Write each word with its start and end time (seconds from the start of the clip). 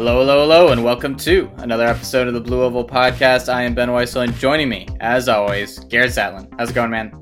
Hello, 0.00 0.20
hello, 0.20 0.40
hello, 0.40 0.68
and 0.72 0.82
welcome 0.82 1.14
to 1.16 1.50
another 1.58 1.84
episode 1.84 2.26
of 2.26 2.32
the 2.32 2.40
Blue 2.40 2.62
Oval 2.62 2.86
Podcast. 2.86 3.52
I 3.52 3.64
am 3.64 3.74
Ben 3.74 3.92
Weissel, 3.92 4.22
and 4.22 4.32
joining 4.36 4.70
me, 4.70 4.88
as 4.98 5.28
always, 5.28 5.78
Garrett 5.80 6.12
Satlin. 6.12 6.50
How's 6.58 6.70
it 6.70 6.72
going, 6.72 6.90
man? 6.90 7.12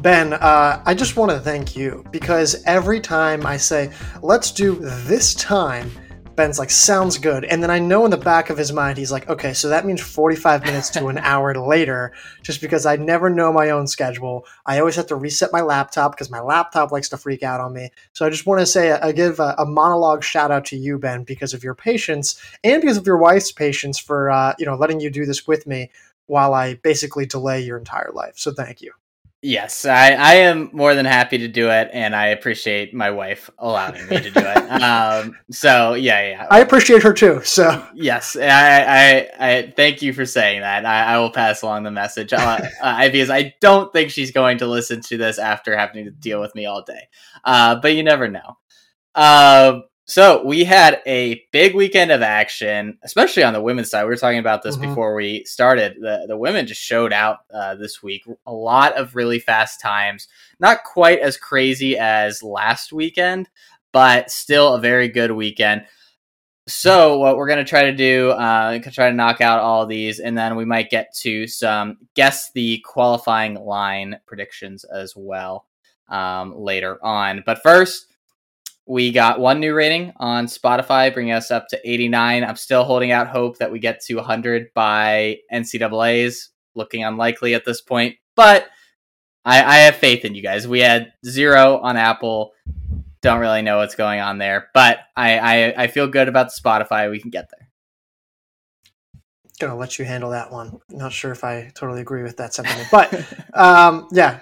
Ben, 0.00 0.32
uh, 0.32 0.82
I 0.84 0.92
just 0.92 1.16
want 1.16 1.30
to 1.30 1.38
thank 1.38 1.76
you 1.76 2.04
because 2.10 2.60
every 2.66 2.98
time 2.98 3.46
I 3.46 3.56
say, 3.56 3.92
let's 4.22 4.50
do 4.50 4.74
this 4.74 5.34
time, 5.34 5.88
Ben's 6.36 6.58
like, 6.58 6.70
sounds 6.70 7.18
good. 7.18 7.44
And 7.44 7.62
then 7.62 7.70
I 7.70 7.78
know 7.78 8.04
in 8.04 8.10
the 8.10 8.16
back 8.16 8.50
of 8.50 8.58
his 8.58 8.72
mind, 8.72 8.98
he's 8.98 9.12
like, 9.12 9.28
okay, 9.28 9.52
so 9.54 9.68
that 9.68 9.86
means 9.86 10.00
45 10.00 10.64
minutes 10.64 10.90
to 10.90 11.06
an 11.06 11.18
hour 11.22 11.54
later, 11.54 12.12
just 12.42 12.60
because 12.60 12.86
I 12.86 12.96
never 12.96 13.30
know 13.30 13.52
my 13.52 13.70
own 13.70 13.86
schedule. 13.86 14.44
I 14.66 14.80
always 14.80 14.96
have 14.96 15.06
to 15.08 15.16
reset 15.16 15.52
my 15.52 15.60
laptop 15.60 16.12
because 16.12 16.30
my 16.30 16.40
laptop 16.40 16.90
likes 16.90 17.08
to 17.10 17.16
freak 17.16 17.42
out 17.42 17.60
on 17.60 17.72
me. 17.72 17.90
So 18.12 18.26
I 18.26 18.30
just 18.30 18.46
want 18.46 18.60
to 18.60 18.66
say, 18.66 18.92
I 18.92 19.12
give 19.12 19.38
a, 19.38 19.54
a 19.58 19.66
monologue 19.66 20.24
shout 20.24 20.50
out 20.50 20.64
to 20.66 20.76
you, 20.76 20.98
Ben, 20.98 21.22
because 21.22 21.54
of 21.54 21.62
your 21.62 21.74
patience 21.74 22.40
and 22.64 22.80
because 22.80 22.96
of 22.96 23.06
your 23.06 23.18
wife's 23.18 23.52
patience 23.52 23.98
for, 23.98 24.30
uh, 24.30 24.54
you 24.58 24.66
know, 24.66 24.74
letting 24.74 25.00
you 25.00 25.10
do 25.10 25.26
this 25.26 25.46
with 25.46 25.66
me 25.66 25.90
while 26.26 26.54
I 26.54 26.74
basically 26.74 27.26
delay 27.26 27.60
your 27.60 27.78
entire 27.78 28.10
life. 28.12 28.34
So 28.36 28.52
thank 28.52 28.82
you. 28.82 28.92
Yes, 29.46 29.84
I, 29.84 30.12
I 30.12 30.34
am 30.36 30.70
more 30.72 30.94
than 30.94 31.04
happy 31.04 31.36
to 31.36 31.48
do 31.48 31.68
it, 31.68 31.90
and 31.92 32.16
I 32.16 32.28
appreciate 32.28 32.94
my 32.94 33.10
wife 33.10 33.50
allowing 33.58 34.08
me 34.08 34.16
to 34.16 34.30
do 34.30 34.40
it. 34.40 34.56
um, 34.82 35.36
so 35.50 35.92
yeah, 35.92 36.30
yeah, 36.30 36.46
I 36.50 36.60
appreciate 36.60 37.02
her 37.02 37.12
too. 37.12 37.42
So 37.44 37.86
yes, 37.92 38.36
I, 38.36 38.48
I, 38.48 39.28
I 39.38 39.72
thank 39.76 40.00
you 40.00 40.14
for 40.14 40.24
saying 40.24 40.62
that. 40.62 40.86
I, 40.86 41.12
I 41.12 41.18
will 41.18 41.30
pass 41.30 41.60
along 41.60 41.82
the 41.82 41.90
message 41.90 42.32
uh, 42.32 42.58
uh, 42.82 43.10
because 43.10 43.28
I 43.28 43.54
don't 43.60 43.92
think 43.92 44.10
she's 44.10 44.30
going 44.30 44.56
to 44.58 44.66
listen 44.66 45.02
to 45.02 45.18
this 45.18 45.38
after 45.38 45.76
having 45.76 46.06
to 46.06 46.10
deal 46.10 46.40
with 46.40 46.54
me 46.54 46.64
all 46.64 46.82
day. 46.82 47.08
Uh, 47.44 47.74
but 47.74 47.94
you 47.94 48.02
never 48.02 48.28
know. 48.28 48.56
Uh, 49.14 49.80
so 50.06 50.44
we 50.44 50.64
had 50.64 51.00
a 51.06 51.46
big 51.50 51.74
weekend 51.74 52.10
of 52.10 52.20
action, 52.20 52.98
especially 53.02 53.42
on 53.42 53.54
the 53.54 53.62
women's 53.62 53.88
side. 53.88 54.02
We 54.04 54.10
were 54.10 54.16
talking 54.16 54.38
about 54.38 54.62
this 54.62 54.76
mm-hmm. 54.76 54.88
before 54.88 55.14
we 55.14 55.44
started. 55.44 55.96
The 55.98 56.26
the 56.28 56.36
women 56.36 56.66
just 56.66 56.82
showed 56.82 57.12
out 57.12 57.38
uh, 57.52 57.74
this 57.76 58.02
week. 58.02 58.24
A 58.46 58.52
lot 58.52 58.96
of 58.96 59.16
really 59.16 59.38
fast 59.38 59.80
times. 59.80 60.28
Not 60.60 60.84
quite 60.84 61.20
as 61.20 61.38
crazy 61.38 61.96
as 61.96 62.42
last 62.42 62.92
weekend, 62.92 63.48
but 63.92 64.30
still 64.30 64.74
a 64.74 64.80
very 64.80 65.08
good 65.08 65.32
weekend. 65.32 65.86
So 66.66 67.18
what 67.18 67.36
we're 67.36 67.48
gonna 67.48 67.64
try 67.64 67.84
to 67.84 67.92
do, 67.92 68.30
uh, 68.30 68.78
try 68.80 69.08
to 69.08 69.16
knock 69.16 69.40
out 69.40 69.60
all 69.60 69.86
these, 69.86 70.18
and 70.18 70.36
then 70.36 70.56
we 70.56 70.66
might 70.66 70.90
get 70.90 71.14
to 71.20 71.46
some 71.46 71.96
guess 72.14 72.50
the 72.52 72.82
qualifying 72.84 73.54
line 73.54 74.20
predictions 74.26 74.84
as 74.84 75.14
well 75.16 75.66
um, 76.10 76.54
later 76.54 77.02
on. 77.02 77.42
But 77.46 77.62
first 77.62 78.08
we 78.86 79.12
got 79.12 79.40
one 79.40 79.60
new 79.60 79.74
rating 79.74 80.12
on 80.16 80.46
Spotify, 80.46 81.12
bringing 81.12 81.32
us 81.32 81.50
up 81.50 81.68
to 81.68 81.80
89. 81.90 82.44
I'm 82.44 82.56
still 82.56 82.84
holding 82.84 83.12
out 83.12 83.28
hope 83.28 83.58
that 83.58 83.72
we 83.72 83.78
get 83.78 84.00
to 84.04 84.16
100 84.16 84.68
by 84.74 85.38
NCAA's. 85.52 86.50
Looking 86.76 87.04
unlikely 87.04 87.54
at 87.54 87.64
this 87.64 87.80
point, 87.80 88.16
but 88.34 88.66
I, 89.44 89.62
I 89.62 89.76
have 89.82 89.94
faith 89.94 90.24
in 90.24 90.34
you 90.34 90.42
guys. 90.42 90.66
We 90.66 90.80
had 90.80 91.12
zero 91.24 91.78
on 91.78 91.96
Apple. 91.96 92.52
Don't 93.20 93.38
really 93.38 93.62
know 93.62 93.76
what's 93.76 93.94
going 93.94 94.20
on 94.20 94.38
there, 94.38 94.70
but 94.74 94.98
I, 95.16 95.38
I, 95.38 95.82
I 95.84 95.86
feel 95.86 96.08
good 96.08 96.28
about 96.28 96.48
the 96.48 96.60
Spotify. 96.60 97.10
We 97.10 97.20
can 97.20 97.30
get 97.30 97.48
there. 97.50 97.68
Gonna 99.60 99.76
let 99.76 100.00
you 100.00 100.04
handle 100.04 100.30
that 100.30 100.50
one. 100.50 100.80
Not 100.90 101.12
sure 101.12 101.30
if 101.30 101.44
I 101.44 101.70
totally 101.74 102.00
agree 102.00 102.24
with 102.24 102.38
that 102.38 102.54
sentiment, 102.54 102.88
but 102.90 103.14
um, 103.54 104.08
yeah, 104.10 104.40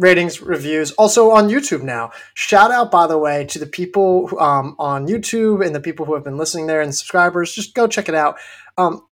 ratings, 0.00 0.40
reviews, 0.40 0.90
also 0.92 1.30
on 1.30 1.48
YouTube 1.48 1.82
now. 1.82 2.10
Shout 2.34 2.70
out, 2.70 2.90
by 2.90 3.06
the 3.06 3.18
way, 3.18 3.44
to 3.46 3.58
the 3.58 3.66
people 3.66 4.30
um, 4.40 4.74
on 4.78 5.06
YouTube 5.06 5.64
and 5.64 5.74
the 5.74 5.80
people 5.80 6.06
who 6.06 6.14
have 6.14 6.24
been 6.24 6.38
listening 6.38 6.66
there 6.66 6.80
and 6.80 6.94
subscribers. 6.94 7.52
Just 7.52 7.74
go 7.74 7.86
check 7.86 8.08
it 8.08 8.14
out. 8.14 8.38
Um, 8.78 9.06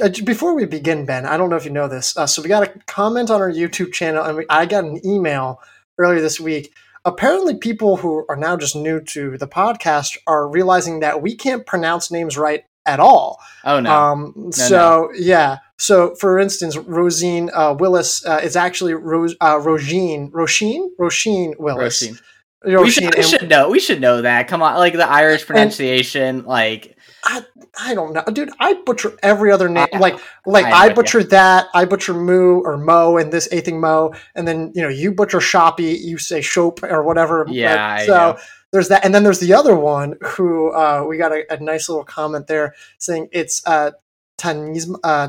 uh, 0.00 0.08
before 0.24 0.54
we 0.54 0.64
begin, 0.66 1.04
Ben, 1.04 1.26
I 1.26 1.36
don't 1.36 1.50
know 1.50 1.56
if 1.56 1.64
you 1.64 1.70
know 1.70 1.88
this. 1.88 2.16
Uh, 2.16 2.26
so 2.26 2.42
we 2.42 2.48
got 2.48 2.62
a 2.62 2.78
comment 2.86 3.30
on 3.30 3.40
our 3.40 3.50
YouTube 3.50 3.92
channel, 3.92 4.22
and 4.22 4.36
we, 4.36 4.46
I 4.48 4.66
got 4.66 4.84
an 4.84 5.04
email 5.04 5.60
earlier 5.98 6.20
this 6.20 6.38
week. 6.38 6.72
Apparently, 7.04 7.56
people 7.56 7.96
who 7.96 8.24
are 8.28 8.36
now 8.36 8.56
just 8.56 8.74
new 8.74 9.00
to 9.00 9.38
the 9.38 9.46
podcast 9.46 10.16
are 10.26 10.48
realizing 10.48 11.00
that 11.00 11.22
we 11.22 11.36
can't 11.36 11.64
pronounce 11.64 12.10
names 12.10 12.36
right 12.36 12.64
at 12.86 13.00
all. 13.00 13.38
Oh 13.64 13.80
no! 13.80 13.90
Um, 13.90 14.32
no 14.36 14.50
so 14.50 14.76
no. 14.76 15.10
yeah, 15.18 15.58
so, 15.78 16.14
for 16.14 16.38
instance, 16.38 16.76
Rosine 16.76 17.50
uh, 17.52 17.76
Willis 17.78 18.24
uh, 18.24 18.40
is 18.42 18.56
actually 18.56 18.94
Ro- 18.94 19.28
uh, 19.40 19.58
Rogine, 19.58 20.30
Roisin, 20.30 20.88
Roisin 20.98 21.58
Willis. 21.58 22.02
Roisin. 22.02 22.20
We 22.64 22.90
should, 22.90 23.14
we 23.14 23.22
should 23.22 23.48
know. 23.48 23.68
We 23.68 23.78
should 23.78 24.00
know 24.00 24.22
that. 24.22 24.48
Come 24.48 24.62
on, 24.62 24.76
like 24.76 24.94
the 24.94 25.08
Irish 25.08 25.46
pronunciation, 25.46 26.38
and 26.38 26.46
like 26.46 26.96
I, 27.22 27.44
I 27.78 27.94
don't 27.94 28.12
know, 28.12 28.24
dude. 28.32 28.50
I 28.58 28.74
butcher 28.74 29.16
every 29.22 29.52
other 29.52 29.68
name. 29.68 29.86
I, 29.92 29.98
like, 29.98 30.18
like 30.46 30.64
I, 30.64 30.86
I 30.86 30.92
butcher 30.92 31.22
that. 31.24 31.66
I 31.74 31.84
butcher 31.84 32.14
Moo 32.14 32.62
or 32.64 32.76
Mo, 32.76 33.18
and 33.18 33.32
this 33.32 33.46
a 33.52 33.60
thing 33.60 33.78
Mo, 33.78 34.14
and 34.34 34.48
then 34.48 34.72
you 34.74 34.82
know 34.82 34.88
you 34.88 35.12
butcher 35.12 35.38
Shoppy. 35.38 36.00
You 36.02 36.18
say 36.18 36.40
Shop 36.40 36.82
or 36.82 37.04
whatever. 37.04 37.46
Yeah. 37.48 38.04
so 38.04 38.38
there's 38.76 38.88
that, 38.88 39.04
and 39.04 39.14
then 39.14 39.24
there's 39.24 39.40
the 39.40 39.54
other 39.54 39.74
one 39.74 40.16
who 40.22 40.70
uh, 40.70 41.04
we 41.08 41.16
got 41.16 41.32
a, 41.32 41.50
a, 41.50 41.58
nice 41.58 41.88
little 41.88 42.04
comment 42.04 42.46
there 42.46 42.74
saying 42.98 43.28
it's 43.32 43.66
uh, 43.66 43.92
Tanisma, 44.38 44.98
uh, 45.02 45.28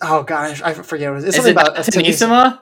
oh 0.00 0.22
gosh, 0.22 0.62
I 0.62 0.74
forget. 0.74 1.12
It's 1.16 1.34
something 1.34 1.50
it 1.50 1.60
about 1.60 1.74
Tanisma. 1.76 2.60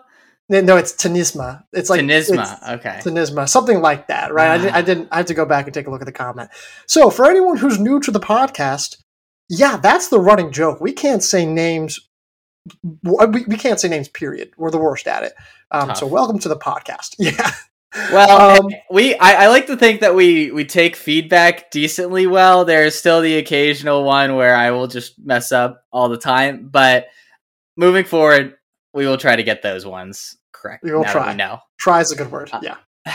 No, 0.49 0.79
it's 0.79 0.95
Tanisma. 0.95 1.65
It's 1.75 1.91
like 1.91 2.01
Tanisma. 2.01 2.55
It's, 2.55 2.69
okay, 2.69 3.01
Tanisma, 3.03 3.47
something 3.47 3.83
like 3.83 4.07
that, 4.09 4.33
right? 4.33 4.53
I, 4.53 4.57
didn't, 4.57 4.75
I 4.75 4.83
didn't. 4.83 5.09
I 5.13 5.17
have 5.19 5.27
to 5.27 5.35
go 5.35 5.45
back 5.45 5.67
and 5.67 5.75
take 5.75 5.87
a 5.87 5.91
look 5.91 6.01
at 6.01 6.07
the 6.07 6.13
comment. 6.13 6.49
So, 6.87 7.11
for 7.11 7.29
anyone 7.29 7.59
who's 7.59 7.79
new 7.79 8.01
to 8.01 8.11
the 8.11 8.21
podcast, 8.21 8.97
yeah, 9.51 9.77
that's 9.77 10.09
the 10.09 10.19
running 10.19 10.51
joke. 10.51 10.81
We 10.81 10.93
can't 10.93 11.23
say 11.23 11.45
names. 11.45 12.01
We, 13.03 13.45
we 13.47 13.57
can't 13.57 13.79
say 13.79 13.89
names. 13.89 14.09
Period. 14.09 14.53
We're 14.57 14.71
the 14.71 14.79
worst 14.79 15.07
at 15.07 15.25
it. 15.25 15.35
Um, 15.71 15.95
so, 15.95 16.07
welcome 16.07 16.39
to 16.39 16.49
the 16.49 16.57
podcast. 16.57 17.17
Yeah. 17.19 17.51
Well, 17.95 18.63
um, 18.63 18.69
we 18.91 19.15
I, 19.17 19.45
I, 19.45 19.49
like 19.49 19.67
to 19.69 19.77
think 19.77 20.01
that 20.03 20.15
we 20.15 20.51
we 20.51 20.65
take 20.65 20.95
feedback 20.95 21.71
decently 21.71 22.27
well. 22.27 22.65
There's 22.65 22.95
still 22.95 23.23
the 23.23 23.39
occasional 23.39 24.05
one 24.05 24.37
where 24.37 24.55
I 24.55 24.73
will 24.73 24.89
just 24.89 25.19
mess 25.19 25.53
up 25.53 25.85
all 25.91 26.11
the 26.11 26.19
time, 26.19 26.69
but 26.69 27.07
moving 27.77 28.05
forward, 28.05 28.57
we 28.93 29.07
will 29.07 29.17
try 29.17 29.37
to 29.37 29.43
get 29.43 29.63
those 29.63 29.87
ones 29.87 30.37
correct. 30.53 30.85
We 30.85 30.93
will 30.93 31.05
try. 31.05 31.33
No, 31.33 31.61
try 31.79 32.01
is 32.01 32.13
a 32.13 32.17
good 32.17 32.31
word. 32.31 32.51
Uh, 32.53 32.61
yeah. 32.63 32.77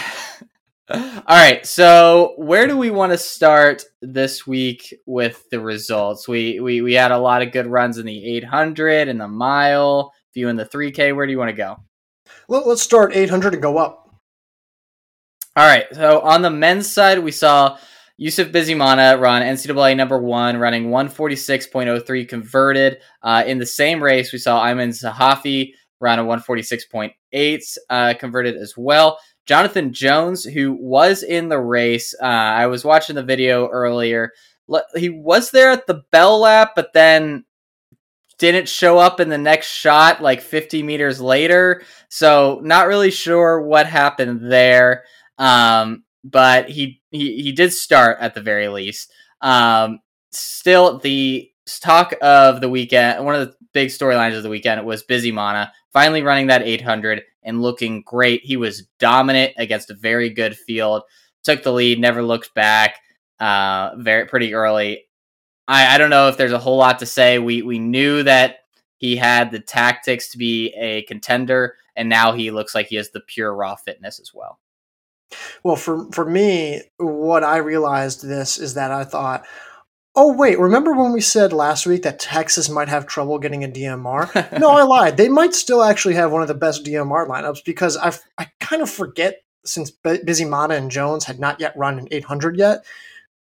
All 0.89 0.99
right, 1.29 1.65
so 1.65 2.33
where 2.37 2.67
do 2.67 2.77
we 2.77 2.91
want 2.91 3.13
to 3.13 3.17
start 3.17 3.83
this 4.01 4.45
week 4.45 4.93
with 5.05 5.49
the 5.49 5.59
results? 5.59 6.27
We 6.27 6.59
we 6.59 6.81
we 6.81 6.93
had 6.93 7.11
a 7.11 7.17
lot 7.17 7.41
of 7.41 7.53
good 7.53 7.67
runs 7.67 7.97
in 7.97 8.05
the 8.05 8.37
800 8.37 9.07
and 9.07 9.19
the 9.19 9.27
mile, 9.27 10.13
few 10.33 10.49
in 10.49 10.57
the 10.57 10.65
3K. 10.65 11.15
Where 11.15 11.25
do 11.25 11.31
you 11.31 11.37
want 11.37 11.49
to 11.49 11.55
go? 11.55 11.77
Well, 12.49 12.63
let's 12.67 12.83
start 12.83 13.15
800 13.15 13.53
and 13.53 13.61
go 13.61 13.77
up. 13.77 14.02
All 15.55 15.67
right, 15.67 15.85
so 15.93 16.21
on 16.21 16.41
the 16.41 16.49
men's 16.49 16.91
side, 16.91 17.19
we 17.19 17.29
saw 17.31 17.77
Yusuf 18.17 18.47
Bizimana 18.47 19.19
run 19.19 19.43
NCAA 19.43 19.95
number 19.95 20.17
one, 20.17 20.57
running 20.57 20.89
146.03 20.89 22.27
converted. 22.27 22.97
Uh, 23.21 23.43
in 23.45 23.59
the 23.59 23.65
same 23.67 24.01
race, 24.01 24.33
we 24.33 24.39
saw 24.39 24.65
Ayman 24.65 24.89
Zahafi 24.89 25.73
run 25.99 26.17
a 26.17 26.23
146.8 26.23 27.77
uh, 27.87 28.13
converted 28.19 28.57
as 28.57 28.73
well. 28.75 29.19
Jonathan 29.45 29.93
Jones, 29.93 30.43
who 30.43 30.73
was 30.73 31.21
in 31.21 31.49
the 31.49 31.59
race, 31.59 32.15
uh, 32.19 32.25
I 32.25 32.65
was 32.65 32.83
watching 32.83 33.15
the 33.15 33.21
video 33.21 33.67
earlier. 33.67 34.31
He 34.95 35.09
was 35.09 35.51
there 35.51 35.69
at 35.69 35.85
the 35.85 36.01
bell 36.11 36.39
lap, 36.39 36.71
but 36.75 36.93
then 36.93 37.45
didn't 38.39 38.67
show 38.67 38.97
up 38.97 39.19
in 39.19 39.29
the 39.29 39.37
next 39.37 39.67
shot 39.67 40.21
like 40.21 40.41
50 40.41 40.81
meters 40.81 41.21
later. 41.21 41.83
So, 42.09 42.59
not 42.63 42.87
really 42.87 43.11
sure 43.11 43.61
what 43.61 43.85
happened 43.85 44.51
there. 44.51 45.03
Um, 45.43 46.05
but 46.23 46.69
he 46.69 47.01
he 47.11 47.41
he 47.43 47.51
did 47.51 47.73
start 47.73 48.17
at 48.21 48.33
the 48.33 48.41
very 48.41 48.69
least. 48.69 49.11
Um, 49.41 49.99
still, 50.31 50.99
the 50.99 51.51
talk 51.81 52.13
of 52.21 52.61
the 52.61 52.69
weekend, 52.69 53.25
one 53.25 53.35
of 53.35 53.47
the 53.47 53.55
big 53.73 53.89
storylines 53.89 54.37
of 54.37 54.43
the 54.43 54.49
weekend 54.49 54.85
was 54.85 55.03
Bizimana 55.03 55.71
finally 55.91 56.21
running 56.21 56.47
that 56.47 56.61
800 56.61 57.23
and 57.43 57.61
looking 57.61 58.03
great. 58.05 58.41
He 58.43 58.55
was 58.55 58.87
dominant 58.99 59.53
against 59.57 59.89
a 59.89 59.95
very 59.95 60.29
good 60.29 60.55
field. 60.55 61.03
Took 61.43 61.63
the 61.63 61.73
lead, 61.73 61.99
never 61.99 62.23
looked 62.23 62.53
back. 62.53 62.99
Uh, 63.37 63.91
very 63.97 64.25
pretty 64.25 64.53
early. 64.53 65.05
I, 65.67 65.95
I 65.95 65.97
don't 65.97 66.09
know 66.09 66.29
if 66.29 66.37
there's 66.37 66.53
a 66.53 66.59
whole 66.59 66.77
lot 66.77 66.99
to 66.99 67.05
say. 67.05 67.37
We 67.37 67.63
we 67.63 67.79
knew 67.79 68.23
that 68.23 68.59
he 68.95 69.17
had 69.17 69.51
the 69.51 69.59
tactics 69.59 70.31
to 70.31 70.37
be 70.37 70.73
a 70.79 71.01
contender, 71.03 71.75
and 71.97 72.07
now 72.07 72.31
he 72.31 72.49
looks 72.51 72.73
like 72.73 72.87
he 72.87 72.95
has 72.95 73.11
the 73.11 73.19
pure 73.19 73.53
raw 73.53 73.75
fitness 73.75 74.21
as 74.21 74.31
well. 74.33 74.59
Well, 75.63 75.75
for 75.75 76.05
for 76.11 76.25
me, 76.25 76.81
what 76.97 77.43
I 77.43 77.57
realized 77.57 78.23
this 78.23 78.57
is 78.57 78.73
that 78.75 78.91
I 78.91 79.03
thought, 79.03 79.45
oh 80.15 80.31
wait, 80.33 80.59
remember 80.59 80.93
when 80.93 81.11
we 81.11 81.21
said 81.21 81.53
last 81.53 81.85
week 81.87 82.03
that 82.03 82.19
Texas 82.19 82.69
might 82.69 82.89
have 82.89 83.07
trouble 83.07 83.39
getting 83.39 83.63
a 83.63 83.67
DMR? 83.67 84.59
no, 84.59 84.71
I 84.71 84.83
lied. 84.83 85.17
They 85.17 85.29
might 85.29 85.53
still 85.55 85.83
actually 85.83 86.15
have 86.15 86.31
one 86.31 86.41
of 86.41 86.47
the 86.47 86.53
best 86.53 86.83
DMR 86.85 87.27
lineups 87.27 87.63
because 87.65 87.97
I 87.97 88.13
I 88.37 88.47
kind 88.59 88.81
of 88.81 88.89
forget 88.89 89.41
since 89.65 89.89
Bizimana 89.91 90.75
and 90.77 90.91
Jones 90.91 91.23
had 91.25 91.39
not 91.39 91.59
yet 91.59 91.73
run 91.77 91.97
an 91.97 92.07
800 92.11 92.57
yet. 92.57 92.85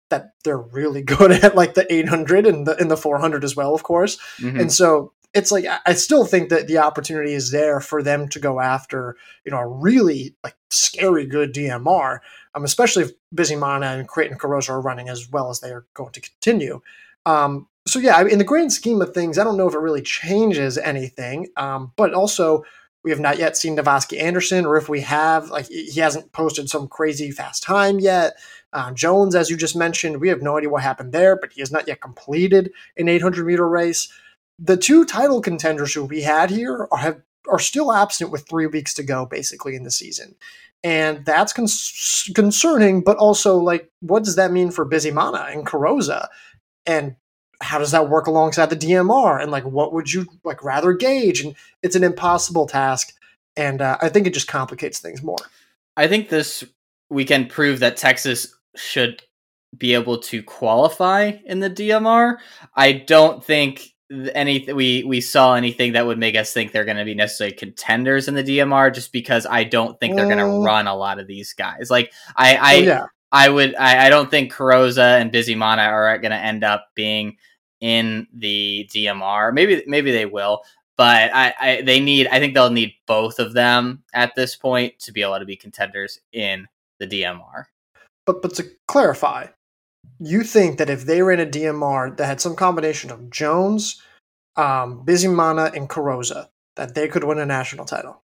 that 0.10 0.32
they're 0.44 0.58
really 0.58 1.02
good 1.16 1.32
at 1.32 1.56
like 1.56 1.76
the 1.76 1.92
800 1.92 2.46
and 2.46 2.68
the 2.68 2.76
in 2.78 2.88
the 2.90 2.98
400 2.98 3.44
as 3.44 3.56
well, 3.56 3.74
of 3.74 3.84
course. 3.84 4.18
Mhm. 4.40 4.60
And 4.62 4.72
so 4.74 5.14
it's 5.34 5.52
like 5.52 5.66
I- 5.86 5.94
still 5.94 6.26
think 6.26 6.50
that 6.50 6.68
the 6.68 6.80
opportunity 6.80 7.34
is 7.34 7.52
there 7.52 7.80
for 7.80 8.02
them 8.02 8.28
to 8.30 8.40
go 8.40 8.60
after 8.60 9.16
you 9.46 9.52
know 9.52 9.60
a 9.60 9.68
really 9.68 10.36
like 10.44 10.56
scary 10.70 11.26
good 11.26 11.54
DMR, 11.54 12.20
um, 12.56 12.64
especially 12.64 13.04
if 13.04 13.12
Bizimana 13.36 13.98
and 13.98 14.08
Crayton 14.08 14.38
Carrozza 14.38 14.70
are 14.70 14.82
running 14.82 15.10
as 15.10 15.30
well 15.30 15.50
as 15.50 15.60
they 15.60 15.72
are 15.72 15.86
going 15.94 16.12
to 16.14 16.22
continue. 16.22 16.82
Um, 17.26 17.68
so 17.88 18.00
yeah, 18.00 18.22
in 18.22 18.38
the 18.38 18.44
grand 18.44 18.72
scheme 18.72 19.02
of 19.02 19.14
things, 19.14 19.38
I 19.38 19.44
don't 19.44 19.58
know 19.58 19.68
if 19.68 19.74
it 19.74 19.80
really 19.80 20.02
changes 20.02 20.78
anything. 20.78 21.48
Um, 21.58 21.92
but 21.96 22.14
also, 22.14 22.64
we 23.04 23.12
have 23.12 23.20
not 23.20 23.38
yet 23.38 23.56
seen 23.56 23.78
Navasky 23.78 24.22
Anderson, 24.22 24.66
or 24.66 24.78
if 24.78 24.90
we 24.90 25.02
have, 25.02 25.50
like 25.50 25.68
he 25.68 26.00
hasn't 26.00 26.32
posted 26.34 26.70
some 26.70 26.88
crazy 26.88 27.32
fast 27.32 27.64
time 27.64 28.00
yet. 28.00 28.34
Uh, 28.74 28.92
Jones, 28.92 29.36
as 29.36 29.50
you 29.50 29.58
just 29.58 29.76
mentioned, 29.76 30.20
we 30.20 30.30
have 30.30 30.42
no 30.42 30.58
idea 30.58 30.70
what 30.70 30.84
happened 30.84 31.12
there, 31.12 31.36
but 31.36 31.54
he 31.54 31.62
has 31.62 31.72
not 31.72 31.88
yet 31.88 32.02
completed 32.02 32.72
an 32.98 33.08
800 33.08 33.46
meter 33.46 33.68
race. 33.68 34.10
The 34.62 34.78
two 34.78 35.06
title 35.06 35.42
contenders 35.42 35.94
who 35.94 36.06
we 36.06 36.22
had 36.22 36.50
here 36.50 36.88
are, 36.92 36.98
have 36.98 37.22
are 37.48 37.60
still 37.60 37.92
absent 37.92 38.32
with 38.32 38.48
three 38.48 38.68
weeks 38.68 38.94
to 38.96 39.04
go, 39.04 39.26
basically 39.26 39.76
in 39.76 39.84
the 39.84 39.92
season, 39.92 40.36
and 40.84 41.26
that's 41.26 41.54
cons- 41.54 42.30
concerning. 42.36 43.02
But 43.02 43.18
also, 43.18 43.58
like, 43.58 43.90
what 44.02 44.24
does 44.24 44.36
that 44.36 44.52
mean 44.52 44.72
for 44.72 44.86
Bizimana 44.86 45.54
and 45.54 45.66
Carrozza? 45.66 46.28
And 46.86 47.16
how 47.62 47.80
does 47.80 47.92
that 47.92 48.10
work 48.10 48.28
alongside 48.28 48.70
the 48.70 48.76
DMR? 48.76 49.42
And 49.42 49.52
like, 49.52 49.66
what 49.66 49.94
would 49.94 50.12
you 50.12 50.26
like 50.44 50.64
rather 50.64 50.94
gauge? 50.94 51.42
And 51.42 51.56
it's 51.84 51.96
an 51.96 52.04
impossible 52.04 52.68
task, 52.68 53.14
and 53.56 53.82
uh, 53.82 53.98
I 54.02 54.10
think 54.10 54.28
it 54.28 54.34
just 54.34 54.48
complicates 54.48 55.00
things 55.00 55.24
more. 55.24 55.38
I 55.98 56.08
think 56.08 56.30
this 56.30 56.64
weekend 57.10 57.50
proved 57.50 57.82
that 57.82 57.98
Texas 57.98 58.56
should 58.76 59.24
be 59.78 59.94
able 59.94 60.18
to 60.18 60.42
qualify 60.44 61.34
in 61.46 61.60
the 61.60 61.70
DMR. 61.70 62.38
I 62.76 62.94
don't 62.94 63.44
think 63.44 63.78
th- 63.80 63.94
any 64.34 64.66
we 64.74 65.04
we 65.04 65.22
saw 65.22 65.54
anything 65.54 65.94
that 65.94 66.06
would 66.06 66.18
make 66.18 66.36
us 66.36 66.52
think 66.52 66.72
they're 66.72 66.86
going 66.86 66.98
to 66.98 67.06
be 67.06 67.14
necessarily 67.16 67.56
contenders 67.56 68.28
in 68.28 68.34
the 68.36 68.44
DMR 68.44 68.94
just 68.94 69.12
because 69.12 69.46
I 69.46 69.64
don't 69.64 70.00
think 70.00 70.16
they're 70.16 70.26
going 70.26 70.38
to 70.40 70.44
Mm. 70.46 70.66
run 70.66 70.88
a 70.88 70.96
lot 70.96 71.20
of 71.20 71.28
these 71.28 71.54
guys. 71.54 71.92
Like 71.92 72.12
I 72.36 72.56
I 72.56 72.76
oh, 72.76 72.80
yeah, 72.80 73.06
I 73.32 73.50
would 73.50 73.76
I, 73.76 74.08
I 74.08 74.10
don't 74.10 74.32
think 74.32 74.52
Carrozza 74.52 75.22
and 75.22 75.32
Bizimana 75.32 75.88
are 75.88 76.18
going 76.18 76.32
to 76.32 76.38
end 76.38 76.64
up 76.64 76.88
being 76.96 77.38
in 77.82 78.28
the 78.34 78.90
DMR. 78.94 79.54
Maybe 79.54 79.84
maybe 79.86 80.12
they 80.12 80.26
will, 80.26 80.62
but 80.98 81.30
I, 81.34 81.54
I 81.60 81.82
they 81.84 82.00
need 82.00 82.28
I 82.28 82.40
think 82.40 82.56
they'll 82.56 82.72
need 82.72 82.94
both 83.06 83.38
of 83.40 83.54
them 83.54 84.04
at 84.14 84.34
this 84.36 84.56
point 84.56 84.98
to 85.00 85.12
be 85.12 85.22
able 85.22 85.40
to 85.40 85.46
be 85.46 85.56
contenders 85.56 86.20
in 86.34 86.68
the 87.00 87.08
DMR. 87.08 87.66
but 88.26 88.42
but 88.42 88.54
to 88.56 88.66
clarify, 88.88 89.48
you 90.20 90.44
think 90.44 90.78
that 90.78 90.90
if 90.90 91.06
they 91.06 91.22
were 91.22 91.32
in 91.32 91.40
a 91.40 91.46
DMR 91.46 92.16
that 92.18 92.26
had 92.26 92.42
some 92.42 92.56
combination 92.56 93.10
of 93.10 93.30
Jones, 93.30 94.02
um, 94.56 95.06
Bizimana, 95.06 95.74
and 95.76 95.90
Carrozza, 95.90 96.50
that 96.76 96.96
they 96.96 97.08
could 97.08 97.24
win 97.24 97.40
a 97.40 97.46
national 97.46 97.86
title? 97.86 98.22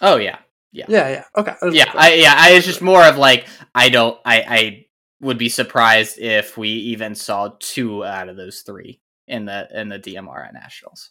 Oh 0.00 0.16
yeah. 0.16 0.38
Yeah, 0.72 0.86
yeah, 0.88 1.08
yeah. 1.08 1.24
okay, 1.36 1.54
Yeah, 1.72 1.90
I 1.94 2.14
yeah, 2.14 2.34
I 2.36 2.50
it's 2.50 2.66
just 2.66 2.82
more 2.82 3.02
of 3.02 3.16
like 3.16 3.46
I 3.74 3.88
don't 3.88 4.18
I 4.24 4.44
I 4.46 4.86
would 5.20 5.38
be 5.38 5.48
surprised 5.48 6.18
if 6.18 6.58
we 6.58 6.68
even 6.68 7.14
saw 7.14 7.52
two 7.60 8.04
out 8.04 8.28
of 8.28 8.36
those 8.36 8.60
three 8.60 9.00
in 9.26 9.46
the 9.46 9.68
in 9.72 9.88
the 9.88 9.98
DMR 9.98 10.46
at 10.46 10.52
nationals. 10.54 11.10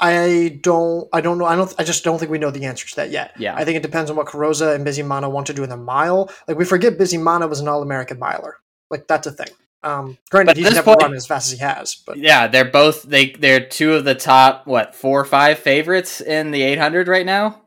I 0.00 0.58
don't, 0.60 1.08
I 1.12 1.20
don't 1.20 1.38
know, 1.38 1.44
I 1.44 1.54
don't, 1.54 1.72
I 1.78 1.84
just 1.84 2.02
don't 2.02 2.18
think 2.18 2.30
we 2.30 2.38
know 2.38 2.50
the 2.50 2.64
answer 2.64 2.86
to 2.86 2.96
that 2.96 3.10
yet. 3.10 3.32
Yeah. 3.38 3.54
I 3.54 3.64
think 3.64 3.76
it 3.76 3.82
depends 3.82 4.10
on 4.10 4.16
what 4.16 4.26
Carrozza 4.26 4.74
and 4.74 4.84
Bizimana 4.84 5.30
want 5.30 5.46
to 5.46 5.54
do 5.54 5.62
in 5.62 5.70
the 5.70 5.76
mile. 5.76 6.30
Like 6.48 6.58
we 6.58 6.64
forget 6.64 6.98
Bizimana 6.98 7.48
was 7.48 7.60
an 7.60 7.68
All 7.68 7.80
American 7.80 8.18
miler. 8.18 8.56
Like 8.94 9.08
that's 9.08 9.26
a 9.26 9.32
thing. 9.32 9.48
Um, 9.82 10.16
granted, 10.30 10.56
he's 10.56 10.72
never 10.72 10.82
point- 10.84 11.02
run 11.02 11.14
as 11.14 11.26
fast 11.26 11.52
as 11.52 11.58
he 11.58 11.64
has, 11.64 11.96
but 12.06 12.16
Yeah, 12.16 12.46
they're 12.46 12.64
both 12.64 13.02
they 13.02 13.32
they're 13.32 13.66
two 13.66 13.94
of 13.94 14.04
the 14.04 14.14
top 14.14 14.66
what 14.68 14.94
four 14.94 15.20
or 15.20 15.24
five 15.24 15.58
favorites 15.58 16.20
in 16.20 16.52
the 16.52 16.62
800 16.62 17.08
right 17.08 17.26
now. 17.26 17.62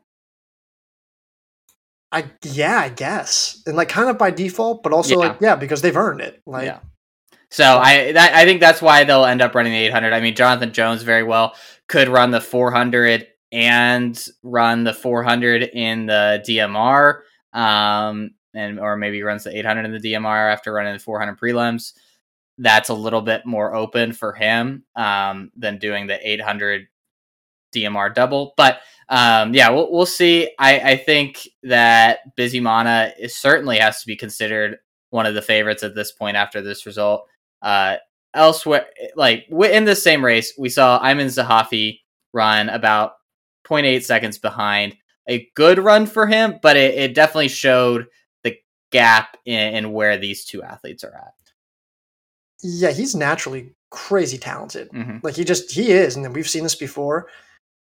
I 2.10 2.24
yeah, 2.42 2.78
I 2.78 2.88
guess, 2.88 3.62
and 3.66 3.76
like 3.76 3.90
kind 3.90 4.08
of 4.08 4.16
by 4.16 4.30
default, 4.30 4.82
but 4.82 4.92
also 4.92 5.10
Yeah. 5.20 5.28
like 5.28 5.40
yeah, 5.40 5.56
because 5.56 5.82
they've 5.82 5.96
earned 5.96 6.22
it. 6.22 6.40
Like 6.46 6.64
yeah. 6.64 6.80
So 7.50 7.64
I 7.78 8.12
that, 8.12 8.34
I 8.34 8.44
think 8.46 8.60
that's 8.60 8.80
why 8.80 9.04
they'll 9.04 9.26
end 9.26 9.42
up 9.42 9.54
running 9.54 9.72
the 9.72 9.78
800. 9.86 10.12
I 10.12 10.20
mean, 10.20 10.34
Jonathan 10.34 10.72
Jones 10.72 11.02
very 11.02 11.22
well 11.22 11.54
could 11.86 12.08
run 12.08 12.30
the 12.30 12.40
400 12.40 13.26
and 13.52 14.22
run 14.42 14.84
the 14.84 14.92
400 14.94 15.62
in 15.62 16.06
the 16.06 16.42
DMR, 16.46 17.20
um, 17.52 18.30
and 18.54 18.80
or 18.80 18.96
maybe 18.96 19.22
runs 19.22 19.44
the 19.44 19.56
800 19.56 19.84
in 19.84 19.92
the 19.92 20.12
DMR 20.12 20.52
after 20.52 20.72
running 20.72 20.94
the 20.94 20.98
400 20.98 21.38
prelims. 21.38 21.92
That's 22.58 22.88
a 22.88 22.94
little 22.94 23.22
bit 23.22 23.46
more 23.46 23.74
open 23.74 24.12
for 24.12 24.32
him 24.32 24.84
um, 24.96 25.52
than 25.56 25.78
doing 25.78 26.06
the 26.06 26.18
800 26.28 26.88
DMR 27.74 28.14
double. 28.14 28.54
But 28.56 28.80
um, 29.08 29.54
yeah, 29.54 29.70
we'll, 29.70 29.92
we'll 29.92 30.06
see. 30.06 30.50
I, 30.58 30.80
I 30.80 30.96
think 30.96 31.48
that 31.62 32.20
Bizimana 32.36 33.12
is 33.18 33.36
certainly 33.36 33.78
has 33.78 34.00
to 34.00 34.06
be 34.06 34.16
considered 34.16 34.78
one 35.10 35.26
of 35.26 35.34
the 35.34 35.42
favorites 35.42 35.82
at 35.82 35.94
this 35.94 36.12
point 36.12 36.36
after 36.36 36.60
this 36.60 36.84
result. 36.84 37.26
Uh, 37.62 37.96
elsewhere, 38.34 38.86
like 39.16 39.46
in 39.48 39.84
the 39.84 39.96
same 39.96 40.24
race, 40.24 40.52
we 40.58 40.68
saw 40.68 41.00
Ayman 41.00 41.26
Zahafi 41.26 42.00
run 42.32 42.68
about 42.68 43.12
0.8 43.66 44.02
seconds 44.02 44.38
behind. 44.38 44.96
A 45.28 45.48
good 45.54 45.78
run 45.78 46.06
for 46.06 46.26
him, 46.26 46.58
but 46.62 46.76
it, 46.76 46.94
it 46.94 47.14
definitely 47.14 47.48
showed 47.48 48.06
gap 48.90 49.36
in, 49.44 49.74
in 49.74 49.92
where 49.92 50.16
these 50.16 50.44
two 50.44 50.62
athletes 50.62 51.04
are 51.04 51.14
at. 51.14 51.34
yeah, 52.62 52.90
he's 52.90 53.14
naturally 53.14 53.74
crazy 53.90 54.38
talented. 54.38 54.88
hmm 54.92 55.18
Like 55.22 55.36
he 55.36 55.44
just 55.44 55.70
he 55.72 55.90
is, 55.92 56.16
and 56.16 56.34
we've 56.34 56.48
seen 56.48 56.62
this 56.64 56.74
before. 56.74 57.28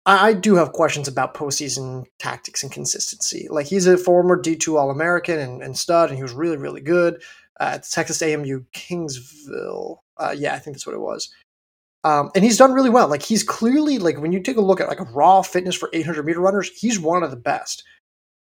I, 0.06 0.30
I 0.30 0.34
do 0.34 0.56
have 0.56 0.74
questions 0.74 1.08
about 1.08 1.34
postseason 1.34 2.06
tactics 2.20 2.64
and 2.64 2.72
consistency. 2.72 3.48
Like 3.50 3.66
he's 3.68 3.88
a 3.88 3.98
former 3.98 4.40
D 4.42 4.56
two 4.56 4.78
All 4.78 4.92
American 4.92 5.40
and, 5.40 5.62
and 5.64 5.78
stud, 5.78 6.10
and 6.10 6.18
he 6.18 6.24
was 6.24 6.34
really 6.34 6.58
really 6.58 6.82
good 6.82 7.22
uh, 7.60 7.72
at 7.76 7.90
Texas 7.90 8.22
AMU 8.22 8.64
Kingsville. 8.74 9.98
Uh, 10.18 10.36
yeah, 10.38 10.54
I 10.56 10.60
think 10.60 10.76
that's 10.76 10.88
what 10.88 10.96
it 10.96 11.02
was. 11.02 11.30
Um, 12.04 12.32
and 12.36 12.44
he's 12.44 12.58
done 12.58 12.74
really 12.74 12.90
well. 12.90 13.08
Like 13.08 13.24
he's 13.24 13.44
clearly 13.44 13.98
like 13.98 14.20
when 14.22 14.32
you 14.32 14.40
take 14.42 14.58
a 14.58 14.62
look 14.62 14.80
at 14.80 14.88
like 14.88 15.00
a 15.00 15.04
raw 15.14 15.42
fitness 15.42 15.76
for 15.76 15.90
800 15.94 16.26
meter 16.26 16.40
runners, 16.40 16.70
he's 16.80 17.00
one 17.00 17.24
of 17.24 17.32
the 17.32 17.38
best. 17.38 17.84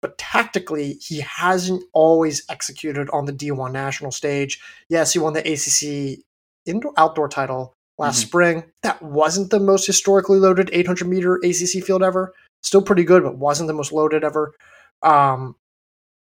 But 0.02 0.18
tactically, 0.18 0.94
he 1.02 1.22
hasn't 1.22 1.84
always 1.94 2.44
executed 2.50 3.10
on 3.12 3.26
the 3.26 3.34
D1 3.34 3.72
national 3.72 4.12
stage. 4.12 4.60
Yes, 4.90 5.14
he 5.14 5.20
won 5.20 5.34
the 5.34 5.40
ACC 5.42 6.24
indoor 6.66 6.94
outdoor 6.98 7.28
title 7.30 7.74
last 7.98 8.20
Mhm. 8.20 8.28
spring. 8.28 8.64
That 8.84 9.02
wasn't 9.02 9.50
the 9.50 9.60
most 9.60 9.88
historically 9.88 10.38
loaded 10.40 10.70
800 10.72 11.08
meter 11.08 11.40
ACC 11.44 11.82
field 11.82 12.04
ever. 12.04 12.34
Still 12.62 12.82
pretty 12.82 13.04
good, 13.04 13.24
but 13.24 13.38
wasn't 13.38 13.68
the 13.68 13.74
most 13.74 13.92
loaded 13.92 14.24
ever. 14.24 14.54
Um, 15.02 15.56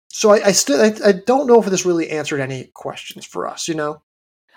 so 0.09 0.31
I, 0.31 0.47
I 0.47 0.53
still 0.53 0.81
I, 0.81 0.95
I 1.09 1.13
don't 1.13 1.47
know 1.47 1.61
if 1.63 1.67
this 1.69 1.85
really 1.87 2.11
answered 2.11 2.41
any 2.41 2.71
questions 2.75 3.25
for 3.27 3.47
us. 3.47 3.69
You 3.69 3.75
know, 3.75 4.03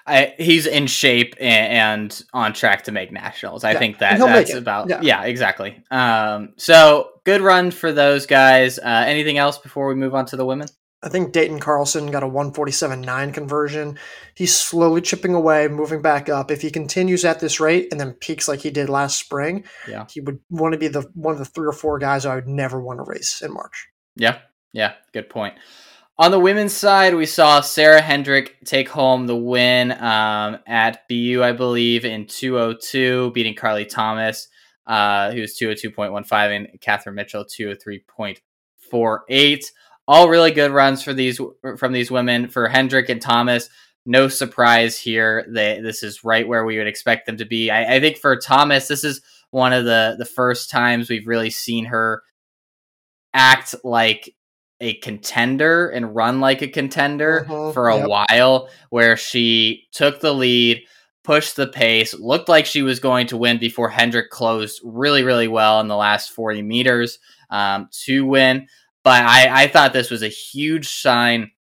I, 0.06 0.34
he's 0.38 0.66
in 0.66 0.88
shape 0.88 1.36
and, 1.40 1.74
and 1.74 2.24
on 2.34 2.54
track 2.54 2.84
to 2.86 2.92
make 2.92 3.12
nationals. 3.12 3.64
I 3.64 3.72
Yeah, 3.74 3.80
think 3.80 3.98
that 4.00 4.20
that's 4.20 4.54
about 4.54 4.90
Yeah. 4.90 5.00
yeah. 5.02 5.24
exactly. 5.24 5.82
Um, 5.92 6.54
so 6.58 7.10
good 7.25 7.42
run 7.42 7.72
for 7.72 7.92
those 7.92 8.25
guys. 8.25 8.77
Uh, 8.80 9.03
anything 9.08 9.38
else 9.38 9.58
before 9.58 9.88
we 9.88 9.96
move 9.96 10.13
on 10.15 10.25
to 10.27 10.36
the 10.36 10.46
women? 10.46 10.68
I 11.01 11.10
think 11.10 11.34
Dayton 11.34 11.60
Carlson 11.60 12.12
got 12.12 12.24
a 12.24 12.27
147.9 12.27 13.34
conversion. 13.34 14.00
He's 14.36 14.56
slowly 14.56 15.01
chipping 15.01 15.34
away, 15.34 15.68
moving 15.68 16.01
back 16.01 16.30
up. 16.30 16.50
If 16.50 16.62
he 16.62 16.72
continues 16.72 17.25
at 17.25 17.42
this 17.42 17.60
rate 17.60 17.89
and 17.92 18.00
then 18.00 18.13
peaks 18.13 18.48
like 18.48 18.62
he 18.62 18.70
did 18.72 18.88
last 18.88 19.20
spring, 19.20 19.65
Yeah. 19.86 20.06
he 20.10 20.22
would 20.22 20.39
want 20.50 20.72
to 20.72 20.77
be 20.80 20.88
the 20.88 21.01
one 21.13 21.34
of 21.34 21.39
the 21.39 21.46
three 21.46 21.68
or 21.68 21.74
four 21.74 22.00
guys 22.00 22.25
I 22.25 22.36
would 22.36 22.48
never 22.48 22.82
want 22.82 23.00
to 23.00 23.03
race 23.03 23.42
in 23.42 23.51
March. 23.53 23.88
Yeah, 24.15 24.38
yeah, 24.72 24.94
good 25.12 25.30
point. 25.30 25.56
On 26.20 26.32
the 26.32 26.39
women's 26.39 26.74
side, 26.74 27.15
we 27.15 27.25
saw 27.25 27.60
Sarah 27.60 28.00
Hendrick 28.00 28.56
take 28.65 28.88
home 28.88 29.25
the 29.27 29.36
win 29.36 29.92
um, 29.92 30.60
at 30.68 31.06
BU, 31.10 31.42
I 31.44 31.51
believe, 31.51 32.06
in 32.06 32.27
202, 32.27 33.32
beating 33.32 33.56
Carley 33.56 33.86
Thomas, 33.86 34.48
uh, 34.88 35.32
who's 35.32 35.58
202.15, 35.58 36.56
and 36.56 36.82
Catherine 36.82 37.16
Mitchell 37.16 37.46
203.48. 37.46 39.66
All 40.08 40.30
really 40.30 40.52
good 40.52 40.72
runs 40.72 41.02
for 41.02 41.13
these 41.13 41.40
from 41.78 41.94
these 41.94 42.12
women. 42.12 42.50
For 42.50 42.68
Hendrick 42.68 43.08
and 43.08 43.22
Thomas, 43.22 43.70
no 44.06 44.28
surprise 44.28 45.00
here. 45.00 45.46
They 45.48 45.80
this 45.82 46.04
is 46.04 46.25
right 46.25 46.46
where 46.48 46.66
we 46.66 46.78
would 46.78 46.88
expect 46.88 47.25
them 47.25 47.38
to 47.38 47.46
be. 47.46 47.72
I, 47.72 47.96
I 47.96 48.00
think 48.02 48.18
for 48.18 48.36
Thomas, 48.36 48.90
this 48.90 49.06
is 49.06 49.22
one 49.52 49.72
of 49.72 49.86
the 49.86 50.16
the 50.18 50.25
first 50.25 50.70
times 50.70 51.10
we've 51.10 51.28
really 51.28 51.52
seen 51.52 51.86
her 51.86 52.22
act 53.34 53.75
like 53.86 54.36
a 54.82 54.96
contender 54.96 55.88
and 55.88 56.13
run 56.13 56.42
like 56.42 56.62
a 56.62 56.68
contender 56.68 57.46
Mhm, 57.48 57.74
for 57.74 57.88
a 57.88 58.00
yep. 58.00 58.10
while 58.10 58.68
where 58.90 59.16
she 59.16 59.88
took 59.94 60.20
the 60.20 60.34
lead 60.34 60.84
pushed 61.24 61.56
the 61.56 61.68
pace 61.68 62.13
looked 62.13 62.50
like 62.50 62.65
she 62.65 62.82
was 62.82 63.00
going 63.00 63.27
to 63.27 63.38
win 63.38 63.58
before 63.58 63.89
hendrick 63.89 64.30
closed 64.30 64.82
really 64.84 65.24
really 65.24 65.48
well 65.48 65.80
in 65.80 65.88
the 65.88 65.96
last 65.96 66.32
40 66.32 66.62
meters 66.62 67.20
um, 67.50 67.88
to 67.92 68.25
win 68.25 68.68
but 69.03 69.24
I, 69.24 69.63
I 69.63 69.68
thought 69.68 69.94
this 69.94 70.10
was 70.10 70.24
a 70.24 70.30
huge 70.30 70.88
sign 70.88 71.51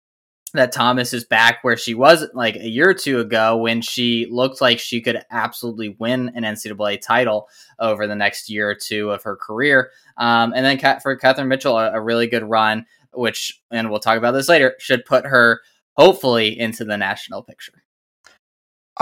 that 0.55 0.73
Thomas 0.73 1.13
is 1.13 1.25
back 1.25 1.59
where 1.63 1.77
she 1.77 1.95
was 1.95 2.27
like 2.35 2.57
a 2.57 2.69
year 2.69 2.91
or 2.91 2.95
two 2.95 3.21
ago 3.21 3.57
when 3.57 3.81
she 3.81 4.27
looked 4.31 4.61
like 4.61 4.79
she 4.79 5.01
could 5.01 5.25
absolutely 5.31 5.97
win 5.99 6.31
an 6.35 6.45
NCAA 6.45 7.01
title 7.01 7.49
over 7.79 8.07
the 8.07 8.15
next 8.15 8.51
year 8.51 8.71
or 8.71 8.75
two 8.75 9.11
of 9.11 9.23
her 9.23 9.35
career. 9.35 9.91
Um, 10.19 10.53
and 10.55 10.65
then 10.65 11.01
for 11.01 11.17
Catherine 11.17 11.49
Mitchell, 11.49 11.79
a, 11.79 11.93
a, 11.93 12.01
really 12.01 12.27
good 12.27 12.45
run, 12.45 12.85
which, 13.15 13.63
and 13.71 13.91
we'll 13.91 13.99
talk 13.99 14.19
about 14.19 14.33
this 14.33 14.49
later, 14.49 14.75
should 14.79 15.07
put 15.07 15.25
her 15.25 15.63
hopefully 15.95 16.59
into 16.59 16.85
the 16.85 16.99
national 16.99 17.43
picture. 17.43 17.82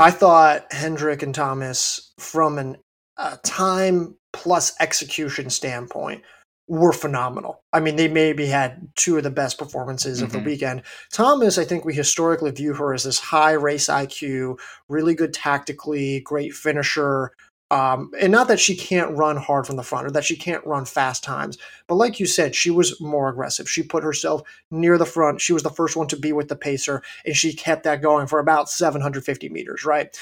I 0.00 0.10
thought 0.10 0.72
Hendrick 0.72 1.22
and 1.22 1.34
Thomas, 1.34 2.12
from 2.18 2.58
an 2.58 2.76
uh, 3.16 3.36
time 3.44 4.16
plus 4.32 4.72
execution 4.80 5.50
standpoint, 5.50 6.22
were 6.68 6.92
phenomenal. 6.92 7.64
I 7.72 7.80
mean, 7.80 7.96
they 7.96 8.08
maybe 8.08 8.46
had 8.46 8.88
two 8.94 9.16
of 9.16 9.24
the 9.24 9.30
best 9.30 9.58
performances 9.58 10.18
mm-hmm. 10.18 10.26
of 10.26 10.32
the 10.32 10.38
mm-hmm. 10.38 10.46
weekend. 10.46 10.82
Thomas, 11.12 11.58
I 11.58 11.64
think 11.64 11.84
we 11.84 11.94
historically 11.94 12.52
view 12.52 12.74
her 12.74 12.94
as 12.94 13.02
this 13.02 13.18
high 13.18 13.52
race 13.52 13.88
IQ, 13.88 14.58
really 14.88 15.14
good 15.14 15.34
tactically, 15.34 16.20
great 16.20 16.54
finisher. 16.54 17.32
Um, 17.70 18.10
and 18.20 18.32
not 18.32 18.48
that 18.48 18.58
she 18.58 18.74
can't 18.74 19.16
run 19.16 19.36
hard 19.36 19.64
from 19.64 19.76
the 19.76 19.84
front 19.84 20.06
or 20.06 20.10
that 20.10 20.24
she 20.24 20.36
can't 20.36 20.66
run 20.66 20.84
fast 20.84 21.22
times, 21.22 21.56
but 21.86 21.94
like 21.94 22.18
you 22.18 22.26
said, 22.26 22.56
she 22.56 22.70
was 22.70 23.00
more 23.00 23.28
aggressive. 23.28 23.70
She 23.70 23.84
put 23.84 24.02
herself 24.02 24.42
near 24.72 24.98
the 24.98 25.06
front. 25.06 25.40
She 25.40 25.52
was 25.52 25.62
the 25.62 25.70
first 25.70 25.96
one 25.96 26.08
to 26.08 26.16
be 26.16 26.32
with 26.32 26.48
the 26.48 26.56
pacer, 26.56 27.00
and 27.24 27.36
she 27.36 27.52
kept 27.52 27.84
that 27.84 28.02
going 28.02 28.26
for 28.26 28.40
about 28.40 28.68
750 28.68 29.48
meters, 29.50 29.84
right? 29.84 30.18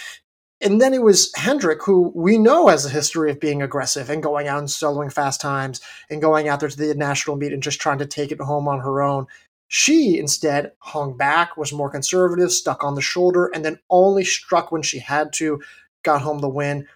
And 0.60 0.80
then 0.80 0.92
it 0.92 1.02
was 1.02 1.32
Hendrick, 1.36 1.82
who 1.84 2.12
we 2.14 2.36
know 2.36 2.66
has 2.66 2.84
a 2.84 2.90
history 2.90 3.30
of 3.30 3.38
being 3.38 3.62
aggressive 3.62 4.10
and 4.10 4.22
going 4.22 4.48
out 4.48 4.58
and 4.58 4.68
soloing 4.68 5.12
fast 5.12 5.40
times 5.40 5.80
and 6.10 6.20
going 6.20 6.48
out 6.48 6.60
there 6.60 6.68
to 6.68 6.76
the 6.76 6.94
national 6.94 7.36
meet 7.36 7.52
and 7.52 7.62
just 7.62 7.80
trying 7.80 7.98
to 7.98 8.06
take 8.06 8.32
it 8.32 8.40
home 8.40 8.66
on 8.66 8.80
her 8.80 9.00
own. 9.00 9.26
She 9.68 10.18
instead 10.18 10.72
hung 10.80 11.16
back, 11.16 11.56
was 11.56 11.72
more 11.72 11.90
conservative, 11.90 12.50
stuck 12.50 12.82
on 12.82 12.94
the 12.94 13.00
shoulder, 13.00 13.50
and 13.54 13.64
then 13.64 13.78
only 13.88 14.24
struck 14.24 14.72
when 14.72 14.82
she 14.82 14.98
had 14.98 15.32
to, 15.34 15.60
got 16.02 16.22
home 16.22 16.40
the 16.40 16.48
win. 16.48 16.88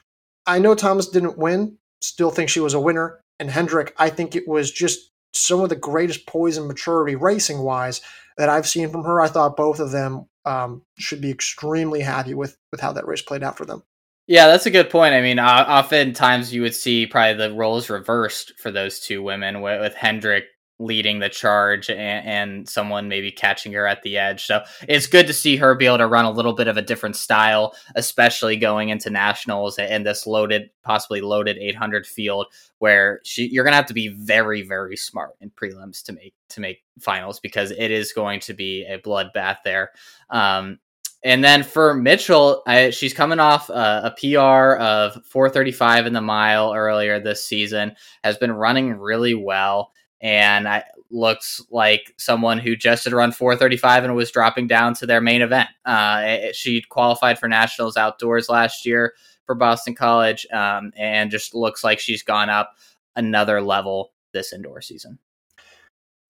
I 0.46 0.58
know 0.58 0.74
Thomas 0.74 1.08
didn't 1.08 1.38
win, 1.38 1.78
still 2.00 2.30
think 2.30 2.48
she 2.48 2.60
was 2.60 2.74
a 2.74 2.80
winner. 2.80 3.20
And 3.38 3.50
Hendrick, 3.50 3.94
I 3.98 4.08
think 4.08 4.36
it 4.36 4.46
was 4.46 4.70
just 4.70 5.10
some 5.34 5.60
of 5.60 5.68
the 5.68 5.76
greatest 5.76 6.26
poise 6.26 6.56
and 6.56 6.68
maturity 6.68 7.16
racing 7.16 7.58
wise 7.58 8.00
that 8.36 8.48
I've 8.48 8.68
seen 8.68 8.90
from 8.90 9.04
her. 9.04 9.20
I 9.20 9.28
thought 9.28 9.56
both 9.56 9.80
of 9.80 9.90
them 9.90 10.26
um, 10.44 10.82
should 10.98 11.20
be 11.20 11.30
extremely 11.30 12.00
happy 12.00 12.34
with 12.34 12.56
with 12.70 12.80
how 12.80 12.92
that 12.92 13.06
race 13.06 13.22
played 13.22 13.42
out 13.42 13.56
for 13.56 13.64
them. 13.64 13.82
Yeah, 14.26 14.46
that's 14.46 14.66
a 14.66 14.70
good 14.70 14.90
point. 14.90 15.14
I 15.14 15.20
mean, 15.20 15.40
oftentimes 15.40 16.54
you 16.54 16.62
would 16.62 16.74
see 16.74 17.06
probably 17.06 17.34
the 17.34 17.52
roles 17.52 17.90
reversed 17.90 18.52
for 18.58 18.70
those 18.70 19.00
two 19.00 19.22
women, 19.22 19.60
with 19.60 19.94
Hendrick 19.94 20.44
leading 20.82 21.18
the 21.18 21.28
charge 21.28 21.88
and, 21.90 22.26
and, 22.26 22.68
someone 22.68 23.08
maybe 23.08 23.30
catching 23.30 23.72
her 23.72 23.86
at 23.86 24.02
the 24.02 24.16
edge. 24.18 24.44
So 24.44 24.62
it's 24.88 25.06
good 25.06 25.26
to 25.26 25.32
see 25.32 25.56
her 25.56 25.74
be 25.74 25.86
able 25.86 25.98
to 25.98 26.06
run 26.06 26.24
a 26.24 26.30
little 26.30 26.52
bit 26.52 26.68
of 26.68 26.76
a 26.76 26.82
different 26.82 27.16
style, 27.16 27.74
especially 27.94 28.56
going 28.56 28.88
into 28.88 29.10
nationals 29.10 29.78
and 29.78 30.06
this 30.06 30.26
loaded, 30.26 30.70
possibly 30.82 31.20
loaded 31.20 31.58
800 31.58 32.06
field 32.06 32.46
where 32.78 33.20
she 33.24 33.48
you're 33.48 33.64
gonna 33.64 33.76
have 33.76 33.86
to 33.86 33.94
be 33.94 34.08
very 34.08 34.62
very 34.62 34.96
smart 34.96 35.36
in 35.40 35.50
prelims 35.50 36.02
to 36.02 36.12
make 36.12 36.34
to 36.48 36.60
make 36.60 36.82
finals 37.00 37.38
because 37.38 37.70
it 37.70 37.90
is 37.90 38.12
going 38.12 38.40
to 38.40 38.54
be 38.54 38.84
a 38.84 38.98
bloodbath 38.98 39.58
there. 39.64 39.90
Um, 40.30 40.78
and 41.24 41.44
then 41.44 41.62
for 41.62 41.94
Mitchell, 41.94 42.62
I, 42.66 42.90
she's 42.90 43.14
coming 43.14 43.38
off 43.38 43.70
a, 43.70 44.12
a, 44.12 44.14
PR 44.18 44.76
of 44.82 45.24
435 45.26 46.06
in 46.06 46.12
the 46.12 46.20
mile 46.20 46.74
earlier 46.74 47.20
this 47.20 47.44
season, 47.44 47.94
has 48.24 48.36
been 48.36 48.50
running 48.50 48.94
really 48.94 49.34
well 49.34 49.92
and 50.22 50.68
I 50.68 50.84
looks 51.10 51.60
like 51.70 52.14
someone 52.16 52.58
who 52.58 52.74
just 52.74 53.04
had 53.04 53.12
run 53.12 53.32
435 53.32 54.04
and 54.04 54.14
was 54.14 54.30
dropping 54.30 54.66
down 54.66 54.94
to 54.94 55.06
their 55.06 55.20
main 55.20 55.42
event. 55.42 55.68
Uh, 55.84 56.52
she 56.52 56.80
qualified 56.82 57.38
for 57.38 57.48
nationals 57.48 57.96
outdoors 57.96 58.48
last 58.48 58.86
year 58.86 59.12
for 59.44 59.54
Boston 59.54 59.94
College, 59.94 60.46
um, 60.52 60.92
and 60.96 61.30
just 61.30 61.54
looks 61.54 61.84
like 61.84 61.98
she's 61.98 62.22
gone 62.22 62.48
up 62.48 62.76
another 63.16 63.60
level 63.60 64.12
this 64.32 64.52
indoor 64.52 64.80
season. 64.80 65.18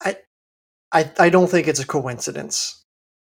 I, 0.02 0.16
I, 0.90 1.10
I 1.18 1.28
don't 1.28 1.48
think 1.48 1.68
it's 1.68 1.78
a 1.78 1.86
coincidence 1.86 2.82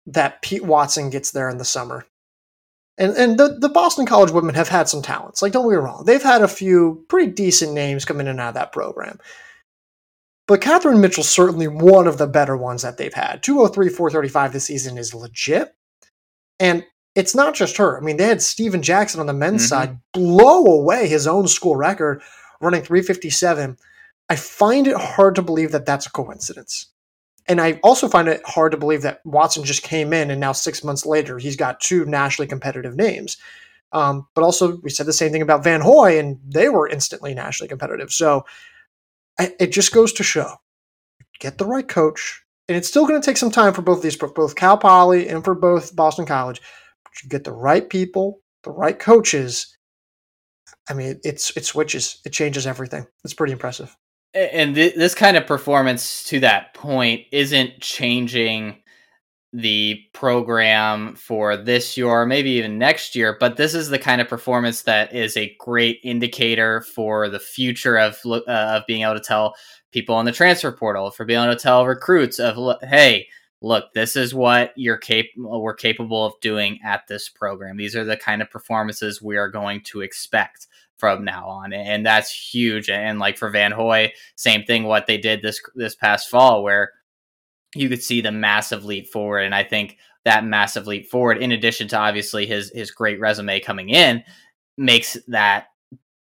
that 0.05 0.41
Pete 0.41 0.63
Watson 0.63 1.09
gets 1.09 1.31
there 1.31 1.49
in 1.49 1.57
the 1.57 1.65
summer. 1.65 2.05
And 2.97 3.15
and 3.15 3.39
the, 3.39 3.57
the 3.59 3.69
Boston 3.69 4.05
College 4.05 4.31
women 4.31 4.53
have 4.53 4.69
had 4.69 4.87
some 4.87 5.01
talents. 5.01 5.41
Like, 5.41 5.53
don't 5.53 5.63
get 5.65 5.71
me 5.71 5.83
wrong. 5.83 6.03
They've 6.05 6.21
had 6.21 6.43
a 6.43 6.47
few 6.47 7.03
pretty 7.07 7.31
decent 7.31 7.73
names 7.73 8.05
come 8.05 8.19
in 8.19 8.27
and 8.27 8.39
out 8.39 8.49
of 8.49 8.53
that 8.55 8.71
program. 8.71 9.17
But 10.47 10.61
Catherine 10.61 11.01
Mitchell's 11.01 11.29
certainly 11.29 11.67
one 11.67 12.07
of 12.07 12.17
the 12.17 12.27
better 12.27 12.57
ones 12.57 12.81
that 12.81 12.97
they've 12.97 13.13
had. 13.13 13.43
203, 13.43 13.89
435 13.89 14.53
this 14.53 14.65
season 14.65 14.97
is 14.97 15.13
legit. 15.13 15.75
And 16.59 16.85
it's 17.15 17.35
not 17.35 17.55
just 17.55 17.77
her. 17.77 17.97
I 17.97 18.01
mean, 18.01 18.17
they 18.17 18.25
had 18.25 18.41
Stephen 18.41 18.81
Jackson 18.81 19.19
on 19.19 19.27
the 19.27 19.33
men's 19.33 19.63
mm-hmm. 19.63 19.69
side 19.69 19.99
blow 20.13 20.65
away 20.65 21.07
his 21.07 21.27
own 21.27 21.47
school 21.47 21.75
record, 21.75 22.21
running 22.59 22.81
357. 22.81 23.77
I 24.29 24.35
find 24.35 24.87
it 24.87 24.97
hard 24.97 25.35
to 25.35 25.41
believe 25.41 25.71
that 25.71 25.85
that's 25.85 26.05
a 26.05 26.11
coincidence. 26.11 26.87
And 27.47 27.59
I 27.59 27.79
also 27.83 28.07
find 28.07 28.27
it 28.27 28.41
hard 28.45 28.71
to 28.71 28.77
believe 28.77 29.01
that 29.01 29.19
Watson 29.25 29.63
just 29.63 29.83
came 29.83 30.13
in 30.13 30.31
and 30.31 30.39
now 30.39 30.51
six 30.51 30.83
months 30.83 31.05
later 31.05 31.37
he's 31.37 31.55
got 31.55 31.81
two 31.81 32.05
nationally 32.05 32.47
competitive 32.47 32.95
names. 32.95 33.37
Um, 33.91 34.27
but 34.35 34.43
also, 34.43 34.77
we 34.77 34.89
said 34.89 35.05
the 35.05 35.13
same 35.13 35.33
thing 35.33 35.41
about 35.41 35.65
Van 35.65 35.81
Hoy, 35.81 36.17
and 36.17 36.39
they 36.47 36.69
were 36.69 36.87
instantly 36.87 37.33
nationally 37.33 37.67
competitive. 37.67 38.11
So 38.11 38.45
it 39.39 39.71
just 39.71 39.93
goes 39.93 40.13
to 40.13 40.23
show 40.23 40.55
get 41.41 41.57
the 41.57 41.65
right 41.65 41.87
coach, 41.87 42.41
and 42.67 42.77
it's 42.77 42.87
still 42.87 43.05
going 43.05 43.19
to 43.19 43.25
take 43.25 43.37
some 43.37 43.51
time 43.51 43.73
for 43.73 43.81
both 43.81 44.01
these, 44.01 44.15
for 44.15 44.31
both 44.31 44.55
Cal 44.55 44.77
Poly 44.77 45.27
and 45.27 45.43
for 45.43 45.55
both 45.55 45.95
Boston 45.95 46.25
College. 46.25 46.61
But 47.03 47.23
you 47.23 47.29
get 47.29 47.43
the 47.43 47.51
right 47.51 47.89
people, 47.89 48.41
the 48.63 48.71
right 48.71 48.97
coaches. 48.97 49.75
I 50.89 50.93
mean, 50.93 51.19
it's 51.23 51.55
it 51.57 51.65
switches, 51.65 52.21
it 52.25 52.31
changes 52.31 52.65
everything. 52.65 53.05
It's 53.23 53.33
pretty 53.33 53.53
impressive. 53.53 53.95
And 54.33 54.75
th- 54.75 54.95
this 54.95 55.13
kind 55.13 55.35
of 55.35 55.45
performance, 55.45 56.23
to 56.25 56.39
that 56.39 56.73
point, 56.73 57.25
isn't 57.33 57.81
changing 57.81 58.80
the 59.53 60.01
program 60.13 61.13
for 61.15 61.57
this 61.57 61.97
year 61.97 62.07
or 62.07 62.25
maybe 62.25 62.51
even 62.51 62.77
next 62.77 63.15
year 63.15 63.35
but 63.37 63.57
this 63.57 63.73
is 63.73 63.89
the 63.89 63.99
kind 63.99 64.21
of 64.21 64.27
performance 64.29 64.83
that 64.83 65.13
is 65.13 65.35
a 65.35 65.53
great 65.59 65.99
indicator 66.03 66.81
for 66.81 67.27
the 67.27 67.39
future 67.39 67.97
of 67.97 68.17
uh, 68.25 68.41
of 68.47 68.83
being 68.87 69.01
able 69.01 69.13
to 69.13 69.19
tell 69.19 69.53
people 69.91 70.15
on 70.15 70.23
the 70.23 70.31
transfer 70.31 70.71
portal 70.71 71.11
for 71.11 71.25
being 71.25 71.43
able 71.43 71.53
to 71.53 71.59
tell 71.59 71.85
recruits 71.85 72.39
of 72.39 72.77
hey 72.83 73.27
look 73.61 73.93
this 73.93 74.15
is 74.15 74.33
what 74.33 74.73
you're 74.75 74.97
capable 74.97 75.61
we're 75.61 75.73
capable 75.73 76.25
of 76.25 76.39
doing 76.41 76.79
at 76.83 77.07
this 77.07 77.29
program. 77.29 77.77
These 77.77 77.95
are 77.95 78.03
the 78.03 78.17
kind 78.17 78.41
of 78.41 78.49
performances 78.49 79.21
we 79.21 79.37
are 79.37 79.49
going 79.49 79.81
to 79.85 80.01
expect 80.01 80.67
from 80.97 81.23
now 81.23 81.47
on. 81.47 81.73
And 81.73 82.05
that's 82.05 82.31
huge. 82.31 82.89
And 82.89 83.19
like 83.19 83.37
for 83.37 83.49
Van 83.49 83.71
Hoy 83.71 84.13
same 84.35 84.63
thing 84.63 84.83
what 84.83 85.07
they 85.07 85.17
did 85.17 85.41
this 85.41 85.61
this 85.75 85.95
past 85.95 86.29
fall 86.29 86.63
where 86.63 86.91
you 87.75 87.89
could 87.89 88.03
see 88.03 88.21
the 88.21 88.31
massive 88.31 88.85
leap 88.85 89.07
forward. 89.07 89.41
And 89.41 89.55
I 89.55 89.63
think 89.63 89.97
that 90.25 90.45
massive 90.45 90.87
leap 90.87 91.09
forward, 91.09 91.37
in 91.37 91.51
addition 91.51 91.87
to 91.89 91.97
obviously 91.97 92.45
his 92.45 92.71
his 92.73 92.91
great 92.91 93.19
resume 93.19 93.59
coming 93.59 93.89
in, 93.89 94.23
makes 94.77 95.17
that 95.27 95.67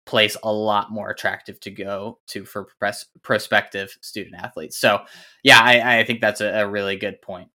place 0.08 0.36
a 0.42 0.50
lot 0.50 0.90
more 0.90 1.10
attractive 1.10 1.60
to 1.60 1.70
go 1.70 2.18
to 2.26 2.44
for 2.44 2.68
pres- 2.78 3.06
prospective 3.22 3.96
student 4.00 4.36
athletes. 4.36 4.78
So, 4.78 5.02
yeah, 5.42 5.60
I, 5.60 6.00
I 6.00 6.04
think 6.04 6.22
that's 6.22 6.40
a, 6.40 6.62
a, 6.62 6.68
really 6.68 6.96
good 6.96 7.20
point. 7.20 7.50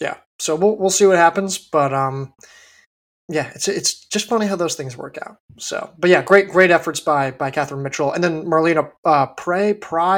Yeah, 0.00 0.18
so 0.38 0.54
we'll 0.54 0.76
we'll 0.76 0.90
see 0.90 1.06
what 1.06 1.16
happens, 1.16 1.58
but 1.58 1.92
um, 1.92 2.34
yeah, 3.28 3.50
it's 3.54 3.66
it's 3.66 4.04
just 4.04 4.28
funny 4.28 4.46
how 4.46 4.54
those 4.54 4.76
things 4.76 4.96
work 4.96 5.18
out. 5.20 5.38
So, 5.58 5.90
but 5.98 6.10
yeah, 6.10 6.22
great 6.22 6.48
great 6.48 6.70
efforts 6.70 7.00
by 7.00 7.32
by 7.32 7.50
Kathryn 7.50 7.82
Mitchell, 7.82 8.12
and 8.12 8.22
then 8.22 8.44
Marlena 8.44 8.90
uh, 9.04 9.26
Preigh. 9.26 9.74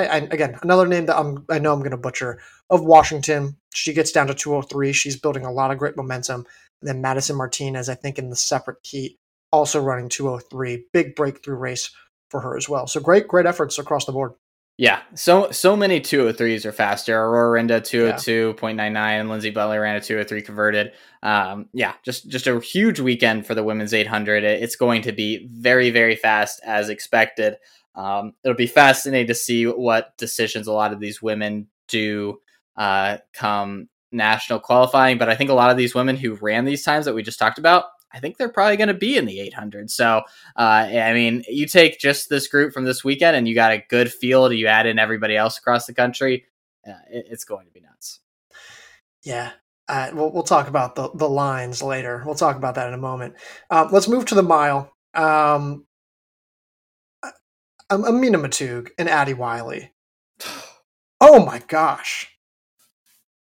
And 0.08 0.30
again, 0.32 0.58
another 0.62 0.86
name 0.86 1.06
that 1.06 1.18
I'm 1.18 1.44
I 1.48 1.58
know 1.58 1.72
I'm 1.72 1.78
going 1.78 1.92
to 1.92 1.96
butcher 1.96 2.38
of 2.68 2.84
Washington. 2.84 3.56
She 3.72 3.94
gets 3.94 4.12
down 4.12 4.26
to 4.26 4.34
203. 4.34 4.92
She's 4.92 5.18
building 5.18 5.46
a 5.46 5.52
lot 5.52 5.70
of 5.70 5.78
great 5.78 5.96
momentum. 5.96 6.44
And 6.82 6.88
then 6.88 7.00
Madison 7.00 7.36
Martinez, 7.36 7.88
I 7.88 7.94
think, 7.94 8.18
in 8.18 8.28
the 8.28 8.36
separate 8.36 8.78
heat, 8.82 9.18
also 9.52 9.80
running 9.80 10.10
203. 10.10 10.84
Big 10.92 11.16
breakthrough 11.16 11.56
race 11.56 11.90
for 12.30 12.40
her 12.40 12.58
as 12.58 12.68
well. 12.68 12.86
So 12.86 13.00
great 13.00 13.26
great 13.26 13.46
efforts 13.46 13.78
across 13.78 14.04
the 14.04 14.12
board. 14.12 14.32
Yeah, 14.80 15.00
so 15.16 15.50
so 15.50 15.74
many 15.74 16.00
203s 16.00 16.64
are 16.64 16.70
faster. 16.70 17.20
Aurora 17.20 17.60
Rynda 17.60 17.80
202.99 17.80 18.96
and 18.96 19.28
Lindsey 19.28 19.50
Butler 19.50 19.80
ran 19.80 19.96
a 19.96 20.00
203 20.00 20.40
converted. 20.42 20.92
Um, 21.20 21.68
yeah, 21.72 21.94
just 22.04 22.28
just 22.28 22.46
a 22.46 22.60
huge 22.60 23.00
weekend 23.00 23.44
for 23.44 23.56
the 23.56 23.64
women's 23.64 23.92
800. 23.92 24.44
It's 24.44 24.76
going 24.76 25.02
to 25.02 25.10
be 25.10 25.48
very 25.50 25.90
very 25.90 26.14
fast 26.14 26.60
as 26.64 26.90
expected. 26.90 27.56
Um, 27.96 28.34
it'll 28.44 28.56
be 28.56 28.68
fascinating 28.68 29.26
to 29.26 29.34
see 29.34 29.64
what 29.64 30.16
decisions 30.16 30.68
a 30.68 30.72
lot 30.72 30.92
of 30.92 31.00
these 31.00 31.20
women 31.20 31.66
do 31.88 32.38
uh, 32.76 33.18
come 33.32 33.88
national 34.12 34.60
qualifying. 34.60 35.18
But 35.18 35.28
I 35.28 35.34
think 35.34 35.50
a 35.50 35.54
lot 35.54 35.72
of 35.72 35.76
these 35.76 35.96
women 35.96 36.16
who 36.16 36.34
ran 36.34 36.64
these 36.66 36.84
times 36.84 37.04
that 37.06 37.16
we 37.16 37.24
just 37.24 37.40
talked 37.40 37.58
about 37.58 37.86
I 38.12 38.20
think 38.20 38.36
they're 38.36 38.48
probably 38.48 38.76
going 38.76 38.88
to 38.88 38.94
be 38.94 39.16
in 39.16 39.26
the 39.26 39.40
800. 39.40 39.90
So, 39.90 40.22
uh, 40.56 40.60
I 40.60 41.12
mean, 41.12 41.44
you 41.48 41.66
take 41.66 41.98
just 41.98 42.28
this 42.28 42.48
group 42.48 42.72
from 42.72 42.84
this 42.84 43.04
weekend 43.04 43.36
and 43.36 43.46
you 43.46 43.54
got 43.54 43.72
a 43.72 43.84
good 43.88 44.12
field, 44.12 44.52
you 44.52 44.66
add 44.66 44.86
in 44.86 44.98
everybody 44.98 45.36
else 45.36 45.58
across 45.58 45.86
the 45.86 45.94
country, 45.94 46.46
uh, 46.86 46.92
it, 47.10 47.26
it's 47.30 47.44
going 47.44 47.66
to 47.66 47.72
be 47.72 47.80
nuts. 47.80 48.20
Yeah. 49.22 49.52
Uh, 49.88 50.10
we'll, 50.12 50.32
we'll 50.32 50.42
talk 50.42 50.68
about 50.68 50.94
the, 50.94 51.10
the 51.14 51.28
lines 51.28 51.82
later. 51.82 52.22
We'll 52.24 52.34
talk 52.34 52.56
about 52.56 52.74
that 52.76 52.88
in 52.88 52.94
a 52.94 52.98
moment. 52.98 53.34
Um, 53.70 53.88
let's 53.90 54.08
move 54.08 54.26
to 54.26 54.34
the 54.34 54.42
mile. 54.42 54.92
Um, 55.14 55.86
um, 57.90 58.04
Amina 58.04 58.38
Maatoug 58.38 58.90
and 58.98 59.08
Addy 59.08 59.34
Wiley. 59.34 59.92
Oh 61.20 61.44
my 61.44 61.58
gosh. 61.66 62.37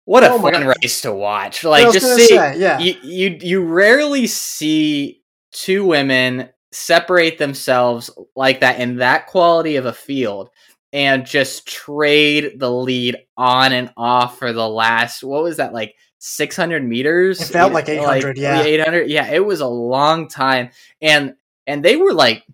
What 0.04 0.25
a 0.25 0.30
Oh 0.33 0.40
fun 0.40 0.52
God. 0.52 0.75
race 0.83 1.02
to 1.02 1.12
watch. 1.12 1.64
Like 1.64 1.92
just 1.92 2.14
see 2.16 2.26
say, 2.28 2.59
yeah. 2.59 2.78
you, 2.78 2.95
you 3.02 3.38
you 3.40 3.62
rarely 3.62 4.26
see 4.26 5.23
two 5.52 5.85
women 5.85 6.49
separate 6.73 7.38
themselves 7.38 8.11
like 8.37 8.61
that 8.61 8.80
in 8.80 8.97
that 8.97 9.26
quality 9.26 9.76
of 9.76 9.87
a 9.87 9.92
field 9.92 10.50
and 10.92 11.26
just 11.26 11.66
trade 11.66 12.59
the 12.59 12.71
lead 12.71 13.16
on 13.37 13.73
and 13.73 13.92
off 13.97 14.38
for 14.38 14.52
the 14.52 14.69
last 14.69 15.23
what 15.25 15.42
was 15.42 15.57
that 15.57 15.73
like 15.73 15.95
600 16.19 16.85
meters 16.85 17.40
It 17.40 17.52
felt 17.52 17.73
like 17.73 17.88
800, 17.88 18.38
yeah. 18.38 18.62
800 18.62 19.09
yeah 19.11 19.30
it 19.30 19.45
was 19.45 19.61
a 19.61 19.66
long 19.66 20.28
time 20.28 20.71
and 21.00 21.35
and 21.66 21.85
they 21.85 21.97
were 21.97 22.12
like 22.12 22.45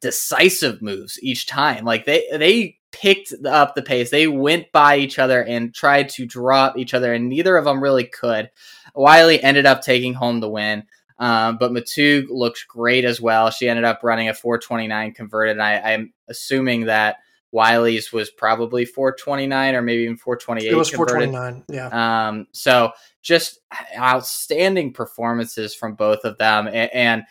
decisive 0.00 0.80
moves 0.82 1.18
each 1.22 1.46
time 1.46 1.84
like 1.84 2.04
they 2.04 2.26
they 2.32 2.78
picked 2.92 3.32
up 3.46 3.74
the 3.74 3.82
pace 3.82 4.10
they 4.10 4.26
went 4.26 4.70
by 4.72 4.96
each 4.96 5.18
other 5.18 5.42
and 5.44 5.74
tried 5.74 6.08
to 6.08 6.26
drop 6.26 6.76
each 6.76 6.94
other 6.94 7.14
and 7.14 7.28
neither 7.28 7.56
of 7.56 7.64
them 7.64 7.82
really 7.82 8.04
could 8.04 8.50
wiley 8.94 9.42
ended 9.42 9.66
up 9.66 9.80
taking 9.80 10.14
home 10.14 10.40
the 10.40 10.48
win 10.48 10.84
um, 11.20 11.58
but 11.58 11.70
Maatoug 11.70 12.30
looked 12.30 12.66
great 12.66 13.04
as 13.04 13.20
well. 13.20 13.50
She 13.50 13.68
ended 13.68 13.84
up 13.84 14.00
running 14.02 14.30
a 14.30 14.34
429 14.34 15.12
converted. 15.12 15.52
And 15.52 15.62
I, 15.62 15.92
I'm 15.92 16.14
assuming 16.28 16.86
that 16.86 17.16
Wiley's 17.52 18.10
was 18.10 18.30
probably 18.30 18.86
429 18.86 19.74
or 19.74 19.82
maybe 19.82 20.04
even 20.04 20.16
428 20.16 20.72
it 20.72 20.74
was 20.74 20.90
converted. 20.90 21.30
429. 21.30 21.64
Yeah. 21.68 22.28
Um, 22.28 22.46
so 22.52 22.92
just 23.22 23.60
outstanding 23.94 24.94
performances 24.94 25.74
from 25.74 25.94
both 25.94 26.24
of 26.24 26.38
them, 26.38 26.66
and, 26.66 26.90
and 26.94 27.22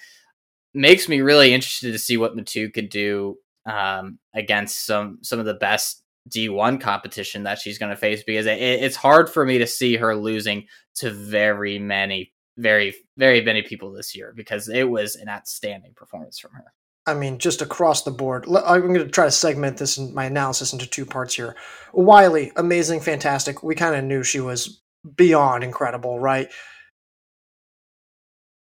makes 0.75 1.09
me 1.09 1.21
really 1.21 1.51
interested 1.51 1.91
to 1.93 1.99
see 1.99 2.15
what 2.15 2.37
Matu 2.37 2.71
could 2.71 2.89
do 2.89 3.39
um, 3.69 4.19
against 4.33 4.85
some 4.85 5.19
some 5.21 5.39
of 5.39 5.45
the 5.45 5.53
best 5.53 6.03
D1 6.29 6.79
competition 6.81 7.43
that 7.43 7.59
she's 7.59 7.77
going 7.77 7.91
to 7.91 7.95
face 7.95 8.23
because 8.23 8.45
it, 8.45 8.59
it's 8.59 8.95
hard 8.95 9.29
for 9.29 9.45
me 9.45 9.57
to 9.57 9.67
see 9.67 9.95
her 9.95 10.15
losing 10.15 10.67
to 10.95 11.11
very 11.11 11.79
many, 11.79 12.33
very, 12.57 12.95
very 13.17 13.41
many 13.41 13.61
people 13.61 13.91
this 13.91 14.15
year 14.15 14.33
because 14.35 14.69
it 14.69 14.89
was 14.89 15.15
an 15.15 15.29
outstanding 15.29 15.93
performance 15.95 16.39
from 16.39 16.51
her. 16.53 16.65
I 17.05 17.13
mean, 17.13 17.39
just 17.39 17.61
across 17.61 18.03
the 18.03 18.11
board. 18.11 18.45
I'm 18.47 18.81
going 18.81 18.99
to 18.99 19.07
try 19.07 19.25
to 19.25 19.31
segment 19.31 19.77
this 19.77 19.97
in 19.97 20.13
my 20.13 20.25
analysis 20.25 20.73
into 20.73 20.85
two 20.85 21.05
parts 21.05 21.33
here. 21.33 21.55
Wiley, 21.93 22.51
amazing, 22.55 22.99
fantastic. 22.99 23.63
We 23.63 23.73
kind 23.73 23.95
of 23.95 24.03
knew 24.03 24.23
she 24.23 24.39
was 24.39 24.81
beyond 25.15 25.63
incredible, 25.63 26.19
right? 26.19 26.49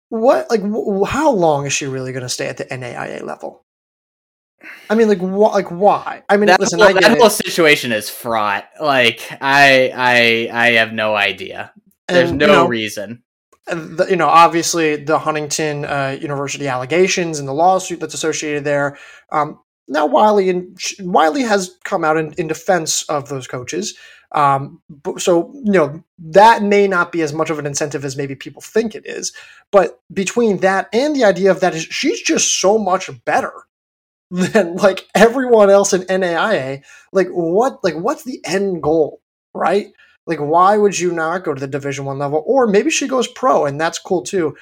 What, 0.09 0.49
like, 0.51 0.61
w- 0.61 1.05
how 1.05 1.31
long 1.31 1.65
is 1.65 1.73
she 1.73 1.87
really 1.87 2.11
going 2.11 2.23
to 2.23 2.29
stay 2.29 2.47
at 2.47 2.57
the 2.57 2.65
NAIA 2.65 3.23
level? 3.23 3.64
I 4.89 4.95
mean, 4.95 5.07
like, 5.07 5.19
wh- 5.19 5.53
like 5.53 5.69
why? 5.71 6.23
I 6.29 6.37
mean, 6.37 6.47
That, 6.47 6.59
listen, 6.59 6.79
whole, 6.79 6.93
that 6.93 7.11
it. 7.11 7.17
whole 7.17 7.29
situation 7.29 7.91
is 7.91 8.09
fraught. 8.09 8.65
Like 8.81 9.21
I, 9.41 9.91
I, 9.95 10.49
I 10.51 10.71
have 10.73 10.93
no 10.93 11.15
idea. 11.15 11.71
There's 12.07 12.29
And, 12.29 12.39
no 12.39 12.45
you 12.45 12.51
know, 12.51 12.67
reason. 12.67 13.23
the, 13.67 14.05
you 14.09 14.15
know, 14.15 14.27
obviously 14.27 14.95
the 14.97 15.17
Huntington 15.17 15.85
uh, 15.85 16.17
University 16.21 16.67
allegations 16.67 17.39
and 17.39 17.47
the 17.47 17.53
lawsuit 17.53 17.99
that's 17.99 18.13
associated 18.13 18.63
there. 18.63 18.97
Um, 19.31 19.59
now 19.87 20.05
Wiley 20.05 20.49
and 20.49 20.77
Wiley 20.99 21.43
has 21.43 21.75
come 21.83 22.03
out 22.03 22.17
in, 22.17 22.33
in 22.33 22.47
defense 22.47 23.03
of 23.09 23.29
those 23.29 23.47
coaches. 23.47 23.97
Um, 24.31 24.81
but, 24.89 25.21
so 25.21 25.51
you 25.63 25.71
know 25.71 26.03
that 26.19 26.61
may 26.61 26.87
not 26.87 27.11
be 27.11 27.21
as 27.21 27.31
much 27.33 27.49
of 27.49 27.57
an 27.57 27.65
incentive 27.65 28.03
as 28.03 28.17
maybe 28.17 28.35
people 28.35 28.61
think 28.61 28.93
it 28.93 29.05
is. 29.05 29.31
But 29.71 29.99
between 30.11 30.57
that 30.57 30.89
and 30.91 31.15
the 31.15 31.23
idea 31.23 31.51
of 31.51 31.59
that 31.61 31.73
is 31.75 31.83
she's 31.83 32.21
just 32.21 32.59
so 32.59 32.77
much 32.77 33.09
better 33.25 33.53
than 34.31 34.75
like 34.75 35.07
everyone 35.13 35.69
else 35.69 35.93
in 35.93 36.01
NAIA. 36.03 36.83
Like 37.11 37.27
what? 37.29 37.83
Like 37.83 37.95
what's 37.95 38.23
the 38.23 38.41
end 38.45 38.81
goal, 38.81 39.21
right? 39.53 39.87
Like 40.27 40.39
why 40.39 40.77
would 40.77 40.97
you 40.97 41.11
not 41.11 41.43
go 41.43 41.53
to 41.53 41.59
the 41.59 41.67
Division 41.67 42.05
One 42.05 42.17
level, 42.17 42.43
or 42.45 42.67
maybe 42.67 42.89
she 42.89 43.07
goes 43.07 43.27
pro, 43.27 43.65
and 43.65 43.79
that's 43.79 43.99
cool 43.99 44.23
too. 44.23 44.55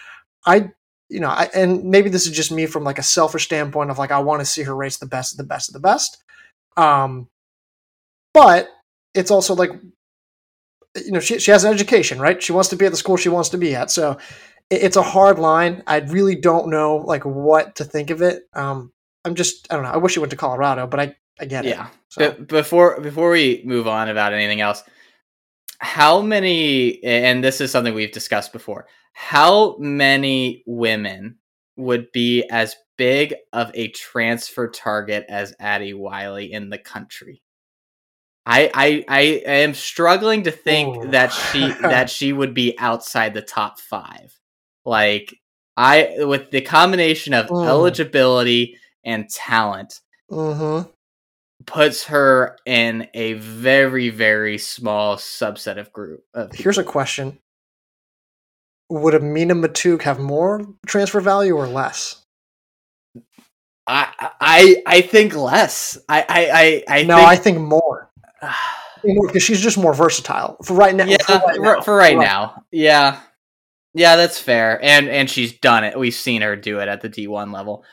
I, 0.46 0.72
you 1.10 1.20
know, 1.20 1.30
I, 1.30 1.50
and 1.56 1.86
maybe 1.86 2.10
this 2.10 2.28
is 2.28 2.34
just 2.34 2.52
me 2.52 2.66
from 2.66 2.84
like 2.84 3.00
a 3.00 3.04
selfish 3.04 3.46
standpoint 3.46 3.90
of 3.90 3.98
like 3.98 4.12
I 4.12 4.20
want 4.20 4.42
to 4.42 4.46
see 4.46 4.64
her 4.64 4.76
race 4.76 4.98
the 4.98 5.06
best 5.06 5.34
of 5.34 5.38
the 5.38 5.46
best 5.46 5.70
of 5.70 5.74
the 5.74 5.80
best. 5.80 6.22
Um, 6.76 7.30
but 8.34 8.70
it's 9.14 9.32
also 9.32 9.54
like, 9.56 9.72
you 10.96 11.12
know, 11.12 11.20
she 11.20 11.40
she 11.40 11.52
has 11.52 11.64
an 11.64 11.74
education, 11.74 12.20
right? 12.20 12.42
She 12.42 12.52
wants 12.52 12.70
to 12.70 12.76
be 12.76 12.86
at 12.86 12.92
the 12.92 12.98
school 12.98 13.16
she 13.16 13.30
wants 13.30 13.50
to 13.50 13.58
be 13.58 13.76
at, 13.76 13.90
so 13.92 14.18
it's 14.70 14.98
a 14.98 15.02
hard 15.02 15.40
line. 15.40 15.84
I 15.88 15.98
really 16.00 16.36
don't 16.36 16.70
know 16.70 16.98
like 16.98 17.24
what 17.24 17.76
to 17.76 17.86
think 17.86 18.10
of 18.10 18.22
it. 18.22 18.44
Um, 18.54 18.92
I'm 19.26 19.36
just 19.36 19.68
I 19.72 19.76
don't 19.76 19.84
know. 19.84 19.92
I 19.92 19.98
wish 19.98 20.14
she 20.14 20.20
went 20.20 20.32
to 20.32 20.38
Colorado, 20.38 20.88
but 20.88 21.00
I 21.00 21.16
I 21.40 21.46
get 21.46 21.66
it. 21.66 21.70
Yeah. 21.70 21.88
So 22.10 22.32
before 22.32 23.00
before 23.00 23.32
we 23.32 23.62
move 23.66 23.88
on 23.88 24.10
about 24.10 24.34
anything 24.34 24.62
else, 24.62 24.84
how 25.80 26.22
many 26.22 27.04
and 27.04 27.44
this 27.44 27.62
is 27.62 27.72
something 27.72 27.94
we've 27.94 28.12
discussed 28.12 28.54
before. 28.54 28.88
How 29.14 29.78
many 29.78 30.64
women 30.66 31.38
would 31.76 32.12
be 32.12 32.44
as 32.50 32.76
big 32.98 33.36
of 33.52 33.72
a 33.74 33.90
transfer 33.90 34.70
target 34.70 35.26
as 35.30 35.54
Addy 35.60 35.94
Wiley 35.94 36.52
in 36.52 36.70
the 36.70 36.78
country? 36.78 37.42
I 38.46 38.72
I 38.74 39.06
I 39.08 39.22
am 39.46 39.74
struggling 39.74 40.44
to 40.44 40.52
think 40.52 40.98
Ooh. 40.98 41.12
that 41.12 41.30
she 41.32 41.74
that 41.82 42.10
she 42.10 42.34
would 42.34 42.54
be 42.54 42.78
outside 42.78 43.34
the 43.34 43.42
top 43.42 43.80
5. 43.80 44.38
Like 44.86 45.36
I 45.78 46.16
with 46.20 46.52
the 46.52 46.62
combination 46.62 47.34
of 47.34 47.48
Mm. 47.48 47.66
eligibility 47.68 48.78
and 49.04 49.30
talent, 49.30 50.02
mm-hmm. 50.32 50.90
puts 51.66 52.06
her 52.06 52.58
in 52.66 53.08
a 53.14 53.34
very 53.34 54.10
very 54.10 54.58
small 54.58 55.18
subset 55.18 55.78
of 55.78 55.92
group 55.94 56.24
of 56.34 56.54
Here's 56.54 56.78
a 56.78 56.84
question: 56.84 57.40
Would 58.90 59.16
Amina 59.16 59.56
Maatoug 59.56 60.02
have 60.04 60.20
more 60.20 60.66
transfer 60.86 61.22
value 61.22 61.56
or 61.56 61.68
less? 61.68 62.24
I 63.88 64.32
I 64.40 64.84
I 64.86 65.02
think 65.02 65.36
less. 65.36 65.98
I 66.08 66.22
I 66.22 66.84
I, 66.90 67.00
I 67.00 67.04
no, 67.04 67.18
think, 67.18 67.28
I 67.28 67.36
think 67.36 67.60
more. 67.60 68.10
Because 69.06 69.44
she's 69.44 69.60
just 69.60 69.78
more 69.78 69.94
versatile 69.94 70.56
for 70.64 70.76
right 70.76 70.96
now. 70.96 71.04
yeah 71.04 71.18
for 71.18 71.34
right 71.46 71.60
now. 71.60 71.82
for 71.82 71.94
right 71.94 72.18
now. 72.18 72.64
Yeah. 72.72 73.20
Yeah, 73.94 74.16
that's 74.16 74.40
fair. 74.40 74.84
And 74.84 75.10
and 75.10 75.30
she's 75.30 75.52
done 75.60 75.84
it. 75.84 76.00
We've 76.00 76.14
seen 76.14 76.42
her 76.42 76.56
do 76.56 76.80
it 76.80 76.88
at 76.88 77.02
the 77.02 77.10
D1 77.10 77.54
level. 77.54 77.84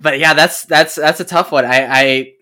But 0.00 0.18
yeah, 0.18 0.34
that's 0.34 0.64
that's 0.64 0.94
that's 0.94 1.20
a 1.20 1.24
tough 1.24 1.52
one. 1.52 1.64
I 1.64 1.86
I 1.86 2.32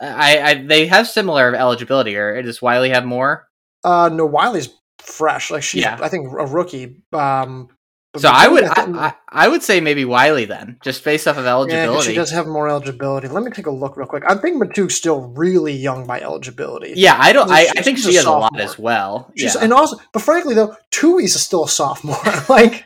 I, 0.00 0.40
I 0.40 0.54
they 0.54 0.86
have 0.86 1.08
similar 1.08 1.54
eligibility 1.54 2.16
or 2.16 2.40
does 2.42 2.62
Wiley 2.62 2.90
have 2.90 3.04
more? 3.04 3.48
Uh, 3.84 4.10
no, 4.12 4.26
Wiley's 4.26 4.68
fresh. 4.98 5.50
Like 5.50 5.62
she's, 5.62 5.82
Yeah. 5.82 5.98
I 6.00 6.08
think, 6.08 6.26
a 6.26 6.46
rookie. 6.46 6.96
Um, 7.12 7.68
So 8.16 8.30
I 8.32 8.48
would 8.48 8.64
I, 8.64 9.14
I, 9.28 9.48
would 9.48 9.62
say 9.62 9.80
maybe 9.80 10.04
Wiley 10.04 10.46
then, 10.46 10.78
just 10.82 11.04
based 11.04 11.28
off 11.28 11.36
of 11.36 11.44
Yeah, 11.44 11.50
eligibility. 11.50 12.08
she 12.08 12.14
does 12.14 12.30
have 12.30 12.46
more 12.46 12.68
eligibility. 12.68 13.28
Let 13.28 13.44
me 13.44 13.50
take 13.50 13.66
a 13.66 13.70
look 13.70 13.96
real 13.96 14.06
quick. 14.06 14.24
I 14.26 14.34
think 14.36 14.56
Maatoug's 14.56 14.94
still 14.94 15.20
really 15.20 15.74
young 15.74 16.06
by 16.06 16.20
eligibility. 16.20 16.94
Yeah, 16.96 17.16
I 17.18 17.32
don't. 17.32 17.50
I, 17.50 17.68
I 17.76 17.82
think 17.82 17.98
she 17.98 18.14
a 18.14 18.18
has 18.18 18.24
a 18.24 18.30
lot 18.30 18.58
as 18.58 18.78
well. 18.78 19.30
She's, 19.36 19.54
yeah. 19.54 19.62
and 19.62 19.72
also, 19.72 19.98
but 20.12 20.22
frankly 20.22 20.54
though, 20.54 20.74
Tuohy's 20.90 21.34
is 21.34 21.42
still 21.42 21.64
a 21.64 21.68
sophomore. 21.68 22.16
like, 22.48 22.84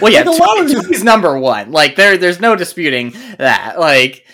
well, 0.00 0.12
yeah, 0.12 0.22
like 0.22 0.26
a 0.26 0.30
lot 0.30 0.60
of 0.60 0.66
Tuohy's 0.70 0.88
these- 0.88 1.04
number 1.04 1.38
one. 1.38 1.70
Like 1.72 1.96
there, 1.96 2.16
there's 2.16 2.40
no 2.40 2.56
disputing 2.56 3.14
that. 3.38 3.78
Like 3.78 4.24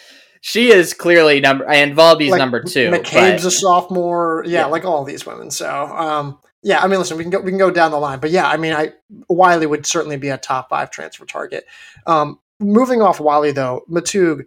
she 0.40 0.70
is 0.73 0.94
clearly 0.94 1.40
number, 1.40 1.68
and 1.68 1.94
Valby's 1.94 2.31
like, 2.31 2.38
number 2.38 2.62
two. 2.62 2.90
McCabe's 2.90 3.44
a 3.44 3.51
sophomore. 3.51 4.44
Yeah, 4.46 4.61
Yeah. 4.61 4.66
like 4.66 4.85
all 4.85 5.05
these 5.05 5.27
women. 5.27 5.51
So, 5.51 5.68
um, 5.68 6.38
yeah, 6.62 6.81
I 6.81 6.87
mean, 6.88 6.99
listen, 6.99 7.16
we 7.16 7.25
can 7.25 7.31
go 7.31 7.40
we 7.40 7.51
can 7.51 7.59
go 7.59 7.70
down 7.70 7.90
the 7.90 7.99
line, 7.99 8.20
but 8.20 8.31
yeah, 8.31 8.49
I 8.49 8.57
mean, 8.57 8.73
I 8.73 8.92
Wiley 9.29 9.66
would 9.66 9.87
certainly 9.87 10.16
be 10.16 10.29
a 10.29 10.38
top 10.38 10.68
five 10.70 10.90
transfer 10.90 11.25
target. 11.27 11.64
Um, 12.07 12.38
moving 12.59 13.03
off 13.03 13.20
Wiley 13.20 13.53
though, 13.53 13.83
Maatoug. 13.90 14.44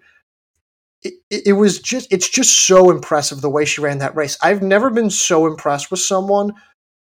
It 1.02 1.14
it 1.30 1.54
was 1.54 1.80
just 1.82 2.12
it's 2.14 2.30
just 2.30 2.66
so 2.66 2.90
impressive 2.90 3.42
the 3.42 3.50
way 3.50 3.66
she 3.66 3.82
ran 3.82 3.98
that 3.98 4.16
race. 4.16 4.38
I've 4.42 4.62
never 4.62 4.90
been 4.90 5.10
so 5.10 5.46
impressed 5.48 5.92
with 5.92 6.00
someone 6.00 6.54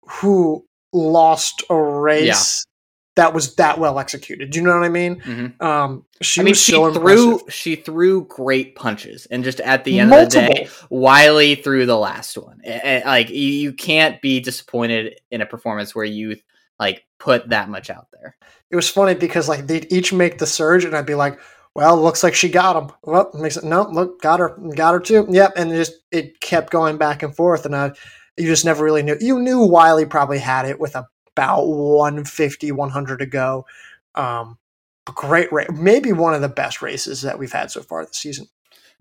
who 0.09 0.64
lost 0.92 1.62
a 1.68 1.76
race 1.76 2.64
that 3.16 3.33
was 3.33 3.55
that 3.57 3.79
well 3.79 3.98
executed. 4.00 4.50
Do 4.50 4.59
you 4.59 4.64
know 4.64 4.74
what 4.74 4.85
I 4.85 4.88
mean? 4.88 5.20
Mhm. 5.20 5.62
Um, 5.62 6.05
she 6.20 6.40
I 6.40 6.44
mean, 6.44 6.50
was 6.53 6.61
she 6.61 6.72
so 6.72 6.92
threw 6.92 7.33
impressive. 7.35 7.55
she 7.55 7.77
threw 7.77 8.27
great 8.27 8.74
punches, 8.74 9.27
and 9.31 9.44
just 9.44 9.61
at 9.61 9.85
the 9.85 10.00
end 10.00 10.12
of 10.12 10.31
the 10.31 10.40
day, 10.40 10.68
Wiley 10.90 11.55
threw 11.55 11.87
the 11.87 11.96
last 11.96 12.37
one. 12.37 12.61
Like 12.64 13.31
you, 13.31 13.37
you 13.37 13.72
can't 13.72 14.20
be 14.20 14.40
disappointed 14.40 15.20
in 15.31 15.40
a 15.40 15.46
performance 15.46 15.94
where 15.94 16.05
you 16.05 16.37
like 16.81 17.05
put 17.20 17.50
that 17.50 17.68
much 17.68 17.88
out 17.90 18.09
there. 18.12 18.37
it 18.70 18.77
was 18.77 18.88
funny 18.90 19.14
because 19.14 19.48
like 19.48 19.66
they'd 19.68 19.92
each 19.92 20.12
make 20.12 20.38
the 20.38 20.46
surge, 20.46 20.85
and 20.85 20.96
I'd 20.96 21.07
be 21.07 21.14
like, 21.14 21.38
"Well, 21.77 22.03
looks 22.03 22.24
like 22.24 22.35
she 22.35 22.48
got 22.48 22.74
him." 22.77 22.90
Well, 23.05 23.31
makes 23.35 23.57
it 23.57 23.62
no, 23.64 23.88
look, 23.90 24.20
got 24.20 24.40
her, 24.40 24.59
got 24.74 24.94
her 24.94 25.00
too. 25.00 25.24
Yep, 25.31 25.53
and 25.57 25.70
it 25.72 25.77
just 25.77 25.92
it 26.11 26.40
kept 26.40 26.70
going 26.72 26.96
back 26.96 27.22
and 27.22 27.35
forth, 27.35 27.64
and 27.64 27.77
I, 27.77 27.92
you 28.37 28.46
just 28.48 28.64
never 28.64 28.83
really 28.83 29.05
knew. 29.05 29.16
You 29.20 29.38
knew 29.38 29.64
Wiley 29.64 30.05
probably 30.05 30.38
had 30.38 30.66
it 30.66 30.81
with 30.81 30.96
a 30.96 31.07
about 31.37 31.66
150, 31.66 32.73
100 32.73 33.18
to 33.18 33.27
go. 33.27 33.66
Um, 34.14 34.59
great 35.07 35.53
race, 35.53 35.68
maybe 35.73 36.12
one 36.12 36.35
of 36.35 36.40
the 36.40 36.49
best 36.49 36.81
races 36.81 37.23
that 37.23 37.38
we've 37.38 37.53
had 37.53 37.70
so 37.70 37.83
far 37.83 38.05
this 38.05 38.16
season. 38.16 38.47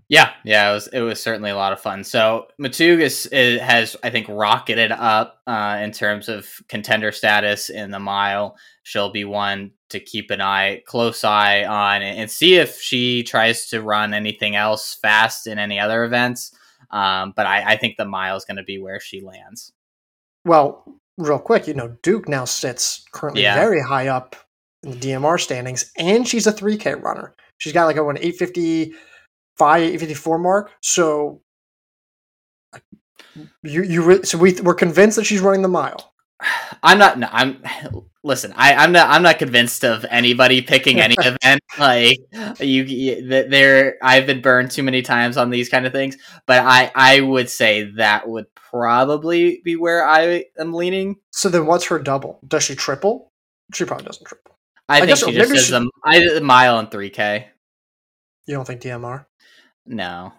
Yeah, 0.08 0.32
yeah, 0.44 0.70
it 0.70 0.74
was 0.74 0.86
it 0.88 1.00
was 1.00 1.22
certainly 1.22 1.50
a 1.50 1.56
lot 1.56 1.72
of 1.72 1.80
fun. 1.80 2.04
So 2.04 2.48
Maatoug 2.60 3.00
is, 3.00 3.24
is, 3.26 3.58
has 3.60 3.96
I 4.04 4.10
think 4.10 4.28
rocketed 4.28 4.92
up 4.92 5.40
uh, 5.46 5.78
in 5.82 5.92
terms 5.92 6.28
of 6.28 6.46
contender 6.68 7.10
status 7.10 7.70
in 7.70 7.90
the 7.90 7.98
mile. 7.98 8.58
She'll 8.82 9.10
be 9.10 9.24
one 9.24 9.70
to 9.88 10.00
keep 10.00 10.30
an 10.30 10.42
eye 10.42 10.82
close 10.84 11.24
eye 11.24 11.64
on 11.64 12.02
and 12.02 12.30
see 12.30 12.56
if 12.56 12.78
she 12.80 13.22
tries 13.22 13.68
to 13.70 13.80
run 13.80 14.12
anything 14.12 14.56
else 14.56 14.94
fast 15.00 15.46
in 15.46 15.58
any 15.58 15.80
other 15.80 16.04
events. 16.04 16.54
Um, 16.90 17.32
but 17.34 17.46
I, 17.46 17.72
I 17.72 17.76
think 17.78 17.96
the 17.96 18.04
mile 18.04 18.36
is 18.36 18.44
going 18.44 18.58
to 18.58 18.62
be 18.62 18.78
where 18.78 19.00
she 19.00 19.22
lands. 19.22 19.72
Well, 20.44 20.84
real 21.18 21.38
quick, 21.38 21.66
you 21.66 21.74
know, 21.74 21.96
Duke 22.02 22.28
now 22.28 22.44
sits 22.44 23.04
currently 23.12 23.42
yeah. 23.42 23.54
very 23.54 23.80
high 23.80 24.08
up 24.08 24.36
in 24.82 24.90
the 24.90 24.96
DMR 24.96 25.40
standings, 25.40 25.90
and 25.96 26.26
she's 26.26 26.46
a 26.46 26.52
3K 26.52 27.02
runner. 27.02 27.34
She's 27.58 27.72
got 27.72 27.86
like 27.86 27.96
a, 27.96 28.08
an 28.08 28.18
850 28.18 28.94
five 29.56 29.82
eight 29.82 29.98
fifty 29.98 30.14
four 30.14 30.38
mark. 30.38 30.72
So 30.80 31.40
you 33.62 33.82
you 33.82 34.02
re- 34.02 34.22
so 34.22 34.38
we 34.38 34.60
we're 34.60 34.74
convinced 34.74 35.16
that 35.16 35.24
she's 35.24 35.40
running 35.40 35.62
the 35.62 35.68
mile. 35.68 36.13
I'm 36.82 36.98
not. 36.98 37.18
No, 37.18 37.28
I'm. 37.30 37.62
Listen, 38.22 38.52
I, 38.56 38.74
I'm 38.74 38.92
not. 38.92 39.10
I'm 39.10 39.22
not 39.22 39.38
convinced 39.38 39.84
of 39.84 40.04
anybody 40.10 40.62
picking 40.62 41.00
any 41.00 41.16
event. 41.18 41.60
Like 41.76 42.18
you, 42.60 42.84
you, 42.84 43.26
there. 43.26 43.96
I've 44.00 44.26
been 44.26 44.40
burned 44.40 44.70
too 44.70 44.84
many 44.84 45.02
times 45.02 45.36
on 45.36 45.50
these 45.50 45.68
kind 45.68 45.86
of 45.86 45.92
things. 45.92 46.16
But 46.46 46.60
I, 46.60 46.92
I 46.94 47.20
would 47.20 47.50
say 47.50 47.90
that 47.96 48.28
would 48.28 48.46
probably 48.54 49.60
be 49.64 49.74
where 49.74 50.06
I 50.06 50.44
am 50.56 50.72
leaning. 50.72 51.16
So 51.32 51.48
then, 51.48 51.66
what's 51.66 51.86
her 51.86 51.98
double? 51.98 52.38
Does 52.46 52.62
she 52.62 52.76
triple? 52.76 53.32
She 53.72 53.84
probably 53.84 54.06
doesn't 54.06 54.24
triple. 54.24 54.56
I, 54.88 54.98
I 54.98 55.00
think 55.00 55.08
guess, 55.08 55.24
she 55.24 55.32
just 55.32 55.52
does 55.52 55.66
she... 55.66 55.74
a, 55.74 55.84
I, 56.04 56.36
a 56.36 56.40
mile 56.40 56.78
and 56.78 56.88
three 56.90 57.10
k. 57.10 57.48
You 58.46 58.54
don't 58.54 58.66
think 58.66 58.82
DMR? 58.82 59.26
No. 59.86 60.32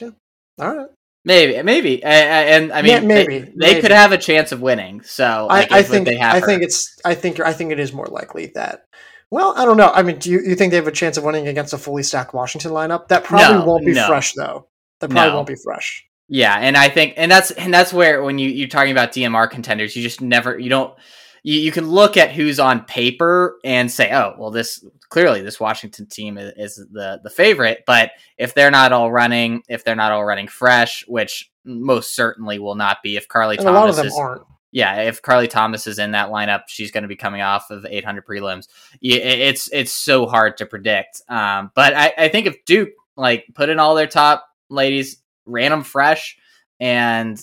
Yeah. 0.00 0.10
All 0.58 0.74
right. 0.74 0.88
Maybe, 1.26 1.60
maybe, 1.60 2.04
and, 2.04 2.70
and 2.70 2.72
I 2.72 2.82
mean, 2.82 2.92
yeah, 2.92 3.00
maybe 3.00 3.38
they, 3.40 3.44
they 3.46 3.52
maybe. 3.56 3.80
could 3.80 3.90
have 3.90 4.12
a 4.12 4.16
chance 4.16 4.52
of 4.52 4.62
winning. 4.62 5.02
So 5.02 5.48
like, 5.50 5.72
I, 5.72 5.78
I 5.78 5.82
think 5.82 6.06
they 6.06 6.14
have. 6.18 6.36
I 6.36 6.40
think 6.40 6.62
it's. 6.62 7.00
I 7.04 7.16
think. 7.16 7.40
I 7.40 7.52
think 7.52 7.72
it 7.72 7.80
is 7.80 7.92
more 7.92 8.06
likely 8.06 8.52
that. 8.54 8.84
Well, 9.28 9.52
I 9.56 9.64
don't 9.64 9.76
know. 9.76 9.90
I 9.92 10.04
mean, 10.04 10.20
do 10.20 10.30
you, 10.30 10.40
you 10.40 10.54
think 10.54 10.70
they 10.70 10.76
have 10.76 10.86
a 10.86 10.92
chance 10.92 11.16
of 11.16 11.24
winning 11.24 11.48
against 11.48 11.72
a 11.72 11.78
fully 11.78 12.04
stacked 12.04 12.32
Washington 12.32 12.70
lineup? 12.70 13.08
That 13.08 13.24
probably 13.24 13.58
no, 13.58 13.64
won't 13.64 13.84
be 13.84 13.92
no. 13.92 14.06
fresh, 14.06 14.34
though. 14.34 14.68
That 15.00 15.10
probably 15.10 15.30
no. 15.30 15.34
won't 15.34 15.48
be 15.48 15.56
fresh. 15.56 16.06
Yeah, 16.28 16.54
and 16.54 16.76
I 16.76 16.88
think, 16.90 17.14
and 17.16 17.28
that's 17.28 17.50
and 17.50 17.74
that's 17.74 17.92
where 17.92 18.22
when 18.22 18.38
you 18.38 18.48
you're 18.48 18.68
talking 18.68 18.92
about 18.92 19.10
DMR 19.10 19.50
contenders, 19.50 19.96
you 19.96 20.04
just 20.04 20.20
never 20.20 20.56
you 20.56 20.70
don't 20.70 20.94
you, 21.42 21.58
you 21.58 21.72
can 21.72 21.90
look 21.90 22.16
at 22.16 22.30
who's 22.30 22.60
on 22.60 22.84
paper 22.84 23.58
and 23.64 23.90
say, 23.90 24.12
oh, 24.12 24.36
well, 24.38 24.52
this 24.52 24.84
clearly 25.08 25.42
this 25.42 25.60
Washington 25.60 26.06
team 26.06 26.38
is, 26.38 26.52
is, 26.56 26.86
the 26.90 27.20
the 27.22 27.30
favorite. 27.30 27.84
But 27.86 28.12
if 28.38 28.54
they're 28.54 28.70
not 28.70 28.92
all 28.92 29.10
running, 29.10 29.62
if 29.68 29.84
they're 29.84 29.96
not 29.96 30.12
all 30.12 30.24
running 30.24 30.48
fresh, 30.48 31.04
which 31.06 31.50
most 31.64 32.14
certainly 32.14 32.58
will 32.58 32.74
not 32.74 33.02
be, 33.02 33.16
if 33.16 33.28
Carly 33.28 33.56
and 33.56 33.66
Thomas 33.66 33.78
a 33.78 33.80
lot 33.80 33.90
of 33.90 33.96
them 33.96 34.06
is, 34.06 34.18
aren't. 34.18 34.42
Yeah, 34.72 35.02
if 35.02 35.22
Carley 35.22 35.48
Thomas 35.48 35.86
is 35.86 35.98
in 35.98 36.10
that 36.10 36.28
lineup, 36.28 36.64
she's 36.68 36.90
going 36.90 37.02
to 37.02 37.08
be 37.08 37.16
coming 37.16 37.40
off 37.40 37.70
of 37.70 37.86
800 37.88 38.26
prelims. 38.26 38.68
It's 39.00 39.70
it's 39.72 39.92
so 39.92 40.26
hard 40.26 40.58
to 40.58 40.66
predict. 40.66 41.22
Um, 41.28 41.70
but 41.74 41.94
I, 41.94 42.12
I 42.18 42.28
think 42.28 42.46
if 42.46 42.64
Duke 42.66 42.90
like 43.16 43.46
put 43.54 43.70
in 43.70 43.78
all 43.78 43.94
their 43.94 44.06
top 44.06 44.46
ladies, 44.68 45.22
ran 45.46 45.70
them 45.70 45.82
fresh, 45.82 46.36
and 46.78 47.40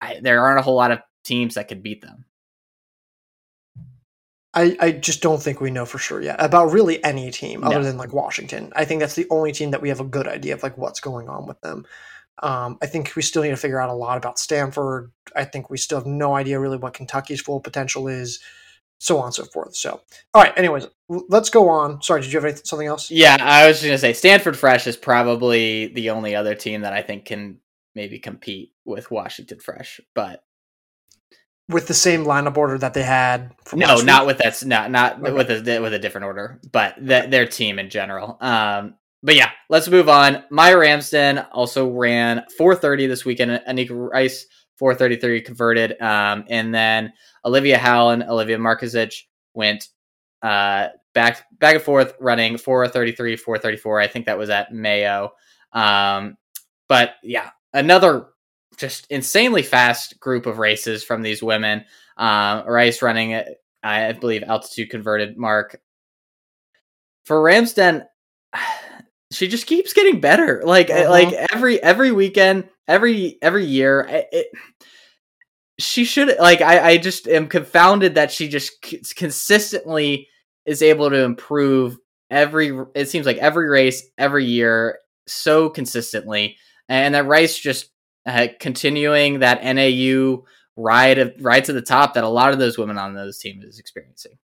I, 0.00 0.20
there 0.22 0.40
aren't 0.40 0.58
a 0.58 0.62
whole 0.62 0.76
lot 0.76 0.90
of 0.90 1.00
teams 1.22 1.54
that 1.54 1.68
could 1.68 1.82
beat 1.82 2.00
them. 2.00 2.24
I, 4.58 4.76
I 4.80 4.90
just 4.90 5.22
don't 5.22 5.40
think 5.40 5.60
we 5.60 5.70
know 5.70 5.86
for 5.86 5.98
sure 5.98 6.20
yet 6.20 6.36
about 6.40 6.72
really 6.72 7.02
any 7.04 7.30
team 7.30 7.62
other 7.62 7.76
no. 7.78 7.84
than 7.84 7.96
like 7.96 8.12
Washington. 8.12 8.72
I 8.74 8.84
think 8.84 9.00
that's 9.00 9.14
the 9.14 9.28
only 9.30 9.52
team 9.52 9.70
that 9.70 9.80
we 9.80 9.88
have 9.88 10.00
a 10.00 10.04
good 10.04 10.26
idea 10.26 10.54
of 10.54 10.64
like 10.64 10.76
what's 10.76 10.98
going 10.98 11.28
on 11.28 11.46
with 11.46 11.60
them. 11.60 11.86
Um, 12.42 12.76
I 12.82 12.86
think 12.86 13.12
we 13.14 13.22
still 13.22 13.42
need 13.42 13.50
to 13.50 13.56
figure 13.56 13.80
out 13.80 13.88
a 13.88 13.94
lot 13.94 14.16
about 14.16 14.38
Stanford. 14.38 15.12
I 15.36 15.44
think 15.44 15.70
we 15.70 15.78
still 15.78 15.98
have 15.98 16.06
no 16.06 16.34
idea 16.34 16.58
really 16.58 16.76
what 16.76 16.94
Kentucky's 16.94 17.40
full 17.40 17.60
potential 17.60 18.08
is, 18.08 18.40
so 18.98 19.18
on 19.18 19.26
and 19.26 19.34
so 19.34 19.44
forth. 19.44 19.76
So, 19.76 20.00
all 20.34 20.42
right. 20.42 20.56
Anyways, 20.58 20.88
let's 21.08 21.50
go 21.50 21.68
on. 21.68 22.02
Sorry, 22.02 22.20
did 22.20 22.32
you 22.32 22.38
have 22.38 22.44
anything, 22.44 22.64
something 22.64 22.88
else? 22.88 23.12
Yeah, 23.12 23.36
I 23.40 23.68
was 23.68 23.80
gonna 23.80 23.96
say 23.96 24.12
Stanford 24.12 24.56
Fresh 24.56 24.88
is 24.88 24.96
probably 24.96 25.86
the 25.88 26.10
only 26.10 26.34
other 26.34 26.56
team 26.56 26.80
that 26.80 26.92
I 26.92 27.02
think 27.02 27.26
can 27.26 27.58
maybe 27.94 28.18
compete 28.18 28.72
with 28.84 29.10
Washington 29.12 29.60
Fresh, 29.60 30.00
but 30.14 30.42
with 31.68 31.86
the 31.86 31.94
same 31.94 32.24
lineup 32.24 32.56
order 32.56 32.78
that 32.78 32.94
they 32.94 33.02
had. 33.02 33.54
no, 33.74 34.00
not 34.00 34.26
with 34.26 34.38
that. 34.38 34.64
Not 34.64 34.90
not 34.90 35.20
okay. 35.20 35.32
with 35.32 35.50
a 35.50 35.80
with 35.80 35.92
a 35.92 35.98
different 35.98 36.24
order, 36.24 36.60
but 36.72 36.96
the, 36.96 37.26
their 37.28 37.46
team 37.46 37.78
in 37.78 37.90
general. 37.90 38.38
Um, 38.40 38.94
but 39.22 39.34
yeah, 39.34 39.50
let's 39.68 39.88
move 39.88 40.08
on. 40.08 40.44
Maya 40.50 40.78
Ramsden 40.78 41.38
also 41.52 41.88
ran 41.88 42.44
430 42.56 43.06
this 43.06 43.24
weekend. 43.24 43.62
Anika 43.68 43.90
Rice 43.90 44.46
433 44.76 45.42
converted, 45.42 46.00
um, 46.00 46.44
and 46.48 46.74
then 46.74 47.12
Olivia 47.44 47.78
Howland, 47.78 48.22
Olivia 48.22 48.58
Markezich 48.58 49.24
went 49.54 49.88
uh, 50.42 50.88
back 51.14 51.44
back 51.58 51.74
and 51.74 51.82
forth 51.82 52.14
running 52.20 52.56
433, 52.58 53.36
434. 53.36 54.00
I 54.00 54.06
think 54.06 54.26
that 54.26 54.38
was 54.38 54.50
at 54.50 54.72
Meyo. 54.72 55.30
Um, 55.72 56.36
but 56.88 57.14
yeah, 57.22 57.50
another 57.74 58.26
just 58.78 59.06
insanely 59.10 59.62
fast 59.62 60.18
group 60.20 60.46
of 60.46 60.58
races 60.58 61.04
from 61.04 61.22
these 61.22 61.42
women. 61.42 61.84
Um, 62.16 62.66
Rice 62.66 63.02
running, 63.02 63.40
I 63.82 64.12
believe, 64.12 64.42
altitude 64.42 64.90
converted 64.90 65.36
mark. 65.36 65.80
For 67.26 67.40
Ramsden, 67.40 68.04
she 69.32 69.48
just 69.48 69.66
keeps 69.66 69.92
getting 69.92 70.20
better. 70.20 70.62
Like 70.64 70.90
uh-huh. 70.90 71.10
like 71.10 71.32
every 71.32 71.82
every 71.82 72.12
weekend, 72.12 72.68
every 72.86 73.38
every 73.42 73.66
year. 73.66 74.06
It, 74.08 74.46
she 75.78 76.04
should 76.04 76.36
like 76.38 76.60
I, 76.60 76.90
I 76.90 76.96
just 76.98 77.28
am 77.28 77.46
confounded 77.46 78.16
that 78.16 78.32
she 78.32 78.48
just 78.48 78.84
c- 78.84 79.02
consistently 79.14 80.28
is 80.66 80.82
able 80.82 81.08
to 81.10 81.22
improve 81.22 81.98
every 82.30 82.76
it 82.94 83.08
seems 83.08 83.26
like 83.26 83.38
every 83.38 83.68
race 83.68 84.02
every 84.18 84.44
year 84.44 84.98
so 85.26 85.70
consistently 85.70 86.56
and 86.88 87.14
that 87.14 87.26
rice 87.26 87.56
just 87.56 87.90
uh, 88.28 88.48
continuing 88.60 89.40
that 89.40 89.64
NAU 89.64 90.44
ride 90.76 91.18
of, 91.18 91.34
ride 91.40 91.64
to 91.64 91.72
the 91.72 91.82
top 91.82 92.14
that 92.14 92.24
a 92.24 92.28
lot 92.28 92.52
of 92.52 92.58
those 92.58 92.78
women 92.78 92.98
on 92.98 93.14
those 93.14 93.38
teams 93.38 93.64
is 93.64 93.78
experiencing. 93.78 94.38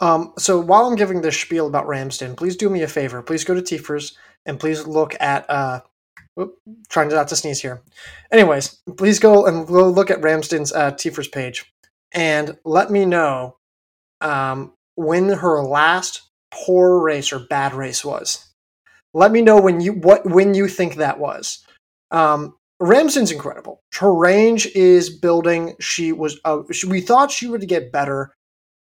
Um, 0.00 0.32
so 0.38 0.60
while 0.60 0.86
I'm 0.86 0.96
giving 0.96 1.20
this 1.20 1.38
spiel 1.38 1.66
about 1.66 1.86
Ramsden, 1.86 2.36
please 2.36 2.56
do 2.56 2.68
me 2.68 2.82
a 2.82 2.88
favor. 2.88 3.22
Please 3.22 3.44
go 3.44 3.54
to 3.54 3.62
TFRRS 3.62 4.14
and 4.44 4.58
please 4.58 4.86
look 4.86 5.14
at. 5.20 5.48
Uh, 5.48 5.80
whoop, 6.34 6.58
trying 6.88 7.08
not 7.08 7.28
to 7.28 7.36
sneeze 7.36 7.62
here. 7.62 7.82
Anyways, 8.30 8.78
please 8.96 9.18
go 9.18 9.46
and 9.46 9.66
go 9.66 9.88
look 9.88 10.10
at 10.10 10.22
Ramsden's 10.22 10.72
uh, 10.72 10.92
TFRRS 10.92 11.32
page 11.32 11.72
and 12.12 12.56
let 12.64 12.90
me 12.90 13.04
know 13.04 13.56
um, 14.20 14.72
when 14.94 15.28
her 15.28 15.62
last 15.62 16.22
poor 16.52 17.00
race 17.00 17.32
or 17.32 17.40
bad 17.40 17.74
race 17.74 18.04
was. 18.04 18.46
Let 19.14 19.32
me 19.32 19.40
know 19.42 19.60
when 19.60 19.80
you 19.80 19.92
what 19.92 20.26
when 20.26 20.54
you 20.54 20.68
think 20.68 20.96
that 20.96 21.18
was. 21.18 21.64
Um, 22.10 22.54
Ramsden's 22.80 23.32
incredible. 23.32 23.82
Her 23.94 24.12
range 24.12 24.66
is 24.74 25.08
building. 25.08 25.74
She 25.80 26.12
was. 26.12 26.38
Uh, 26.44 26.62
she, 26.72 26.86
we 26.86 27.00
thought 27.00 27.30
she 27.30 27.46
would 27.46 27.66
get 27.68 27.92
better. 27.92 28.34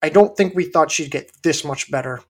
I 0.03 0.09
don't 0.09 0.37
think 0.37 0.55
we 0.55 0.64
thought 0.64 0.90
she'd 0.90 1.11
get 1.11 1.31
this 1.42 1.64
much 1.64 1.90
better. 1.90 2.22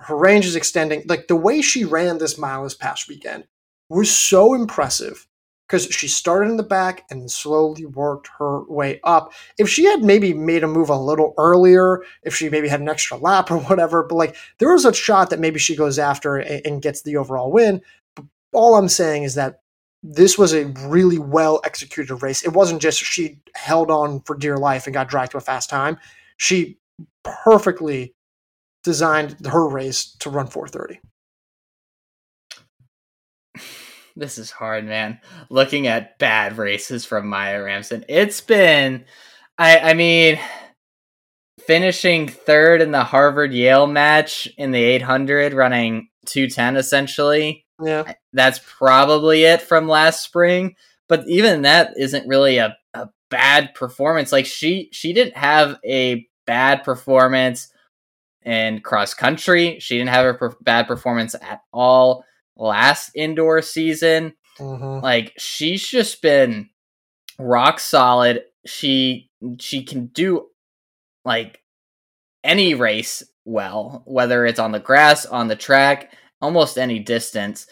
Her 0.00 0.16
range 0.16 0.46
is 0.46 0.56
extending. 0.56 1.02
Like 1.06 1.26
the 1.26 1.36
way 1.36 1.62
she 1.62 1.84
ran 1.84 2.18
this 2.18 2.38
mile 2.38 2.64
this 2.64 2.74
past 2.74 3.08
weekend 3.08 3.44
was 3.88 4.14
so 4.14 4.54
impressive 4.54 5.26
because 5.66 5.84
she 5.86 6.08
started 6.08 6.50
in 6.50 6.56
the 6.56 6.62
back 6.62 7.04
and 7.10 7.30
slowly 7.30 7.86
worked 7.86 8.28
her 8.38 8.64
way 8.64 9.00
up. 9.02 9.32
If 9.58 9.68
she 9.68 9.84
had 9.84 10.02
maybe 10.02 10.34
made 10.34 10.62
a 10.62 10.68
move 10.68 10.90
a 10.90 10.96
little 10.96 11.34
earlier, 11.38 12.02
if 12.22 12.34
she 12.36 12.48
maybe 12.48 12.68
had 12.68 12.80
an 12.80 12.88
extra 12.88 13.16
lap 13.16 13.50
or 13.50 13.58
whatever, 13.58 14.02
but 14.02 14.14
like 14.14 14.36
there 14.58 14.72
was 14.72 14.84
a 14.84 14.94
shot 14.94 15.30
that 15.30 15.40
maybe 15.40 15.58
she 15.58 15.76
goes 15.76 15.98
after 15.98 16.36
and, 16.36 16.64
and 16.64 16.82
gets 16.82 17.02
the 17.02 17.16
overall 17.16 17.50
win. 17.50 17.82
But 18.14 18.26
all 18.52 18.76
I'm 18.76 18.88
saying 18.88 19.24
is 19.24 19.34
that 19.34 19.60
this 20.06 20.36
was 20.36 20.52
a 20.52 20.66
really 20.86 21.18
well 21.18 21.62
executed 21.64 22.16
race. 22.16 22.44
It 22.44 22.52
wasn't 22.52 22.82
just 22.82 23.02
she 23.02 23.38
held 23.54 23.90
on 23.90 24.20
for 24.20 24.36
dear 24.36 24.58
life 24.58 24.86
and 24.86 24.92
got 24.92 25.08
dragged 25.08 25.32
to 25.32 25.38
a 25.38 25.40
fast 25.40 25.70
time. 25.70 25.96
She 26.36 26.78
perfectly 27.22 28.14
designed 28.82 29.46
her 29.46 29.66
race 29.66 30.14
to 30.20 30.30
run 30.30 30.46
430. 30.46 31.00
This 34.16 34.38
is 34.38 34.52
hard, 34.52 34.84
man. 34.84 35.18
Looking 35.50 35.88
at 35.88 36.20
bad 36.20 36.56
races 36.56 37.04
from 37.04 37.26
Maya 37.26 37.60
Ramsden. 37.60 38.04
It's 38.08 38.40
been 38.40 39.06
I 39.58 39.78
I 39.78 39.94
mean 39.94 40.38
finishing 41.66 42.28
third 42.28 42.80
in 42.80 42.92
the 42.92 43.02
Harvard 43.02 43.52
Yale 43.52 43.88
match 43.88 44.48
in 44.56 44.70
the 44.70 44.84
800 44.84 45.52
running 45.52 46.10
210 46.26 46.76
essentially 46.76 47.63
yeah. 47.82 48.14
That's 48.32 48.60
probably 48.64 49.44
it 49.44 49.62
from 49.62 49.88
last 49.88 50.22
spring. 50.22 50.76
But 51.08 51.24
even 51.28 51.62
that 51.62 51.94
isn't 51.96 52.28
really 52.28 52.58
a, 52.58 52.76
a 52.94 53.08
bad 53.30 53.74
performance. 53.74 54.32
Like 54.32 54.46
she 54.46 54.88
she 54.92 55.12
didn't 55.12 55.36
have 55.36 55.78
a 55.84 56.26
bad 56.46 56.82
performance 56.82 57.68
in 58.42 58.80
cross 58.80 59.14
country. 59.14 59.78
She 59.80 59.96
didn't 59.98 60.10
have 60.10 60.26
a 60.26 60.34
per- 60.34 60.56
bad 60.60 60.86
performance 60.86 61.34
at 61.34 61.60
all 61.72 62.24
last 62.56 63.10
indoor 63.14 63.62
season. 63.62 64.34
Mhm. 64.58 65.02
Like 65.02 65.32
she's 65.36 65.86
just 65.86 66.22
been 66.22 66.70
rock 67.38 67.80
solid. 67.80 68.44
She 68.66 69.30
she 69.58 69.82
can 69.82 70.06
do 70.06 70.46
like 71.24 71.60
any 72.42 72.74
race 72.74 73.22
well, 73.44 74.02
whether 74.06 74.46
it's 74.46 74.58
on 74.58 74.72
the 74.72 74.80
grass, 74.80 75.26
on 75.26 75.48
the 75.48 75.56
track, 75.56 76.14
almost 76.44 76.78
any 76.78 76.98
distance. 77.00 77.66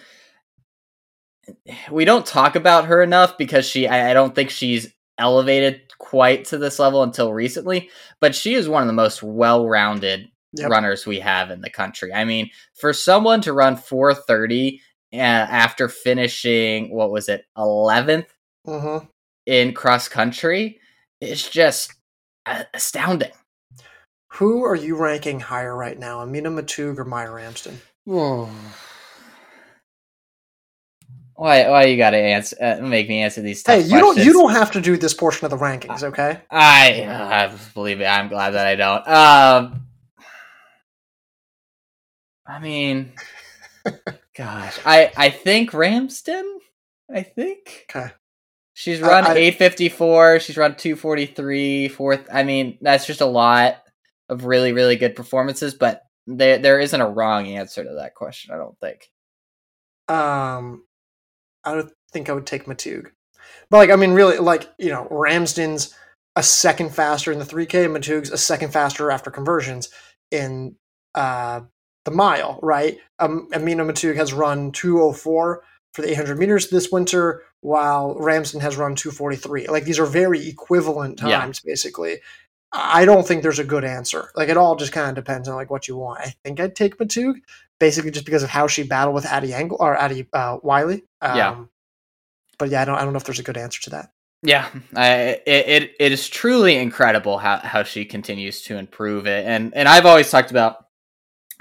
We 1.91 2.05
don't 2.05 2.25
talk 2.27 2.57
about 2.57 2.87
her 2.87 3.03
enough 3.03 3.37
because 3.39 3.67
she 3.69 3.87
I, 3.87 4.11
I 4.11 4.15
don't 4.15 4.35
think 4.35 4.51
she's 4.51 4.93
elevated 5.19 5.83
quite 5.99 6.47
to 6.47 6.59
this 6.59 6.79
level 6.79 7.03
until 7.03 7.33
recently, 7.33 7.91
but 8.21 8.35
she 8.35 8.55
is 8.55 8.69
one 8.69 8.83
of 8.83 8.87
the 8.89 8.93
most 8.93 9.23
well-rounded 9.23 10.29
Yep. 10.55 10.71
runners 10.71 11.07
we 11.07 11.19
have 11.21 11.51
in 11.51 11.63
the 11.63 11.71
country. 11.71 12.13
I 12.13 12.27
mean, 12.27 12.51
for 12.75 12.93
someone 12.93 13.41
to 13.41 13.55
run 13.55 13.75
430 13.75 14.83
uh, 15.15 15.17
after 15.17 15.89
finishing 15.89 16.91
what 16.95 17.11
was 17.11 17.31
it 17.31 17.47
11th 17.57 18.27
Mhm. 18.67 19.09
in 19.47 19.73
cross 19.73 20.09
country 20.11 20.79
is 21.23 21.49
just 21.49 21.95
astounding. 22.75 23.33
Who 24.33 24.63
are 24.65 24.77
you 24.77 24.95
ranking 24.97 25.41
higher 25.41 25.75
right 25.75 25.99
now, 25.99 26.21
Amina 26.21 26.51
Maatoug 26.51 26.99
or 26.99 27.07
Maya 27.07 27.31
Ramsden? 27.31 27.81
why? 28.07 28.49
Why 31.69 31.85
you 31.85 31.97
got 31.97 32.11
to 32.11 32.17
answer? 32.19 32.57
Uh, 32.61 32.77
make 32.83 33.09
me 33.09 33.21
answer 33.23 33.41
these. 33.43 33.63
Hey, 33.67 33.83
Tough 33.83 33.91
you 33.91 33.99
don't 33.99 34.19
you 34.19 34.33
don't 34.33 34.53
have 34.53 34.71
to 34.73 34.81
do 34.81 34.97
this 34.97 35.15
portion 35.15 35.45
of 35.45 35.51
the 35.51 35.57
rankings, 35.57 36.03
okay? 36.03 36.41
I, 36.51 37.05
I 37.05 37.57
believe 37.75 38.01
it. 38.01 38.07
I'm 38.07 38.29
glad 38.29 38.51
that 38.51 38.67
I 38.67 38.75
don't. 38.77 39.09
Um, 39.09 39.87
I 42.47 42.59
mean, 42.61 43.13
gosh, 44.37 44.79
I 44.85 45.13
I 45.17 45.31
think 45.31 45.73
Ramsden. 45.73 46.59
I 47.15 47.23
think 47.23 47.87
Okay. 47.91 48.11
she's 48.75 49.03
I- 49.03 49.07
run 49.09 49.25
I- 49.27 49.35
854. 49.37 50.41
She's 50.41 50.57
run 50.57 50.75
243. 50.77 51.89
Fourth. 51.89 52.29
I 52.33 52.43
mean, 52.43 52.79
that's 52.81 53.07
just 53.07 53.21
a 53.21 53.27
lot 53.27 53.77
of 54.29 54.45
really 54.45 54.73
really 54.73 54.97
good 54.97 55.15
performances. 55.17 55.75
But 55.75 56.03
there 56.27 56.59
there 56.59 56.81
isn't 56.81 57.01
a 57.01 57.09
wrong 57.09 57.47
answer 57.49 57.85
to 57.85 57.95
that 57.95 58.15
question. 58.15 58.55
I 58.55 58.59
don't 58.59 58.79
think. 58.79 59.11
Um, 60.09 60.85
I 61.65 61.75
don't 61.75 61.93
think 62.13 62.29
I 62.29 62.33
would 62.33 62.47
take 62.47 62.65
Maatoug, 62.67 63.11
but 63.71 63.77
like 63.79 63.91
I 63.91 63.97
mean, 63.97 64.13
really, 64.13 64.39
like 64.39 64.71
you 64.79 64.91
know, 64.91 65.07
Ramsden's 65.11 65.95
a 66.37 66.43
second 66.43 66.95
faster 66.95 67.31
in 67.31 67.39
the 67.39 67.45
3K, 67.45 67.85
and 67.85 67.95
Maatoug's 67.97 68.31
a 68.31 68.39
second 68.39 68.73
faster 68.73 69.11
after 69.11 69.31
conversions 69.31 69.89
in 70.31 70.77
uh 71.15 71.61
the 72.05 72.11
mile, 72.11 72.59
right? 72.63 72.99
Um, 73.21 73.49
Amina 73.55 73.85
Maatoug 73.85 74.17
has 74.17 74.33
run 74.33 74.73
204 74.73 75.63
for 75.93 76.03
the 76.03 76.11
800 76.11 76.37
meters 76.39 76.69
this 76.69 76.91
winter, 76.91 77.43
while 77.61 78.17
Ramsden 78.19 78.61
has 78.61 78.77
run 78.77 78.97
243. 78.97 79.69
Like 79.69 79.85
these 79.85 80.01
are 80.01 80.07
very 80.07 80.49
equivalent 80.49 81.21
Yeah. 81.23 81.39
times, 81.39 81.61
basically. 81.61 82.19
I 82.73 83.05
don't 83.05 83.27
think 83.27 83.43
there's 83.43 83.59
a 83.59 83.65
good 83.65 83.85
answer. 83.85 84.31
Like 84.35 84.49
it 84.49 84.57
all 84.57 84.77
just 84.77 84.93
kind 84.93 85.09
of 85.09 85.15
depends 85.15 85.49
on 85.49 85.57
like 85.57 85.71
what 85.71 85.89
you 85.89 85.97
want. 85.97 86.21
I 86.21 86.35
think 86.45 86.59
I'd 86.59 86.75
take 86.75 86.97
Maatoug, 86.99 87.35
basically 87.79 88.11
just 88.11 88.25
because 88.25 88.43
of 88.43 88.49
how 88.51 88.67
she 88.67 88.83
battled 88.83 89.15
with 89.15 89.27
Addie 89.27 89.53
Angle 89.53 89.77
or 89.81 89.97
Addie 89.97 90.27
uh, 90.33 90.57
Wiley. 90.63 91.05
Um, 91.21 91.37
Yeah. 91.37 91.65
But 92.59 92.71
yeah, 92.71 92.83
I 92.83 92.85
don't. 92.85 92.97
I 92.97 93.03
don't 93.05 93.13
know 93.13 93.19
if 93.19 93.25
there's 93.25 93.39
a 93.41 93.43
good 93.43 93.57
answer 93.57 93.81
to 93.83 93.91
that. 93.91 94.11
Yeah, 94.45 94.69
I, 94.95 95.13
it, 95.15 95.43
it 95.47 95.91
it 96.01 96.13
is 96.13 96.29
truly 96.29 96.77
incredible 96.77 97.39
how, 97.39 97.59
how 97.59 97.83
she 97.83 98.05
continues 98.05 98.63
to 98.63 98.77
improve 98.77 99.27
it, 99.27 99.47
and 99.47 99.75
and 99.75 99.89
I've 99.89 100.07
always 100.07 100.31
talked 100.31 100.51
about 100.51 100.77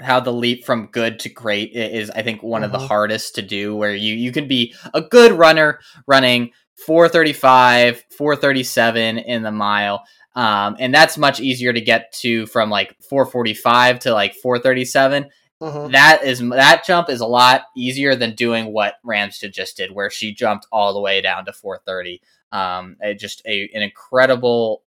how 0.00 0.20
the 0.20 0.32
leap 0.32 0.64
from 0.64 0.86
good 0.88 1.18
to 1.20 1.28
great 1.28 1.72
is 1.72 2.10
I 2.10 2.22
think 2.22 2.42
one 2.42 2.64
of 2.64 2.72
the 2.72 2.78
Mhm. 2.78 2.88
hardest 2.88 3.34
to 3.36 3.42
do, 3.42 3.74
where 3.74 3.94
you 3.94 4.14
you 4.14 4.32
can 4.32 4.48
be 4.48 4.74
a 4.94 5.00
good 5.00 5.32
runner 5.32 5.80
running 6.06 6.50
435, 6.86 8.04
437 8.16 9.18
in 9.18 9.42
the 9.42 9.52
mile, 9.52 10.02
um, 10.34 10.76
and 10.78 10.94
that's 10.94 11.18
much 11.18 11.40
easier 11.40 11.72
to 11.72 11.80
get 11.80 12.12
to 12.20 12.46
from 12.46 12.70
like 12.70 12.96
445 13.08 13.98
to 14.00 14.12
like 14.12 14.34
437 14.34 15.30
Mhm. 15.62 15.92
that 15.92 16.24
is 16.24 16.40
that 16.40 16.82
jump 16.84 17.08
is 17.08 17.20
a 17.20 17.26
lot 17.26 17.62
easier 17.76 18.16
than 18.16 18.34
doing 18.34 18.72
what 18.72 18.94
Ramsden 19.04 19.52
just 19.52 19.76
did, 19.76 19.92
where 19.92 20.10
she 20.10 20.34
jumped 20.34 20.66
all 20.72 20.92
the 20.92 21.00
way 21.00 21.20
down 21.20 21.44
to 21.44 21.52
430. 21.52 22.20
Um, 22.50 22.96
it 23.00 23.20
just 23.20 23.42
a, 23.46 23.70
an 23.72 23.80
incredible 23.82 24.82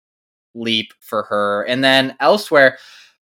leap 0.54 0.94
for 1.00 1.24
her. 1.24 1.64
And 1.64 1.84
then 1.84 2.16
elsewhere, 2.20 2.78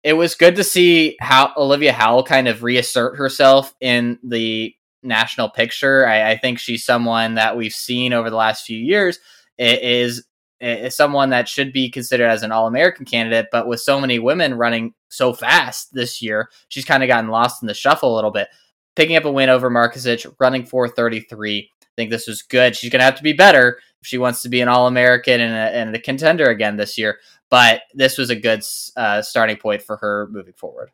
it 0.03 0.11
was 0.13 0.35
good 0.35 0.57
to 0.57 0.63
see 0.65 1.15
how 1.21 1.53
Olivia 1.55 1.93
Howell 1.93 2.23
kind 2.23 2.49
of 2.49 2.63
reassert 2.63 3.15
herself 3.17 3.73
in 3.79 4.19
the 4.23 4.75
national 5.01 5.47
picture. 5.49 6.05
I, 6.05 6.31
I 6.31 6.37
think 6.37 6.59
she's 6.59 6.83
someone 6.83 7.35
that 7.35 7.55
we've 7.55 7.73
seen 7.73 8.11
over 8.11 8.29
the 8.29 8.35
last 8.35 8.65
few 8.65 8.77
years 8.77 9.19
i- 9.57 9.63
is 9.81 10.25
is 10.59 10.95
someone 10.95 11.29
that 11.29 11.47
should 11.47 11.71
be 11.71 11.89
considered 11.89 12.27
as 12.27 12.43
an 12.43 12.51
All 12.51 12.67
American 12.67 13.05
candidate, 13.05 13.47
but 13.51 13.67
with 13.67 13.79
so 13.79 13.99
many 13.99 14.19
women 14.19 14.55
running 14.55 14.93
so 15.09 15.33
fast 15.33 15.93
this 15.93 16.21
year, 16.21 16.49
she's 16.69 16.85
kind 16.85 17.03
of 17.03 17.07
gotten 17.07 17.29
lost 17.29 17.61
in 17.61 17.67
the 17.67 17.73
shuffle 17.73 18.13
a 18.13 18.15
little 18.15 18.31
bit. 18.31 18.49
Picking 18.95 19.15
up 19.15 19.25
a 19.25 19.31
win 19.31 19.49
over 19.49 19.69
Markezich, 19.69 20.31
running 20.39 20.65
433. 20.65 21.69
I 21.81 21.85
think 21.95 22.09
this 22.09 22.27
was 22.27 22.41
good. 22.41 22.75
She's 22.75 22.89
going 22.89 22.99
to 22.99 23.05
have 23.05 23.15
to 23.15 23.23
be 23.23 23.33
better 23.33 23.79
if 24.01 24.07
she 24.07 24.17
wants 24.17 24.41
to 24.41 24.49
be 24.49 24.61
an 24.61 24.67
All 24.67 24.87
American 24.87 25.39
and 25.41 25.53
and 25.53 25.95
a 25.95 25.99
contender 25.99 26.49
again 26.49 26.77
this 26.77 26.97
year. 26.97 27.19
But 27.49 27.83
this 27.93 28.17
was 28.17 28.29
a 28.29 28.35
good 28.35 28.63
uh, 28.95 29.21
starting 29.21 29.57
point 29.57 29.81
for 29.81 29.97
her 29.97 30.27
moving 30.31 30.53
forward. 30.53 30.91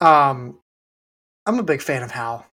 Um, 0.00 0.60
I'm 1.46 1.58
a 1.58 1.64
big 1.64 1.82
fan 1.82 2.02
of 2.02 2.10
Howell. 2.10 2.46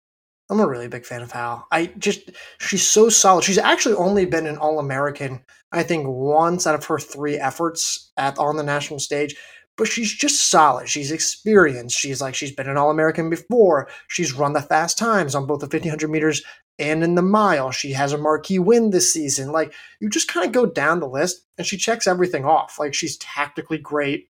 I'm 0.49 0.61
a 0.61 0.66
really 0.66 0.88
big 0.88 1.05
fan 1.05 1.23
of 1.23 1.33
Howell. 1.33 1.66
I 1.73 1.87
just 1.99 2.31
she's 2.59 2.87
so 2.87 3.09
solid. 3.09 3.45
She's 3.45 3.59
actually 3.59 3.97
only 3.97 4.27
been 4.27 4.47
an 4.47 4.59
All 4.59 4.79
American, 4.79 5.45
I 5.76 5.82
think, 5.82 6.06
once 6.08 6.66
out 6.66 6.74
of 6.74 6.84
her 6.86 6.98
three 6.98 7.36
efforts 7.36 8.10
at 8.16 8.38
on 8.38 8.56
the 8.56 8.62
national 8.62 8.98
stage. 8.98 9.36
But 9.76 9.88
she's 9.88 10.12
just 10.12 10.50
solid. 10.50 10.88
She's 10.88 11.12
experienced. 11.12 11.98
She's 11.98 12.22
like 12.22 12.34
she's 12.34 12.52
been 12.52 12.68
an 12.68 12.78
All 12.78 12.90
American 12.90 13.28
before. 13.28 13.88
She's 14.08 14.32
run 14.32 14.54
the 14.54 14.62
fast 14.62 14.96
times 14.96 15.34
on 15.34 15.46
both 15.46 15.60
the 15.60 15.66
1500 15.66 16.08
meters 16.08 16.42
and 16.78 17.04
in 17.04 17.14
the 17.14 17.22
mile. 17.22 17.70
She 17.70 17.92
has 17.92 18.12
a 18.12 18.18
marquee 18.18 18.58
win 18.58 18.90
this 18.90 19.12
season. 19.12 19.52
Like 19.52 19.74
you 20.00 20.08
just 20.08 20.28
kind 20.28 20.46
of 20.46 20.52
go 20.52 20.64
down 20.64 21.00
the 21.00 21.08
list, 21.08 21.44
and 21.58 21.66
she 21.66 21.76
checks 21.76 22.06
everything 22.06 22.44
off. 22.44 22.78
Like 22.78 22.94
she's 22.94 23.18
tactically 23.18 23.78
great. 23.78 24.28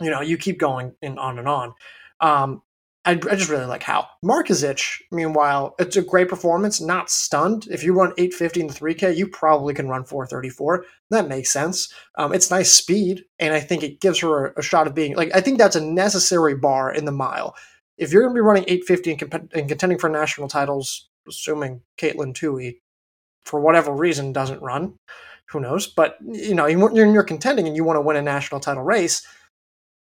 You 0.00 0.10
know, 0.10 0.20
you 0.20 0.38
keep 0.38 0.58
going 0.58 0.94
and 1.02 1.18
on 1.18 1.38
and 1.38 1.48
on. 1.48 1.74
Um, 2.20 2.62
I, 3.06 3.12
I 3.12 3.34
just 3.34 3.48
really 3.48 3.64
like 3.64 3.82
how 3.82 4.06
Markezich. 4.22 5.00
Meanwhile, 5.10 5.74
it's 5.78 5.96
a 5.96 6.02
great 6.02 6.28
performance. 6.28 6.80
Not 6.80 7.10
stunned. 7.10 7.66
If 7.70 7.82
you 7.82 7.94
run 7.94 8.12
850 8.18 8.60
in 8.60 8.66
the 8.66 8.74
3K, 8.74 9.16
you 9.16 9.26
probably 9.26 9.72
can 9.72 9.88
run 9.88 10.04
434. 10.04 10.84
That 11.10 11.28
makes 11.28 11.50
sense. 11.50 11.92
Um, 12.18 12.34
it's 12.34 12.50
nice 12.50 12.72
speed, 12.72 13.24
and 13.38 13.54
I 13.54 13.60
think 13.60 13.82
it 13.82 14.00
gives 14.00 14.20
her 14.20 14.48
a, 14.48 14.60
a 14.60 14.62
shot 14.62 14.86
of 14.86 14.94
being 14.94 15.16
like. 15.16 15.34
I 15.34 15.40
think 15.40 15.58
that's 15.58 15.76
a 15.76 15.80
necessary 15.80 16.54
bar 16.54 16.92
in 16.92 17.06
the 17.06 17.12
mile. 17.12 17.54
If 17.96 18.12
you're 18.12 18.22
going 18.22 18.34
to 18.34 18.38
be 18.38 18.44
running 18.44 18.64
850 18.64 19.10
and, 19.10 19.20
comp- 19.20 19.52
and 19.54 19.68
contending 19.68 19.98
for 19.98 20.10
national 20.10 20.48
titles, 20.48 21.08
assuming 21.26 21.82
Katelyn 21.98 22.34
Tuohy, 22.34 22.76
for 23.44 23.60
whatever 23.60 23.92
reason, 23.92 24.32
doesn't 24.32 24.62
run, 24.62 24.94
who 25.48 25.60
knows? 25.60 25.86
But 25.86 26.16
you 26.22 26.54
know, 26.54 26.66
you're, 26.66 27.12
you're 27.12 27.22
contending 27.22 27.66
and 27.66 27.76
you 27.76 27.84
want 27.84 27.96
to 27.96 28.02
win 28.02 28.16
a 28.16 28.22
national 28.22 28.60
title 28.60 28.82
race 28.82 29.26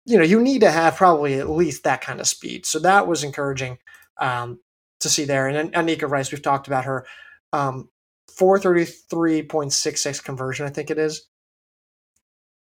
you 0.10 0.18
know, 0.18 0.24
you 0.24 0.42
need 0.42 0.62
to 0.62 0.72
have 0.72 0.96
probably 0.96 1.36
at 1.36 1.50
least 1.50 1.84
that 1.84 2.02
kind 2.02 2.20
of 2.20 2.28
speed. 2.28 2.66
So 2.66 2.80
that 2.80 3.08
was 3.08 3.24
encouraging 3.24 3.78
um, 4.20 4.60
to 5.02 5.08
see 5.08 5.24
there. 5.24 5.48
And 5.48 5.72
Anika 5.74 6.10
Rice, 6.10 6.32
we've 6.32 6.42
talked 6.42 6.66
about 6.66 6.86
her. 6.86 7.06
Um, 7.54 7.90
433.66 8.32 10.24
conversion, 10.24 10.66
I 10.66 10.70
think 10.70 10.90
it 10.90 10.98
is. 10.98 11.28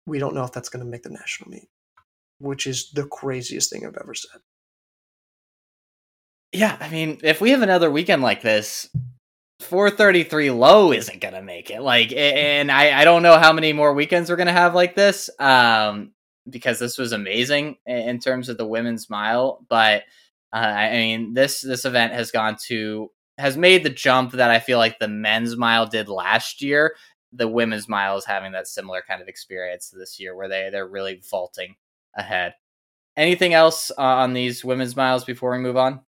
We 0.05 0.19
don't 0.19 0.35
know 0.35 0.43
if 0.43 0.51
that's 0.51 0.69
going 0.69 0.85
to 0.85 0.89
make 0.89 1.01
the 1.01 1.09
national 1.09 1.49
meet, 1.49 1.69
which 2.37 2.67
is 2.67 2.91
the 2.91 3.05
craziest 3.05 3.71
thing 3.71 3.83
I've 3.83 3.97
ever 3.99 4.13
said. 4.13 4.41
Yeah, 6.51 6.77
I 6.79 6.89
mean, 6.89 7.19
if 7.23 7.41
we 7.41 7.49
have 7.51 7.63
another 7.63 7.89
weekend 7.89 8.21
like 8.21 8.43
this, 8.43 8.89
433 9.61 10.51
low 10.51 10.91
isn't 10.91 11.21
gonna 11.21 11.43
make 11.43 11.69
it. 11.69 11.81
Like, 11.81 12.11
and 12.11 12.71
I, 12.71 13.01
I 13.01 13.03
don't 13.03 13.21
know 13.21 13.37
how 13.37 13.53
many 13.53 13.71
more 13.71 13.93
weekends 13.93 14.29
we're 14.29 14.35
gonna 14.35 14.51
have 14.51 14.73
like 14.73 14.95
this. 14.95 15.29
Um, 15.37 16.13
because 16.49 16.79
this 16.79 16.97
was 16.97 17.11
amazing 17.11 17.77
in 17.85 18.19
terms 18.19 18.49
of 18.49 18.57
the 18.57 18.65
women's 18.65 19.09
mile, 19.09 19.65
but 19.69 20.03
uh, 20.51 20.57
I 20.57 20.91
mean, 20.91 21.33
this 21.33 21.61
this 21.61 21.85
event 21.85 22.13
has 22.13 22.31
gone 22.31 22.57
to 22.67 23.11
has 23.37 23.55
made 23.55 23.83
the 23.83 23.89
jump 23.89 24.33
that 24.33 24.49
I 24.49 24.59
feel 24.59 24.77
like 24.77 24.99
the 24.99 25.07
men's 25.07 25.55
mile 25.55 25.85
did 25.85 26.09
last 26.09 26.61
year. 26.61 26.95
The 27.31 27.47
women's 27.47 27.87
mile 27.87 28.17
is 28.17 28.25
having 28.25 28.51
that 28.53 28.67
similar 28.67 29.03
kind 29.07 29.21
of 29.21 29.27
experience 29.27 29.89
this 29.89 30.19
year, 30.19 30.35
where 30.35 30.49
they 30.49 30.69
they're 30.71 30.87
really 30.87 31.21
vaulting 31.29 31.75
ahead. 32.15 32.55
Anything 33.15 33.53
else 33.53 33.91
uh, 33.97 34.01
on 34.01 34.33
these 34.33 34.65
women's 34.65 34.95
miles 34.95 35.23
before 35.23 35.51
we 35.51 35.59
move 35.59 35.77
on? 35.77 36.01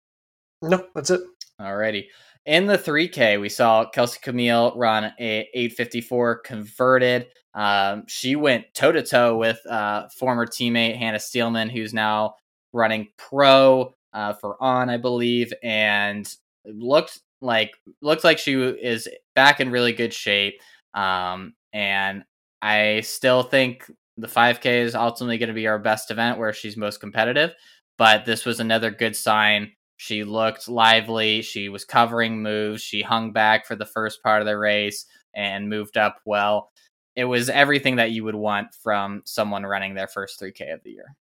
No, 0.63 0.87
that's 0.95 1.11
it. 1.11 1.21
Alrighty. 1.61 2.07
In 2.47 2.67
the 2.67 2.79
3K, 2.79 3.41
we 3.41 3.49
saw 3.49 3.89
Kelsey 3.91 4.19
Chmiel 4.25 4.73
run 4.75 5.05
a 5.05 5.49
854 5.55 6.39
converted. 6.39 7.27
Um, 7.55 8.05
she 8.09 8.35
went 8.35 8.73
toe 8.73 8.93
to 8.93 9.03
toe 9.03 9.37
with 9.37 9.59
uh, 9.67 10.09
former 10.17 10.47
teammate 10.47 10.97
Hannah 10.97 11.21
Steelman, 11.21 11.69
who's 11.69 11.93
now 11.93 12.37
running 12.73 13.09
pro 13.19 13.95
uh, 14.15 14.33
for 14.35 14.57
On, 14.63 14.89
I 14.89 14.97
believe, 14.97 15.53
and 15.63 16.33
looked 16.65 17.21
like 17.43 17.73
looks 18.03 18.25
like 18.25 18.39
she 18.39 18.55
is 18.55 19.09
back 19.35 19.61
in 19.61 19.71
really 19.71 19.93
good 19.93 20.15
shape. 20.15 20.61
Um, 20.95 21.55
and 21.73 22.25
I 22.63 23.01
still 23.01 23.43
think 23.43 23.91
the 24.17 24.27
5K 24.27 24.83
is 24.83 24.95
ultimately 24.95 25.39
going 25.39 25.49
to 25.49 25.55
be 25.55 25.67
our 25.67 25.79
best 25.79 26.11
event 26.11 26.39
where 26.39 26.53
she's 26.53 26.77
most 26.77 27.01
competitive. 27.01 27.53
But 27.99 28.25
this 28.25 28.47
was 28.47 28.61
another 28.61 28.91
good 28.91 29.15
sign 29.15 29.73
she 30.01 30.25
looked 30.25 30.67
lively. 30.67 31.43
She 31.43 31.69
was 31.69 31.85
covering 31.85 32.43
moves. 32.43 32.81
She 32.81 33.03
hung 33.03 33.33
back 33.33 33.67
for 33.67 33.77
the 33.77 33.85
first 33.85 34.23
part 34.23 34.41
of 34.41 34.47
the 34.47 34.57
race 34.57 35.05
and 35.35 35.69
moved 35.69 35.99
up 35.99 36.17
well. 36.25 36.71
It 37.17 37.27
was 37.27 37.51
everything 37.51 37.97
that 37.97 38.11
you 38.11 38.25
would 38.25 38.35
want 38.35 38.69
from 38.83 39.21
someone 39.27 39.67
running 39.67 39.93
their 39.93 40.09
first 40.09 40.41
3K 40.41 40.73
of 40.73 40.83
the 40.83 40.93
year. 40.93 41.15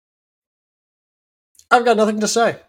I've 1.71 1.85
got 1.85 1.97
nothing 1.97 2.19
to 2.19 2.27
say. 2.27 2.59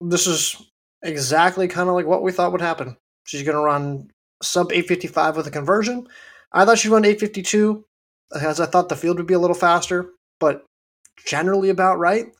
This 0.00 0.26
is 0.26 0.56
exactly 1.02 1.68
kind 1.68 1.90
of 1.90 1.96
like 1.96 2.06
what 2.06 2.22
we 2.22 2.32
thought 2.32 2.52
would 2.52 2.62
happen. 2.62 2.96
She's 3.24 3.42
going 3.42 3.54
to 3.54 3.62
run 3.62 4.10
sub 4.42 4.72
855 4.72 5.36
with 5.36 5.48
a 5.48 5.50
conversion. 5.50 6.08
I 6.52 6.64
thought 6.64 6.78
she'd 6.78 6.88
run 6.88 7.04
852 7.04 7.84
as 8.40 8.58
I 8.58 8.64
thought 8.64 8.88
the 8.88 8.96
field 8.96 9.18
would 9.18 9.26
be 9.26 9.34
a 9.34 9.38
little 9.38 9.52
faster, 9.54 10.12
but 10.40 10.64
generally 11.26 11.68
about 11.68 11.98
right 11.98 12.32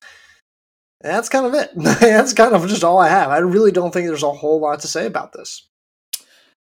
that's 1.02 1.28
kind 1.28 1.46
of 1.46 1.54
it. 1.54 1.70
that's 1.76 2.32
kind 2.32 2.54
of 2.54 2.66
just 2.68 2.84
all 2.84 2.98
I 2.98 3.08
have. 3.08 3.30
I 3.30 3.38
really 3.38 3.72
don't 3.72 3.92
think 3.92 4.06
there's 4.06 4.22
a 4.22 4.32
whole 4.32 4.60
lot 4.60 4.80
to 4.80 4.88
say 4.88 5.06
about 5.06 5.32
this. 5.32 5.68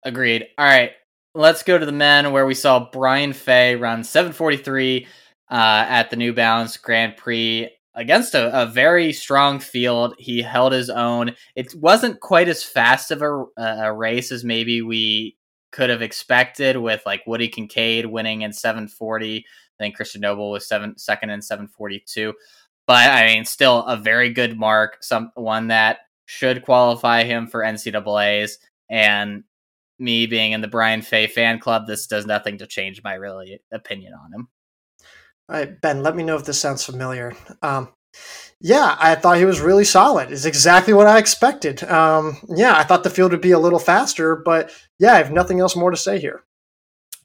Agreed. 0.04 0.46
All 0.58 0.66
right, 0.66 0.92
let's 1.34 1.62
go 1.62 1.78
to 1.78 1.86
the 1.86 1.92
men 1.92 2.32
where 2.32 2.46
we 2.46 2.54
saw 2.54 2.90
Brian 2.90 3.32
Fay 3.32 3.76
run 3.76 4.04
743 4.04 5.06
uh, 5.50 5.86
at 5.88 6.10
the 6.10 6.16
New 6.16 6.32
Balance 6.32 6.76
Grand 6.76 7.16
Prix 7.16 7.70
against 7.94 8.34
a, 8.34 8.62
a, 8.62 8.66
very 8.66 9.12
strong 9.12 9.60
field. 9.60 10.14
He 10.18 10.42
held 10.42 10.72
his 10.72 10.90
own. 10.90 11.34
It 11.54 11.74
wasn't 11.74 12.20
quite 12.20 12.48
as 12.48 12.64
fast 12.64 13.10
of 13.10 13.22
a, 13.22 13.44
a 13.56 13.92
race 13.92 14.32
as 14.32 14.44
maybe 14.44 14.82
we 14.82 15.36
could 15.70 15.90
have 15.90 16.02
expected 16.02 16.76
with 16.76 17.02
like 17.06 17.26
Woody 17.26 17.48
Kincaid 17.48 18.06
winning 18.06 18.42
in 18.42 18.52
740. 18.52 19.38
I 19.38 19.82
think 19.82 19.96
Christian 19.96 20.20
Noble 20.20 20.50
was 20.50 20.68
seven 20.68 20.96
second 20.98 21.30
in 21.30 21.42
742 21.42 22.32
but 22.86 23.08
I 23.08 23.26
mean, 23.26 23.44
still 23.44 23.84
a 23.84 23.96
very 23.96 24.30
good 24.30 24.58
mark. 24.58 24.98
Some 25.02 25.30
one 25.34 25.68
that 25.68 25.98
should 26.26 26.64
qualify 26.64 27.24
him 27.24 27.46
for 27.46 27.60
NCAA's. 27.60 28.58
And 28.90 29.44
me 29.98 30.26
being 30.26 30.52
in 30.52 30.60
the 30.60 30.68
Brian 30.68 31.02
Fay 31.02 31.26
fan 31.26 31.58
club, 31.58 31.86
this 31.86 32.06
does 32.06 32.26
nothing 32.26 32.58
to 32.58 32.66
change 32.66 33.02
my 33.02 33.14
really 33.14 33.60
opinion 33.72 34.12
on 34.14 34.32
him. 34.32 34.48
All 35.48 35.56
right, 35.56 35.80
Ben, 35.80 36.02
let 36.02 36.16
me 36.16 36.22
know 36.22 36.36
if 36.36 36.44
this 36.44 36.60
sounds 36.60 36.84
familiar. 36.84 37.34
Um, 37.60 37.92
yeah, 38.60 38.96
I 38.98 39.14
thought 39.14 39.36
he 39.36 39.44
was 39.44 39.60
really 39.60 39.84
solid. 39.84 40.30
Is 40.30 40.46
exactly 40.46 40.94
what 40.94 41.06
I 41.06 41.18
expected. 41.18 41.82
Um, 41.84 42.38
yeah, 42.48 42.76
I 42.76 42.84
thought 42.84 43.04
the 43.04 43.10
field 43.10 43.32
would 43.32 43.40
be 43.40 43.50
a 43.50 43.58
little 43.58 43.78
faster, 43.78 44.36
but 44.36 44.70
yeah, 44.98 45.12
I 45.12 45.18
have 45.18 45.32
nothing 45.32 45.60
else 45.60 45.76
more 45.76 45.90
to 45.90 45.96
say 45.96 46.18
here. 46.18 46.42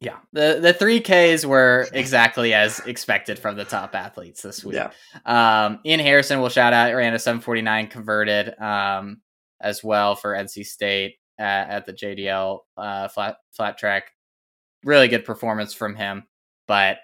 Yeah, 0.01 0.17
the 0.31 0.59
the 0.61 0.73
three 0.73 1.01
Ks 1.01 1.45
were 1.45 1.87
exactly 1.91 2.53
as 2.53 2.79
expected 2.79 3.37
from 3.37 3.57
the 3.57 3.65
top 3.65 3.93
athletes 3.93 4.41
this 4.41 4.63
week. 4.63 4.75
Yeah. 4.75 4.91
Um, 5.25 5.79
Ian 5.85 5.99
Harrison 5.99 6.39
will 6.39 6.49
shout 6.49 6.71
out 6.71 6.95
ran 6.95 7.13
a 7.13 7.19
749 7.19 7.87
converted 7.87 8.57
um, 8.61 9.21
as 9.59 9.83
well 9.83 10.15
for 10.15 10.33
NC 10.33 10.65
State 10.65 11.15
at, 11.37 11.69
at 11.69 11.85
the 11.85 11.91
JDL 11.91 12.59
uh, 12.77 13.09
flat 13.09 13.37
flat 13.51 13.77
track. 13.77 14.11
Really 14.85 15.09
good 15.09 15.25
performance 15.25 15.73
from 15.73 15.95
him, 15.95 16.23
but 16.65 16.99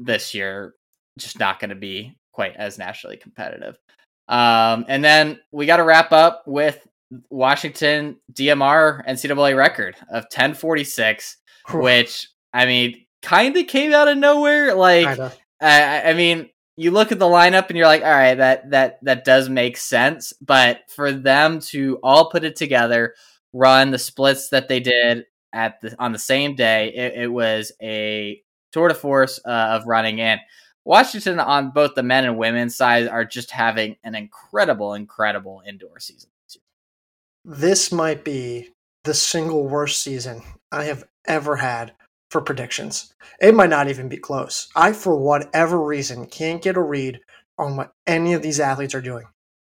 this 0.00 0.34
year 0.34 0.74
just 1.18 1.38
not 1.38 1.60
going 1.60 1.70
to 1.70 1.76
be 1.76 2.16
quite 2.32 2.56
as 2.56 2.76
nationally 2.76 3.18
competitive. 3.18 3.78
Um, 4.26 4.84
and 4.88 5.04
then 5.04 5.38
we 5.52 5.66
got 5.66 5.76
to 5.76 5.84
wrap 5.84 6.10
up 6.10 6.42
with 6.46 6.84
Washington 7.30 8.16
DMR 8.32 9.06
NCAA 9.06 9.56
record 9.56 9.94
of 10.08 10.24
1046 10.24 11.36
which 11.70 12.28
I 12.52 12.66
mean, 12.66 13.04
kind 13.22 13.56
of 13.56 13.66
came 13.66 13.92
out 13.92 14.08
of 14.08 14.18
nowhere. 14.18 14.74
Like, 14.74 15.18
I, 15.60 16.10
I 16.10 16.12
mean, 16.14 16.50
you 16.76 16.90
look 16.90 17.12
at 17.12 17.18
the 17.18 17.26
lineup 17.26 17.68
and 17.68 17.76
you're 17.76 17.86
like, 17.86 18.02
all 18.02 18.10
right, 18.10 18.34
that 18.34 18.70
that 18.70 18.98
that 19.04 19.24
does 19.24 19.48
make 19.48 19.76
sense. 19.76 20.32
But 20.40 20.80
for 20.88 21.12
them 21.12 21.60
to 21.60 21.98
all 22.02 22.30
put 22.30 22.44
it 22.44 22.56
together, 22.56 23.14
run 23.52 23.90
the 23.90 23.98
splits 23.98 24.48
that 24.50 24.68
they 24.68 24.80
did 24.80 25.26
at 25.52 25.80
the 25.80 25.94
on 25.98 26.12
the 26.12 26.18
same 26.18 26.54
day, 26.54 26.92
it, 26.94 27.22
it 27.24 27.32
was 27.32 27.72
a 27.80 28.42
tour 28.72 28.88
de 28.88 28.94
force 28.94 29.40
uh, 29.44 29.50
of 29.50 29.86
running 29.86 30.18
in. 30.18 30.38
Washington 30.84 31.38
on 31.38 31.70
both 31.70 31.94
the 31.94 32.02
men 32.02 32.24
and 32.24 32.36
women's 32.36 32.76
side 32.76 33.06
are 33.06 33.24
just 33.24 33.52
having 33.52 33.96
an 34.02 34.16
incredible, 34.16 34.94
incredible 34.94 35.62
indoor 35.66 36.00
season. 36.00 36.30
This 37.44 37.92
might 37.92 38.24
be 38.24 38.70
the 39.04 39.14
single 39.14 39.68
worst 39.68 40.02
season 40.02 40.42
I 40.70 40.84
have 40.84 41.04
ever 41.26 41.56
had 41.56 41.92
for 42.32 42.40
predictions. 42.40 43.12
It 43.40 43.54
might 43.54 43.68
not 43.68 43.88
even 43.88 44.08
be 44.08 44.16
close. 44.16 44.68
I, 44.74 44.94
for 44.94 45.14
whatever 45.14 45.78
reason, 45.78 46.26
can't 46.26 46.62
get 46.62 46.78
a 46.78 46.82
read 46.82 47.20
on 47.58 47.76
what 47.76 47.92
any 48.06 48.32
of 48.32 48.40
these 48.40 48.58
athletes 48.58 48.94
are 48.94 49.02
doing. 49.02 49.26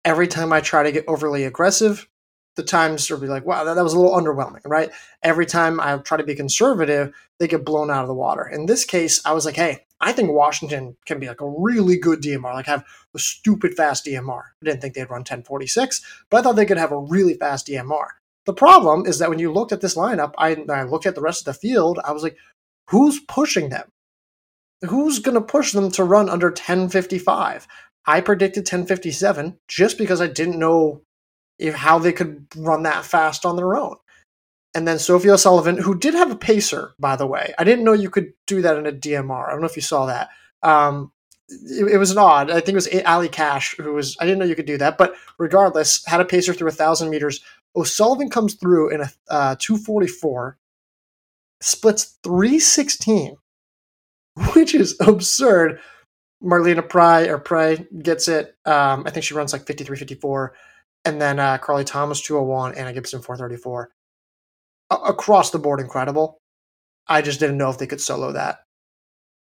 Every 0.05 0.29
time 0.29 0.53
I 0.53 0.61
try 0.61 0.83
to 0.83 0.91
get 0.93 1.03
overly 1.05 1.43
aggressive, 1.43 2.07
the 2.55 2.63
times 2.63 3.09
will 3.09 3.19
be 3.19 3.27
like, 3.27 3.45
wow, 3.45 3.65
that, 3.65 3.73
that 3.73 3.83
was 3.83 3.93
a 3.93 3.99
little 3.99 4.17
underwhelming, 4.17 4.61
right? 4.63 4.89
Every 5.21 5.45
time 5.45 5.81
I 5.81 5.97
try 5.97 6.15
to 6.15 6.23
be 6.23 6.33
conservative, 6.33 7.13
they 7.39 7.49
get 7.49 7.65
blown 7.65 7.91
out 7.91 8.03
of 8.03 8.07
the 8.07 8.13
water. 8.13 8.47
In 8.47 8.67
this 8.67 8.85
case, 8.85 9.21
I 9.25 9.33
was 9.33 9.45
like, 9.45 9.57
hey, 9.57 9.85
I 9.99 10.13
think 10.13 10.31
Washington 10.31 10.95
can 11.05 11.19
be 11.19 11.27
like 11.27 11.41
a 11.41 11.49
really 11.49 11.97
good 11.97 12.21
DMR, 12.21 12.53
like 12.53 12.67
have 12.67 12.85
a 13.13 13.19
stupid 13.19 13.75
fast 13.75 14.05
DMR. 14.05 14.43
I 14.61 14.65
didn't 14.65 14.81
think 14.81 14.93
they'd 14.93 15.09
run 15.09 15.19
1046, 15.19 16.01
but 16.29 16.37
I 16.37 16.41
thought 16.41 16.55
they 16.55 16.65
could 16.65 16.77
have 16.77 16.93
a 16.93 16.99
really 16.99 17.33
fast 17.33 17.67
DMR. 17.67 18.07
The 18.45 18.53
problem 18.53 19.05
is 19.05 19.19
that 19.19 19.29
when 19.29 19.39
you 19.39 19.51
looked 19.51 19.71
at 19.71 19.81
this 19.81 19.95
lineup, 19.95 20.33
I, 20.37 20.55
I 20.69 20.83
looked 20.83 21.05
at 21.05 21.15
the 21.15 21.21
rest 21.21 21.41
of 21.41 21.53
the 21.53 21.59
field, 21.59 21.99
I 22.03 22.11
was 22.11 22.23
like, 22.23 22.37
who's 22.89 23.19
pushing 23.19 23.69
them? 23.69 23.87
Who's 24.83 25.19
going 25.19 25.35
to 25.35 25.41
push 25.41 25.71
them 25.71 25.91
to 25.91 26.03
run 26.03 26.29
under 26.29 26.47
1055? 26.47 27.67
I 28.05 28.21
predicted 28.21 28.61
1057 28.61 29.57
just 29.67 29.97
because 29.97 30.21
I 30.21 30.27
didn't 30.27 30.59
know 30.59 31.01
if, 31.57 31.73
how 31.73 31.97
they 31.97 32.13
could 32.13 32.45
run 32.55 32.83
that 32.83 33.05
fast 33.05 33.45
on 33.45 33.55
their 33.55 33.75
own. 33.75 33.95
And 34.75 34.87
then 34.87 34.99
Sophie 34.99 35.29
O'Sullivan, 35.29 35.77
who 35.77 35.97
did 35.97 36.13
have 36.13 36.31
a 36.31 36.35
pacer, 36.35 36.93
by 36.99 37.15
the 37.15 37.25
way. 37.25 37.53
I 37.57 37.63
didn't 37.63 37.85
know 37.85 37.93
you 37.93 38.09
could 38.09 38.33
do 38.45 38.61
that 38.61 38.77
in 38.77 38.85
a 38.85 38.91
DMR. 38.91 39.47
I 39.47 39.51
don't 39.51 39.61
know 39.61 39.67
if 39.67 39.77
you 39.77 39.81
saw 39.81 40.05
that. 40.05 40.29
Um, 40.61 41.13
it, 41.47 41.93
it, 41.93 41.97
was 41.97 42.11
an 42.11 42.17
odd. 42.17 42.51
I 42.51 42.55
think 42.55 42.69
it 42.69 42.75
was 42.75 42.89
Ali 43.05 43.29
Cash 43.29 43.75
who 43.77 43.93
was. 43.93 44.17
I 44.19 44.25
didn't 44.25 44.39
know 44.39 44.45
you 44.45 44.55
could 44.55 44.65
do 44.65 44.77
that, 44.77 44.97
but 44.97 45.15
regardless, 45.37 46.03
had 46.05 46.19
a 46.19 46.25
pacer 46.25 46.53
through 46.53 46.67
a 46.67 46.73
thousand 46.73 47.09
meters. 47.09 47.41
O'Sullivan 47.75 48.29
comes 48.29 48.55
through 48.55 48.89
in 48.89 49.01
a 49.01 49.11
uh, 49.29 49.55
244, 49.59 50.57
splits 51.61 52.17
316, 52.23 53.37
which 54.53 54.73
is 54.73 54.95
absurd. 54.99 55.79
Marlena 56.43 56.87
Preigh 56.87 57.29
or 57.29 57.39
Preigh 57.39 57.85
gets 58.01 58.27
it. 58.27 58.55
Um, 58.65 59.03
I 59.05 59.09
think 59.09 59.23
she 59.23 59.33
runs 59.33 59.53
like 59.53 59.65
53, 59.65 59.97
54. 59.97 60.53
And 61.05 61.21
then 61.21 61.39
uh, 61.39 61.57
Carley 61.57 61.83
Thomas 61.83 62.21
201, 62.21 62.75
Anna 62.75 62.93
Gibson 62.93 63.21
434. 63.21 63.91
A- 64.91 64.95
across 64.95 65.51
the 65.51 65.59
board, 65.59 65.79
incredible. 65.79 66.39
I 67.07 67.21
just 67.21 67.39
didn't 67.39 67.57
know 67.57 67.69
if 67.69 67.77
they 67.77 67.87
could 67.87 68.01
solo 68.01 68.31
that. 68.33 68.59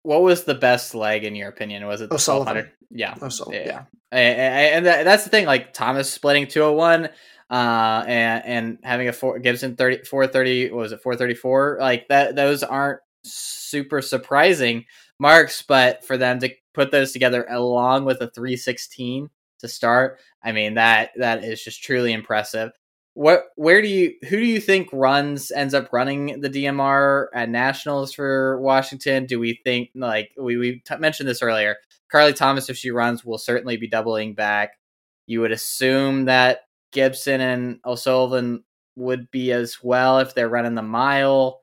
What 0.04 0.22
was 0.22 0.46
the 0.46 0.56
best 0.56 0.96
leg 0.96 1.26
in 1.26 1.36
your 1.36 1.50
opinion? 1.50 1.86
Was 1.86 2.02
it 2.02 2.10
the 2.10 2.16
O'Sullivan? 2.16 2.72
Yeah. 2.90 3.16
O'Sullivan, 3.22 3.62
yeah. 3.66 3.84
yeah. 4.12 4.18
And 4.18 4.86
that's 4.86 5.26
the 5.26 5.30
thing. 5.30 5.46
Like 5.46 5.74
Thomas 5.74 6.12
splitting 6.12 6.48
201 6.48 7.10
uh, 7.50 8.04
and 8.08 8.46
and 8.46 8.78
having 8.84 9.08
a 9.08 9.14
four, 9.14 9.40
Gibson 9.40 9.76
30, 9.76 10.04
430, 10.04 10.72
was 10.72 10.92
it 10.92 11.02
434? 11.02 11.78
Like 11.80 12.08
that, 12.10 12.36
those 12.36 12.64
aren't 12.64 13.00
super 13.24 14.02
surprising 14.02 14.86
marks, 15.20 15.62
but 15.62 16.06
for 16.06 16.18
them 16.18 16.40
to 16.40 16.50
put 16.74 16.92
those 16.92 17.12
together 17.12 17.46
along 17.50 18.06
with 18.06 18.22
a 18.22 18.30
316 18.30 19.30
to 19.60 19.68
start, 19.68 20.20
I 20.44 20.52
mean 20.52 20.76
that 20.76 21.12
that 21.18 21.44
is 21.44 21.64
just 21.64 21.84
truly 21.84 22.14
impressive. 22.14 22.72
What 23.16 23.46
where 23.56 23.82
do 23.82 23.88
you 23.88 24.14
who 24.30 24.38
do 24.38 24.46
you 24.46 24.62
think 24.62 24.88
runs 24.94 25.52
ends 25.52 25.74
up 25.74 25.92
running 25.92 26.40
the 26.42 26.50
DMR 26.50 27.28
at 27.34 27.50
nationals 27.50 28.14
for 28.14 28.62
Washington? 28.62 29.26
Do 29.26 29.40
we 29.40 29.60
think 29.64 29.90
like 29.96 30.32
we 30.38 30.56
we 30.58 30.82
t- 30.86 30.98
mentioned 30.98 31.28
this 31.28 31.42
earlier? 31.42 31.78
Carley 32.12 32.34
Thomas, 32.34 32.70
if 32.70 32.78
she 32.78 32.92
runs, 32.92 33.26
will 33.26 33.38
certainly 33.38 33.78
be 33.78 33.90
doubling 33.90 34.36
back. 34.36 34.78
You 35.26 35.42
would 35.42 35.52
assume 35.52 36.26
that 36.26 36.62
Gibson 36.92 37.42
and 37.42 37.80
O'Sullivan 37.86 38.64
would 38.96 39.30
be 39.32 39.52
as 39.52 39.78
well 39.82 40.20
if 40.20 40.36
they're 40.36 40.50
running 40.50 40.76
the 40.76 40.82
mile. 40.82 41.62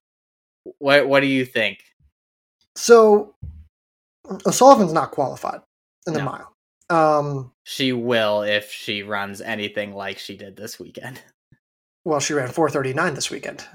What 0.78 1.08
what 1.08 1.20
do 1.20 1.26
you 1.26 1.44
think? 1.44 1.78
So 2.74 3.34
O'Sullivan's 4.46 4.92
not 4.92 5.12
qualified 5.12 5.60
in 6.06 6.12
the 6.12 6.20
no. 6.20 6.24
mile. 6.24 6.52
Um, 6.88 7.52
she 7.64 7.92
will 7.92 8.42
if 8.42 8.70
she 8.70 9.02
runs 9.02 9.40
anything 9.40 9.94
like 9.94 10.18
she 10.18 10.36
did 10.36 10.56
this 10.56 10.78
weekend. 10.78 11.20
Well, 12.04 12.20
she 12.20 12.34
ran 12.34 12.52
439 12.52 13.14
this 13.14 13.32
weekend. 13.32 13.66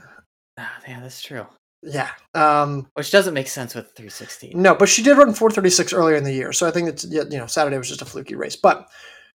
Oh, 0.58 0.66
yeah, 0.88 1.02
that's 1.02 1.22
true. 1.22 1.46
Yeah. 1.84 2.10
Um, 2.34 2.88
Which 2.94 3.12
doesn't 3.12 3.34
make 3.34 3.50
sense 3.50 3.76
with 3.76 3.88
316. 3.88 4.52
no, 4.56 4.74
but 4.74 4.88
she 4.88 5.04
did 5.04 5.18
run 5.18 5.34
436 5.34 5.92
earlier 5.92 6.16
in 6.16 6.24
the 6.24 6.32
year, 6.32 6.54
so 6.54 6.66
I 6.66 6.72
think 6.72 6.88
it's 6.88 7.04
you 7.04 7.26
know 7.26 7.48
Saturday 7.48 7.78
was 7.78 7.90
just 7.90 8.02
a 8.02 8.06
fluky 8.06 8.36
race. 8.36 8.56
But 8.56 8.88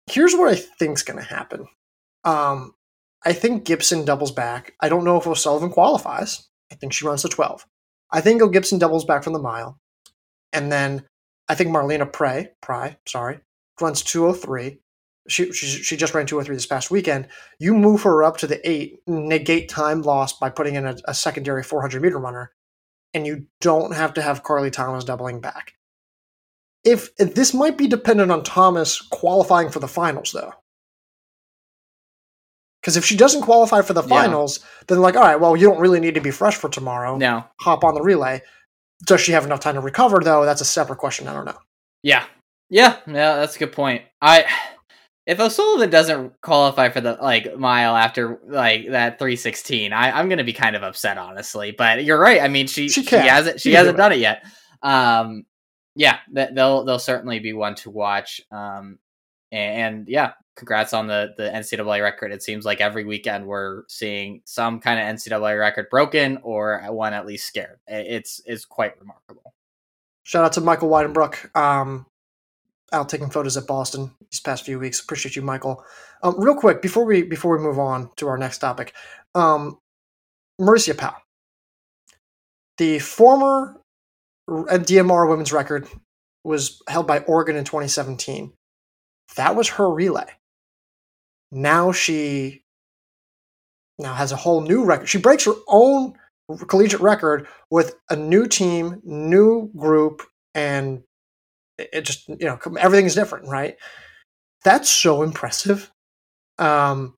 here's 0.07 0.35
what 0.35 0.51
I 0.51 0.57
think's 0.57 1.03
going 1.03 1.19
to 1.19 1.25
happen. 1.25 1.67
Um, 2.27 2.75
I 3.25 3.33
think 3.33 3.65
Gibson 3.65 4.05
doubles 4.05 4.33
back. 4.33 4.75
I 4.81 4.89
don't 4.89 5.05
know 5.05 5.17
if 5.17 5.27
O'Sullivan 5.27 5.71
qualifies. 5.71 6.49
I 6.71 6.75
think 6.75 6.93
she 6.93 7.07
runs 7.07 7.23
the 7.23 7.29
12. 7.29 7.65
I 8.11 8.21
think 8.21 8.43
O 8.43 8.49
Gibson 8.49 8.79
doubles 8.79 9.05
back 9.05 9.25
from 9.25 9.33
the 9.33 9.39
mile, 9.39 9.79
and 10.53 10.71
then 10.71 11.05
I 11.49 11.55
think 11.55 11.71
Marlena 11.71 12.11
Preigh, 12.13 12.51
Preigh, 12.61 12.97
sorry, 13.07 13.41
runs 13.81 14.03
203. 14.03 14.79
She, 15.29 15.53
she 15.53 15.67
she 15.67 15.97
just 15.97 16.15
ran 16.15 16.27
203 16.27 16.55
this 16.55 16.67
past 16.67 16.91
weekend. 16.91 17.27
You 17.59 17.75
move 17.75 18.03
her 18.03 18.23
up 18.23 18.37
to 18.39 18.47
the 18.47 18.69
eight, 18.69 19.01
negate 19.09 19.69
time 19.69 20.03
lost 20.03 20.39
by 20.39 20.51
putting 20.51 20.77
in 20.77 20.87
a, 20.87 20.97
a 21.07 21.15
secondary 21.15 21.65
400 21.65 22.01
meter 22.01 22.19
runner, 22.19 22.53
and 23.13 23.27
you 23.27 23.47
don't 23.61 23.95
have 23.95 24.15
to 24.15 24.23
have 24.23 24.45
Carley 24.45 24.71
Thomas 24.71 25.05
doubling 25.05 25.41
back. 25.41 25.75
If, 26.85 27.11
if 27.19 27.35
this 27.35 27.53
might 27.53 27.77
be 27.77 27.89
dependent 27.89 28.31
on 28.31 28.45
Thomas 28.45 29.01
qualifying 29.01 29.71
for 29.71 29.81
the 29.81 29.89
finals, 29.89 30.31
though. 30.31 30.53
Because 32.87 32.97
if 32.97 33.05
she 33.05 33.17
doesn't 33.17 33.43
qualify 33.43 33.83
for 33.83 33.95
the 33.95 34.03
Yeah. 34.05 34.09
finals, 34.09 34.61
then 34.87 35.01
like, 35.01 35.17
all 35.17 35.23
right, 35.23 35.41
well, 35.41 35.57
you 35.57 35.67
don't 35.69 35.81
really 35.81 35.99
need 35.99 36.15
to 36.15 36.21
be 36.21 36.31
fresh 36.31 36.55
for 36.55 36.69
tomorrow. 36.69 37.17
No. 37.17 37.43
Hop 37.63 37.83
on 37.83 37.95
the 37.95 38.01
relay. 38.01 38.43
Does 39.05 39.21
she 39.21 39.33
have 39.33 39.45
enough 39.45 39.59
time 39.59 39.75
to 39.75 39.81
recover, 39.81 40.21
though? 40.21 40.45
That's 40.45 40.61
a 40.61 40.65
separate 40.65 41.01
question. 41.01 41.27
I 41.27 41.33
don't 41.33 41.47
know. 41.47 41.59
Yeah. 42.05 42.25
Yeah, 42.71 42.97
yeah, 43.09 43.37
that's 43.39 43.57
a 43.57 43.59
good 43.59 43.73
point. 43.73 44.03
I 44.23 44.45
if 45.27 45.41
O'Sullivan 45.41 45.91
doesn't 45.91 46.41
qualify 46.43 46.91
for 46.91 47.01
the 47.01 47.15
like 47.21 47.57
mile 47.59 47.97
after 47.97 48.39
like 48.47 48.91
that 48.91 49.19
316, 49.19 49.93
I, 49.93 50.13
I'm 50.17 50.29
gonna 50.29 50.45
be 50.45 50.53
kind 50.53 50.77
of 50.77 50.85
upset 50.85 51.19
honestly. 51.19 51.73
But 51.73 52.05
you're 52.05 52.19
right. 52.21 52.41
I 52.41 52.47
mean 52.47 52.69
she 52.69 52.89
She 52.89 53.03
she, 53.03 53.17
hasn't 53.17 53.61
she 53.61 53.71
She 53.71 53.75
hasn't 53.75 53.97
do 53.97 54.01
it. 54.01 54.05
done 54.05 54.13
it 54.13 54.19
yet. 54.21 54.45
Um 54.83 55.45
yeah, 55.97 56.19
th- 56.33 56.51
they'll 56.55 56.85
they'll 56.85 56.99
certainly 57.01 57.41
be 57.41 57.53
one 57.53 57.75
to 57.77 57.91
watch. 57.91 58.41
Um 58.53 58.99
and, 59.53 59.81
and 59.97 60.09
yeah, 60.09 60.33
congrats 60.57 60.93
on 60.93 61.07
the 61.07 61.35
the 61.37 61.45
NCAA 61.45 62.03
record. 62.03 62.33
It 62.33 62.43
seems 62.43 62.65
like 62.65 62.81
every 62.81 63.05
weekend 63.05 63.47
we're 63.47 63.85
seeing 63.89 64.41
some 64.45 64.81
kind 64.81 64.99
of 64.99 65.07
NCAA 65.07 65.59
record 65.59 65.89
broken 65.91 66.39
or 66.43 66.81
one 66.89 67.13
at 67.13 67.27
least 67.27 67.47
scared. 67.47 67.79
It's 67.87 68.41
it's 68.47 68.65
quite 68.65 68.99
remarkable. 68.99 69.55
Shout 70.25 70.45
out 70.45 70.53
to 70.55 70.61
Michael 70.61 70.89
Weidenbrook, 70.89 71.55
um, 71.57 72.07
out 72.93 73.09
taking 73.09 73.31
photos 73.31 73.57
at 73.57 73.67
Boston 73.67 74.11
these 74.31 74.41
past 74.41 74.65
few 74.65 74.79
weeks. 74.79 74.99
Appreciate 74.99 75.37
you, 75.37 75.43
Michael. 75.43 75.85
Um, 76.23 76.35
real 76.39 76.57
quick 76.57 76.83
before 76.83 77.05
we 77.05 77.23
before 77.23 77.57
we 77.57 77.63
move 77.63 77.79
on 77.79 78.11
to 78.17 78.27
our 78.27 78.39
next 78.39 78.59
topic, 78.59 78.95
um, 79.35 79.79
Maurica 80.61 80.97
Powell, 80.97 81.23
the 82.79 82.99
former 82.99 83.81
DMR 84.49 85.29
women's 85.29 85.53
record 85.53 85.87
was 86.45 86.81
held 86.89 87.07
by 87.07 87.19
Oregon 87.21 87.57
in 87.57 87.65
2017. 87.65 88.53
That 89.37 89.57
was 89.57 89.69
her 89.71 89.91
relay. 89.91 90.36
Now 91.53 91.93
she 91.93 92.63
now 93.99 94.15
has 94.15 94.33
a 94.33 94.37
whole 94.37 94.61
new 94.61 94.85
record. 94.85 95.09
She 95.09 95.19
breaks 95.19 95.45
her 95.45 95.55
own 95.69 96.15
collegiate 96.69 97.01
record 97.01 97.47
with 97.71 97.97
a 98.11 98.17
new 98.17 98.47
team, 98.47 99.01
new 99.05 99.71
group, 99.77 100.23
and 100.55 101.03
it 101.79 101.91
it 101.93 102.05
just 102.05 102.29
you 102.29 102.37
know 102.41 102.59
everything's 102.79 103.15
different, 103.15 103.49
right? 103.49 103.77
That's 104.65 104.91
so 104.91 105.23
impressive. 105.23 105.91
Um. 106.59 107.17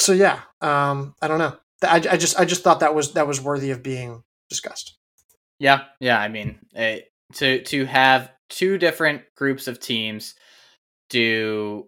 So 0.00 0.12
yeah, 0.12 0.40
um, 0.60 1.14
I 1.22 1.28
don't 1.28 1.38
know. 1.38 1.56
I, 1.82 1.96
I 1.96 2.16
just 2.16 2.38
I 2.38 2.44
just 2.44 2.62
thought 2.62 2.80
that 2.80 2.94
was 2.94 3.12
that 3.12 3.26
was 3.26 3.40
worthy 3.40 3.70
of 3.70 3.82
being 3.82 4.22
discussed. 4.48 4.96
Yeah, 5.58 5.84
yeah. 6.00 6.20
I 6.20 6.28
mean, 6.28 6.58
eh, 6.74 7.00
to 7.34 7.62
to 7.62 7.84
have 7.84 8.30
two 8.48 8.78
different 8.78 9.22
groups 9.36 9.68
of 9.68 9.80
teams 9.80 10.34
do. 11.10 11.86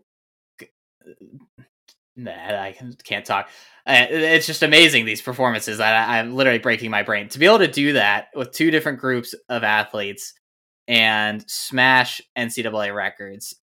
Nah, 2.17 2.33
I 2.33 2.75
can't 3.05 3.27
talk. 3.27 3.49
Uh, 3.87 4.07
It's 4.09 4.47
just 4.47 4.63
amazing 4.63 5.05
these 5.05 5.21
performances. 5.21 5.81
I, 5.81 6.19
I'm 6.19 6.35
literally 6.35 6.59
breaking 6.59 6.91
my 6.91 7.03
brain 7.03 7.29
to 7.29 7.39
be 7.39 7.47
able 7.47 7.59
to 7.59 7.69
do 7.71 7.93
that 7.93 8.29
with 8.35 8.53
two 8.53 8.71
different 8.71 9.01
groups 9.01 9.35
of 9.49 9.63
athletes 9.63 10.33
and 10.89 11.45
smash 11.49 12.23
NCAA 12.37 12.95
records. 12.95 13.55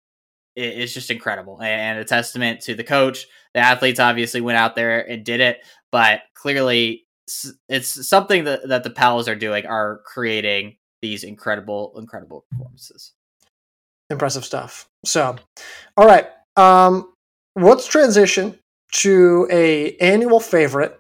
It's 0.55 0.93
just 0.93 1.11
incredible 1.11 1.63
and 1.63 1.99
a 1.99 2.05
testament 2.05 2.61
to 2.63 2.75
the 2.75 2.85
coach. 2.85 3.27
The 3.55 3.61
athletes 3.61 3.99
obviously 3.99 4.43
went 4.43 4.59
out 4.59 4.77
there 4.77 5.01
and 5.01 5.25
did 5.25 5.41
it, 5.41 5.61
but 5.91 6.21
clearly 6.35 7.07
it's 7.71 8.09
something 8.09 8.45
that, 8.45 8.69
that 8.69 8.85
the 8.85 8.91
Pals 8.91 9.29
are 9.29 9.35
doing 9.35 9.65
are 9.65 10.03
creating 10.05 10.77
these 11.01 11.25
incredible, 11.25 11.95
incredible 11.97 12.45
performances. 12.51 13.13
Impressive 14.11 14.45
stuff. 14.45 14.91
So, 15.07 15.37
all 15.97 16.07
right, 16.07 16.29
um, 16.57 17.13
let's 17.57 17.87
transition 17.87 18.59
to 18.93 19.49
a 19.51 19.97
annual 19.97 20.41
favorite, 20.41 20.99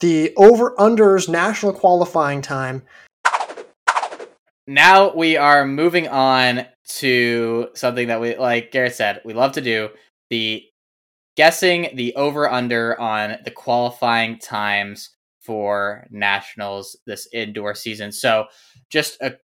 the 0.00 0.32
over 0.36 0.74
unders 0.76 1.28
national 1.28 1.72
qualifying 1.72 2.42
time. 2.42 2.82
Now 4.66 5.14
we 5.14 5.36
are 5.36 5.66
moving 5.66 6.08
on 6.08 6.66
to 6.98 7.68
something 7.74 8.08
that 8.08 8.20
we, 8.20 8.36
like 8.36 8.70
Garrett 8.70 8.94
said, 8.94 9.20
we 9.24 9.34
love 9.34 9.52
to 9.52 9.60
do 9.60 9.90
the 10.30 10.64
guessing 11.36 11.88
the 11.94 12.14
over 12.14 12.50
under 12.50 12.98
on 13.00 13.36
the 13.44 13.50
qualifying 13.50 14.38
times 14.38 15.10
for 15.40 16.06
nationals 16.10 16.96
this 17.06 17.26
indoor 17.32 17.74
season. 17.74 18.12
So, 18.12 18.46
just 18.90 19.20
a 19.20 19.34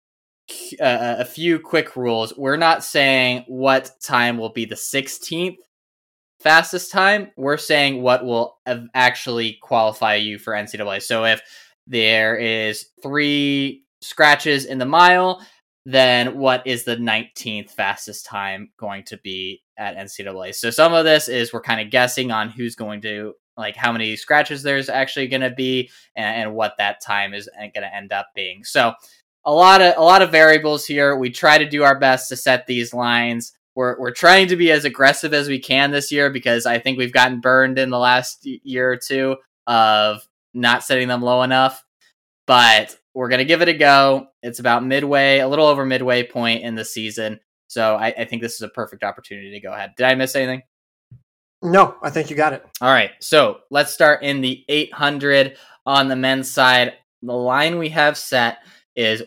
a, 0.80 1.16
a 1.20 1.24
few 1.24 1.58
quick 1.58 1.96
rules. 1.96 2.32
We're 2.36 2.56
not 2.56 2.82
saying 2.82 3.44
what 3.48 3.90
time 4.02 4.38
will 4.38 4.48
be 4.48 4.64
the 4.64 4.76
16th 4.76 5.58
fastest 6.40 6.92
time. 6.92 7.30
We're 7.36 7.56
saying 7.56 8.02
what 8.02 8.24
will 8.24 8.58
actually 8.94 9.58
qualify 9.62 10.16
you 10.16 10.38
for 10.38 10.52
NCAA. 10.52 11.02
So 11.02 11.24
if 11.24 11.40
there 11.86 12.36
is 12.36 12.86
three 13.02 13.84
scratches 14.00 14.64
in 14.64 14.78
the 14.78 14.86
mile, 14.86 15.44
then 15.84 16.38
what 16.38 16.66
is 16.66 16.84
the 16.84 16.96
19th 16.96 17.70
fastest 17.70 18.26
time 18.26 18.70
going 18.78 19.04
to 19.04 19.16
be 19.18 19.62
at 19.78 19.96
NCAA? 19.96 20.54
So 20.54 20.70
some 20.70 20.92
of 20.92 21.04
this 21.04 21.28
is 21.28 21.52
we're 21.52 21.62
kind 21.62 21.80
of 21.80 21.90
guessing 21.90 22.30
on 22.30 22.50
who's 22.50 22.74
going 22.74 23.00
to 23.02 23.34
like 23.56 23.74
how 23.74 23.90
many 23.90 24.14
scratches 24.14 24.62
there's 24.62 24.88
actually 24.88 25.26
going 25.26 25.40
to 25.40 25.50
be 25.50 25.90
and, 26.14 26.42
and 26.42 26.54
what 26.54 26.74
that 26.78 27.00
time 27.00 27.34
is 27.34 27.48
uh, 27.48 27.62
going 27.62 27.82
to 27.82 27.94
end 27.94 28.12
up 28.12 28.28
being. 28.34 28.64
So 28.64 28.92
a 29.44 29.52
lot 29.52 29.80
of 29.80 29.94
a 29.96 30.02
lot 30.02 30.22
of 30.22 30.30
variables 30.30 30.84
here. 30.84 31.16
We 31.16 31.30
try 31.30 31.58
to 31.58 31.68
do 31.68 31.82
our 31.82 31.98
best 31.98 32.28
to 32.28 32.36
set 32.36 32.66
these 32.66 32.92
lines. 32.92 33.52
We're 33.78 33.96
we're 33.96 34.10
trying 34.10 34.48
to 34.48 34.56
be 34.56 34.72
as 34.72 34.84
aggressive 34.84 35.32
as 35.32 35.46
we 35.46 35.60
can 35.60 35.92
this 35.92 36.10
year 36.10 36.30
because 36.30 36.66
I 36.66 36.80
think 36.80 36.98
we've 36.98 37.12
gotten 37.12 37.38
burned 37.38 37.78
in 37.78 37.90
the 37.90 37.98
last 37.98 38.44
year 38.44 38.90
or 38.90 38.96
two 38.96 39.36
of 39.68 40.26
not 40.52 40.82
setting 40.82 41.06
them 41.06 41.22
low 41.22 41.42
enough. 41.42 41.84
But 42.44 42.98
we're 43.14 43.28
gonna 43.28 43.44
give 43.44 43.62
it 43.62 43.68
a 43.68 43.74
go. 43.74 44.30
It's 44.42 44.58
about 44.58 44.84
midway, 44.84 45.38
a 45.38 45.46
little 45.46 45.64
over 45.64 45.86
midway 45.86 46.24
point 46.24 46.64
in 46.64 46.74
the 46.74 46.84
season. 46.84 47.38
So 47.68 47.94
I, 47.94 48.08
I 48.08 48.24
think 48.24 48.42
this 48.42 48.54
is 48.54 48.62
a 48.62 48.68
perfect 48.68 49.04
opportunity 49.04 49.52
to 49.52 49.60
go 49.60 49.72
ahead. 49.72 49.92
Did 49.96 50.06
I 50.06 50.16
miss 50.16 50.34
anything? 50.34 50.62
No, 51.62 51.98
I 52.02 52.10
think 52.10 52.30
you 52.30 52.36
got 52.36 52.54
it. 52.54 52.66
All 52.80 52.90
right, 52.90 53.12
so 53.20 53.60
let's 53.70 53.94
start 53.94 54.24
in 54.24 54.40
the 54.40 54.64
800 54.68 55.56
on 55.86 56.08
the 56.08 56.16
men's 56.16 56.50
side. 56.50 56.94
The 57.22 57.32
line 57.32 57.78
we 57.78 57.90
have 57.90 58.18
set 58.18 58.58
is 58.96 59.22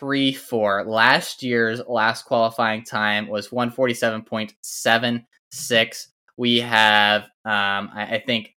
147.34. 0.00 0.86
Last 0.86 1.42
year's 1.42 1.82
last 1.88 2.24
qualifying 2.24 2.84
time 2.84 3.26
was 3.28 3.48
147.76. 3.48 6.06
We 6.36 6.60
have, 6.60 7.22
um, 7.44 7.90
I, 7.94 8.08
I 8.12 8.22
think, 8.24 8.54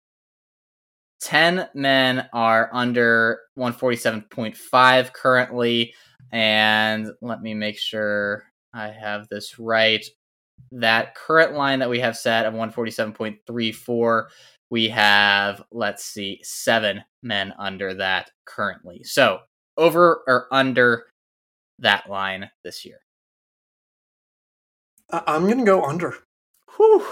10 1.22 1.70
men 1.74 2.28
are 2.34 2.70
under 2.74 3.40
147.5 3.58 5.14
currently. 5.14 5.94
And 6.32 7.08
let 7.22 7.42
me 7.42 7.54
make 7.54 7.78
sure 7.78 8.44
I 8.74 8.90
have 8.90 9.30
this 9.30 9.58
right 9.60 10.06
that 10.72 11.16
current 11.16 11.54
line 11.54 11.80
that 11.80 11.90
we 11.90 12.00
have 12.00 12.18
set 12.18 12.46
of 12.46 12.54
147.34 12.54 14.26
we 14.70 14.88
have 14.88 15.62
let's 15.72 16.06
see 16.06 16.40
seven 16.42 17.04
men 17.22 17.54
under 17.60 17.94
that 17.94 18.32
currently 18.46 19.04
so 19.04 19.40
over 19.78 20.24
or 20.28 20.48
under 20.52 21.06
that 21.80 22.10
line 22.10 22.50
this 22.64 22.86
year 22.86 23.00
I- 25.12 25.24
I'm 25.28 25.48
gonna 25.48 25.66
go 25.66 25.84
under. 25.84 26.16
Whew. 26.78 27.06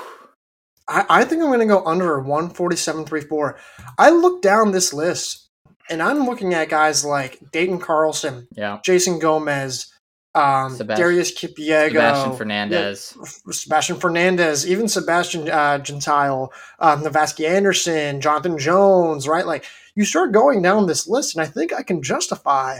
I, 0.87 1.05
I 1.09 1.23
think 1.25 1.41
I'm 1.41 1.47
going 1.49 1.59
to 1.59 1.65
go 1.67 1.85
under 1.85 2.19
147.34. 2.19 3.57
I 3.97 4.09
look 4.09 4.41
down 4.41 4.71
this 4.71 4.91
list 4.93 5.47
and 5.89 6.01
I'm 6.01 6.25
looking 6.25 6.53
at 6.55 6.69
guys 6.69 7.05
like 7.05 7.39
Dayton 7.51 7.79
Carlson, 7.79 8.47
yeah 8.55 8.79
Jason 8.83 9.19
Gomez, 9.19 9.93
um, 10.33 10.75
Sebast- 10.75 10.97
Darius 10.97 11.31
Kipyego, 11.39 11.89
Sebastian 11.91 12.35
Fernandez. 12.37 13.15
yeah, 13.15 13.51
Sebastian 13.53 13.97
Fernandez, 13.99 14.67
even 14.67 14.87
Sebastian 14.87 15.49
uh, 15.49 15.77
Gentile, 15.77 16.51
um, 16.79 17.03
Navasky 17.03 17.47
Anderson, 17.47 18.19
Jonathan 18.19 18.57
Jones, 18.57 19.27
right? 19.27 19.45
Like 19.45 19.65
you 19.95 20.03
start 20.03 20.31
going 20.31 20.61
down 20.63 20.87
this 20.87 21.07
list, 21.07 21.35
and 21.35 21.43
I 21.43 21.45
think 21.45 21.71
I 21.71 21.83
can 21.83 22.01
justify 22.01 22.79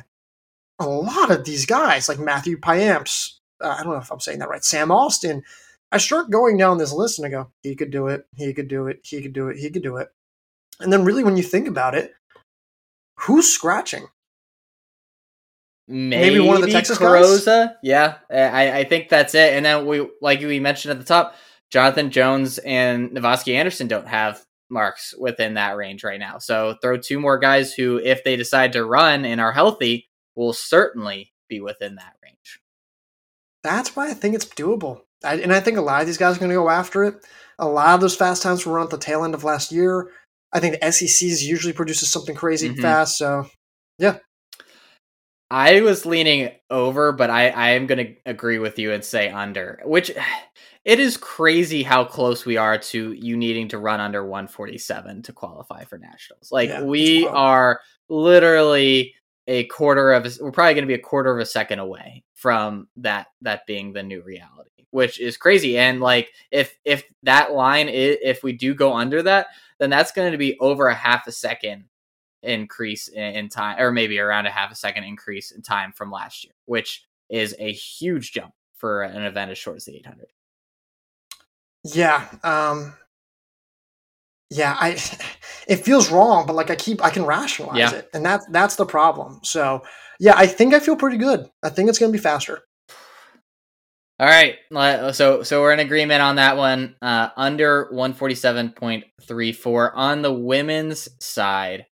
a 0.81 0.89
lot 0.89 1.31
of 1.31 1.45
these 1.45 1.65
guys, 1.65 2.09
like 2.09 2.19
Matthew 2.19 2.57
Piamps. 2.59 3.37
Uh, 3.61 3.75
I 3.79 3.83
don't 3.83 3.93
know 3.93 3.99
if 3.99 4.11
I'm 4.11 4.19
saying 4.19 4.39
that 4.39 4.49
right. 4.49 4.63
Sam 4.63 4.91
Austin. 4.91 5.43
I 5.91 5.97
start 5.97 6.29
going 6.29 6.57
down 6.57 6.77
this 6.77 6.93
list, 6.93 7.19
and 7.19 7.25
I 7.25 7.29
go, 7.29 7.51
he 7.63 7.75
could 7.75 7.91
do 7.91 8.07
it, 8.07 8.25
he 8.35 8.53
could 8.53 8.69
do 8.69 8.87
it, 8.87 9.01
he 9.03 9.21
could 9.21 9.33
do 9.33 9.49
it, 9.49 9.57
he 9.57 9.69
could 9.69 9.83
do 9.83 9.97
it. 9.97 10.07
And 10.79 10.91
then, 10.91 11.03
really, 11.03 11.23
when 11.23 11.37
you 11.37 11.43
think 11.43 11.67
about 11.67 11.95
it, 11.95 12.13
who's 13.19 13.51
scratching? 13.51 14.07
Maybe, 15.87 16.39
one 16.39 16.55
of 16.55 16.61
the 16.61 16.71
Texas 16.71 16.97
guys? 16.97 17.45
Yeah, 17.83 18.15
I, 18.29 18.79
I 18.79 18.83
think 18.85 19.09
that's 19.09 19.35
it. 19.35 19.53
And 19.53 19.65
then 19.65 19.85
we, 19.85 20.07
like 20.21 20.39
we 20.39 20.59
mentioned 20.59 20.93
at 20.93 20.99
the 20.99 21.05
top, 21.05 21.35
Jonathan 21.69 22.11
Jones 22.11 22.59
and 22.59 23.09
Navasky 23.11 23.55
Anderson 23.55 23.87
don't 23.87 24.07
have 24.07 24.41
marks 24.69 25.13
within 25.19 25.55
that 25.55 25.75
range 25.75 26.05
right 26.05 26.19
now. 26.19 26.37
So 26.37 26.77
throw 26.81 26.97
two 26.97 27.19
more 27.19 27.37
guys 27.37 27.73
who, 27.73 27.97
if 27.97 28.23
they 28.23 28.37
decide 28.37 28.71
to 28.73 28.85
run 28.85 29.25
and 29.25 29.41
are 29.41 29.51
healthy, 29.51 30.07
will 30.35 30.53
certainly 30.53 31.33
be 31.49 31.59
within 31.61 31.95
that 31.95 32.15
range. 32.23 32.59
That's 33.63 33.95
why 33.95 34.09
I 34.09 34.13
think 34.13 34.35
it's 34.35 34.45
doable. 34.45 35.01
I, 35.23 35.35
and 35.35 35.53
I 35.53 35.59
think 35.59 35.77
a 35.77 35.81
lot 35.81 36.01
of 36.01 36.07
these 36.07 36.17
guys 36.17 36.35
are 36.37 36.39
going 36.39 36.49
to 36.49 36.55
go 36.55 36.69
after 36.69 37.03
it. 37.03 37.15
A 37.59 37.67
lot 37.67 37.93
of 37.95 38.01
those 38.01 38.15
fast 38.15 38.41
times 38.41 38.65
were 38.65 38.73
run 38.73 38.85
at 38.85 38.89
the 38.89 38.97
tail 38.97 39.23
end 39.23 39.35
of 39.35 39.43
last 39.43 39.71
year. 39.71 40.09
I 40.51 40.59
think 40.59 40.79
the 40.79 40.91
SECs 40.91 41.43
usually 41.43 41.73
produces 41.73 42.09
something 42.09 42.35
crazy 42.35 42.69
Mhm. 42.69 42.81
fast. 42.81 43.17
So, 43.17 43.47
yeah. 43.99 44.17
I 45.51 45.81
was 45.81 46.05
leaning 46.05 46.51
over, 46.69 47.11
but 47.11 47.29
I, 47.29 47.49
I 47.49 47.69
am 47.71 47.85
going 47.85 48.05
to 48.05 48.15
agree 48.25 48.57
with 48.57 48.79
you 48.79 48.93
and 48.93 49.03
say 49.03 49.29
under, 49.29 49.81
which 49.85 50.09
it 50.85 50.99
is 50.99 51.17
crazy 51.17 51.83
how 51.83 52.03
close 52.05 52.45
we 52.45 52.57
are 52.57 52.77
to 52.77 53.11
you 53.11 53.37
needing 53.37 53.67
to 53.69 53.77
run 53.77 53.99
under 53.99 54.25
147 54.25 55.23
to 55.23 55.33
qualify 55.33 55.83
for 55.83 55.97
nationals. 55.97 56.51
Like 56.51 56.69
Yeah, 56.69 56.83
we 56.83 57.27
are 57.27 57.79
literally 58.09 59.13
a 59.47 59.65
quarter 59.65 60.11
of 60.11 60.25
a, 60.25 60.31
we're 60.41 60.51
probably 60.51 60.73
going 60.73 60.83
to 60.83 60.87
be 60.87 60.93
a 60.93 60.99
quarter 60.99 61.33
of 61.33 61.39
a 61.39 61.45
second 61.45 61.79
away 61.79 62.23
from 62.33 62.87
that 62.97 63.27
that 63.41 63.65
being 63.65 63.93
the 63.93 64.03
new 64.03 64.21
reality, 64.21 64.85
which 64.91 65.19
is 65.19 65.37
crazy. 65.37 65.77
And 65.77 65.99
like 65.99 66.31
if 66.51 66.77
if 66.85 67.03
that 67.23 67.53
line 67.53 67.89
is, 67.89 68.17
if 68.21 68.43
we 68.43 68.53
do 68.53 68.73
go 68.73 68.93
under 68.93 69.21
that, 69.23 69.47
then 69.79 69.89
that's 69.89 70.11
going 70.11 70.31
to 70.31 70.37
be 70.37 70.57
over 70.59 70.87
a 70.87 70.95
half 70.95 71.27
a 71.27 71.31
second 71.31 71.85
increase 72.43 73.07
in, 73.07 73.23
in 73.35 73.49
time, 73.49 73.79
or 73.79 73.91
maybe 73.91 74.19
around 74.19 74.45
a 74.45 74.51
half 74.51 74.71
a 74.71 74.75
second 74.75 75.03
increase 75.03 75.51
in 75.51 75.61
time 75.61 75.91
from 75.91 76.11
last 76.11 76.43
year, 76.43 76.53
which 76.65 77.05
is 77.29 77.55
a 77.59 77.71
huge 77.71 78.31
jump 78.31 78.53
for 78.75 79.03
an 79.03 79.23
event 79.23 79.51
as 79.51 79.57
short 79.57 79.77
as 79.77 79.85
the 79.85 79.95
800. 79.95 80.27
Yeah. 81.83 82.27
Um, 82.43 82.93
yeah. 84.51 84.77
I, 84.79 84.89
it 85.67 85.77
feels 85.77 86.11
wrong, 86.11 86.45
but 86.45 86.55
like 86.55 86.69
I 86.69 86.75
keep, 86.75 87.03
I 87.03 87.09
can 87.09 87.25
rationalize 87.25 87.77
Yeah. 87.79 87.91
it. 87.93 88.09
And 88.13 88.23
that's, 88.23 88.45
that's 88.51 88.75
the 88.75 88.85
problem. 88.85 89.39
So, 89.43 89.81
yeah, 90.19 90.33
I 90.37 90.45
think 90.45 90.75
I 90.75 90.79
feel 90.79 90.95
pretty 90.95 91.17
good. 91.17 91.49
I 91.63 91.69
think 91.69 91.89
it's 91.89 91.97
going 91.97 92.11
to 92.11 92.17
be 92.17 92.21
faster. 92.21 92.61
All 94.19 94.27
right, 94.27 94.57
so 95.15 95.41
so 95.41 95.61
we're 95.61 95.73
in 95.73 95.79
agreement 95.79 96.21
on 96.21 96.35
that 96.35 96.55
one. 96.55 96.95
Uh, 97.01 97.29
under 97.35 97.87
one 97.89 98.13
forty 98.13 98.35
seven 98.35 98.69
point 98.69 99.05
three 99.23 99.51
four 99.51 99.95
on 99.95 100.21
the 100.21 100.31
women's 100.31 101.09
side. 101.19 101.87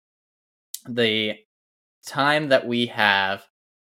The 0.86 1.36
time 2.06 2.50
that 2.50 2.66
we 2.66 2.84
have 2.88 3.46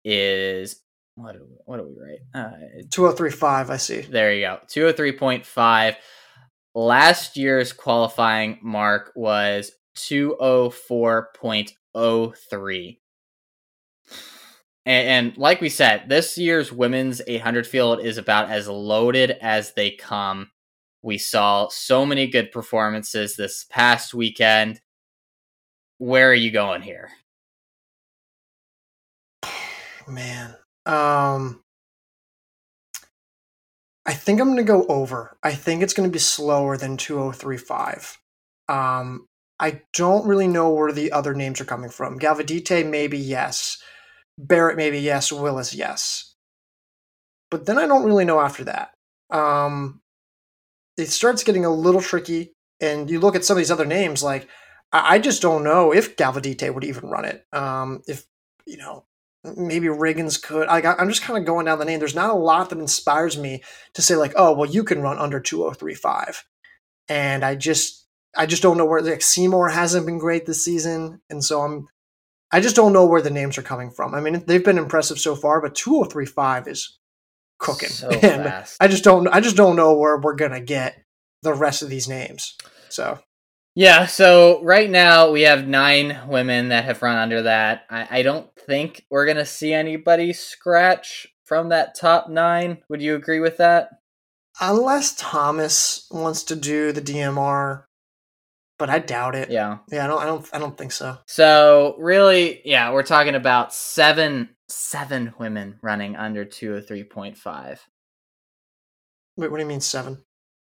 is 0.02 0.80
what 1.16 1.34
do 1.34 1.40
we, 1.46 1.56
what 1.66 1.76
do 1.76 1.82
we 1.84 2.02
write? 2.02 2.20
Uh, 2.34 2.82
2035, 2.90 3.68
I 3.68 3.76
see. 3.76 4.00
there 4.00 4.32
you 4.32 4.46
go, 4.46 4.60
two 4.66 4.80
hundred 4.80 4.96
three 4.96 5.12
point 5.12 5.44
five. 5.44 5.96
Last 6.74 7.36
year's 7.36 7.72
qualifying 7.72 8.58
mark 8.62 9.12
was 9.14 9.72
two 9.94 10.36
hundred 10.40 10.70
four 10.70 11.28
point 11.34 11.72
oh 11.94 12.32
three. 12.50 13.00
And, 14.84 15.28
and 15.28 15.38
like 15.38 15.60
we 15.60 15.68
said, 15.68 16.08
this 16.08 16.36
year's 16.36 16.72
women's 16.72 17.22
800 17.26 17.66
field 17.66 18.00
is 18.00 18.18
about 18.18 18.50
as 18.50 18.66
loaded 18.68 19.36
as 19.40 19.74
they 19.74 19.92
come. 19.92 20.50
We 21.02 21.18
saw 21.18 21.68
so 21.68 22.04
many 22.04 22.26
good 22.26 22.50
performances 22.50 23.36
this 23.36 23.64
past 23.70 24.14
weekend. 24.14 24.80
Where 25.98 26.30
are 26.30 26.34
you 26.34 26.50
going 26.50 26.82
here? 26.82 27.10
Man. 30.08 30.56
Um 30.84 31.61
I 34.04 34.14
think 34.14 34.40
I'm 34.40 34.48
going 34.48 34.56
to 34.56 34.64
go 34.64 34.84
over. 34.86 35.36
I 35.42 35.52
think 35.52 35.82
it's 35.82 35.94
going 35.94 36.08
to 36.08 36.12
be 36.12 36.18
slower 36.18 36.76
than 36.76 36.96
2035. 36.96 38.18
Um 38.68 39.26
I 39.60 39.82
don't 39.92 40.26
really 40.26 40.48
know 40.48 40.70
where 40.70 40.90
the 40.90 41.12
other 41.12 41.34
names 41.34 41.60
are 41.60 41.64
coming 41.64 41.90
from. 41.90 42.18
Galvadite 42.18 42.88
maybe 42.88 43.18
yes. 43.18 43.78
Barrett 44.38 44.76
maybe 44.76 44.98
yes, 44.98 45.30
Willis 45.30 45.74
yes. 45.74 46.34
But 47.50 47.66
then 47.66 47.78
I 47.78 47.86
don't 47.86 48.04
really 48.04 48.24
know 48.24 48.40
after 48.40 48.64
that. 48.64 48.92
Um 49.30 50.00
it 50.96 51.06
starts 51.06 51.44
getting 51.44 51.64
a 51.64 51.70
little 51.70 52.00
tricky 52.00 52.52
and 52.80 53.10
you 53.10 53.20
look 53.20 53.36
at 53.36 53.44
some 53.44 53.56
of 53.56 53.58
these 53.58 53.70
other 53.70 53.86
names 53.86 54.22
like 54.22 54.48
I, 54.92 55.14
I 55.14 55.18
just 55.18 55.42
don't 55.42 55.64
know 55.64 55.92
if 55.92 56.16
Galvadite 56.16 56.74
would 56.74 56.84
even 56.84 57.08
run 57.08 57.24
it. 57.24 57.44
Um 57.52 58.02
if 58.06 58.24
you 58.66 58.78
know 58.78 59.04
maybe 59.44 59.86
Riggins 59.88 60.40
could. 60.42 60.68
I- 60.68 60.94
I'm 60.98 61.08
just 61.08 61.22
kind 61.22 61.38
of 61.38 61.44
going 61.46 61.66
down 61.66 61.78
the 61.78 61.84
name. 61.84 61.98
There's 61.98 62.14
not 62.14 62.30
a 62.30 62.34
lot 62.34 62.70
that 62.70 62.78
inspires 62.78 63.36
me 63.36 63.62
to 63.94 64.02
say 64.02 64.16
like, 64.16 64.32
oh, 64.36 64.52
well, 64.52 64.68
you 64.68 64.84
can 64.84 65.02
run 65.02 65.18
under 65.18 65.40
2035, 65.40 66.44
and 67.08 67.44
I 67.44 67.54
just 67.54 68.06
I 68.36 68.46
just 68.46 68.62
don't 68.62 68.78
know 68.78 68.86
where 68.86 69.02
like 69.02 69.22
Seymour 69.22 69.68
hasn't 69.68 70.06
been 70.06 70.18
great 70.18 70.46
this 70.46 70.64
season, 70.64 71.20
and 71.28 71.44
so 71.44 71.60
I'm 71.62 71.88
I 72.50 72.60
just 72.60 72.76
don't 72.76 72.92
know 72.92 73.06
where 73.06 73.22
the 73.22 73.30
names 73.30 73.56
are 73.58 73.62
coming 73.62 73.90
from. 73.90 74.14
I 74.14 74.20
mean, 74.20 74.44
they've 74.46 74.64
been 74.64 74.78
impressive 74.78 75.18
so 75.18 75.34
far, 75.34 75.60
but 75.60 75.74
2035 75.74 76.68
is 76.68 76.98
cooking, 77.58 77.88
So 77.88 78.08
and 78.10 78.44
fast. 78.44 78.76
I 78.80 78.88
just 78.88 79.04
don't 79.04 79.26
I 79.28 79.40
just 79.40 79.56
don't 79.56 79.76
know 79.76 79.94
where 79.96 80.18
we're 80.18 80.34
gonna 80.36 80.60
get 80.60 81.02
the 81.42 81.54
rest 81.54 81.82
of 81.82 81.88
these 81.88 82.08
names. 82.08 82.56
So 82.88 83.18
Yeah, 83.74 84.06
so 84.06 84.62
right 84.62 84.88
now 84.90 85.30
we 85.30 85.42
have 85.42 85.66
nine 85.66 86.28
women 86.28 86.68
that 86.68 86.84
have 86.84 87.00
run 87.02 87.16
under 87.16 87.42
that. 87.42 87.84
I, 87.88 88.18
I 88.18 88.22
don't 88.22 88.46
think 88.66 89.04
we're 89.10 89.26
going 89.26 89.36
to 89.36 89.46
see 89.46 89.72
anybody 89.72 90.32
scratch 90.32 91.26
from 91.44 91.68
that 91.70 91.94
top 91.94 92.28
nine. 92.28 92.78
Would 92.88 93.02
you 93.02 93.14
agree 93.14 93.40
with 93.40 93.58
that? 93.58 93.90
unless 94.60 95.14
Thomas 95.16 96.06
wants 96.10 96.44
to 96.44 96.56
do 96.56 96.92
the 96.92 97.00
DMR, 97.00 97.84
but 98.78 98.90
I 98.90 98.98
doubt 98.98 99.34
it. 99.34 99.50
Yeah. 99.50 99.78
Yeah, 99.90 100.04
I 100.04 100.06
don't 100.08 100.22
I 100.22 100.26
don't 100.26 100.50
I 100.52 100.58
don't 100.58 100.76
think 100.76 100.92
so. 100.92 101.18
So 101.26 101.96
really, 101.98 102.60
yeah, 102.64 102.92
we're 102.92 103.02
talking 103.02 103.34
about 103.34 103.72
seven 103.72 104.50
seven 104.68 105.34
women 105.38 105.78
running 105.82 106.16
under 106.16 106.44
two 106.44 106.70
hundred 106.70 106.88
three 106.88 107.04
point 107.04 107.36
five. 107.36 107.86
Wait, 109.36 109.50
what 109.50 109.56
do 109.56 109.62
you 109.62 109.68
mean 109.68 109.80
seven? 109.80 110.22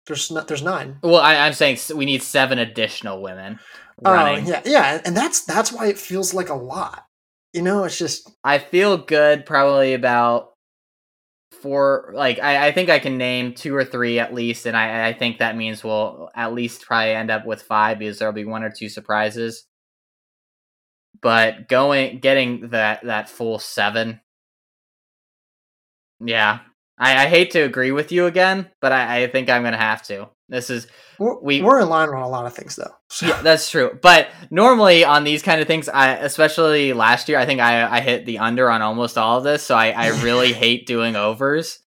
There's 0.07 0.31
not. 0.31 0.47
There's 0.47 0.63
nine. 0.63 0.99
Well, 1.03 1.19
I, 1.19 1.35
I'm 1.35 1.53
saying 1.53 1.77
we 1.95 2.05
need 2.05 2.23
seven 2.23 2.59
additional 2.59 3.21
women 3.21 3.59
oh, 4.05 4.13
running. 4.13 4.45
Oh, 4.45 4.49
yeah, 4.49 4.61
yeah, 4.65 5.01
and 5.03 5.15
that's 5.15 5.43
that's 5.43 5.71
why 5.71 5.87
it 5.87 5.99
feels 5.99 6.33
like 6.33 6.49
a 6.49 6.55
lot. 6.55 7.03
You 7.53 7.61
know, 7.61 7.83
it's 7.85 7.97
just 7.97 8.29
I 8.43 8.59
feel 8.59 8.97
good 8.97 9.45
probably 9.45 9.93
about 9.93 10.53
four 11.61 12.11
like 12.13 12.39
I, 12.39 12.67
I 12.67 12.71
think 12.71 12.89
I 12.89 12.99
can 12.99 13.17
name 13.17 13.53
two 13.53 13.75
or 13.75 13.83
three 13.85 14.19
at 14.19 14.33
least, 14.33 14.65
and 14.65 14.77
I, 14.77 15.07
I 15.09 15.13
think 15.13 15.39
that 15.39 15.57
means 15.57 15.83
we'll 15.83 16.29
at 16.35 16.53
least 16.53 16.83
probably 16.85 17.11
end 17.11 17.31
up 17.31 17.45
with 17.45 17.61
five 17.63 17.99
because 17.99 18.19
there'll 18.19 18.33
be 18.33 18.45
one 18.45 18.63
or 18.63 18.69
two 18.71 18.89
surprises. 18.89 19.65
But 21.21 21.67
going 21.67 22.19
getting 22.19 22.69
that 22.69 23.03
that 23.03 23.29
full 23.29 23.59
seven. 23.59 24.21
Yeah. 26.19 26.59
I, 26.99 27.25
I 27.25 27.27
hate 27.27 27.51
to 27.51 27.59
agree 27.61 27.91
with 27.91 28.11
you 28.11 28.25
again, 28.25 28.71
but 28.81 28.91
I, 28.91 29.23
I 29.23 29.27
think 29.27 29.49
I'm 29.49 29.63
gonna 29.63 29.77
have 29.77 30.03
to. 30.07 30.29
This 30.49 30.69
is 30.69 30.87
we're, 31.19 31.39
We- 31.39 31.61
we're 31.61 31.81
in 31.81 31.89
line 31.89 32.09
on 32.09 32.21
a 32.21 32.27
lot 32.29 32.45
of 32.45 32.53
things 32.55 32.75
though. 32.75 32.93
So, 33.09 33.25
yeah, 33.29 33.41
that's 33.41 33.69
true. 33.69 33.97
But 34.01 34.29
normally 34.49 35.03
on 35.03 35.23
these 35.23 35.41
kind 35.43 35.59
of 35.61 35.67
things, 35.67 35.89
I 35.89 36.13
especially 36.15 36.93
last 36.93 37.27
year, 37.29 37.37
I 37.37 37.45
think 37.45 37.59
I, 37.59 37.97
I 37.97 38.01
hit 38.01 38.25
the 38.25 38.39
under 38.39 38.69
on 38.69 38.81
almost 38.81 39.17
all 39.17 39.37
of 39.39 39.43
this. 39.43 39.63
So 39.63 39.75
I, 39.75 39.89
I 39.89 40.07
really 40.23 40.53
hate 40.53 40.85
doing 40.87 41.15
overs. 41.15 41.79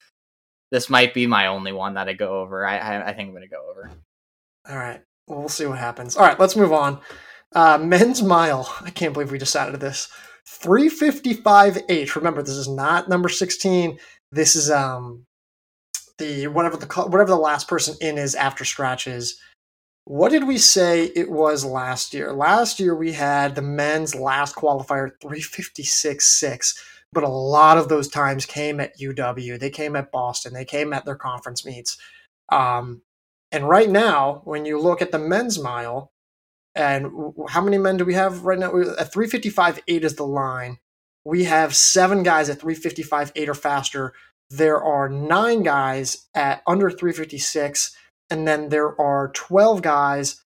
This 0.71 0.91
might 0.91 1.15
be 1.15 1.27
my 1.27 1.47
only 1.47 1.73
one 1.73 1.95
that 1.95 2.09
I 2.09 2.13
go 2.15 2.41
over. 2.41 2.67
I 2.67 2.79
I, 2.79 3.09
I 3.11 3.13
think 3.15 3.29
I'm 3.29 3.35
gonna 3.35 3.49
go 3.49 3.71
over. 3.71 3.91
all 4.69 4.77
right. 4.77 5.01
Well, 5.27 5.41
we'll 5.41 5.49
see 5.51 5.67
what 5.67 5.79
happens. 5.79 6.17
All 6.17 6.25
right, 6.27 6.39
let's 6.41 6.57
move 6.57 6.73
on. 6.73 7.01
Uh, 7.55 7.79
men's 7.79 8.23
mile. 8.23 8.75
I 8.81 8.91
can't 8.91 9.13
believe 9.13 9.31
we 9.31 9.39
decided 9.39 9.79
this. 9.79 10.09
355 10.47 11.79
H. 11.89 12.17
Remember, 12.17 12.43
this 12.43 12.55
is 12.55 12.69
not 12.69 13.09
number 13.09 13.29
16. 13.29 13.99
This 14.33 14.57
is 14.57 14.71
um 14.71 15.27
the 16.19 16.47
whatever 16.49 16.77
the 16.77 16.87
whatever 16.87 17.31
the 17.31 17.37
last 17.37 17.69
person 17.69 17.97
in 18.01 18.19
is 18.19 18.35
after 18.35 18.65
scratches. 18.65 19.41
What 20.05 20.31
did 20.31 20.47
we 20.47 20.57
say 20.57 21.13
it 21.15 21.31
was 21.31 21.65
last 21.65 22.15
year? 22.15 22.33
Last 22.33 22.81
year 22.81 22.95
we 22.95 23.13
had 23.13 23.55
the 23.55 23.63
men's 23.63 24.15
last 24.15 24.57
qualifier 24.57 25.11
356.6. 25.23 26.75
but 27.13 27.25
a 27.25 27.29
lot 27.29 27.77
of 27.77 27.91
those 27.91 28.09
times 28.09 28.47
came 28.47 28.81
at 28.81 28.99
UW. 28.99 29.59
They 29.61 29.69
came 29.69 29.97
at 29.97 30.11
Boston. 30.11 30.55
They 30.55 30.65
came 30.65 30.95
at 30.95 31.05
their 31.05 31.15
conference 31.15 31.65
meets. 31.67 31.99
Um, 32.49 33.03
and 33.53 33.69
right 33.69 33.91
now, 33.91 34.41
when 34.45 34.65
you 34.65 34.81
look 34.81 35.03
at 35.03 35.13
the 35.13 35.19
men's 35.19 35.59
mile, 35.59 36.13
and 36.75 37.35
how 37.49 37.61
many 37.61 37.77
men 37.77 37.97
do 37.97 38.05
we 38.05 38.15
have 38.15 38.45
right 38.45 38.59
now? 38.59 38.69
At 38.99 39.13
355.8 39.13 39.83
is 39.87 40.17
the 40.17 40.27
line. 40.27 40.79
We 41.25 41.45
have 41.45 41.75
seven 41.75 42.23
guys 42.23 42.49
at 42.49 42.61
355.8 42.61 43.49
or 43.49 43.55
faster. 43.55 44.15
There 44.51 44.83
are 44.83 45.09
nine 45.09 45.63
guys 45.63 46.27
at 46.35 46.63
under 46.67 46.91
356, 46.91 47.95
and 48.31 48.49
then 48.49 48.71
there 48.71 48.99
are 49.01 49.31
12 49.35 49.83
guys 49.83 50.43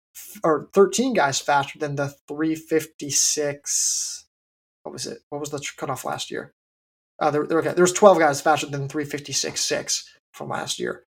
or 0.43 0.69
13 0.73 1.13
guys 1.13 1.39
faster 1.39 1.79
than 1.79 1.95
the 1.95 2.09
356. 2.27 4.25
What 4.83 4.93
was 4.93 5.07
it? 5.07 5.19
What 5.29 5.41
was 5.41 5.49
the 5.49 5.61
cutoff 5.77 6.05
last 6.05 6.31
year? 6.31 6.53
Uh, 7.19 7.31
there, 7.31 7.43
okay, 7.43 7.73
there's 7.73 7.91
12 7.91 8.19
guys 8.19 8.39
faster 8.41 8.67
than 8.67 8.87
356.6 8.87 10.03
from 10.33 10.49
last 10.49 10.79
year. 10.79 11.03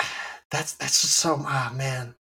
That's 0.50 0.72
that's 0.74 1.02
just 1.02 1.16
so 1.16 1.36
ah 1.40 1.72
man. 1.76 2.14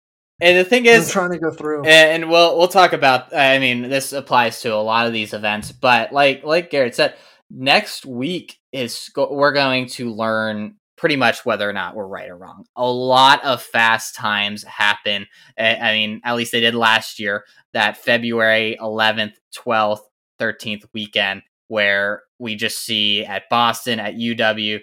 And 0.42 0.58
the 0.58 0.66
thing 0.66 0.88
is, 0.88 1.08
I'm 1.08 1.12
trying 1.12 1.32
to 1.32 1.38
go 1.38 1.52
through, 1.52 1.86
and 1.86 2.30
we'll 2.30 2.58
we'll 2.58 2.68
talk 2.68 2.92
about. 2.92 3.34
I 3.34 3.60
mean, 3.60 3.84
this 3.84 4.12
applies 4.12 4.62
to 4.62 4.74
a 4.74 4.82
lot 4.82 5.08
of 5.08 5.14
these 5.14 5.32
events, 5.34 5.72
but 5.72 6.12
like 6.12 6.44
like 6.44 6.72
Garrett 6.72 6.96
said, 6.96 7.16
next 7.56 8.06
week 8.06 8.60
is 8.72 9.10
we're 9.16 9.54
going 9.54 9.88
to 9.88 10.12
learn 10.12 10.76
pretty 10.98 11.16
much 11.16 11.46
whether 11.46 11.70
or 11.70 11.74
not 11.74 11.96
we're 11.96 12.08
right 12.08 12.30
or 12.30 12.38
wrong. 12.38 12.66
A 12.76 12.90
lot 12.90 13.44
of 13.44 13.62
fast 13.62 14.16
times 14.16 14.64
happen. 14.64 15.26
Eh, 15.58 15.78
I 15.82 15.94
mean, 15.94 16.22
at 16.24 16.36
least 16.36 16.52
they 16.52 16.62
did 16.62 16.76
last 16.76 17.20
year. 17.20 17.46
That 17.74 17.98
February 17.98 18.78
11th, 18.80 19.34
12th, 19.56 20.02
13th 20.40 20.86
weekend, 20.94 21.42
where 21.68 22.24
we 22.40 22.56
just 22.56 22.80
see 22.80 23.26
at 23.26 23.50
Boston 23.50 24.00
at 24.00 24.16
UW 24.16 24.80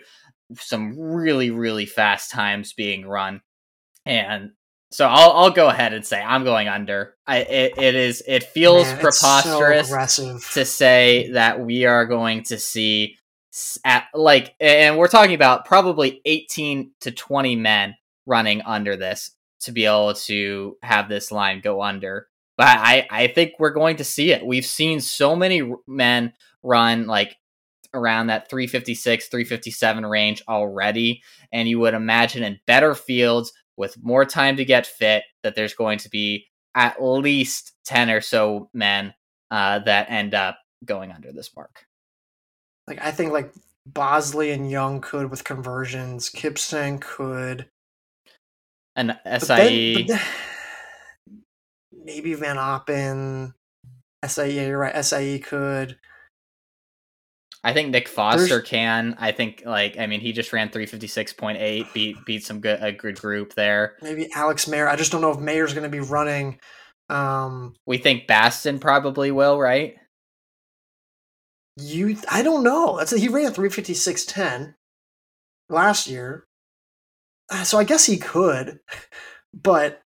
some 0.55 0.99
really 0.99 1.51
really 1.51 1.87
fast 1.87 2.31
times 2.31 2.75
being 2.75 3.07
run, 3.07 3.41
and 4.05 4.51
so 4.93 5.07
I'll 5.07 5.33
I'll 5.33 5.51
go 5.51 5.69
ahead 5.69 5.95
and 5.95 6.05
say 6.05 6.21
I'm 6.21 6.45
going 6.45 6.69
under. 6.69 7.15
I 7.27 7.39
it, 7.39 7.79
it 7.79 7.95
is 7.95 8.23
it 8.27 8.45
feels 8.45 8.85
Man, 8.85 8.99
preposterous 8.99 9.89
so 9.89 10.39
to 10.53 10.65
say 10.65 11.31
that 11.33 11.61
we 11.61 11.87
are 11.87 12.05
going 12.05 12.43
to 12.45 12.59
see 12.59 13.17
at 13.85 14.05
like 14.15 14.55
and 14.61 14.99
we're 14.99 15.09
talking 15.09 15.35
about 15.35 15.65
probably 15.65 16.21
18 16.25 16.93
to 17.01 17.11
20 17.11 17.57
men 17.57 17.95
running 18.27 18.63
under 18.63 18.97
this 18.97 19.31
to 19.61 19.73
be 19.73 19.87
able 19.87 20.15
to 20.15 20.77
have 20.83 21.09
this 21.09 21.33
line 21.33 21.61
go 21.61 21.83
under. 21.83 22.29
But 22.59 22.69
I 22.69 23.07
I 23.11 23.27
think 23.29 23.53
we're 23.59 23.71
going 23.71 23.97
to 23.97 24.05
see 24.05 24.31
it. 24.33 24.45
We've 24.45 24.67
seen 24.67 25.01
so 25.01 25.35
many 25.35 25.73
men 25.87 26.35
run 26.63 27.07
like 27.07 27.37
around 27.95 28.29
that 28.29 28.49
356 28.49 29.29
357 29.29 30.07
range 30.07 30.43
already 30.49 31.23
and 31.53 31.69
you 31.69 31.79
would 31.79 31.93
imagine 31.95 32.43
in 32.43 32.59
better 32.67 32.95
fields 32.95 33.53
with 33.83 34.01
more 34.01 34.25
time 34.25 34.57
to 34.57 34.65
get 34.65 34.87
fit 34.87 35.25
that 35.43 35.57
there's 35.57 35.75
going 35.75 35.99
to 35.99 36.09
be 36.09 36.47
at 36.77 37.03
least 37.03 37.73
10 37.87 38.11
or 38.11 38.21
so 38.21 38.71
men 38.73 39.13
uh, 39.51 39.81
that 39.81 40.09
end 40.09 40.35
up 40.35 40.57
going 40.85 41.11
under 41.11 41.33
this 41.33 41.51
mark. 41.57 41.85
Like 42.87 43.03
I 43.03 43.11
think 43.11 43.33
like 43.33 43.53
Bosley 43.85 44.53
and 44.53 44.71
Young 44.71 45.01
could 45.01 45.33
with 45.33 45.43
conversions. 45.43 46.31
Kipsang 46.31 47.01
could. 47.01 47.67
And 48.95 49.19
SIE. 49.27 50.07
Then, 50.07 50.07
then, 50.07 50.21
maybe 52.05 52.35
Van 52.35 52.59
Oppen. 52.59 53.53
SIE, 54.25 54.65
you're 54.65 54.79
right. 54.79 55.05
SIE 55.05 55.41
could. 55.41 55.99
I 57.65 57.73
think 57.73 57.91
Nick 57.91 58.09
Foster 58.09 58.47
There's... 58.47 58.69
can. 58.69 59.17
I 59.19 59.33
think 59.33 59.63
like 59.65 59.99
I 59.99 60.07
mean 60.07 60.21
he 60.21 60.33
just 60.33 60.53
ran 60.53 60.71
three 60.71 60.87
fifty 60.87 61.07
six 61.07 61.33
point 61.33 61.59
eight, 61.59 61.87
beat 61.95 62.17
beat 62.27 62.45
some 62.45 62.61
good 62.61 62.83
a 62.83 62.93
good 62.93 63.21
group 63.21 63.55
there. 63.55 63.97
Maybe 64.03 64.29
Alex 64.35 64.67
Maier. 64.67 64.89
I 64.89 64.97
just 64.97 65.13
don't 65.13 65.21
know 65.21 65.31
if 65.31 65.39
Maier's 65.39 65.73
going 65.73 65.85
to 65.85 65.89
be 65.89 66.01
running. 66.01 66.59
Um, 67.09 67.75
we 67.87 67.99
think 67.99 68.27
Basten 68.27 68.81
probably 68.81 69.31
will, 69.31 69.61
right? 69.61 69.97
You, 71.77 72.17
I 72.31 72.43
don't 72.43 72.65
know. 72.65 72.97
That's 72.99 73.17
he 73.17 73.29
ran 73.29 73.53
three 73.53 73.71
fifty 73.71 73.95
six 73.95 74.25
ten 74.25 74.75
last 75.69 76.07
year, 76.07 76.47
uh, 77.51 77.65
so 77.65 77.79
I 77.79 77.85
guess 77.85 78.07
he 78.07 78.19
could, 78.19 78.81
but 79.55 80.03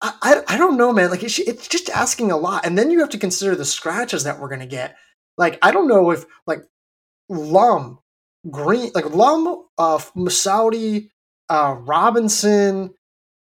I, 0.00 0.14
I, 0.22 0.54
I 0.54 0.56
don't 0.56 0.76
know, 0.78 0.92
man. 0.92 1.10
Like 1.10 1.22
it's, 1.22 1.38
it's 1.40 1.68
just 1.68 1.90
asking 1.90 2.30
a 2.30 2.36
lot, 2.36 2.64
and 2.64 2.78
then 2.78 2.90
you 2.90 3.00
have 3.00 3.10
to 3.10 3.18
consider 3.18 3.54
the 3.54 3.64
scratches 3.64 4.24
that 4.24 4.38
we're 4.38 4.48
gonna 4.48 4.66
get. 4.66 4.96
Like 5.36 5.58
I 5.60 5.72
don't 5.72 5.88
know 5.88 6.10
if 6.10 6.24
like 6.46 6.62
Lum, 7.28 7.98
Green, 8.50 8.90
like 8.94 9.10
Lum, 9.10 9.64
uh, 9.78 9.98
Messaoudi, 10.16 11.10
uh, 11.48 11.76
Robinson, 11.80 12.94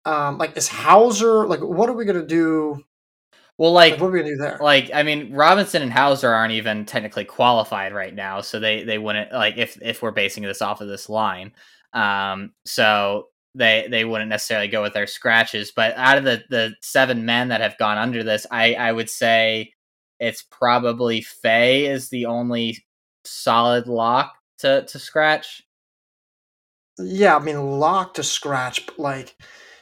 um, 0.06 0.38
like 0.38 0.58
is 0.58 0.68
Houser, 0.68 1.48
like 1.48 1.62
what 1.62 1.90
are 1.90 1.94
we 1.94 2.06
gonna 2.06 2.26
do? 2.26 2.84
Well, 3.58 3.72
like, 3.72 3.94
like, 3.94 4.02
what 4.02 4.08
are 4.08 4.12
we 4.12 4.20
gonna 4.20 4.32
do 4.32 4.38
there? 4.38 4.58
Like, 4.62 4.90
I 4.94 5.04
mean, 5.04 5.34
Robinson 5.34 5.82
and 5.84 5.92
Houser 5.94 6.30
aren't 6.34 6.54
even 6.54 6.86
technically 6.86 7.26
qualified 7.26 7.94
right 7.94 8.14
now, 8.14 8.42
so 8.42 8.60
they 8.60 8.84
they 8.84 8.98
wouldn't 8.98 9.32
like 9.32 9.58
if 9.58 9.80
if 9.82 10.02
we're 10.02 10.12
basing 10.12 10.44
this 10.44 10.62
off 10.62 10.82
of 10.82 10.88
this 10.88 11.10
line. 11.10 11.52
Um, 11.94 12.54
so 12.66 13.28
they 13.56 13.88
they 13.90 14.06
wouldn't 14.06 14.30
necessarily 14.30 14.68
go 14.70 14.82
with 14.82 14.94
their 14.94 15.08
scratches. 15.08 15.72
But 15.76 15.96
out 15.98 16.18
of 16.18 16.24
the 16.24 16.44
the 16.50 16.76
seven 16.82 17.26
men 17.26 17.50
that 17.50 17.62
have 17.62 17.78
gone 17.78 17.98
under 17.98 18.24
this, 18.24 18.48
I 18.52 18.74
I 18.76 18.92
would 18.92 19.10
say 19.10 19.74
it's 20.20 20.44
probably 20.44 21.22
Fay 21.22 21.86
is 21.86 22.10
the 22.10 22.26
only 22.28 22.84
solid 23.26 23.88
lock 23.88 24.36
to 24.60 24.86
to 24.86 25.00
scratch. 25.00 25.64
Yeah, 27.00 27.36
I 27.36 27.40
mean 27.40 27.80
lock 27.80 28.16
to 28.16 28.24
scratch, 28.24 28.86
but 28.86 29.00
like 29.00 29.36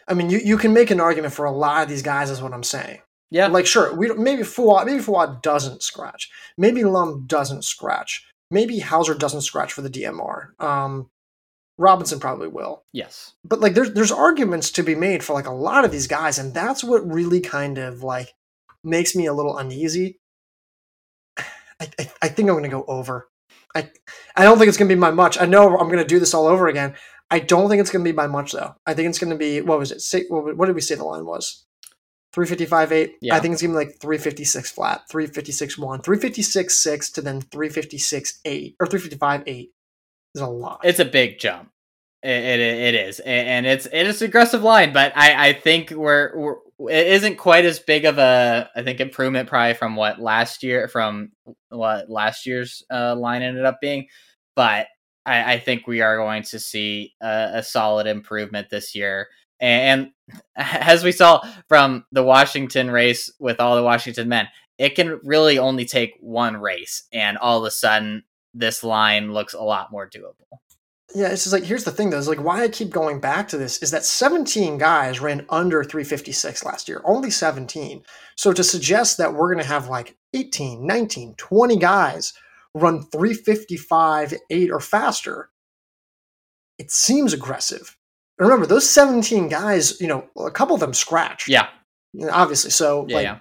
I 0.07 0.13
mean 0.13 0.29
you, 0.29 0.39
you 0.39 0.57
can 0.57 0.73
make 0.73 0.91
an 0.91 1.01
argument 1.01 1.33
for 1.33 1.45
a 1.45 1.51
lot 1.51 1.83
of 1.83 1.89
these 1.89 2.03
guys 2.03 2.29
is 2.29 2.41
what 2.41 2.53
I'm 2.53 2.63
saying. 2.63 2.99
Yeah. 3.29 3.47
Like 3.47 3.65
sure, 3.65 3.95
we 3.95 4.13
maybe 4.13 4.43
Fouad 4.43 4.85
maybe 4.85 5.01
Fouad 5.01 5.41
doesn't 5.41 5.83
scratch. 5.83 6.29
Maybe 6.57 6.83
Lum 6.83 7.25
doesn't 7.27 7.63
scratch. 7.63 8.25
Maybe 8.49 8.79
Houser 8.79 9.15
doesn't 9.15 9.41
scratch 9.41 9.73
for 9.73 9.81
the 9.81 9.89
DMR. 9.89 10.59
Um 10.59 11.09
Robinson 11.77 12.19
probably 12.19 12.47
will. 12.47 12.83
Yes. 12.93 13.33
But 13.43 13.59
like 13.59 13.73
there's 13.73 13.93
there's 13.93 14.11
arguments 14.11 14.71
to 14.71 14.83
be 14.83 14.95
made 14.95 15.23
for 15.23 15.33
like 15.33 15.47
a 15.47 15.53
lot 15.53 15.83
of 15.83 15.91
these 15.91 16.07
guys, 16.07 16.37
and 16.37 16.53
that's 16.53 16.83
what 16.83 17.11
really 17.11 17.41
kind 17.41 17.77
of 17.77 18.03
like 18.03 18.33
makes 18.83 19.15
me 19.15 19.25
a 19.25 19.33
little 19.33 19.57
uneasy. 19.57 20.19
I, 21.37 21.89
I, 21.99 22.11
I 22.21 22.27
think 22.27 22.49
I'm 22.49 22.55
gonna 22.55 22.69
go 22.69 22.85
over. 22.87 23.30
I 23.75 23.89
I 24.35 24.43
don't 24.43 24.57
think 24.57 24.69
it's 24.69 24.77
gonna 24.77 24.89
be 24.89 24.95
by 24.95 25.11
much. 25.11 25.39
I 25.39 25.45
know 25.45 25.77
I'm 25.77 25.89
gonna 25.89 26.05
do 26.05 26.19
this 26.19 26.33
all 26.33 26.47
over 26.47 26.67
again. 26.67 26.95
I 27.29 27.39
don't 27.39 27.69
think 27.69 27.79
it's 27.79 27.91
gonna 27.91 28.03
be 28.03 28.11
by 28.11 28.27
much 28.27 28.51
though. 28.51 28.75
I 28.85 28.93
think 28.93 29.09
it's 29.09 29.19
gonna 29.19 29.37
be 29.37 29.61
what 29.61 29.79
was 29.79 29.91
it? 29.91 30.01
Say, 30.01 30.25
what, 30.29 30.57
what 30.57 30.65
did 30.65 30.75
we 30.75 30.81
say 30.81 30.95
the 30.95 31.03
line 31.03 31.25
was? 31.25 31.65
355 32.33 32.91
8. 32.91 33.15
Yeah. 33.21 33.35
I 33.35 33.39
think 33.39 33.53
it's 33.53 33.61
gonna 33.61 33.73
be 33.73 33.85
like 33.85 33.99
356 33.99 34.71
flat, 34.71 35.01
356 35.09 35.77
1, 35.77 36.01
356 36.01 36.73
6 36.73 37.09
to 37.11 37.21
then 37.21 37.41
356 37.41 38.39
8 38.45 38.75
or 38.79 38.87
355 38.87 39.43
8 39.45 39.71
is 40.35 40.41
a 40.41 40.47
lot. 40.47 40.81
It's 40.83 40.99
a 40.99 41.05
big 41.05 41.39
jump. 41.39 41.69
It, 42.23 42.29
it, 42.29 42.59
it 42.59 42.95
is, 42.95 43.19
and 43.21 43.65
it's 43.65 43.87
it 43.87 44.05
is 44.05 44.21
aggressive 44.21 44.61
line, 44.61 44.93
but 44.93 45.11
I, 45.15 45.49
I 45.49 45.53
think 45.53 45.89
we're, 45.89 46.31
we're 46.37 46.55
it 46.89 47.07
isn't 47.07 47.37
quite 47.37 47.65
as 47.65 47.79
big 47.79 48.05
of 48.05 48.17
a 48.17 48.69
I 48.75 48.83
think 48.83 48.99
improvement 48.99 49.49
probably 49.49 49.73
from 49.73 49.95
what 49.95 50.19
last 50.19 50.63
year 50.63 50.87
from 50.87 51.31
what 51.69 52.09
last 52.09 52.45
year's 52.45 52.83
uh, 52.91 53.15
line 53.15 53.41
ended 53.41 53.65
up 53.65 53.79
being, 53.81 54.07
but 54.55 54.87
I, 55.25 55.53
I 55.53 55.59
think 55.59 55.87
we 55.87 56.01
are 56.01 56.17
going 56.17 56.43
to 56.43 56.59
see 56.59 57.13
a, 57.21 57.51
a 57.55 57.63
solid 57.63 58.07
improvement 58.07 58.69
this 58.69 58.95
year. 58.95 59.27
And, 59.59 60.13
and 60.25 60.41
as 60.87 61.03
we 61.03 61.11
saw 61.11 61.41
from 61.67 62.05
the 62.11 62.23
Washington 62.23 62.89
race 62.89 63.31
with 63.39 63.59
all 63.59 63.75
the 63.75 63.83
Washington 63.83 64.29
men, 64.29 64.47
it 64.77 64.95
can 64.95 65.19
really 65.23 65.59
only 65.59 65.85
take 65.85 66.15
one 66.19 66.57
race, 66.57 67.03
and 67.13 67.37
all 67.37 67.59
of 67.59 67.65
a 67.65 67.71
sudden 67.71 68.23
this 68.53 68.83
line 68.83 69.31
looks 69.31 69.53
a 69.53 69.61
lot 69.61 69.91
more 69.91 70.09
doable. 70.09 70.57
Yeah, 71.13 71.27
it's 71.27 71.43
just 71.43 71.53
like 71.53 71.63
here's 71.63 71.83
the 71.83 71.91
thing 71.91 72.09
though, 72.09 72.17
is 72.17 72.27
like 72.27 72.43
why 72.43 72.63
I 72.63 72.69
keep 72.69 72.89
going 72.89 73.19
back 73.19 73.47
to 73.49 73.57
this 73.57 73.81
is 73.81 73.91
that 73.91 74.05
17 74.05 74.77
guys 74.77 75.19
ran 75.19 75.45
under 75.49 75.83
356 75.83 76.63
last 76.63 76.87
year. 76.87 77.01
Only 77.03 77.29
17. 77.29 78.03
So 78.35 78.53
to 78.53 78.63
suggest 78.63 79.17
that 79.17 79.33
we're 79.33 79.51
gonna 79.53 79.65
have 79.65 79.89
like 79.89 80.15
18, 80.33 80.85
19, 80.85 81.35
20 81.35 81.75
guys 81.77 82.33
run 82.73 83.03
355, 83.03 84.33
8 84.49 84.71
or 84.71 84.79
faster, 84.79 85.49
it 86.77 86.91
seems 86.91 87.33
aggressive. 87.33 87.97
And 88.39 88.47
remember, 88.47 88.65
those 88.65 88.89
17 88.89 89.49
guys, 89.49 89.99
you 89.99 90.07
know, 90.07 90.27
a 90.37 90.51
couple 90.51 90.73
of 90.73 90.79
them 90.79 90.93
scratch. 90.93 91.47
Yeah. 91.47 91.67
Obviously. 92.31 92.71
So 92.71 93.05
yeah, 93.07 93.15
like 93.15 93.23
yeah. 93.25 93.39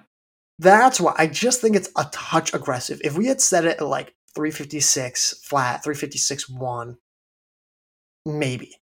that's 0.59 0.99
why 0.99 1.15
I 1.17 1.27
just 1.27 1.61
think 1.61 1.75
it's 1.75 1.89
a 1.97 2.05
touch 2.11 2.53
aggressive. 2.53 3.01
If 3.03 3.17
we 3.17 3.27
had 3.27 3.41
set 3.41 3.65
it 3.65 3.79
at 3.79 3.87
like 3.87 4.13
356 4.35 5.41
flat, 5.43 5.83
356 5.83 6.49
1 6.49 6.97
Maybe. 8.25 8.75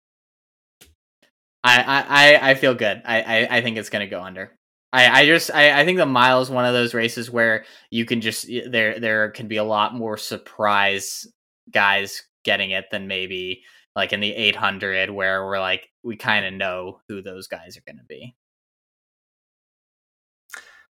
I 1.63 2.39
I 2.41 2.51
I 2.51 2.55
feel 2.55 2.75
good. 2.75 3.01
I 3.05 3.21
I, 3.21 3.57
I 3.57 3.61
think 3.61 3.77
it's 3.77 3.89
gonna 3.89 4.07
go 4.07 4.21
under. 4.21 4.57
I, 4.93 5.21
I 5.21 5.25
just 5.25 5.51
I, 5.53 5.81
I 5.81 5.85
think 5.85 5.97
the 5.97 6.05
mile 6.05 6.41
is 6.41 6.49
one 6.49 6.65
of 6.65 6.73
those 6.73 6.93
races 6.93 7.29
where 7.29 7.65
you 7.91 8.05
can 8.05 8.21
just 8.21 8.47
there 8.69 8.99
there 8.99 9.31
can 9.31 9.47
be 9.47 9.57
a 9.57 9.63
lot 9.63 9.93
more 9.93 10.17
surprise 10.17 11.27
guys 11.71 12.23
getting 12.45 12.71
it 12.71 12.85
than 12.91 13.07
maybe 13.07 13.63
like 13.95 14.13
in 14.13 14.21
the 14.21 14.33
800 14.33 15.09
where 15.09 15.45
we're 15.45 15.59
like 15.59 15.89
we 16.03 16.15
kind 16.15 16.45
of 16.45 16.53
know 16.53 17.01
who 17.09 17.21
those 17.21 17.47
guys 17.47 17.75
are 17.77 17.83
going 17.85 17.97
to 17.97 18.05
be. 18.07 18.35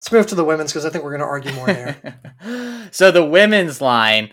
Let's 0.00 0.12
move 0.12 0.26
to 0.28 0.34
the 0.34 0.44
women's 0.44 0.72
because 0.72 0.86
I 0.86 0.90
think 0.90 1.04
we're 1.04 1.16
going 1.16 1.20
to 1.20 1.26
argue 1.26 1.52
more 1.52 1.66
there. 1.66 2.88
so 2.90 3.10
the 3.10 3.24
women's 3.24 3.82
line, 3.82 4.30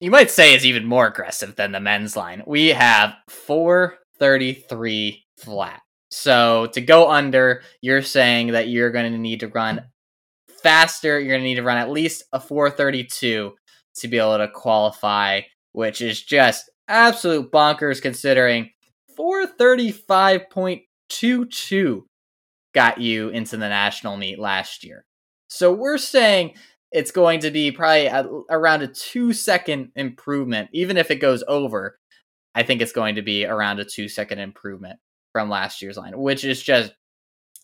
you 0.00 0.10
might 0.10 0.30
say, 0.30 0.54
is 0.54 0.66
even 0.66 0.86
more 0.86 1.06
aggressive 1.06 1.56
than 1.56 1.72
the 1.72 1.80
men's 1.80 2.16
line. 2.16 2.42
We 2.46 2.68
have 2.68 3.14
433 3.28 5.24
flat. 5.38 5.80
So 6.10 6.66
to 6.72 6.80
go 6.80 7.10
under, 7.10 7.62
you're 7.80 8.02
saying 8.02 8.48
that 8.48 8.68
you're 8.68 8.90
going 8.90 9.12
to 9.12 9.18
need 9.18 9.40
to 9.40 9.48
run 9.48 9.84
faster. 10.62 11.18
You're 11.18 11.30
going 11.30 11.42
to 11.42 11.46
need 11.46 11.56
to 11.56 11.62
run 11.62 11.78
at 11.78 11.90
least 11.90 12.24
a 12.32 12.40
432 12.40 13.54
to 13.96 14.08
be 14.08 14.18
able 14.18 14.38
to 14.38 14.48
qualify, 14.48 15.42
which 15.72 16.02
is 16.02 16.22
just 16.22 16.70
absolute 16.88 17.52
bonkers 17.52 18.02
considering 18.02 18.70
435.22 19.18 22.02
got 22.72 23.00
you 23.00 23.30
into 23.30 23.56
the 23.56 23.68
national 23.68 24.16
meet 24.16 24.38
last 24.38 24.84
year. 24.84 25.04
So 25.48 25.72
we're 25.72 25.98
saying 25.98 26.54
it's 26.92 27.10
going 27.10 27.40
to 27.40 27.50
be 27.50 27.70
probably 27.70 28.08
around 28.50 28.82
a 28.82 28.88
two 28.88 29.32
second 29.32 29.92
improvement, 29.96 30.70
even 30.72 30.96
if 30.96 31.10
it 31.10 31.16
goes 31.16 31.44
over. 31.46 31.98
I 32.54 32.64
think 32.64 32.80
it's 32.80 32.92
going 32.92 33.14
to 33.14 33.22
be 33.22 33.46
around 33.46 33.78
a 33.78 33.84
two 33.84 34.08
second 34.08 34.40
improvement 34.40 34.98
from 35.32 35.48
last 35.48 35.82
year's 35.82 35.96
line, 35.96 36.18
which 36.18 36.44
is 36.44 36.62
just 36.62 36.92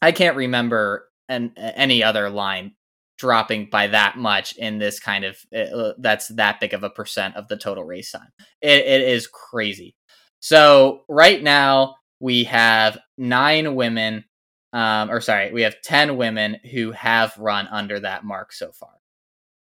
I 0.00 0.12
can't 0.12 0.36
remember 0.36 1.08
an, 1.28 1.52
any 1.56 2.02
other 2.02 2.30
line 2.30 2.74
dropping 3.18 3.68
by 3.70 3.86
that 3.88 4.16
much 4.16 4.56
in 4.56 4.78
this 4.78 5.00
kind 5.00 5.24
of 5.24 5.38
uh, 5.56 5.92
that's 5.98 6.28
that 6.28 6.60
big 6.60 6.74
of 6.74 6.84
a 6.84 6.90
percent 6.90 7.36
of 7.36 7.48
the 7.48 7.56
total 7.56 7.84
race 7.84 8.12
time. 8.12 8.28
It, 8.60 8.84
it 8.84 9.02
is 9.02 9.26
crazy. 9.26 9.96
So 10.40 11.02
right 11.08 11.42
now 11.42 11.96
we 12.20 12.44
have 12.44 12.98
nine 13.18 13.74
women, 13.74 14.24
um, 14.72 15.10
or 15.10 15.20
sorry, 15.20 15.52
we 15.52 15.62
have 15.62 15.80
ten 15.82 16.16
women 16.16 16.58
who 16.70 16.92
have 16.92 17.36
run 17.38 17.66
under 17.68 17.98
that 18.00 18.24
mark 18.24 18.52
so 18.52 18.70
far. 18.72 18.90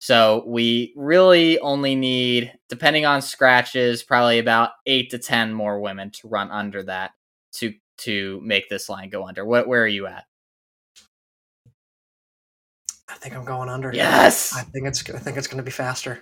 So 0.03 0.43
we 0.45 0.91
really 0.97 1.57
only 1.59 1.95
need, 1.95 2.51
depending 2.67 3.05
on 3.05 3.21
scratches, 3.21 4.03
probably 4.03 4.37
about 4.37 4.71
eight 4.85 5.11
to 5.11 5.17
ten 5.17 5.53
more 5.53 5.79
women 5.79 6.11
to 6.11 6.27
run 6.27 6.51
under 6.51 6.83
that 6.83 7.11
to 7.53 7.73
to 7.99 8.41
make 8.43 8.67
this 8.67 8.89
line 8.89 9.09
go 9.09 9.25
under. 9.25 9.45
What 9.45 9.65
where 9.65 9.81
are 9.81 9.87
you 9.87 10.07
at? 10.07 10.25
I 13.07 13.13
think 13.13 13.33
I'm 13.33 13.45
going 13.45 13.69
under. 13.69 13.93
Yes. 13.93 14.53
I 14.53 14.63
think 14.63 14.87
it's 14.87 15.09
I 15.09 15.19
think 15.19 15.37
it's 15.37 15.47
going 15.47 15.59
to 15.59 15.63
be 15.63 15.71
faster. 15.71 16.21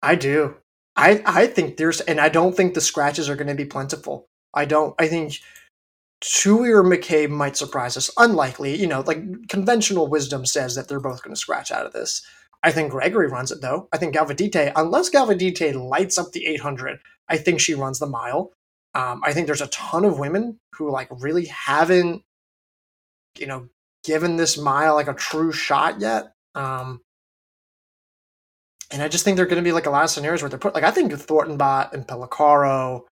I 0.00 0.14
do. 0.14 0.54
I 0.94 1.20
I 1.26 1.46
think 1.48 1.78
there's 1.78 2.00
and 2.02 2.20
I 2.20 2.28
don't 2.28 2.56
think 2.56 2.74
the 2.74 2.80
scratches 2.80 3.28
are 3.28 3.34
going 3.34 3.48
to 3.48 3.56
be 3.56 3.64
plentiful. 3.64 4.26
I 4.54 4.66
don't. 4.66 4.94
I 5.00 5.08
think 5.08 5.32
Tuohy 6.22 6.68
or 6.68 6.84
McCabe 6.84 7.30
might 7.30 7.56
surprise 7.56 7.96
us. 7.96 8.08
Unlikely, 8.18 8.76
you 8.76 8.86
know, 8.86 9.00
like 9.00 9.48
conventional 9.48 10.06
wisdom 10.06 10.46
says 10.46 10.76
that 10.76 10.86
they're 10.86 11.00
both 11.00 11.24
going 11.24 11.34
to 11.34 11.40
scratch 11.40 11.72
out 11.72 11.86
of 11.86 11.92
this. 11.92 12.22
I 12.62 12.72
think 12.72 12.90
Gregory 12.90 13.28
runs 13.28 13.50
it 13.50 13.60
though. 13.60 13.88
I 13.92 13.98
think 13.98 14.14
Galvadite, 14.14 14.72
unless 14.76 15.10
Galvadite 15.10 15.74
lights 15.74 16.18
up 16.18 16.32
the 16.32 16.46
800, 16.46 17.00
I 17.28 17.36
think 17.36 17.60
she 17.60 17.74
runs 17.74 17.98
the 17.98 18.06
mile. 18.06 18.52
Um, 18.94 19.22
I 19.24 19.32
think 19.32 19.46
there's 19.46 19.62
a 19.62 19.68
ton 19.68 20.04
of 20.04 20.18
women 20.18 20.58
who 20.74 20.90
like 20.90 21.08
really 21.10 21.46
haven't, 21.46 22.22
you 23.38 23.46
know, 23.46 23.68
given 24.04 24.36
this 24.36 24.58
mile 24.58 24.94
like 24.94 25.08
a 25.08 25.14
true 25.14 25.52
shot 25.52 26.00
yet. 26.00 26.32
Um, 26.54 27.00
and 28.90 29.02
I 29.02 29.08
just 29.08 29.24
think 29.24 29.36
they're 29.36 29.46
going 29.46 29.62
to 29.62 29.68
be 29.68 29.72
like 29.72 29.86
a 29.86 29.90
lot 29.90 30.04
of 30.04 30.10
scenarios 30.10 30.42
where 30.42 30.48
they're 30.48 30.58
put 30.58 30.74
like 30.74 30.84
I 30.84 30.90
think 30.90 31.12
Thorntonbot 31.12 31.92
and 31.92 32.06
Pellicoro. 32.06 33.02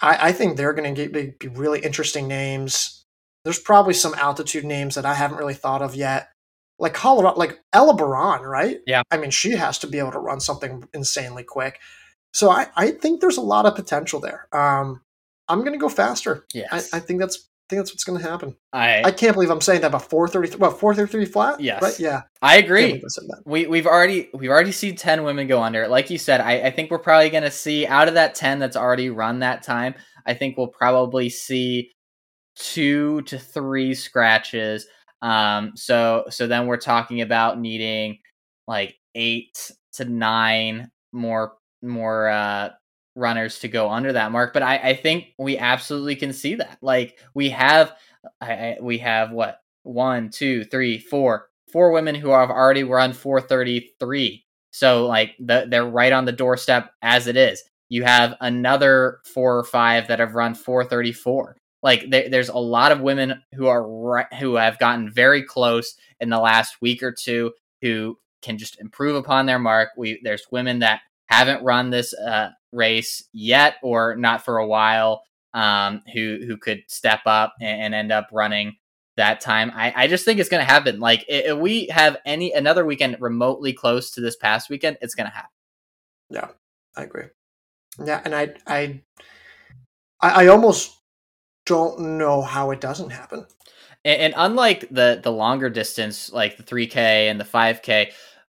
I, 0.00 0.28
I 0.28 0.32
think 0.32 0.56
they're 0.56 0.72
going 0.72 0.94
to 0.94 1.08
be, 1.08 1.34
be 1.38 1.48
really 1.48 1.80
interesting 1.80 2.26
names. 2.26 3.04
There's 3.44 3.58
probably 3.58 3.94
some 3.94 4.14
altitude 4.14 4.64
names 4.64 4.96
that 4.96 5.06
I 5.06 5.14
haven't 5.14 5.38
really 5.38 5.54
thought 5.54 5.82
of 5.82 5.94
yet, 5.94 6.30
like 6.80 6.94
Colorado, 6.94 7.38
like 7.38 7.60
Ella 7.72 7.94
Baran, 7.94 8.42
right? 8.42 8.78
Yeah. 8.86 9.02
I 9.10 9.18
mean, 9.18 9.30
she 9.30 9.52
has 9.52 9.78
to 9.80 9.86
be 9.86 9.98
able 9.98 10.12
to 10.12 10.18
run 10.18 10.40
something 10.40 10.84
insanely 10.94 11.44
quick. 11.44 11.78
So 12.32 12.50
I, 12.50 12.68
I 12.74 12.90
think 12.90 13.20
there's 13.20 13.36
a 13.36 13.42
lot 13.42 13.66
of 13.66 13.76
potential 13.76 14.18
there. 14.18 14.48
Um, 14.52 15.02
I'm 15.48 15.60
going 15.60 15.72
to 15.72 15.78
go 15.78 15.88
faster. 15.88 16.46
Yes. 16.54 16.92
I, 16.92 16.96
I 16.96 17.00
think 17.00 17.20
that's 17.20 17.36
I 17.36 17.64
think 17.70 17.80
that's 17.80 17.92
what's 17.92 18.04
going 18.04 18.20
to 18.20 18.28
happen. 18.28 18.56
I 18.72 19.02
I 19.04 19.10
can't 19.12 19.34
believe 19.34 19.50
I'm 19.50 19.60
saying 19.60 19.82
that 19.82 19.88
about 19.88 20.08
433. 20.08 20.58
What 20.58 20.80
433 20.80 21.24
flat? 21.26 21.60
Yes. 21.60 21.82
Right? 21.82 22.00
Yeah. 22.00 22.22
I 22.42 22.56
agree. 22.56 22.94
I. 22.94 23.34
We 23.44 23.66
we've 23.66 23.86
already 23.86 24.28
we've 24.34 24.50
already 24.50 24.72
seen 24.72 24.96
ten 24.96 25.22
women 25.22 25.46
go 25.46 25.62
under. 25.62 25.86
Like 25.86 26.10
you 26.10 26.18
said, 26.18 26.40
I, 26.40 26.62
I 26.62 26.70
think 26.70 26.90
we're 26.90 26.98
probably 26.98 27.30
gonna 27.30 27.50
see 27.50 27.86
out 27.86 28.08
of 28.08 28.14
that 28.14 28.34
ten 28.34 28.58
that's 28.58 28.76
already 28.76 29.10
run 29.10 29.40
that 29.40 29.62
time. 29.62 29.94
I 30.26 30.34
think 30.34 30.56
we'll 30.56 30.68
probably 30.68 31.28
see 31.28 31.92
two 32.56 33.22
to 33.22 33.38
three 33.38 33.94
scratches. 33.94 34.86
Um, 35.22 35.72
so 35.76 36.24
so 36.30 36.46
then 36.46 36.66
we're 36.66 36.78
talking 36.78 37.20
about 37.20 37.60
needing 37.60 38.18
like 38.66 38.96
eight 39.14 39.70
to 39.94 40.04
nine 40.04 40.90
more 41.12 41.54
more 41.82 42.28
uh 42.28 42.70
runners 43.16 43.58
to 43.60 43.68
go 43.68 43.90
under 43.90 44.12
that 44.12 44.32
mark. 44.32 44.52
But 44.52 44.62
I, 44.62 44.76
I 44.76 44.94
think 44.94 45.26
we 45.38 45.58
absolutely 45.58 46.16
can 46.16 46.32
see 46.32 46.54
that. 46.56 46.78
Like 46.80 47.18
we 47.34 47.50
have 47.50 47.92
I, 48.40 48.76
we 48.80 48.98
have 48.98 49.30
what 49.32 49.60
one, 49.82 50.30
two, 50.30 50.64
three, 50.64 50.98
four, 50.98 51.48
four 51.72 51.92
women 51.92 52.14
who 52.14 52.30
have 52.30 52.50
already 52.50 52.84
run 52.84 53.12
433. 53.12 54.44
So 54.72 55.06
like 55.06 55.34
the, 55.38 55.66
they're 55.68 55.84
right 55.84 56.12
on 56.12 56.24
the 56.24 56.32
doorstep 56.32 56.92
as 57.02 57.26
it 57.26 57.36
is. 57.36 57.62
You 57.88 58.04
have 58.04 58.36
another 58.40 59.18
four 59.24 59.58
or 59.58 59.64
five 59.64 60.08
that 60.08 60.20
have 60.20 60.34
run 60.34 60.54
434. 60.54 61.56
Like 61.82 62.10
there, 62.10 62.28
there's 62.28 62.48
a 62.48 62.58
lot 62.58 62.92
of 62.92 63.00
women 63.00 63.42
who 63.54 63.66
are 63.66 64.28
who 64.38 64.56
have 64.56 64.78
gotten 64.78 65.10
very 65.10 65.42
close 65.42 65.94
in 66.20 66.28
the 66.28 66.38
last 66.38 66.76
week 66.80 67.02
or 67.02 67.12
two 67.12 67.52
who 67.80 68.18
can 68.42 68.58
just 68.58 68.80
improve 68.80 69.16
upon 69.16 69.46
their 69.46 69.58
mark. 69.58 69.90
We 69.96 70.20
there's 70.22 70.46
women 70.50 70.80
that 70.80 71.00
haven't 71.26 71.64
run 71.64 71.90
this 71.90 72.12
uh, 72.14 72.50
race 72.72 73.24
yet 73.32 73.76
or 73.82 74.16
not 74.16 74.44
for 74.44 74.58
a 74.58 74.66
while 74.66 75.22
um, 75.54 76.02
who 76.12 76.40
who 76.46 76.56
could 76.56 76.82
step 76.88 77.20
up 77.26 77.54
and, 77.60 77.80
and 77.80 77.94
end 77.94 78.12
up 78.12 78.28
running 78.32 78.76
that 79.16 79.40
time. 79.40 79.70
I, 79.74 79.92
I 79.96 80.06
just 80.06 80.24
think 80.24 80.40
it's 80.40 80.48
going 80.48 80.64
to 80.64 80.70
happen. 80.70 81.00
Like 81.00 81.24
if 81.28 81.56
we 81.56 81.86
have 81.86 82.16
any 82.24 82.52
another 82.52 82.84
weekend 82.84 83.16
remotely 83.20 83.72
close 83.72 84.10
to 84.12 84.20
this 84.20 84.36
past 84.36 84.70
weekend, 84.70 84.98
it's 85.00 85.14
going 85.14 85.28
to 85.28 85.34
happen. 85.34 85.50
Yeah, 86.30 86.48
I 86.96 87.04
agree. 87.04 87.24
Yeah, 88.04 88.20
and 88.24 88.34
I 88.34 88.54
I 88.66 89.02
I, 90.20 90.44
I 90.44 90.46
almost 90.48 90.99
don't 91.70 92.00
know 92.18 92.42
how 92.42 92.72
it 92.72 92.80
doesn't 92.80 93.10
happen. 93.10 93.46
And, 94.04 94.20
and 94.20 94.34
unlike 94.36 94.88
the 94.90 95.20
the 95.22 95.30
longer 95.30 95.70
distance, 95.70 96.32
like 96.32 96.56
the 96.56 96.64
3K 96.64 96.96
and 97.30 97.38
the 97.38 97.44
5K, 97.44 98.10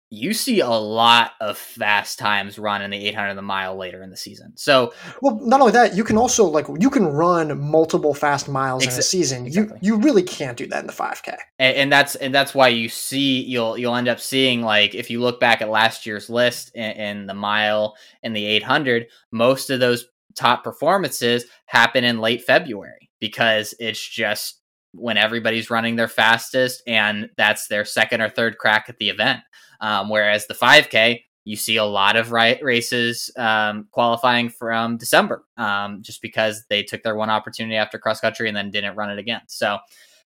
you 0.10 0.34
see 0.34 0.60
a 0.60 0.70
lot 0.70 1.32
of 1.42 1.58
fast 1.58 2.20
times 2.20 2.60
run 2.60 2.84
in 2.84 2.92
the 2.92 3.08
800 3.08 3.34
the 3.34 3.42
mile 3.42 3.76
later 3.76 4.04
in 4.04 4.10
the 4.10 4.16
season. 4.16 4.54
So, 4.56 4.94
Well, 5.22 5.40
not 5.42 5.60
only 5.60 5.74
that, 5.74 5.98
you 5.98 6.04
can 6.04 6.16
also 6.16 6.46
like 6.46 6.68
you 6.80 6.92
can 6.92 7.08
run 7.08 7.60
multiple 7.60 8.14
fast 8.14 8.48
miles 8.48 8.84
in 8.84 8.90
a 8.90 9.02
season. 9.02 9.48
exactly. 9.48 9.80
You 9.82 9.96
you 9.96 10.02
really 10.02 10.24
can't 10.24 10.56
do 10.56 10.68
that 10.68 10.82
in 10.82 10.88
the 10.88 10.94
5K. 10.94 11.36
and, 11.58 11.76
and 11.76 11.92
that's 11.92 12.14
and 12.16 12.36
that's 12.36 12.54
why 12.54 12.68
you 12.68 12.88
see 12.88 13.42
you'll 13.42 13.80
you'll 13.80 13.96
end 13.96 14.08
up 14.08 14.20
seeing 14.20 14.62
like 14.62 14.94
if 14.94 15.10
you 15.10 15.22
look 15.22 15.40
back 15.40 15.64
at 15.64 15.70
last 15.70 16.06
year's 16.06 16.30
list 16.30 16.72
in, 16.76 16.92
in 16.92 17.26
the 17.26 17.34
mile 17.34 17.96
and 18.22 18.36
the 18.36 18.46
800, 18.46 19.08
most 19.32 19.72
of 19.72 19.80
those 19.80 20.06
top 20.36 20.64
performances 20.64 21.46
happen 21.66 22.04
in 22.04 22.20
late 22.20 22.44
February 22.44 23.07
because 23.20 23.74
it's 23.80 24.06
just 24.06 24.62
when 24.94 25.18
everybody's 25.18 25.70
running 25.70 25.96
their 25.96 26.08
fastest 26.08 26.82
and 26.88 27.30
that's 27.38 27.68
their 27.68 27.86
second 27.86 28.22
or 28.22 28.30
third 28.30 28.58
crack 28.58 28.86
at 28.90 28.98
the 28.98 29.10
event. 29.10 29.42
Um, 29.80 30.10
whereas 30.10 30.48
the 30.48 30.54
5K, 30.54 31.22
you 31.44 31.56
see 31.56 31.78
a 31.78 31.86
lot 31.86 32.16
of 32.18 32.32
right 32.32 32.62
races 32.62 33.32
um, 33.38 33.88
qualifying 33.92 34.50
from 34.50 34.98
December, 34.98 35.46
um, 35.56 36.02
just 36.02 36.22
because 36.22 36.66
they 36.70 36.84
took 36.84 37.04
their 37.04 37.16
one 37.16 37.30
opportunity 37.30 37.78
after 37.78 37.98
cross 37.98 38.20
country 38.20 38.48
and 38.50 38.58
then 38.58 38.72
didn't 38.72 38.96
run 38.98 39.12
it 39.12 39.20
again. 39.20 39.42
So, 39.48 39.78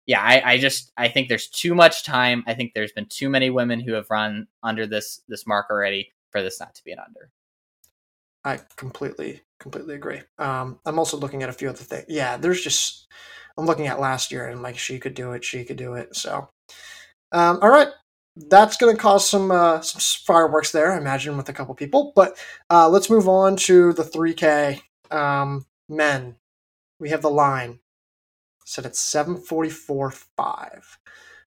yeah, 0.04 0.20
I, 0.20 0.52
I 0.52 0.58
just 0.58 0.90
I 0.96 1.08
think 1.08 1.28
there's 1.28 1.48
too 1.48 1.76
much 1.76 2.04
time. 2.04 2.42
I 2.48 2.54
think 2.54 2.72
there's 2.74 2.90
been 2.90 3.06
too 3.06 3.28
many 3.28 3.50
women 3.50 3.78
who 3.78 3.92
have 3.92 4.10
run 4.10 4.48
under 4.64 4.84
this 4.84 5.20
this 5.28 5.46
mark 5.46 5.66
already 5.70 6.12
for 6.30 6.42
this 6.42 6.58
not 6.58 6.74
to 6.74 6.84
be 6.84 6.90
an 6.90 6.98
under. 6.98 7.30
I 8.44 8.60
completely 8.76 9.42
completely 9.60 9.94
agree. 9.94 10.20
Um, 10.38 10.80
I'm 10.84 10.98
also 10.98 11.16
looking 11.16 11.42
at 11.42 11.48
a 11.48 11.52
few 11.52 11.68
other 11.68 11.78
things. 11.78 12.06
Yeah, 12.08 12.36
there's 12.36 12.62
just 12.62 13.06
I'm 13.56 13.66
looking 13.66 13.86
at 13.86 14.00
last 14.00 14.32
year 14.32 14.48
and 14.48 14.62
like 14.62 14.78
she 14.78 14.98
could 14.98 15.14
do 15.14 15.32
it, 15.32 15.44
she 15.44 15.64
could 15.64 15.76
do 15.76 15.94
it. 15.94 16.16
So, 16.16 16.48
um, 17.32 17.58
all 17.62 17.70
right, 17.70 17.88
that's 18.36 18.76
going 18.76 18.94
to 18.96 19.00
cause 19.00 19.28
some 19.28 19.50
uh, 19.50 19.80
some 19.80 20.00
fireworks 20.26 20.72
there, 20.72 20.92
I 20.92 20.98
imagine, 20.98 21.36
with 21.36 21.48
a 21.48 21.52
couple 21.52 21.74
people. 21.74 22.12
But 22.16 22.36
uh, 22.70 22.88
let's 22.88 23.10
move 23.10 23.28
on 23.28 23.56
to 23.56 23.92
the 23.92 24.04
3K 24.04 24.80
um, 25.10 25.66
men. 25.88 26.36
We 26.98 27.10
have 27.10 27.22
the 27.22 27.30
line 27.30 27.80
set 28.64 28.86
at 28.86 28.92
744.5. 28.92 30.82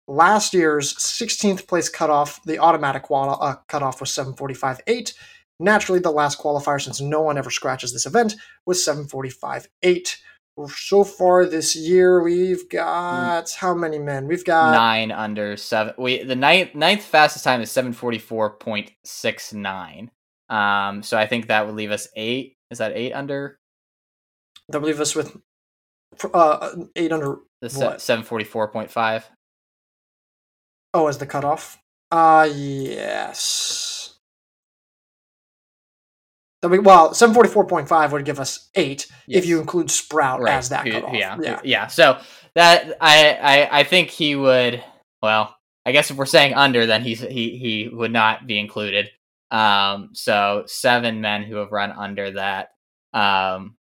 Last 0.07 0.53
year's 0.53 0.93
16th 0.95 1.67
place 1.67 1.89
cutoff, 1.89 2.39
the 2.43 2.59
automatic 2.59 3.05
uh, 3.09 3.55
cutoff 3.67 3.99
was 3.99 4.11
745.8. 4.11 5.13
Naturally, 5.59 5.99
the 5.99 6.11
last 6.11 6.39
qualifier, 6.39 6.81
since 6.81 6.99
no 6.99 7.21
one 7.21 7.37
ever 7.37 7.49
scratches 7.49 7.93
this 7.93 8.05
event, 8.05 8.35
was 8.65 8.85
745.8. 8.85 10.17
So 10.69 11.03
far 11.03 11.45
this 11.45 11.75
year, 11.75 12.23
we've 12.23 12.69
got 12.69 13.51
how 13.51 13.73
many 13.73 13.99
men? 13.99 14.25
We've 14.25 14.45
got 14.45 14.71
nine 14.71 15.11
under 15.11 15.57
seven. 15.57 15.93
We 15.97 16.23
the 16.23 16.35
ninth 16.35 16.73
ninth 16.73 17.03
fastest 17.03 17.43
time 17.43 17.59
is 17.59 17.69
seven 17.69 17.91
forty 17.91 18.19
four 18.19 18.51
point 18.51 18.91
six 19.03 19.51
nine. 19.51 20.11
Um, 20.49 21.03
so 21.03 21.17
I 21.17 21.27
think 21.27 21.47
that 21.47 21.65
would 21.65 21.75
leave 21.75 21.91
us 21.91 22.07
eight. 22.15 22.55
Is 22.71 22.77
that 22.77 22.93
eight 22.95 23.11
under? 23.11 23.59
That 24.69 24.79
would 24.79 24.87
leave 24.87 25.01
us 25.01 25.13
with 25.13 25.35
uh 26.33 26.75
eight 26.95 27.11
under 27.11 27.39
the 27.59 27.69
what? 27.71 28.01
seven 28.01 28.23
forty 28.23 28.45
four 28.45 28.69
point 28.69 28.89
five. 28.89 29.29
Oh, 30.93 31.07
as 31.07 31.17
the 31.17 31.25
cutoff. 31.25 31.79
Uh 32.11 32.47
yes. 32.49 33.94
That 36.61 36.69
we, 36.69 36.79
well, 36.79 37.13
seven 37.13 37.33
forty 37.35 37.49
four 37.49 37.65
point 37.65 37.87
five 37.87 38.11
would 38.11 38.25
give 38.25 38.39
us 38.39 38.69
eight 38.75 39.07
Yes. 39.27 39.43
if 39.43 39.45
you 39.49 39.59
include 39.59 39.91
Sprout 39.91 40.41
Right. 40.41 40.53
as 40.55 40.69
that 40.69 40.85
cutoff. 40.85 41.13
Yeah, 41.13 41.37
yeah. 41.41 41.59
yeah. 41.63 41.87
So 41.87 42.19
that 42.55 42.95
I, 43.01 43.33
I 43.41 43.79
I 43.79 43.83
think 43.83 44.09
he 44.09 44.35
would. 44.35 44.83
Well, 45.21 45.55
I 45.85 45.91
guess 45.91 46.09
if 46.11 46.17
we're 46.17 46.25
saying 46.25 46.53
under, 46.53 46.85
then 46.85 47.03
he's 47.03 47.19
he 47.19 47.57
he 47.57 47.89
would 47.93 48.11
not 48.11 48.47
be 48.47 48.59
included. 48.59 49.09
Um, 49.51 50.09
so 50.13 50.63
seven 50.65 51.21
men 51.21 51.43
who 51.43 51.57
have 51.57 51.71
run 51.71 51.91
under 51.91 52.31
that. 52.31 52.69
Um, 53.13 53.75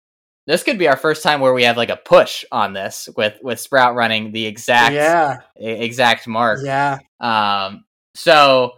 this 0.46 0.62
could 0.62 0.78
be 0.78 0.88
our 0.88 0.96
first 0.96 1.22
time 1.22 1.40
where 1.40 1.54
we 1.54 1.64
have 1.64 1.78
like 1.78 1.88
a 1.88 1.96
push 1.96 2.44
on 2.52 2.74
this 2.74 3.08
with 3.16 3.38
with 3.42 3.58
Sprout 3.60 3.94
running 3.94 4.30
the 4.32 4.44
exact 4.46 4.94
Yeah, 4.94 5.38
exact 5.56 6.26
mark. 6.28 6.60
yeah. 6.62 6.98
Um, 7.20 7.84
so 8.14 8.72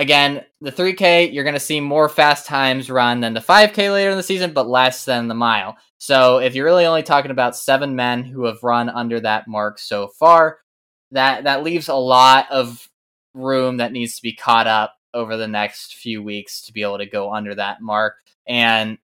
again, 0.00 0.42
the 0.62 0.72
3K, 0.72 1.32
you're 1.32 1.44
going 1.44 1.54
to 1.54 1.60
see 1.60 1.78
more 1.78 2.08
fast 2.08 2.46
times 2.46 2.90
run 2.90 3.20
than 3.20 3.34
the 3.34 3.40
5K 3.40 3.92
later 3.92 4.10
in 4.10 4.16
the 4.16 4.22
season, 4.22 4.54
but 4.54 4.66
less 4.66 5.04
than 5.04 5.28
the 5.28 5.34
mile. 5.34 5.76
So 5.98 6.38
if 6.38 6.54
you're 6.54 6.64
really 6.64 6.86
only 6.86 7.02
talking 7.02 7.30
about 7.30 7.54
seven 7.54 7.94
men 7.94 8.24
who 8.24 8.46
have 8.46 8.62
run 8.62 8.88
under 8.88 9.20
that 9.20 9.46
mark 9.46 9.78
so 9.78 10.08
far, 10.08 10.58
that 11.10 11.44
that 11.44 11.62
leaves 11.62 11.88
a 11.88 11.94
lot 11.94 12.50
of 12.50 12.88
room 13.34 13.76
that 13.76 13.92
needs 13.92 14.16
to 14.16 14.22
be 14.22 14.32
caught 14.32 14.66
up 14.66 14.94
over 15.12 15.36
the 15.36 15.46
next 15.46 15.96
few 15.96 16.22
weeks 16.22 16.62
to 16.62 16.72
be 16.72 16.82
able 16.82 16.98
to 16.98 17.06
go 17.06 17.34
under 17.34 17.54
that 17.54 17.82
mark. 17.82 18.14
And 18.48 18.96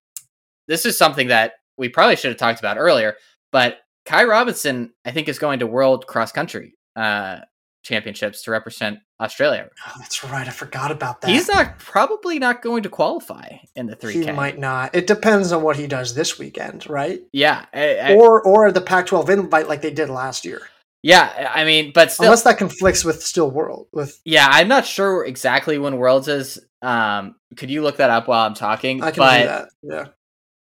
this 0.67 0.83
is 0.83 0.97
something 0.97 1.27
that 1.27 1.53
we 1.77 1.89
probably 1.89 2.15
should 2.15 2.31
have 2.31 2.39
talked 2.39 2.59
about 2.59 2.77
earlier, 2.77 3.17
but 3.51 3.77
Kai 4.05 4.23
Robinson, 4.23 4.93
I 5.05 5.11
think, 5.11 5.29
is 5.29 5.37
going 5.37 5.59
to 5.59 5.67
World 5.67 6.07
Cross 6.07 6.31
Country 6.31 6.73
uh, 6.95 7.41
Championships 7.87 8.43
to 8.43 8.51
represent 8.51 8.99
Australia. 9.21 9.69
Oh, 9.87 9.91
that's 9.99 10.23
right. 10.23 10.47
I 10.47 10.51
forgot 10.51 10.91
about 10.91 11.21
that. 11.21 11.29
He's 11.31 11.47
not 11.47 11.79
probably 11.79 12.37
not 12.39 12.61
going 12.61 12.83
to 12.83 12.89
qualify 12.89 13.57
in 13.75 13.85
the 13.87 13.95
3K. 13.95 14.25
He 14.25 14.31
might 14.31 14.59
not. 14.59 14.93
It 14.93 15.07
depends 15.07 15.51
on 15.51 15.63
what 15.63 15.77
he 15.77 15.87
does 15.87 16.13
this 16.13 16.37
weekend, 16.37 16.89
right? 16.89 17.21
Yeah, 17.31 17.65
I- 17.73 17.95
I- 17.97 18.15
or 18.15 18.41
or 18.41 18.71
the 18.71 18.81
Pac-12 18.81 19.29
invite 19.29 19.67
like 19.69 19.81
they 19.81 19.91
did 19.91 20.09
last 20.09 20.43
year. 20.45 20.61
yeah. 21.03 21.51
I 21.53 21.63
mean, 21.63 21.91
but 21.93 22.11
still, 22.11 22.25
Unless 22.25 22.43
that 22.43 22.57
conflicts 22.57 23.05
with 23.05 23.23
still 23.23 23.49
world 23.49 23.87
with. 23.93 24.19
yeah. 24.25 24.47
I'm 24.51 24.67
not 24.67 24.85
sure 24.85 25.25
exactly 25.25 25.77
when 25.77 25.97
Worlds 25.97 26.27
is. 26.27 26.59
Um, 26.81 27.35
could 27.55 27.69
you 27.71 27.81
look 27.81 27.97
that 27.97 28.09
up 28.09 28.27
while 28.27 28.45
I'm 28.45 28.53
talking? 28.53 29.01
I 29.01 29.11
can 29.11 29.19
but 29.21 29.39
do 29.39 29.45
that. 29.47 29.69
Yeah. 29.81 30.05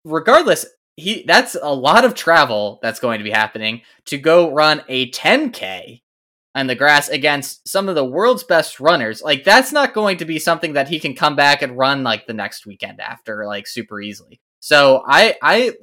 regardless, 0.04 0.64
he 0.96 1.24
that's 1.26 1.56
a 1.60 1.74
lot 1.74 2.04
of 2.04 2.14
travel 2.14 2.78
that's 2.82 3.00
going 3.00 3.18
to 3.18 3.24
be 3.24 3.30
happening 3.30 3.82
to 4.06 4.18
go 4.18 4.52
run 4.52 4.82
a 4.88 5.10
10k 5.10 6.02
on 6.54 6.66
the 6.66 6.74
grass 6.74 7.08
against 7.08 7.66
some 7.68 7.88
of 7.88 7.94
the 7.94 8.04
world's 8.04 8.44
best 8.44 8.80
runners. 8.80 9.22
Like 9.22 9.44
that's 9.44 9.72
not 9.72 9.94
going 9.94 10.18
to 10.18 10.24
be 10.24 10.38
something 10.38 10.72
that 10.72 10.88
he 10.88 10.98
can 10.98 11.14
come 11.14 11.36
back 11.36 11.62
and 11.62 11.78
run 11.78 12.02
like 12.02 12.26
the 12.26 12.34
next 12.34 12.66
weekend 12.66 13.00
after 13.00 13.46
like 13.46 13.66
super 13.66 14.00
easily. 14.00 14.40
So 14.60 15.02
I 15.06 15.36
I 15.42 15.74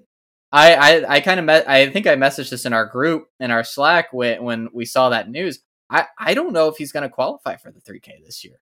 I 0.52 0.76
I, 0.76 1.16
I 1.16 1.20
kind 1.22 1.40
of 1.40 1.46
met 1.46 1.70
I 1.70 1.90
think 1.90 2.08
I 2.08 2.16
messaged 2.16 2.50
this 2.50 2.66
in 2.66 2.74
our 2.74 2.86
group 2.86 3.28
in 3.40 3.52
our 3.52 3.64
Slack 3.64 4.12
when 4.12 4.44
when 4.44 4.70
we 4.74 4.86
saw 4.86 5.10
that 5.10 5.30
news. 5.30 5.60
I 5.90 6.06
I 6.20 6.34
don't 6.34 6.54
know 6.54 6.68
if 6.68 6.78
he's 6.78 6.92
going 6.92 7.04
to 7.04 7.10
qualify 7.10 7.56
for 7.56 7.72
the 7.72 7.82
3k 7.82 8.24
this 8.26 8.44
year. 8.44 8.60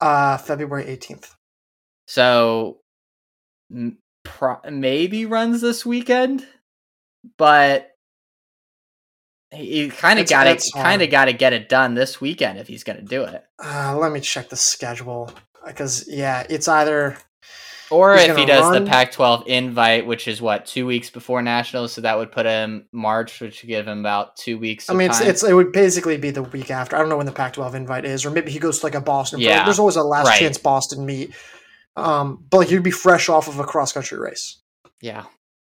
Uh, 0.00 0.38
February 0.38 0.84
18th. 0.84 1.34
So 2.06 2.80
m- 3.70 3.98
pro- 4.24 4.60
maybe 4.70 5.26
runs 5.26 5.60
this 5.60 5.84
weekend, 5.84 6.46
but 7.36 7.89
he 9.52 9.88
kind 9.88 10.18
of 10.18 10.28
got 10.28 10.44
to 10.44 10.50
it's 10.50 10.70
kind 10.72 11.02
of 11.02 11.10
got 11.10 11.24
to 11.26 11.32
get 11.32 11.52
it 11.52 11.68
done 11.68 11.94
this 11.94 12.20
weekend 12.20 12.58
if 12.58 12.68
he's 12.68 12.84
going 12.84 12.98
to 12.98 13.04
do 13.04 13.24
it. 13.24 13.44
Uh, 13.62 13.96
let 13.98 14.12
me 14.12 14.20
check 14.20 14.48
the 14.48 14.56
schedule 14.56 15.32
because 15.66 16.06
yeah, 16.08 16.46
it's 16.48 16.68
either 16.68 17.16
Or 17.90 18.14
if 18.14 18.36
he 18.36 18.46
does 18.46 18.62
run- 18.62 18.84
the 18.84 18.90
Pac-12 18.90 19.46
invite, 19.46 20.06
which 20.06 20.28
is 20.28 20.40
what 20.40 20.66
two 20.66 20.86
weeks 20.86 21.10
before 21.10 21.42
nationals, 21.42 21.92
so 21.92 22.00
that 22.02 22.16
would 22.16 22.30
put 22.30 22.46
him 22.46 22.86
March, 22.92 23.40
which 23.40 23.62
would 23.62 23.68
give 23.68 23.88
him 23.88 23.98
about 23.98 24.36
two 24.36 24.56
weeks. 24.58 24.88
I 24.88 24.94
mean, 24.94 25.10
it's, 25.10 25.20
it's 25.20 25.42
it 25.42 25.52
would 25.52 25.72
basically 25.72 26.16
be 26.16 26.30
the 26.30 26.44
week 26.44 26.70
after. 26.70 26.94
I 26.94 27.00
don't 27.00 27.08
know 27.08 27.16
when 27.16 27.26
the 27.26 27.32
Pac-12 27.32 27.74
invite 27.74 28.04
is, 28.04 28.24
or 28.24 28.30
maybe 28.30 28.52
he 28.52 28.60
goes 28.60 28.78
to 28.80 28.86
like 28.86 28.94
a 28.94 29.00
Boston. 29.00 29.40
Yeah, 29.40 29.64
there's 29.64 29.80
always 29.80 29.96
a 29.96 30.02
last 30.02 30.28
right. 30.28 30.38
chance 30.38 30.58
Boston 30.58 31.04
meet. 31.04 31.34
Um, 31.96 32.44
but 32.48 32.58
like 32.58 32.68
he'd 32.68 32.84
be 32.84 32.92
fresh 32.92 33.28
off 33.28 33.48
of 33.48 33.58
a 33.58 33.64
cross 33.64 33.92
country 33.92 34.18
race. 34.18 34.60
yeah, 35.02 35.24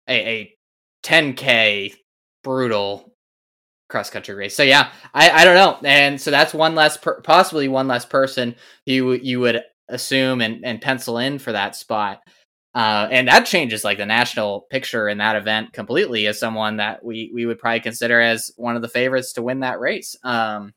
a, 0.08 0.14
a 0.14 0.58
10k 1.04 1.96
brutal 2.44 3.13
cross 3.94 4.10
country 4.10 4.34
race. 4.34 4.56
So 4.56 4.64
yeah, 4.64 4.90
I, 5.14 5.30
I 5.30 5.46
don't 5.46 5.56
know, 5.56 5.78
and 5.88 6.20
so 6.20 6.32
that's 6.32 6.54
one 6.54 6.74
less 6.74 6.98
per- 6.98 7.22
possibly 7.22 7.68
one 7.68 7.88
less 7.88 8.06
person 8.06 8.56
you 8.86 9.14
you 9.14 9.40
would 9.40 9.62
assume 9.88 10.42
and, 10.42 10.66
and 10.66 10.82
pencil 10.82 11.20
in 11.20 11.38
for 11.38 11.52
that 11.52 11.76
spot. 11.76 12.20
Uh, 12.76 13.08
and 13.12 13.28
that 13.28 13.46
changes 13.46 13.84
like 13.84 14.00
the 14.00 14.06
national 14.06 14.66
picture 14.72 15.08
in 15.08 15.20
that 15.20 15.36
event 15.36 15.74
completely 15.74 16.26
as 16.26 16.40
someone 16.40 16.78
that 16.78 17.06
we 17.06 17.32
we 17.32 17.46
would 17.46 17.60
probably 17.60 17.80
consider 17.80 18.20
as 18.20 18.50
one 18.58 18.76
of 18.76 18.82
the 18.82 18.90
favorites 18.90 19.34
to 19.34 19.44
win 19.44 19.60
that 19.60 19.80
race. 19.80 20.16
Um, 20.24 20.74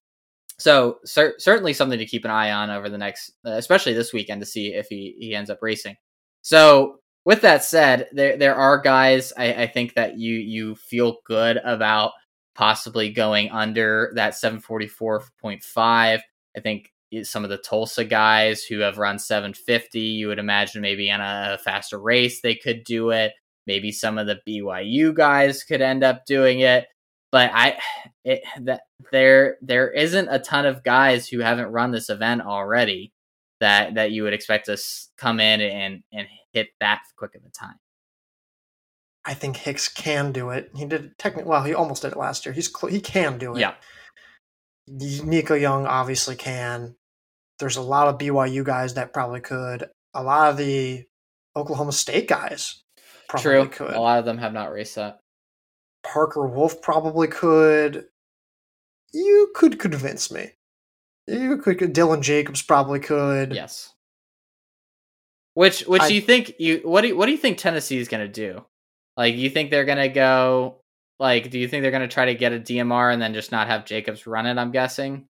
so 0.58 0.98
cer- 1.06 1.36
certainly 1.38 1.72
something 1.72 1.98
to 1.98 2.06
keep 2.06 2.26
an 2.26 2.30
eye 2.30 2.50
on 2.50 2.70
over 2.70 2.90
the 2.90 2.98
next, 2.98 3.32
uh, 3.46 3.52
especially 3.52 3.94
this 3.94 4.12
weekend, 4.12 4.42
to 4.42 4.46
see 4.46 4.74
if 4.74 4.88
he 4.88 5.16
he 5.18 5.34
ends 5.34 5.48
up 5.48 5.58
racing. 5.62 5.96
So 6.42 6.98
with 7.24 7.40
that 7.40 7.64
said, 7.64 8.08
there 8.12 8.36
there 8.36 8.54
are 8.54 8.78
guys 8.78 9.32
I, 9.36 9.64
I 9.64 9.66
think 9.66 9.94
that 9.94 10.18
you 10.18 10.34
you 10.34 10.74
feel 10.76 11.16
good 11.24 11.56
about 11.64 12.12
possibly 12.56 13.10
going 13.10 13.50
under 13.50 14.12
that 14.16 14.34
seven 14.34 14.60
forty 14.60 14.88
four 14.88 15.22
point 15.40 15.62
five. 15.62 16.22
I 16.56 16.60
think 16.60 16.92
some 17.22 17.44
of 17.44 17.50
the 17.50 17.58
Tulsa 17.58 18.04
guys 18.04 18.64
who 18.64 18.80
have 18.80 18.98
run 18.98 19.18
750, 19.18 20.00
you 20.00 20.28
would 20.28 20.38
imagine 20.38 20.82
maybe 20.82 21.10
on 21.10 21.20
a 21.20 21.58
faster 21.62 21.98
race 21.98 22.40
they 22.40 22.54
could 22.54 22.82
do 22.84 23.10
it. 23.10 23.32
Maybe 23.66 23.92
some 23.92 24.18
of 24.18 24.26
the 24.26 24.40
BYU 24.46 25.14
guys 25.14 25.62
could 25.62 25.80
end 25.80 26.02
up 26.02 26.24
doing 26.26 26.60
it. 26.60 26.86
But 27.30 27.50
I 27.52 27.78
it 28.24 28.42
that 28.62 28.82
there 29.12 29.56
there 29.62 29.90
isn't 29.90 30.28
a 30.28 30.38
ton 30.38 30.66
of 30.66 30.82
guys 30.82 31.28
who 31.28 31.40
haven't 31.40 31.72
run 31.72 31.92
this 31.92 32.10
event 32.10 32.42
already 32.42 33.12
that 33.60 33.94
that 33.94 34.10
you 34.12 34.22
would 34.22 34.34
expect 34.34 34.66
to 34.66 34.78
come 35.16 35.40
in 35.40 35.60
and 35.60 36.02
and 36.12 36.26
hit 36.52 36.68
that 36.80 37.00
quick 37.16 37.34
of 37.34 37.42
a 37.44 37.50
time. 37.50 37.76
I 39.26 39.34
think 39.34 39.56
Hicks 39.56 39.88
can 39.88 40.30
do 40.32 40.50
it. 40.50 40.70
He 40.74 40.84
did 40.84 41.04
it 41.04 41.18
technically. 41.18 41.50
Well, 41.50 41.64
he 41.64 41.74
almost 41.74 42.02
did 42.02 42.12
it 42.12 42.18
last 42.18 42.46
year. 42.46 42.52
He's 42.52 42.70
cl- 42.72 42.92
he 42.92 43.00
can 43.00 43.38
do 43.38 43.56
it. 43.56 43.60
Yeah. 43.60 43.74
Nico 44.88 45.54
Young 45.54 45.84
obviously 45.86 46.36
can. 46.36 46.94
There's 47.58 47.76
a 47.76 47.82
lot 47.82 48.06
of 48.08 48.18
BYU 48.18 48.64
guys 48.64 48.94
that 48.94 49.12
probably 49.12 49.40
could. 49.40 49.88
A 50.14 50.22
lot 50.22 50.50
of 50.50 50.56
the 50.56 51.04
Oklahoma 51.56 51.92
State 51.92 52.28
guys 52.28 52.82
probably 53.28 53.42
True. 53.42 53.68
could. 53.68 53.94
A 53.94 54.00
lot 54.00 54.18
of 54.20 54.24
them 54.24 54.38
have 54.38 54.52
not 54.52 54.70
raced 54.72 54.94
that. 54.94 55.18
Parker 56.04 56.46
Wolfe 56.46 56.80
probably 56.80 57.26
could. 57.26 58.04
You 59.12 59.50
could 59.54 59.80
convince 59.80 60.30
me. 60.30 60.52
You 61.26 61.56
could. 61.58 61.78
Dylan 61.78 62.20
Jacobs 62.20 62.62
probably 62.62 63.00
could. 63.00 63.52
Yes. 63.54 63.92
Which 65.54 65.80
which 65.80 66.02
I- 66.02 66.08
do 66.08 66.14
you 66.14 66.20
think 66.20 66.54
you 66.60 66.80
what 66.84 67.00
do 67.00 67.08
you, 67.08 67.16
what 67.16 67.26
do 67.26 67.32
you 67.32 67.38
think 67.38 67.58
Tennessee 67.58 67.98
is 67.98 68.06
going 68.08 68.24
to 68.24 68.32
do? 68.32 68.64
Like 69.16 69.34
you 69.36 69.48
think 69.50 69.70
they're 69.70 69.84
going 69.84 69.98
to 69.98 70.08
go 70.08 70.80
like 71.18 71.50
do 71.50 71.58
you 71.58 71.66
think 71.68 71.82
they're 71.82 71.90
going 71.90 72.06
to 72.06 72.12
try 72.12 72.26
to 72.26 72.34
get 72.34 72.52
a 72.52 72.58
DMR 72.58 73.12
and 73.12 73.20
then 73.22 73.32
just 73.34 73.50
not 73.52 73.68
have 73.68 73.84
Jacobs 73.86 74.26
run 74.26 74.46
it, 74.46 74.58
I'm 74.58 74.70
guessing? 74.72 75.26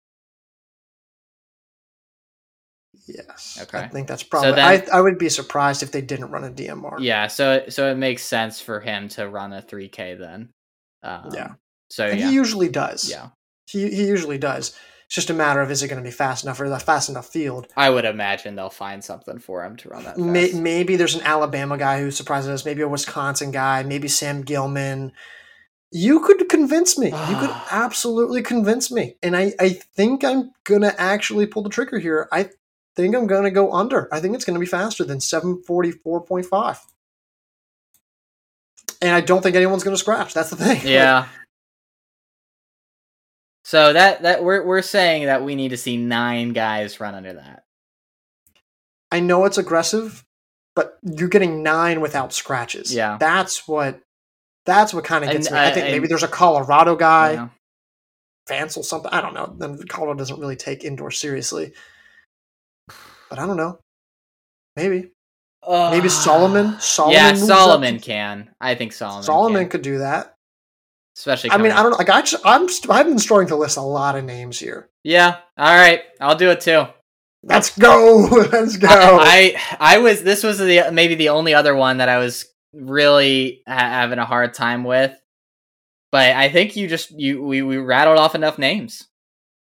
Yes. 3.07 3.59
Okay. 3.63 3.79
I 3.79 3.89
think 3.89 4.09
that's 4.09 4.23
probably. 4.23 4.53
then- 4.53 4.89
I, 4.93 4.99
I 4.99 5.01
would 5.01 5.19
be 5.19 5.29
surprised 5.29 5.83
if 5.83 5.93
they 5.93 6.01
didn't 6.01 6.31
run 6.31 6.45
a 6.45 6.51
DMR. 6.51 6.97
Yeah, 6.99 7.29
so 7.29 7.65
so 7.69 7.91
it 7.91 7.97
makes 7.97 8.23
sense 8.25 8.61
for 8.61 8.81
him 8.81 9.09
to 9.11 9.29
run 9.29 9.53
a 9.53 9.63
3K 9.63 10.19
then. 10.19 10.49
Um, 11.03 11.31
Yeah. 11.33 11.51
So 11.91 12.07
yeah. 12.09 12.15
he 12.29 12.35
usually 12.35 12.69
does. 12.69 13.09
yeah. 13.09 13.29
He 13.69 13.89
he 13.91 14.07
usually 14.07 14.39
does. 14.39 14.77
It's 15.07 15.15
just 15.15 15.31
a 15.31 15.35
matter 15.35 15.61
of 15.61 15.71
is 15.71 15.83
it 15.85 15.89
going 15.89 16.03
to 16.03 16.09
be 16.09 16.13
fast 16.13 16.45
enough 16.45 16.61
or 16.61 16.69
the 16.69 16.81
fast 16.81 17.09
enough 17.09 17.29
field. 17.29 17.69
I 17.77 17.91
would 17.91 18.05
imagine 18.05 18.57
they'll 18.57 18.71
find 18.71 19.05
something 19.05 19.39
for 19.39 19.65
him 19.65 19.77
to 19.77 19.89
run 19.89 20.03
that. 20.03 20.19
May, 20.19 20.51
maybe 20.53 20.97
there's 20.97 21.15
an 21.15 21.23
Alabama 21.23 21.79
guy 21.79 22.01
who 22.01 22.11
surprises 22.11 22.51
us. 22.51 22.65
Maybe 22.65 22.83
a 22.83 22.89
Wisconsin 22.89 23.53
guy. 23.53 23.85
Maybe 23.85 24.09
Sam 24.09 24.43
Gilman. 24.43 25.13
You 25.93 26.19
could 26.21 26.49
convince 26.49 26.99
me. 26.99 27.07
You 27.07 27.37
could 27.37 27.55
absolutely 27.71 28.43
convince 28.43 28.91
me. 28.91 29.15
And 29.23 29.37
I, 29.37 29.53
I 29.61 29.69
think 29.69 30.25
I'm 30.25 30.51
going 30.65 30.83
to 30.83 31.01
actually 31.01 31.47
pull 31.47 31.63
the 31.63 31.71
trigger 31.71 32.01
here. 32.01 32.29
I 32.33 32.51
think 32.97 33.15
I'm 33.15 33.29
going 33.29 33.45
to 33.45 33.53
go 33.53 33.73
under. 33.73 34.13
I 34.13 34.19
think 34.19 34.35
it's 34.35 34.45
going 34.45 34.55
to 34.55 34.61
be 34.61 34.67
faster 34.67 35.05
than 35.05 35.19
744.5. 35.19 36.79
And 39.03 39.11
I 39.15 39.21
don't 39.21 39.43
think 39.43 39.55
anyone's 39.55 39.85
going 39.85 39.95
to 39.95 40.01
scratch. 40.01 40.35
That's 40.35 40.51
the 40.51 40.57
thing. 40.57 40.81
Yeah. 40.85 41.29
So 43.67 43.93
that 43.95 44.23
that 44.23 44.45
we're 44.45 44.65
we're 44.65 44.81
saying 44.81 45.27
that 45.27 45.43
we 45.43 45.57
need 45.57 45.71
to 45.71 45.77
see 45.77 45.97
nine 45.97 46.53
guys 46.53 47.01
run 47.01 47.17
under 47.17 47.33
that. 47.33 47.65
I 49.11 49.19
know 49.19 49.45
it's 49.45 49.59
aggressive, 49.59 50.25
but 50.77 50.99
you're 51.03 51.29
getting 51.29 51.65
nine 51.65 52.01
without 52.01 52.33
scratches. 52.33 52.95
Yeah. 52.95 53.17
That's 53.19 53.67
what 53.67 54.01
that's 54.67 54.95
what 54.95 55.03
kind 55.03 55.25
of 55.25 55.33
gets 55.33 55.51
me. 55.51 55.59
I- 55.59 55.71
I 55.71 55.73
think 55.73 55.87
maybe 55.89 56.07
there's 56.07 56.23
a 56.23 56.29
Colorado 56.29 56.95
guy, 56.95 57.33
Yeah. 57.33 57.49
Vancel 58.49 58.85
something. 58.85 59.11
I 59.13 59.21
don't 59.21 59.35
know. 59.35 59.57
Then 59.59 59.85
Colorado 59.89 60.19
doesn't 60.19 60.39
really 60.39 60.55
take 60.55 60.85
indoor 60.85 61.11
seriously. 61.11 61.73
But 63.29 63.41
I 63.41 63.47
don't 63.47 63.57
know. 63.57 63.81
Maybe. 64.77 65.11
Maybe 65.69 66.09
Solomon. 66.09 66.79
Solomon 66.79 67.17
yeah, 67.17 67.33
moves 67.33 67.51
up 67.51 67.59
Solomon 67.59 67.99
can. 67.99 68.55
I 68.61 68.77
think 68.77 68.93
Solomon. 68.93 69.25
Solomon 69.25 69.63
can. 69.63 69.71
could 69.71 69.83
do 69.83 69.99
that. 69.99 70.36
Especially. 71.17 71.51
I 71.51 71.59
mean, 71.59 71.73
I 71.73 71.83
don't 71.83 71.93
know. 71.93 71.99
Like 71.99 72.11
I 72.11 72.23
just, 72.23 72.45
I'm 72.45 72.69
st- 72.69 72.91
I've 72.91 73.07
been 73.07 73.19
starting 73.19 73.49
to 73.49 73.57
list 73.57 73.77
a 73.77 73.83
lot 73.83 74.17
of 74.17 74.25
names 74.25 74.59
here. 74.59 74.91
Yeah. 75.03 75.37
All 75.57 75.75
right. 75.75 76.03
I'll 76.21 76.37
do 76.37 76.51
it 76.51 76.61
too. 76.61 76.87
Let's 77.43 77.77
go. 77.79 78.29
Let's 78.53 78.77
go. 78.77 78.89
I 78.91 79.57
I 79.79 79.99
was 79.99 80.23
this 80.23 80.43
was 80.43 80.59
the 80.59 80.91
maybe 80.93 81.15
the 81.15 81.29
only 81.31 81.55
other 81.55 81.75
one 81.75 81.99
that 81.99 82.09
I 82.09 82.19
was 82.19 82.47
really 82.73 83.63
ha- 83.67 83.79
having 83.79 84.19
a 84.19 84.25
hard 84.25 84.53
time 84.53 84.85
with, 84.85 85.17
but 86.11 86.35
I 86.35 86.49
think 86.49 86.77
you 86.77 86.89
just 86.89 87.13
you 87.13 87.43
we, 87.43 87.63
we 87.63 87.79
rattled 87.79 88.19
off 88.19 88.35
enough 88.35 88.59
names. 88.59 89.07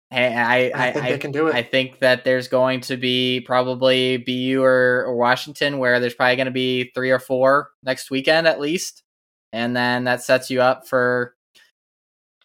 Hey, 0.10 0.34
I 0.34 0.70
I 0.70 0.88
I, 0.88 0.92
think 0.92 1.06
I, 1.06 1.12
they 1.12 1.18
can 1.18 1.32
do 1.32 1.48
it. 1.48 1.56
I 1.56 1.64
think 1.64 2.00
that 2.00 2.24
there's 2.24 2.48
going 2.48 2.82
to 2.82 2.96
be 2.96 3.42
probably 3.42 4.18
BU 4.18 4.64
or, 4.64 5.04
or 5.08 5.18
Washington 5.18 5.78
where 5.78 6.00
there's 6.00 6.14
probably 6.14 6.38
going 6.38 6.46
to 6.46 6.52
be 6.52 6.92
three 6.96 7.12
or 7.12 7.20
four 7.20 7.72
next 7.84 8.10
weekend 8.10 8.48
at 8.48 8.62
least, 8.62 9.04
and 9.56 9.76
then 9.76 10.04
that 10.04 10.22
sets 10.22 10.50
you 10.50 10.62
up 10.62 10.86
for 10.86 11.34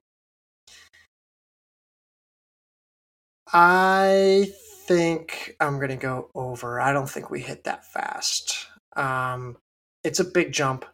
I 3.56 4.52
think 4.88 5.55
I'm 5.59 5.77
going 5.77 5.89
to 5.89 5.95
go 5.95 6.29
over. 6.36 6.79
I 6.79 6.93
don't 6.93 7.09
think 7.09 7.29
we 7.29 7.41
hit 7.41 7.63
that 7.65 7.86
fast. 7.86 8.67
Um 8.95 9.57
it's 10.03 10.19
a 10.19 10.25
big 10.25 10.51
jump. 10.51 10.86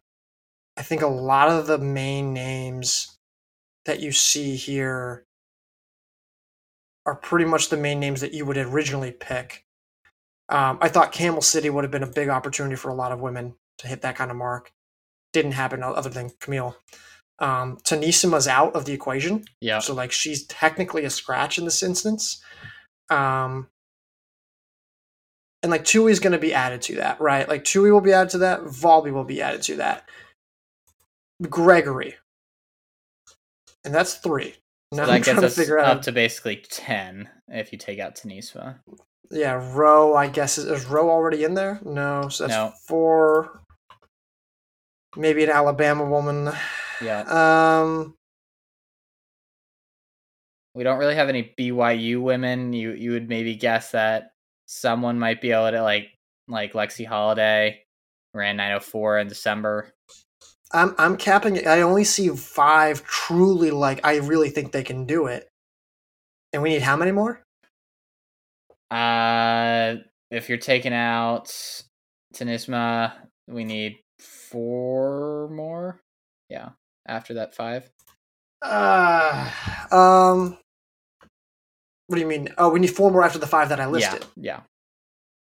I 0.77 0.81
think 0.83 1.01
a 1.01 1.07
lot 1.07 1.49
of 1.49 1.67
the 1.67 1.77
main 1.79 2.33
names 2.33 3.17
that 3.85 3.99
you 3.99 4.11
see 4.11 4.55
here 4.55 5.25
are 7.05 7.15
pretty 7.15 7.45
much 7.45 7.69
the 7.69 7.77
main 7.77 7.99
names 7.99 8.21
that 8.21 8.33
you 8.33 8.45
would 8.45 8.57
originally 8.57 9.11
pick. 9.11 9.65
Um, 10.47 10.77
I 10.81 10.89
thought 10.89 11.11
Camel 11.11 11.41
City 11.41 11.69
would 11.69 11.83
have 11.83 11.91
been 11.91 12.03
a 12.03 12.07
big 12.07 12.29
opportunity 12.29 12.75
for 12.75 12.89
a 12.89 12.95
lot 12.95 13.11
of 13.11 13.19
women 13.19 13.55
to 13.79 13.87
hit 13.87 14.01
that 14.01 14.15
kind 14.15 14.31
of 14.31 14.37
mark. 14.37 14.71
Didn't 15.33 15.53
happen 15.53 15.83
other 15.83 16.09
than 16.09 16.31
Camille. 16.39 16.77
Um, 17.39 17.77
Tanisima's 17.83 18.47
out 18.47 18.75
of 18.75 18.85
the 18.85 18.93
equation, 18.93 19.45
yeah 19.61 19.79
so 19.79 19.93
like 19.93 20.11
she's 20.11 20.45
technically 20.45 21.05
a 21.05 21.09
scratch 21.09 21.57
in 21.57 21.65
this 21.65 21.81
instance. 21.81 22.43
Um, 23.09 23.69
and 25.61 25.71
like 25.71 25.93
is 25.95 26.19
going 26.19 26.33
to 26.33 26.39
be 26.39 26.53
added 26.53 26.81
to 26.83 26.95
that, 26.95 27.19
right? 27.19 27.47
Like 27.47 27.63
Tuohy 27.63 27.91
will 27.91 28.01
be 28.01 28.13
added 28.13 28.31
to 28.31 28.37
that. 28.39 28.61
Valby 28.61 29.11
will 29.11 29.23
be 29.23 29.41
added 29.41 29.61
to 29.63 29.75
that. 29.77 30.07
Gregory, 31.41 32.15
and 33.85 33.93
that's 33.93 34.15
three. 34.15 34.55
Now 34.91 35.05
so 35.05 35.11
I'm 35.11 35.21
that 35.21 35.23
trying 35.23 35.35
gets 35.35 35.39
to 35.41 35.45
us 35.47 35.55
figure 35.55 35.79
up 35.79 36.01
to 36.03 36.11
basically 36.11 36.63
10 36.67 37.29
if 37.49 37.71
you 37.71 37.77
take 37.77 37.99
out 37.99 38.15
tanisva 38.15 38.79
yeah, 39.31 39.61
Roe. 39.73 40.15
I 40.15 40.27
guess 40.27 40.57
is, 40.57 40.65
is 40.65 40.85
Roe 40.85 41.09
already 41.09 41.43
in 41.43 41.53
there? 41.53 41.79
No, 41.83 42.29
so 42.29 42.47
that's 42.47 42.57
No. 42.57 42.73
four. 42.87 43.61
Maybe 45.15 45.43
an 45.43 45.49
Alabama 45.49 46.05
woman. 46.05 46.51
yeah 47.01 47.21
Um, 47.21 48.15
we 50.75 50.83
don't 50.83 50.99
really 50.99 51.15
have 51.15 51.29
any 51.29 51.53
BYU 51.57 52.21
women. 52.21 52.73
You 52.73 52.91
you 52.91 53.11
would 53.11 53.29
maybe 53.29 53.55
guess 53.55 53.91
that 53.91 54.31
someone 54.71 55.17
might 55.17 55.41
be 55.41 55.51
able 55.51 55.71
to 55.71 55.81
like 55.81 56.09
like 56.47 56.73
Lexi 56.73 57.05
Holiday 57.05 57.81
ran 58.35 58.55
904 58.57 59.19
in 59.19 59.27
December. 59.27 59.91
I'm 60.71 60.93
I'm 60.99 61.17
capping 61.17 61.55
it. 61.55 61.65
I 61.65 61.81
only 61.81 62.03
see 62.03 62.29
five 62.29 63.03
truly 63.03 63.71
like 63.71 64.05
I 64.05 64.17
really 64.17 64.51
think 64.51 64.71
they 64.71 64.83
can 64.83 65.05
do 65.05 65.25
it. 65.25 65.49
And 66.53 66.61
we 66.61 66.69
need 66.69 66.83
how 66.83 66.95
many 66.95 67.11
more? 67.11 67.43
Uh 68.91 69.95
if 70.29 70.47
you're 70.49 70.59
taking 70.59 70.93
out 70.93 71.47
Tanisma, 72.35 73.13
we 73.47 73.63
need 73.63 73.97
four 74.19 75.49
more. 75.49 75.99
Yeah, 76.47 76.69
after 77.07 77.33
that 77.35 77.55
five. 77.55 77.89
Uh, 78.61 79.49
um, 79.91 80.57
what 82.09 82.15
do 82.15 82.21
you 82.21 82.27
mean? 82.27 82.49
Oh, 82.57 82.69
we 82.69 82.79
need 82.79 82.87
four 82.87 83.11
more 83.11 83.23
after 83.23 83.37
the 83.37 83.45
five 83.45 83.69
that 83.69 83.79
I 83.79 83.85
listed. 83.85 84.25
Yeah, 84.35 84.43
yeah. 84.43 84.61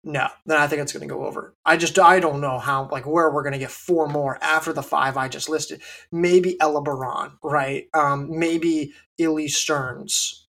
No, 0.05 0.29
then 0.45 0.57
I 0.61 0.67
think 0.67 0.81
it's 0.81 0.93
going 0.93 1.05
to 1.05 1.13
go 1.13 1.25
over. 1.25 1.53
I 1.65 1.75
just 1.75 1.99
I 1.99 2.21
don't 2.21 2.39
know 2.39 2.57
how 2.57 2.87
like 2.89 3.05
where 3.05 3.29
we're 3.29 3.43
going 3.43 3.51
to 3.51 3.59
get 3.59 3.69
four 3.69 4.07
more 4.07 4.41
after 4.41 4.71
the 4.71 4.81
five 4.81 5.17
I 5.17 5.27
just 5.27 5.49
listed. 5.49 5.81
Maybe 6.09 6.57
Ella 6.61 6.81
Baron, 6.81 7.33
right? 7.43 7.87
Um, 7.93 8.39
maybe 8.39 8.93
Elise 9.19 9.57
Stearns. 9.57 10.47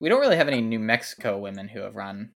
we 0.00 0.08
don't 0.08 0.20
really 0.20 0.36
have 0.36 0.48
any 0.48 0.60
New 0.60 0.80
Mexico 0.80 1.38
women 1.38 1.68
who 1.68 1.82
have 1.82 1.94
run. 1.94 2.32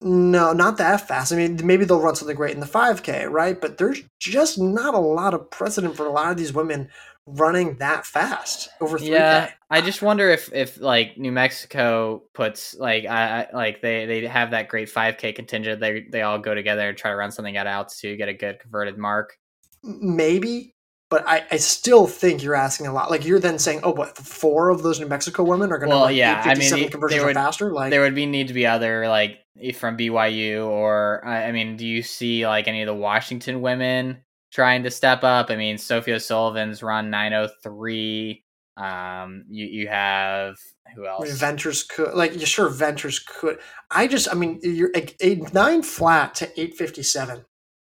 No, 0.00 0.52
not 0.52 0.78
that 0.78 1.06
fast. 1.06 1.32
I 1.32 1.36
mean, 1.36 1.64
maybe 1.64 1.84
they'll 1.84 2.00
run 2.00 2.16
something 2.16 2.34
great 2.34 2.54
in 2.54 2.60
the 2.60 2.66
5K, 2.66 3.30
right? 3.30 3.60
But 3.60 3.78
there's 3.78 4.02
just 4.18 4.58
not 4.58 4.94
a 4.94 4.98
lot 4.98 5.32
of 5.32 5.48
precedent 5.48 5.96
for 5.96 6.06
a 6.06 6.10
lot 6.10 6.32
of 6.32 6.36
these 6.36 6.52
women 6.52 6.88
running 7.26 7.76
that 7.78 8.04
fast 8.06 8.68
over 8.80 8.98
3K. 8.98 9.08
Yeah, 9.08 9.50
I 9.70 9.80
just 9.80 10.02
wonder 10.02 10.28
if 10.28 10.52
if 10.52 10.80
like 10.80 11.16
New 11.18 11.32
Mexico 11.32 12.22
puts 12.34 12.74
like 12.74 13.04
I, 13.06 13.42
I 13.42 13.56
like 13.56 13.80
they 13.80 14.06
they 14.06 14.26
have 14.26 14.50
that 14.52 14.68
great 14.68 14.88
5K 14.88 15.34
contingent. 15.34 15.80
They 15.80 16.06
they 16.10 16.22
all 16.22 16.38
go 16.38 16.54
together 16.54 16.88
and 16.88 16.98
try 16.98 17.10
to 17.10 17.16
run 17.16 17.30
something 17.32 17.56
at 17.56 17.66
altitude, 17.66 18.18
get 18.18 18.28
a 18.28 18.34
good 18.34 18.58
converted 18.60 18.98
mark. 18.98 19.36
maybe, 19.84 20.74
but 21.10 21.26
I, 21.26 21.44
I 21.50 21.56
still 21.56 22.06
think 22.06 22.42
you're 22.42 22.54
asking 22.54 22.86
a 22.86 22.92
lot. 22.92 23.10
Like 23.10 23.24
you're 23.24 23.40
then 23.40 23.58
saying, 23.58 23.80
oh, 23.82 23.92
what 23.92 24.16
four 24.16 24.70
of 24.70 24.82
those 24.82 25.00
New 25.00 25.06
Mexico 25.08 25.42
women 25.42 25.72
are 25.72 25.78
going 25.78 25.90
to 25.90 25.96
Well, 25.96 26.04
run 26.06 26.14
yeah, 26.14 26.40
I 26.44 26.54
mean, 26.54 26.70
57 26.70 26.84
it- 26.84 26.90
conversions 26.92 27.24
would- 27.24 27.34
faster? 27.34 27.72
Like 27.72 27.90
there 27.90 28.00
would 28.02 28.14
be 28.14 28.26
need 28.26 28.48
to 28.48 28.54
be 28.54 28.66
other 28.66 29.08
like 29.08 29.38
from 29.74 29.96
BYU 29.98 30.66
or 30.66 31.22
I 31.24 31.44
I 31.44 31.52
mean, 31.52 31.76
do 31.76 31.86
you 31.86 32.02
see 32.02 32.46
like 32.46 32.68
any 32.68 32.82
of 32.82 32.86
the 32.86 32.94
Washington 32.94 33.60
women 33.60 34.22
trying 34.52 34.82
to 34.84 34.90
step 34.90 35.24
up. 35.24 35.50
I 35.50 35.56
mean, 35.56 35.78
Sophie 35.78 36.12
O'Sullivan's 36.12 36.82
run 36.82 37.10
903. 37.10 38.44
Um, 38.76 39.44
you 39.50 39.66
you 39.66 39.88
have 39.88 40.56
who 40.94 41.06
else? 41.06 41.30
Ventures 41.38 41.82
could 41.82 42.14
like 42.14 42.34
you 42.34 42.46
sure 42.46 42.70
Ventures 42.70 43.18
could. 43.18 43.58
I 43.90 44.06
just 44.06 44.28
I 44.30 44.34
mean 44.34 44.60
you're 44.62 44.90
a, 44.96 45.14
a 45.20 45.34
nine 45.52 45.82
flat 45.82 46.34
to 46.36 46.60
eight 46.60 46.74
fifty 46.74 47.02
seven. 47.02 47.44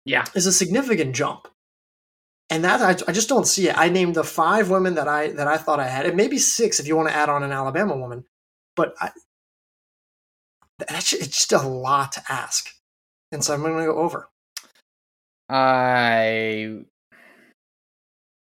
Yeah, 0.05 0.25
is 0.35 0.47
a 0.47 0.53
significant 0.53 1.15
jump, 1.15 1.47
and 2.51 2.65
that 2.65 2.83
I, 2.83 2.91
I 3.09 3.13
just 3.13 3.29
don't 3.29 3.47
see 3.47 3.69
it. 3.69 3.79
I 3.79 3.91
named 3.91 4.17
the 4.17 4.25
five 4.25 4.71
women 4.71 4.97
that 4.97 5.07
I 5.07 5.29
that 5.29 5.47
I 5.47 5.57
thought 5.57 5.79
I 5.79 5.87
had, 5.87 6.05
and 6.05 6.17
maybe 6.17 6.39
six 6.39 6.81
if 6.81 6.89
you 6.89 6.97
want 6.97 7.09
to 7.09 7.15
add 7.15 7.29
on 7.29 7.45
an 7.45 7.53
Alabama 7.53 7.97
woman, 7.97 8.25
but 8.75 8.95
I, 9.01 9.11
that's 10.81 11.13
it's 11.13 11.47
just 11.47 11.53
a 11.53 11.69
lot 11.69 12.11
to 12.13 12.23
ask, 12.29 12.69
and 13.31 13.45
so 13.45 13.55
I'm 13.55 13.63
going 13.63 13.79
to 13.79 13.85
go 13.85 13.99
over. 13.99 14.32
I 15.53 16.85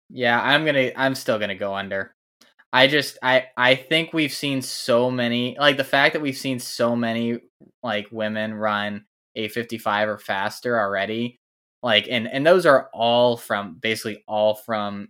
yeah, 0.09 0.41
I'm 0.41 0.65
gonna 0.65 0.91
I'm 0.95 1.15
still 1.15 1.39
gonna 1.39 1.55
go 1.55 1.73
under. 1.75 2.15
I 2.73 2.87
just 2.87 3.17
I 3.23 3.47
I 3.57 3.75
think 3.75 4.13
we've 4.13 4.33
seen 4.33 4.61
so 4.61 5.11
many 5.11 5.57
like 5.59 5.77
the 5.77 5.83
fact 5.83 6.13
that 6.13 6.21
we've 6.21 6.37
seen 6.37 6.59
so 6.59 6.95
many 6.95 7.39
like 7.83 8.07
women 8.11 8.53
run 8.53 9.05
a 9.35 9.49
55 9.49 10.09
or 10.09 10.17
faster 10.17 10.79
already 10.79 11.39
like 11.83 12.07
and 12.09 12.27
and 12.29 12.45
those 12.45 12.65
are 12.65 12.89
all 12.93 13.37
from 13.37 13.75
basically 13.81 14.23
all 14.27 14.55
from 14.55 15.09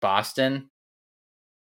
Boston. 0.00 0.70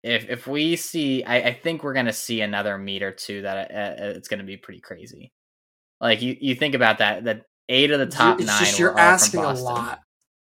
If 0.03 0.29
if 0.31 0.47
we 0.47 0.77
see 0.77 1.25
I, 1.25 1.37
I 1.51 1.55
think 1.55 1.85
we're 1.85 1.95
gonna 1.95 2.13
see 2.13 2.41
another 2.41 2.79
meet 2.79 3.03
or 3.03 3.13
two 3.13 3.43
that 3.43 3.71
uh, 3.71 4.03
uh 4.03 4.09
it's 4.17 4.29
gonna 4.29 4.45
be 4.45 4.57
pretty 4.57 4.81
crazy. 4.81 5.33
Like 6.01 6.23
you 6.23 6.37
you 6.41 6.55
think 6.55 6.75
about 6.75 6.99
that 6.99 7.25
that 7.25 7.45
eight 7.71 7.91
of 7.91 7.99
the 7.99 8.07
top 8.07 8.39
it's 8.39 8.47
nine 8.47 8.59
just, 8.59 8.79
you're 8.79 8.99
asking 8.99 9.41
a 9.41 9.55
lot. 9.55 10.01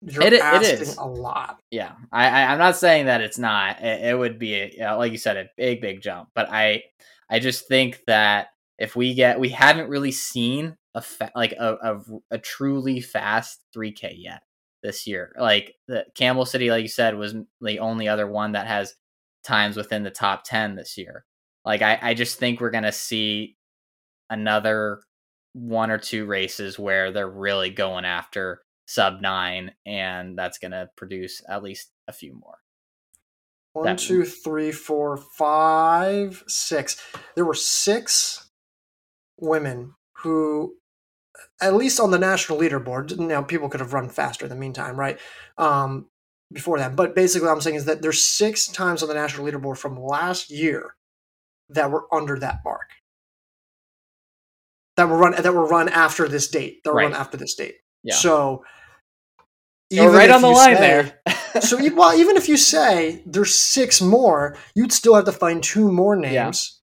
You're 0.01 0.23
it, 0.23 0.33
asking 0.33 0.75
it 0.75 0.81
is 0.81 0.97
a 0.97 1.05
lot. 1.05 1.59
Yeah, 1.71 1.93
I, 2.11 2.25
I 2.25 2.53
am 2.53 2.57
not 2.57 2.75
saying 2.75 3.05
that 3.05 3.21
it's 3.21 3.39
not. 3.39 3.81
It, 3.81 4.05
it 4.05 4.17
would 4.17 4.37
be, 4.37 4.55
a, 4.55 4.95
like 4.97 5.13
you 5.13 5.17
said, 5.17 5.37
a 5.37 5.49
big 5.55 5.79
big 5.79 6.01
jump. 6.01 6.29
But 6.35 6.49
I 6.51 6.83
I 7.29 7.39
just 7.39 7.67
think 7.67 8.01
that 8.07 8.47
if 8.77 8.95
we 8.95 9.13
get, 9.13 9.39
we 9.39 9.49
haven't 9.49 9.89
really 9.89 10.11
seen 10.11 10.75
a 10.93 11.01
fa- 11.01 11.31
like 11.35 11.53
a, 11.53 11.77
a 11.81 12.01
a 12.31 12.37
truly 12.37 12.99
fast 12.99 13.61
3K 13.75 14.15
yet 14.17 14.41
this 14.81 15.07
year. 15.07 15.33
Like 15.39 15.75
the 15.87 16.05
Camel 16.15 16.45
City, 16.45 16.69
like 16.69 16.81
you 16.81 16.89
said, 16.89 17.15
was 17.15 17.35
the 17.61 17.79
only 17.79 18.07
other 18.09 18.27
one 18.27 18.51
that 18.53 18.67
has 18.67 18.95
times 19.43 19.77
within 19.77 20.03
the 20.03 20.11
top 20.11 20.43
10 20.43 20.75
this 20.75 20.97
year. 20.97 21.25
Like 21.65 21.81
I, 21.81 21.97
I 22.01 22.13
just 22.13 22.39
think 22.39 22.59
we're 22.59 22.71
gonna 22.71 22.91
see 22.91 23.55
another 24.29 25.01
one 25.53 25.91
or 25.91 25.97
two 25.97 26.25
races 26.25 26.77
where 26.77 27.11
they're 27.11 27.29
really 27.29 27.69
going 27.69 28.05
after 28.05 28.61
sub 28.85 29.21
nine, 29.21 29.71
and 29.85 30.37
that's 30.37 30.57
going 30.57 30.71
to 30.71 30.89
produce 30.97 31.41
at 31.47 31.63
least 31.63 31.91
a 32.07 32.13
few 32.13 32.33
more. 32.33 32.57
One, 33.73 33.85
That- 33.85 33.99
two, 33.99 34.25
three, 34.25 34.71
four, 34.71 35.17
five, 35.17 36.43
six. 36.47 36.99
There 37.35 37.45
were 37.45 37.53
six 37.53 38.51
women 39.37 39.93
who, 40.17 40.75
at 41.61 41.75
least 41.75 41.99
on 41.99 42.11
the 42.11 42.19
national 42.19 42.59
leaderboard, 42.59 43.17
now 43.17 43.41
people 43.41 43.69
could 43.69 43.79
have 43.79 43.93
run 43.93 44.09
faster 44.09 44.45
in 44.45 44.49
the 44.49 44.55
meantime, 44.55 44.99
right? 44.99 45.19
Um, 45.57 46.09
before 46.51 46.77
that. 46.77 46.95
But 46.95 47.15
basically, 47.15 47.47
what 47.47 47.53
I'm 47.55 47.61
saying 47.61 47.77
is 47.77 47.85
that 47.85 48.01
there's 48.03 48.23
six 48.23 48.67
times 48.67 49.01
on 49.01 49.09
the 49.09 49.15
national 49.15 49.47
leaderboard 49.47 49.77
from 49.77 49.99
last 49.99 50.51
year 50.51 50.95
that 51.69 51.89
were 51.89 52.05
under 52.13 52.37
that 52.39 52.59
mark. 52.63 52.89
That 54.97 55.09
were 55.09 55.17
run 55.17 55.41
that 55.41 55.53
were 55.53 55.67
run 55.67 55.89
after 55.89 56.27
this 56.27 56.47
date. 56.47 56.83
That 56.83 56.91
were 56.93 57.01
run 57.01 57.13
after 57.13 57.37
this 57.37 57.55
date. 57.55 57.75
Yeah. 58.03 58.15
So 58.15 58.63
You're 59.89 60.11
right 60.11 60.29
on 60.29 60.41
the 60.41 60.49
line 60.49 60.75
say- 60.75 60.81
there. 60.81 61.61
so 61.61 61.77
well, 61.95 62.17
even 62.17 62.35
if 62.37 62.47
you 62.47 62.57
say 62.57 63.23
there's 63.25 63.55
six 63.55 64.01
more, 64.01 64.57
you'd 64.75 64.91
still 64.91 65.15
have 65.15 65.25
to 65.25 65.31
find 65.31 65.63
two 65.63 65.91
more 65.91 66.15
Yeah. 66.15 66.45
names. 66.45 66.79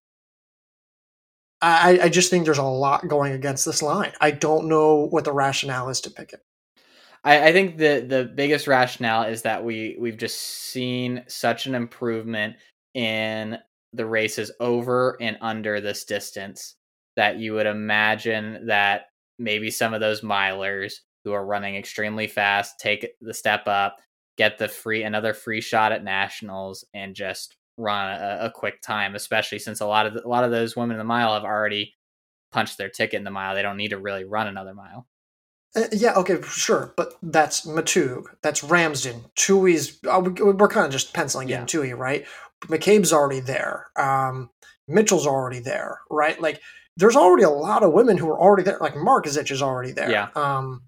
I, 1.62 2.00
I 2.04 2.08
just 2.08 2.30
think 2.30 2.46
there's 2.46 2.56
a 2.56 2.62
lot 2.62 3.06
going 3.06 3.32
against 3.32 3.66
this 3.66 3.82
line. 3.82 4.12
I 4.20 4.30
don't 4.30 4.66
know 4.66 5.06
what 5.08 5.24
the 5.24 5.32
rationale 5.32 5.90
is 5.90 6.00
to 6.02 6.10
pick 6.10 6.32
it. 6.32 6.40
I, 7.22 7.48
I 7.48 7.52
think 7.52 7.76
the 7.76 8.00
the 8.00 8.24
biggest 8.34 8.66
rationale 8.66 9.24
is 9.24 9.42
that 9.42 9.62
we 9.62 9.96
we've 10.00 10.16
just 10.16 10.40
seen 10.40 11.22
such 11.28 11.66
an 11.66 11.74
improvement 11.74 12.56
in 12.94 13.58
the 13.92 14.06
races 14.06 14.50
over 14.58 15.18
and 15.20 15.36
under 15.40 15.80
this 15.80 16.04
distance 16.04 16.76
that 17.20 17.38
you 17.38 17.52
would 17.52 17.66
imagine 17.66 18.68
that 18.68 19.02
maybe 19.38 19.70
some 19.70 19.92
of 19.92 20.00
those 20.00 20.22
milers 20.22 20.94
who 21.22 21.32
are 21.32 21.44
running 21.44 21.76
extremely 21.76 22.26
fast 22.26 22.80
take 22.80 23.08
the 23.20 23.34
step 23.34 23.68
up, 23.68 23.98
get 24.38 24.56
the 24.56 24.68
free 24.68 25.02
another 25.02 25.34
free 25.34 25.60
shot 25.60 25.92
at 25.92 26.02
nationals, 26.02 26.82
and 26.94 27.14
just 27.14 27.56
run 27.76 28.18
a, 28.18 28.46
a 28.46 28.50
quick 28.50 28.80
time. 28.80 29.14
Especially 29.14 29.58
since 29.58 29.82
a 29.82 29.86
lot 29.86 30.06
of 30.06 30.14
the, 30.14 30.26
a 30.26 30.28
lot 30.28 30.44
of 30.44 30.50
those 30.50 30.74
women 30.74 30.94
in 30.94 30.98
the 30.98 31.04
mile 31.04 31.34
have 31.34 31.44
already 31.44 31.92
punched 32.52 32.78
their 32.78 32.88
ticket 32.88 33.18
in 33.18 33.24
the 33.24 33.30
mile. 33.30 33.54
They 33.54 33.60
don't 33.60 33.76
need 33.76 33.90
to 33.90 33.98
really 33.98 34.24
run 34.24 34.46
another 34.46 34.72
mile. 34.72 35.06
Uh, 35.76 35.82
yeah, 35.92 36.14
okay, 36.14 36.40
sure, 36.48 36.94
but 36.96 37.12
that's 37.22 37.66
Maatoug, 37.66 38.24
that's 38.40 38.64
Ramsden, 38.64 39.26
Tuohy's. 39.36 39.98
Uh, 40.10 40.20
we, 40.20 40.30
we're 40.52 40.68
kind 40.68 40.86
of 40.86 40.90
just 40.90 41.12
penciling 41.12 41.50
Yeah. 41.50 41.60
in 41.60 41.66
Tui, 41.66 41.92
right? 41.92 42.24
McCabe's 42.62 43.12
already 43.12 43.40
there. 43.40 43.88
Um, 43.94 44.48
Mitchell's 44.88 45.26
already 45.26 45.60
there, 45.60 46.00
right? 46.10 46.40
Like, 46.40 46.62
there's 46.96 47.16
already 47.16 47.44
a 47.44 47.50
lot 47.50 47.82
of 47.82 47.92
women 47.92 48.16
who 48.16 48.28
are 48.28 48.38
already 48.38 48.62
there. 48.62 48.78
Like 48.80 48.94
Markezich 48.94 49.50
is 49.50 49.62
already 49.62 49.92
there. 49.92 50.10
Yeah. 50.10 50.28
Um, 50.34 50.82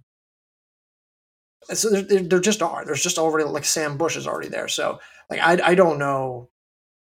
so 1.72 1.90
there, 1.90 2.20
there 2.20 2.40
just 2.40 2.62
are. 2.62 2.84
There's 2.84 3.02
just 3.02 3.18
already 3.18 3.44
like 3.44 3.64
Sam 3.64 3.96
Bush 3.96 4.16
is 4.16 4.26
already 4.26 4.48
there. 4.48 4.68
So 4.68 5.00
like 5.30 5.40
I 5.40 5.70
I 5.70 5.74
don't 5.74 5.98
know 5.98 6.50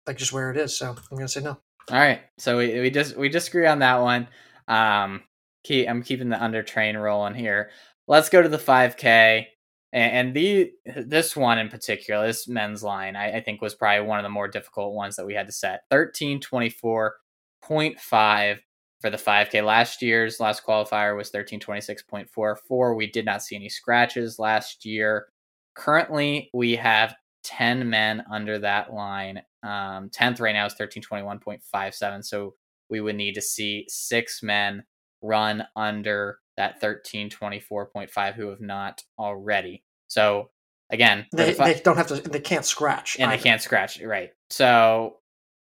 like 0.05 0.17
just 0.17 0.33
where 0.33 0.51
it 0.51 0.57
is. 0.57 0.77
So 0.77 0.89
I'm 0.89 1.17
gonna 1.17 1.27
say 1.27 1.41
no. 1.41 1.57
All 1.91 1.99
right. 1.99 2.21
So 2.37 2.57
we, 2.57 2.79
we 2.79 2.89
just 2.89 3.17
we 3.17 3.29
disagree 3.29 3.67
on 3.67 3.79
that 3.79 4.01
one. 4.01 4.27
Um, 4.67 5.23
keep, 5.63 5.89
I'm 5.89 6.03
keeping 6.03 6.29
the 6.29 6.41
under 6.41 6.63
train 6.63 6.97
rolling 6.97 7.35
here. 7.35 7.71
Let's 8.07 8.29
go 8.29 8.41
to 8.41 8.49
the 8.49 8.57
5K 8.57 9.45
and, 9.93 10.33
the 10.33 10.71
this 10.85 11.35
one 11.35 11.59
in 11.59 11.69
particular, 11.69 12.25
this 12.25 12.47
men's 12.47 12.81
line, 12.81 13.15
I, 13.15 13.37
I, 13.37 13.41
think 13.41 13.61
was 13.61 13.75
probably 13.75 14.07
one 14.07 14.17
of 14.17 14.23
the 14.23 14.29
more 14.29 14.47
difficult 14.47 14.95
ones 14.95 15.17
that 15.17 15.27
we 15.27 15.35
had 15.35 15.45
to 15.45 15.53
set. 15.53 15.81
1324.5 15.91 18.57
for 19.03 19.09
the 19.09 19.17
5K. 19.17 19.65
Last 19.65 20.01
year's 20.01 20.39
last 20.39 20.65
qualifier 20.65 21.17
was 21.17 21.29
thirteen 21.29 21.59
twenty 21.59 21.81
six 21.81 22.01
point 22.01 22.29
four 22.29 22.55
four. 22.55 22.95
We 22.95 23.05
did 23.07 23.25
not 23.25 23.43
see 23.43 23.57
any 23.57 23.67
scratches 23.67 24.39
last 24.39 24.85
year. 24.85 25.27
Currently, 25.75 26.49
we 26.53 26.77
have 26.77 27.13
10 27.43 27.89
men 27.89 28.23
under 28.31 28.59
that 28.59 28.93
line. 28.93 29.41
Um, 29.63 30.09
10th 30.09 30.39
right 30.39 30.53
now 30.53 30.65
is 30.65 30.75
1321.57. 30.75 32.23
So 32.23 32.53
we 32.89 33.01
would 33.01 33.17
need 33.17 33.33
to 33.33 33.41
see 33.41 33.85
six 33.89 34.41
men 34.41 34.83
run 35.21 35.65
under 35.75 36.39
that 36.55 36.81
1324.5 36.81 38.33
who 38.35 38.47
have 38.47 38.61
not 38.61 39.03
already. 39.19 39.83
So 40.07 40.51
again, 40.89 41.25
for 41.31 41.37
the 41.37 41.43
They, 41.43 41.53
fi- 41.53 41.73
they 41.73 41.79
don't 41.81 41.97
have 41.97 42.07
to. 42.07 42.15
They 42.15 42.39
can't 42.39 42.63
scratch. 42.65 43.17
and 43.19 43.29
they 43.29 43.37
can't 43.37 43.61
scratch 43.61 43.99
right. 44.01 44.29
So 44.49 45.17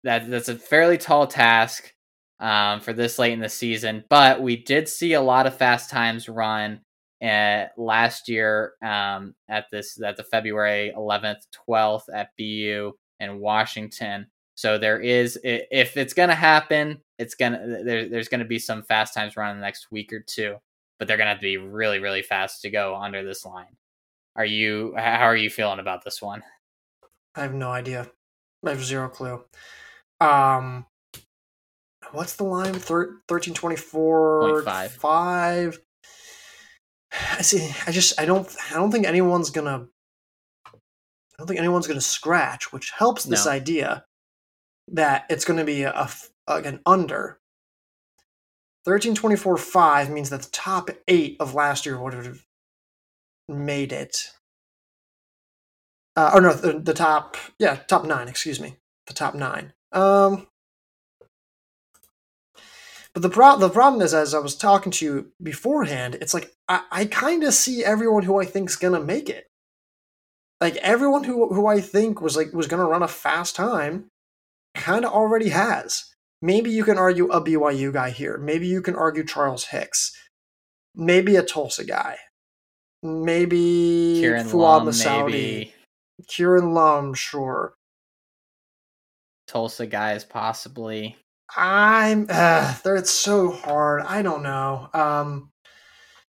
that 0.05 0.29
that's 0.29 0.49
a 0.51 0.57
fairly 0.57 0.99
tall 0.99 1.27
task 1.27 1.91
um, 2.41 2.81
for 2.81 2.93
this 2.93 3.19
late 3.19 3.33
in 3.33 3.41
the 3.41 3.49
season. 3.49 4.05
But 4.09 4.43
we 4.43 4.57
did 4.57 4.89
see 4.89 5.13
a 5.13 5.21
lot 5.21 5.47
of 5.47 5.57
fast 5.57 5.91
times 5.91 6.29
run 6.29 6.81
uh, 7.23 7.67
last 7.77 8.29
year 8.29 8.73
um, 8.83 9.35
at 9.49 9.67
this 9.71 10.01
at 10.03 10.17
the 10.17 10.25
February 10.25 10.93
11th, 10.97 11.43
12th 11.69 12.05
at 12.13 12.31
BU 12.39 12.93
and 13.21 13.41
Washington. 13.41 14.27
So 14.55 14.79
there 14.79 15.01
is 15.01 15.39
if 15.43 15.97
it's 15.97 16.15
gonna 16.15 16.35
happen, 16.35 17.01
it's 17.19 17.35
gonna 17.35 17.83
there, 17.85 18.09
there's 18.09 18.29
gonna 18.29 18.45
be 18.45 18.59
some 18.59 18.83
fast 18.83 19.15
times 19.15 19.37
run 19.37 19.53
in 19.53 19.57
the 19.57 19.65
next 19.67 19.91
week 19.91 20.13
or 20.13 20.21
two, 20.21 20.57
but 20.99 21.09
they're 21.09 21.17
gonna 21.17 21.31
have 21.31 21.39
to 21.39 21.47
be 21.47 21.57
really 21.57 21.99
really 21.99 22.23
fast 22.23 22.63
to 22.63 22.71
go 22.71 22.95
under 22.95 23.25
this 23.25 23.45
line. 23.45 23.77
Are 24.37 24.45
you 24.45 24.95
how 24.97 25.27
are 25.27 25.37
you 25.37 25.51
feeling 25.51 25.79
about 25.79 26.05
this 26.05 26.21
one? 26.21 26.43
I 27.35 27.43
have 27.43 27.55
no 27.55 27.71
idea. 27.71 28.11
I 28.67 28.71
have 28.71 28.85
zero 28.85 29.09
clue. 29.09 29.45
Um, 30.21 30.85
what's 32.13 32.37
the 32.37 32.45
line? 32.45 32.75
Thir- 32.75 33.21
Thirteen 33.29 33.55
twenty 33.55 33.77
four 33.77 34.41
Point 34.53 34.65
five. 34.65 34.93
five. 34.93 35.79
I 37.13 37.43
see. 37.43 37.71
I 37.87 37.93
just. 37.93 38.21
I 38.21 38.25
don't. 38.25 38.49
I 38.71 38.75
don't 38.75 38.91
think 38.93 39.07
anyone's 39.07 39.51
gonna. 39.51 39.87
I 40.67 40.71
don't 41.39 41.47
think 41.47 41.59
anyone's 41.59 41.87
gonna 41.87 42.01
scratch, 42.01 42.73
which 42.73 42.91
helps 42.91 43.25
this 43.25 43.47
No. 43.47 43.53
idea 43.53 44.05
that 44.89 45.25
it's 45.31 45.45
to 45.59 45.65
be 45.65 45.83
a, 45.83 46.09
like 46.49 46.67
an 46.67 46.81
under. 46.87 47.39
Thirteen 48.85 49.15
twenty 49.15 49.37
four 49.37 49.57
five 49.57 50.11
means 50.11 50.31
that 50.31 50.43
the 50.43 50.51
top 50.51 50.91
eight 51.09 51.37
of 51.41 51.55
last 51.55 51.85
year 51.87 51.99
would 52.01 52.15
have 52.15 52.45
made 53.49 53.93
it. 53.93 54.31
Uh, 56.17 56.31
or 56.35 56.41
no, 56.41 56.53
the, 56.53 56.79
the 56.79 56.93
top, 56.95 57.37
yeah, 57.59 57.77
top 57.89 58.05
nine. 58.05 58.29
Excuse 58.29 58.61
me, 58.61 58.77
the 59.07 59.15
top 59.15 59.35
nine. 59.35 59.73
Um, 59.93 60.47
But 63.15 63.23
the 63.23 63.31
pro- 63.31 63.59
the 63.59 63.71
problem 63.71 64.03
is, 64.03 64.15
as 64.15 64.35
I 64.35 64.39
was 64.39 64.55
talking 64.55 64.93
to 64.93 65.05
you 65.05 65.33
beforehand, 65.43 66.17
it's 66.21 66.35
like 66.35 66.53
I, 66.69 66.83
I 66.91 67.05
kind 67.07 67.43
of 67.43 67.55
see 67.55 67.85
everyone 67.85 68.23
who 68.23 68.41
I 68.41 68.45
think's 68.45 68.77
gonna 68.77 69.01
make 69.01 69.29
it. 69.29 69.47
Like 70.61 70.77
everyone 70.77 71.25
who 71.25 71.53
who 71.53 71.67
I 71.67 71.81
think 71.81 72.21
was 72.21 72.37
like 72.37 72.53
was 72.53 72.67
gonna 72.67 72.87
run 72.87 73.03
a 73.03 73.09
fast 73.09 73.57
time, 73.57 74.07
kind 74.75 75.05
of 75.05 75.13
already 75.13 75.49
has. 75.49 76.05
Maybe 76.43 76.71
you 76.71 76.85
can 76.85 76.99
argue 76.99 77.27
a 77.31 77.43
BYU 77.43 77.93
guy 77.93 78.11
here. 78.11 78.39
Maybe 78.39 78.67
you 78.67 78.81
can 78.81 78.95
argue 78.95 79.25
Charles 79.25 79.67
Hicks. 79.67 80.13
Maybe 80.95 81.37
a 81.37 81.43
Tulsa 81.43 81.85
guy. 81.85 82.17
Maybe 83.03 84.19
Kieran 84.21 84.47
Fouad 84.47 84.53
Lumb, 84.53 84.89
Messaoudi. 84.89 85.27
maybe 85.27 85.75
Kieran 86.29 86.75
Lumb, 86.75 87.15
sure. 87.15 87.75
Tulsa 89.49 89.87
guys, 89.87 90.25
possibly. 90.25 91.17
I'm 91.57 92.27
uh. 92.31 92.75
It's 92.85 93.11
so 93.11 93.51
hard. 93.51 94.03
I 94.03 94.23
don't 94.23 94.43
know. 94.43 94.89
Um, 94.93 95.51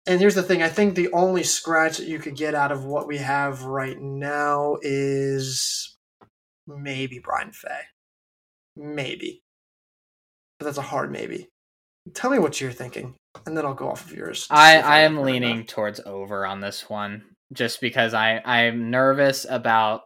and 0.05 0.19
here's 0.19 0.35
the 0.35 0.43
thing. 0.43 0.61
I 0.61 0.69
think 0.69 0.95
the 0.95 1.11
only 1.13 1.43
scratch 1.43 1.97
that 1.97 2.07
you 2.07 2.19
could 2.19 2.35
get 2.35 2.55
out 2.55 2.71
of 2.71 2.85
what 2.85 3.07
we 3.07 3.17
have 3.17 3.63
right 3.63 3.99
now 3.99 4.77
is 4.81 5.97
maybe 6.67 7.19
Brian 7.19 7.51
Fay. 7.51 7.79
Maybe, 8.75 9.43
but 10.59 10.65
that's 10.65 10.77
a 10.77 10.81
hard 10.81 11.11
maybe. 11.11 11.49
Tell 12.13 12.31
me 12.31 12.39
what 12.39 12.59
you're 12.59 12.71
thinking, 12.71 13.15
and 13.45 13.55
then 13.55 13.65
I'll 13.65 13.73
go 13.73 13.89
off 13.89 14.05
of 14.05 14.17
yours. 14.17 14.47
I 14.49 14.79
I 14.79 14.99
am 15.01 15.21
leaning 15.21 15.57
enough. 15.57 15.67
towards 15.67 16.01
over 16.05 16.45
on 16.45 16.59
this 16.59 16.89
one, 16.89 17.23
just 17.53 17.79
because 17.79 18.13
I 18.13 18.41
I'm 18.43 18.89
nervous 18.89 19.45
about 19.49 20.01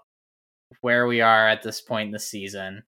where 0.81 1.07
we 1.07 1.21
are 1.21 1.47
at 1.47 1.63
this 1.63 1.81
point 1.81 2.07
in 2.07 2.11
the 2.11 2.19
season. 2.19 2.83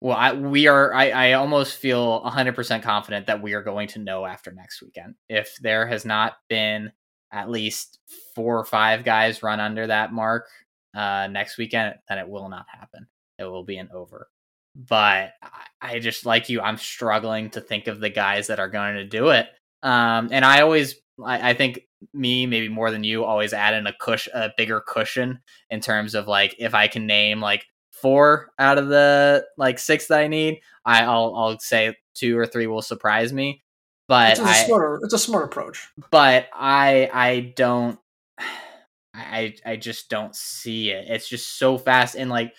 Well, 0.00 0.16
I, 0.16 0.32
we 0.32 0.66
are. 0.66 0.92
I, 0.92 1.10
I 1.10 1.32
almost 1.32 1.78
feel 1.78 2.22
100% 2.22 2.82
confident 2.82 3.26
that 3.26 3.42
we 3.42 3.54
are 3.54 3.62
going 3.62 3.88
to 3.88 3.98
know 3.98 4.26
after 4.26 4.52
next 4.52 4.82
weekend. 4.82 5.14
If 5.28 5.56
there 5.60 5.86
has 5.86 6.04
not 6.04 6.34
been 6.48 6.92
at 7.32 7.50
least 7.50 7.98
four 8.34 8.58
or 8.58 8.64
five 8.64 9.04
guys 9.04 9.42
run 9.42 9.60
under 9.60 9.86
that 9.86 10.12
mark 10.12 10.48
uh, 10.94 11.28
next 11.30 11.58
weekend, 11.58 11.94
then 12.08 12.18
it 12.18 12.28
will 12.28 12.48
not 12.48 12.66
happen. 12.70 13.06
It 13.38 13.44
will 13.44 13.64
be 13.64 13.78
an 13.78 13.88
over. 13.94 14.28
But 14.76 15.32
I, 15.42 15.66
I 15.80 15.98
just 16.00 16.26
like 16.26 16.48
you. 16.48 16.60
I'm 16.60 16.76
struggling 16.76 17.50
to 17.50 17.60
think 17.60 17.86
of 17.86 18.00
the 18.00 18.10
guys 18.10 18.48
that 18.48 18.60
are 18.60 18.68
going 18.68 18.96
to 18.96 19.06
do 19.06 19.30
it. 19.30 19.48
Um, 19.82 20.28
and 20.32 20.44
I 20.44 20.60
always, 20.60 20.96
I, 21.24 21.50
I 21.50 21.54
think 21.54 21.80
me 22.12 22.46
maybe 22.46 22.68
more 22.68 22.90
than 22.90 23.04
you 23.04 23.24
always 23.24 23.52
add 23.52 23.74
in 23.74 23.86
a 23.86 23.92
cush, 23.92 24.28
a 24.34 24.50
bigger 24.56 24.82
cushion 24.86 25.40
in 25.70 25.80
terms 25.80 26.14
of 26.14 26.26
like 26.26 26.54
if 26.58 26.74
I 26.74 26.88
can 26.88 27.06
name 27.06 27.40
like 27.40 27.64
four 28.00 28.50
out 28.58 28.78
of 28.78 28.88
the 28.88 29.44
like 29.56 29.78
six 29.78 30.06
that 30.08 30.20
I 30.20 30.28
need, 30.28 30.60
I, 30.84 31.04
I'll 31.04 31.34
I'll 31.36 31.58
say 31.58 31.96
two 32.14 32.38
or 32.38 32.46
three 32.46 32.66
will 32.66 32.82
surprise 32.82 33.32
me. 33.32 33.62
But 34.06 34.32
It's 34.32 34.40
a 34.40 34.44
I, 34.44 34.52
smarter. 34.66 35.00
It's 35.02 35.14
a 35.14 35.18
smart 35.18 35.44
approach. 35.46 35.88
but 36.10 36.48
I 36.54 37.08
I 37.12 37.52
don't 37.56 37.98
I 39.14 39.54
I 39.64 39.76
just 39.76 40.10
don't 40.10 40.34
see 40.34 40.90
it. 40.90 41.06
It's 41.08 41.28
just 41.28 41.58
so 41.58 41.78
fast 41.78 42.14
and 42.16 42.28
like 42.30 42.52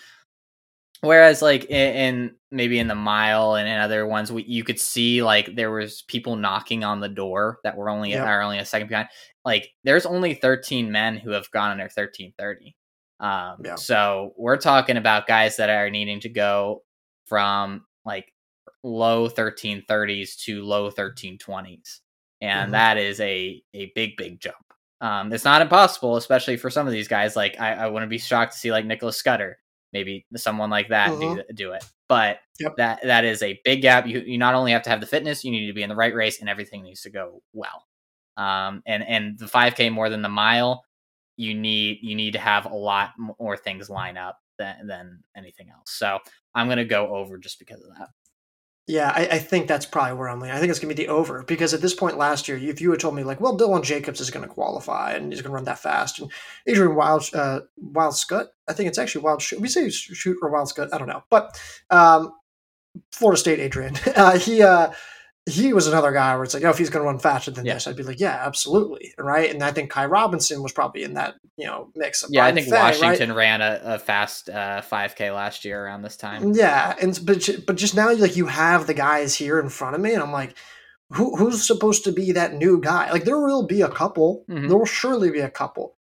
whereas 1.02 1.42
like 1.42 1.66
in, 1.66 1.96
in 1.96 2.36
maybe 2.52 2.80
in 2.80 2.88
the 2.88 2.96
mile 2.96 3.56
and 3.56 3.68
in 3.68 3.78
other 3.78 4.08
ones 4.08 4.32
we, 4.32 4.44
you 4.44 4.64
could 4.64 4.80
see 4.80 5.22
like 5.22 5.56
there 5.56 5.70
was 5.72 6.02
people 6.04 6.36
knocking 6.36 6.84
on 6.84 7.00
the 7.02 7.10
door 7.10 7.60
that 7.64 7.76
were 7.78 7.90
only 7.90 8.12
Yep. 8.12 8.26
are 8.26 8.42
only 8.42 8.58
a 8.58 8.66
second 8.66 8.88
behind. 8.88 9.10
Like 9.44 9.70
there's 9.84 10.06
only 10.06 10.34
13 10.34 10.92
men 10.92 11.18
who 11.18 11.32
have 11.32 11.52
gone 11.52 11.72
under 11.72 11.84
1330. 11.84 12.76
Um 13.20 13.58
Yeah. 13.64 13.76
so 13.76 14.34
we're 14.38 14.58
talking 14.58 14.98
about 14.98 15.28
guys 15.28 15.58
that 15.58 15.70
are 15.70 15.90
needing 15.90 16.20
to 16.22 16.30
go 16.30 16.84
from 17.26 17.86
like 18.06 18.32
low 18.84 19.28
1330s 19.30 20.36
to 20.46 20.64
low 20.64 20.90
1320s 20.92 22.02
and 22.42 22.70
Mhm. 22.70 22.72
that 22.74 22.98
is 22.98 23.20
a 23.20 23.64
a 23.74 23.92
big 23.96 24.16
big 24.18 24.40
jump 24.40 24.56
um 25.02 25.32
it's 25.34 25.44
not 25.46 25.62
impossible 25.62 26.18
especially 26.18 26.56
for 26.58 26.70
some 26.70 26.86
of 26.86 26.94
these 26.94 27.08
guys 27.08 27.36
like 27.36 27.60
i, 27.60 27.74
I 27.74 27.88
wouldn't 27.88 28.10
be 28.12 28.18
shocked 28.20 28.54
to 28.54 28.60
see 28.60 28.72
like 28.72 28.86
nicholas 28.86 29.18
scudder 29.18 29.58
maybe 29.94 30.26
someone 30.36 30.70
like 30.70 30.90
that 30.90 31.18
do, 31.20 31.42
do 31.56 31.72
it 31.72 31.84
but 32.08 32.40
Yep. 32.60 32.74
that 32.78 33.00
that 33.04 33.26
is 33.26 33.42
a 33.42 33.60
big 33.66 33.82
gap 33.82 34.06
you 34.08 34.20
you 34.22 34.38
not 34.38 34.54
only 34.56 34.72
have 34.72 34.84
to 34.84 34.90
have 34.90 35.02
the 35.02 35.08
fitness 35.08 35.44
you 35.44 35.52
need 35.52 35.68
to 35.68 35.74
be 35.74 35.84
in 35.84 35.90
the 35.90 35.96
right 35.96 36.14
race 36.14 36.40
and 36.40 36.50
everything 36.50 36.84
needs 36.84 37.02
to 37.02 37.10
go 37.10 37.42
well 37.54 37.84
um 38.38 38.84
and 38.86 39.04
and 39.08 39.40
the 39.40 39.46
5k 39.48 39.92
more 39.92 40.10
than 40.10 40.22
the 40.22 40.30
mile 40.30 40.84
you 41.38 41.54
need 41.54 42.00
you 42.02 42.16
need 42.16 42.32
to 42.32 42.40
have 42.40 42.66
a 42.66 42.76
lot 42.76 43.12
more 43.40 43.58
things 43.58 43.90
line 43.90 44.18
up 44.18 44.40
than 44.58 44.88
than 44.88 45.20
anything 45.36 45.70
else 45.70 45.92
so 45.92 46.20
i'm 46.54 46.70
gonna 46.70 46.86
go 46.86 47.16
over 47.16 47.38
just 47.38 47.60
because 47.60 47.82
of 47.82 47.90
that 47.98 48.10
Yeah, 48.88 49.12
I, 49.16 49.28
I 49.32 49.40
think 49.40 49.68
that's 49.68 49.88
probably 49.88 50.14
where 50.14 50.30
I'm 50.30 50.40
leaning. 50.40 50.56
I 50.56 50.60
think 50.60 50.70
it's 50.70 50.80
going 50.80 50.94
to 50.94 50.96
be 50.96 51.08
the 51.08 51.12
over 51.12 51.42
because 51.42 51.74
at 51.74 51.82
this 51.82 51.96
point 51.96 52.20
last 52.20 52.48
year, 52.48 52.56
if 52.56 52.80
you 52.80 52.92
had 52.92 53.00
told 53.00 53.16
me 53.16 53.24
like, 53.24 53.42
well, 53.42 53.58
Dylan 53.58 53.84
Jacobs 53.84 54.22
is 54.22 54.30
going 54.30 54.48
to 54.48 54.54
qualify 54.54 55.14
and 55.14 55.32
he's 55.32 55.42
going 55.42 55.50
to 55.50 55.56
run 55.56 55.64
that 55.64 55.80
fast, 55.80 56.20
and 56.20 56.32
Adrian 56.68 56.96
Wild 56.96 57.28
uh, 57.34 57.62
Wild 57.78 58.16
Scut, 58.16 58.52
I 58.68 58.74
think 58.74 58.88
it's 58.88 59.00
actually 59.00 59.24
Wild 59.24 59.42
Shoot. 59.42 59.60
We 59.60 59.70
say 59.70 59.90
Shoot 59.90 60.38
or 60.44 60.52
Wild 60.52 60.70
Scut, 60.70 60.94
I 60.94 61.00
don't 61.00 61.08
know, 61.08 61.24
but 61.32 61.60
um, 61.90 62.32
Florida 63.12 63.40
State 63.40 63.60
Adrian, 63.60 63.96
uh, 64.16 64.38
he 64.38 64.62
uh, 64.62 64.92
he 65.48 65.74
was 65.74 65.86
another 65.88 66.12
guy 66.12 66.34
where 66.36 66.44
it's 66.44 66.54
like, 66.56 66.64
oh, 66.64 66.70
if 66.72 66.78
he's 66.80 66.90
going 66.90 67.04
to 67.04 67.08
run 67.08 67.20
faster 67.20 67.52
than 67.52 67.66
Yeah. 67.66 67.76
this, 67.76 67.86
I'd 67.88 67.96
be 67.96 68.02
like, 68.04 68.20
yeah, 68.20 68.42
absolutely, 68.44 69.14
right? 69.20 69.50
And 69.54 69.62
I 69.64 69.72
think 69.72 69.94
Ky 69.94 70.06
Robinson 70.06 70.64
was 70.64 70.72
probably 70.72 71.04
in 71.04 71.14
that 71.14 71.36
you 71.58 71.66
know 71.68 71.90
mix. 71.96 72.24
Of 72.24 72.32
yeah 72.34 72.46
i 72.46 72.52
think 72.52 72.68
Fay, 72.68 72.74
right? 72.74 73.00
washington 73.00 73.34
ran 73.34 73.62
a, 73.62 73.80
a 73.84 74.00
fast 74.00 74.50
uh, 74.50 74.82
5k 74.82 75.34
last 75.34 75.64
year 75.64 75.86
around 75.86 76.02
this 76.02 76.18
time 76.18 76.54
Yeah, 76.54 76.96
and 77.02 77.18
but 77.24 77.48
but 77.68 77.76
just 77.78 77.96
now, 77.96 78.12
like 78.14 78.36
you 78.36 78.48
have 78.48 78.88
the 78.88 78.94
guys 78.94 79.36
here 79.36 79.60
in 79.60 79.70
front 79.70 79.96
of 79.96 80.02
me, 80.02 80.14
and 80.14 80.24
I'm 80.24 80.32
like, 80.34 80.58
who 81.12 81.36
who's 81.38 81.66
supposed 81.66 82.04
to 82.06 82.12
be 82.12 82.32
that 82.32 82.56
new 82.56 82.82
guy? 82.82 83.12
Like 83.12 83.24
there 83.26 83.40
will 83.40 83.68
be 83.68 83.82
a 83.84 83.90
couple, 83.90 84.44
Mhm. 84.50 84.68
there 84.68 84.78
will 84.78 84.86
surely 84.86 85.30
be 85.32 85.40
a 85.42 85.50
couple, 85.50 85.96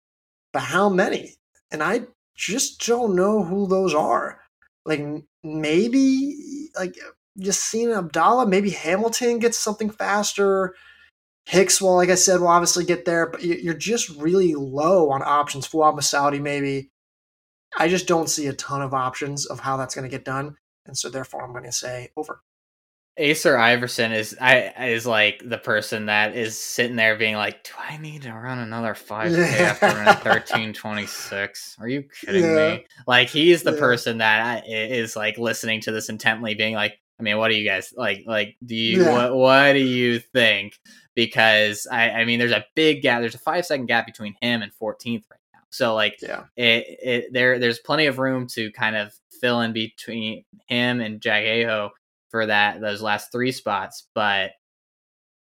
but 0.53 0.61
how 0.61 0.87
many? 0.87 1.35
And 1.71 1.81
I 1.81 2.01
just 2.35 2.85
don't 2.85 3.15
know 3.15 3.43
who 3.43 3.67
those 3.67 3.93
are. 3.95 4.39
Like 4.85 5.03
maybe 5.43 6.69
like 6.77 6.95
Yassine 7.39 7.95
Abdallah, 7.97 8.47
maybe 8.47 8.69
Hamilton 8.71 9.39
gets 9.39 9.57
something 9.57 9.89
faster. 9.89 10.75
Hicks, 11.45 11.81
well, 11.81 11.95
like 11.95 12.09
I 12.09 12.15
said, 12.15 12.39
will 12.39 12.47
obviously 12.49 12.83
get 12.85 13.05
there, 13.05 13.27
but 13.27 13.41
you- 13.41 13.55
you're 13.55 13.73
just 13.73 14.09
really 14.09 14.53
low 14.53 15.09
on 15.09 15.21
options. 15.23 15.67
Fouad 15.67 15.95
Messaoudi, 15.95 16.39
maybe. 16.41 16.91
I 17.77 17.87
just 17.87 18.05
don't 18.07 18.29
see 18.29 18.47
a 18.47 18.53
ton 18.53 18.81
of 18.81 18.93
options 18.93 19.45
of 19.45 19.59
how 19.61 19.77
that's 19.77 19.95
going 19.95 20.03
to 20.03 20.09
get 20.15 20.25
done, 20.25 20.55
and 20.85 20.97
so 20.97 21.09
therefore 21.09 21.43
I'm 21.43 21.51
going 21.51 21.63
to 21.63 21.71
say 21.71 22.09
over. 22.17 22.41
Acer 23.17 23.57
Iverson 23.57 24.13
is 24.13 24.37
I 24.39 24.73
is 24.87 25.05
like 25.05 25.41
the 25.45 25.57
person 25.57 26.05
that 26.05 26.35
is 26.35 26.57
sitting 26.57 26.95
there 26.95 27.17
being 27.17 27.35
like, 27.35 27.63
"Do 27.65 27.71
I 27.77 27.97
need 27.97 28.21
to 28.23 28.31
run 28.33 28.57
another 28.59 28.95
five 28.95 29.31
k 29.33 29.37
Yeah. 29.59 29.69
after 29.69 29.87
running 29.87 30.13
thirteen 30.23 30.73
twenty 30.73 31.05
six? 31.07 31.75
Are 31.79 31.89
you 31.89 32.03
kidding 32.03 32.43
Yeah. 32.45 32.75
me?" 32.77 32.85
Like 33.07 33.27
he's 33.29 33.63
the 33.63 33.73
Yeah. 33.73 33.79
person 33.79 34.17
that 34.19 34.63
uh, 34.63 34.67
is 34.67 35.15
like 35.17 35.37
listening 35.37 35.81
to 35.81 35.91
this 35.91 36.07
intently, 36.09 36.55
being 36.55 36.73
like, 36.73 36.99
"I 37.21 37.23
mean, 37.23 37.37
what 37.37 37.49
do 37.49 37.55
you 37.55 37.67
guys 37.67 37.93
like? 37.95 38.23
Like, 38.25 38.57
do 38.65 38.75
you 38.75 39.03
Yeah. 39.03 39.11
what 39.11 39.35
what 39.35 39.73
do 39.73 39.79
you 39.79 40.19
think?" 40.19 40.79
Because 41.15 41.87
I 41.91 42.09
I 42.09 42.25
mean, 42.25 42.39
there's 42.39 42.51
a 42.51 42.65
big 42.75 43.01
gap. 43.01 43.21
There's 43.21 43.35
a 43.35 43.39
five 43.39 43.65
second 43.65 43.85
gap 43.85 44.05
between 44.05 44.35
him 44.41 44.61
and 44.61 44.73
fourteenth 44.73 45.25
right 45.29 45.39
now. 45.53 45.59
So 45.69 45.93
like, 45.95 46.17
Yeah, 46.21 46.43
it, 46.55 46.85
it 47.03 47.33
there 47.33 47.59
there's 47.59 47.79
plenty 47.79 48.07
of 48.07 48.17
room 48.19 48.47
to 48.53 48.71
kind 48.71 48.95
of 48.95 49.13
fill 49.39 49.61
in 49.61 49.73
between 49.73 50.43
him 50.67 50.99
and 51.01 51.21
Jack 51.21 51.43
Aho 51.45 51.91
for 52.29 52.45
that 52.47 52.81
those 52.81 53.01
last 53.01 53.31
three 53.31 53.51
spots, 53.51 54.07
but 54.15 54.51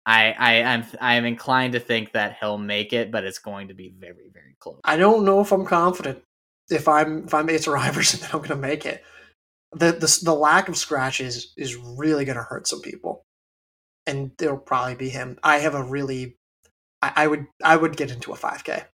I 0.05 0.33
I 0.37 0.53
am 0.53 0.85
I'm 0.99 1.25
inclined 1.25 1.73
to 1.73 1.79
think 1.79 2.13
that 2.13 2.37
he'll 2.39 2.57
make 2.57 2.93
it, 2.93 3.11
but 3.11 3.23
it's 3.23 3.39
going 3.39 3.67
to 3.67 3.73
be 3.73 3.93
very 3.99 4.29
very 4.33 4.55
close. 4.59 4.79
I 4.83 4.97
don't 4.97 5.23
know 5.25 5.39
if 5.41 5.51
I'm 5.51 5.65
confident 5.65 6.23
if 6.69 6.87
I'm 6.87 7.25
if 7.25 7.33
I'm 7.33 7.49
Acer 7.49 7.77
Iverson 7.77 8.21
that 8.21 8.33
I'm 8.33 8.39
going 8.39 8.49
to 8.49 8.55
make 8.55 8.85
it. 8.85 9.03
The, 9.71 9.91
the 9.91 10.19
the 10.23 10.33
lack 10.33 10.67
of 10.67 10.77
scratches 10.77 11.53
is 11.55 11.75
really 11.75 12.25
going 12.25 12.37
to 12.37 12.43
hurt 12.43 12.67
some 12.67 12.81
people, 12.81 13.25
and 14.07 14.31
it'll 14.41 14.57
probably 14.57 14.95
be 14.95 15.09
him. 15.09 15.37
I 15.43 15.59
have 15.59 15.75
a 15.75 15.83
really, 15.83 16.37
I, 17.01 17.11
I 17.15 17.27
would 17.27 17.45
I 17.63 17.75
would 17.75 17.95
get 17.95 18.09
into 18.11 18.31
a 18.31 18.35
5K 18.35 18.85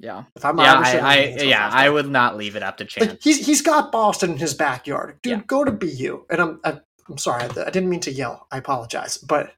Yeah, 0.00 0.24
if 0.34 0.44
I'm 0.44 0.58
yeah, 0.58 0.74
Iverson. 0.74 1.00
I, 1.04 1.08
I 1.08 1.16
getting 1.16 1.32
into 1.32 1.44
a 1.44 1.48
yeah 1.48 1.70
5K. 1.70 1.74
I 1.74 1.90
would 1.90 2.10
not 2.10 2.36
leave 2.36 2.56
it 2.56 2.62
up 2.64 2.76
to 2.78 2.84
chance. 2.84 3.06
like 3.12 3.22
he's 3.22 3.46
he's 3.46 3.62
got 3.62 3.92
Boston 3.92 4.32
in 4.32 4.38
his 4.38 4.54
backyard, 4.54 5.18
dude. 5.22 5.30
Yeah. 5.32 5.42
Go 5.46 5.64
to 5.64 5.70
BU, 5.70 6.26
and 6.28 6.40
I'm 6.40 6.60
I, 6.64 6.80
I'm 7.08 7.18
sorry, 7.18 7.44
I, 7.44 7.46
I 7.46 7.70
didn't 7.70 7.88
mean 7.88 8.00
to 8.00 8.12
yell. 8.12 8.48
I 8.50 8.58
apologize, 8.58 9.18
but 9.18 9.52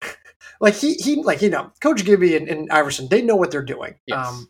like 0.60 0.74
he 0.74 0.94
he 0.94 1.16
like 1.22 1.42
you 1.42 1.50
know, 1.50 1.72
Coach 1.80 2.04
Gibby 2.04 2.36
and, 2.36 2.48
and 2.48 2.70
Iverson, 2.70 3.08
they 3.08 3.22
know 3.22 3.36
what 3.36 3.50
they're 3.50 3.62
doing. 3.62 3.96
Yes. 4.06 4.24
Um, 4.24 4.48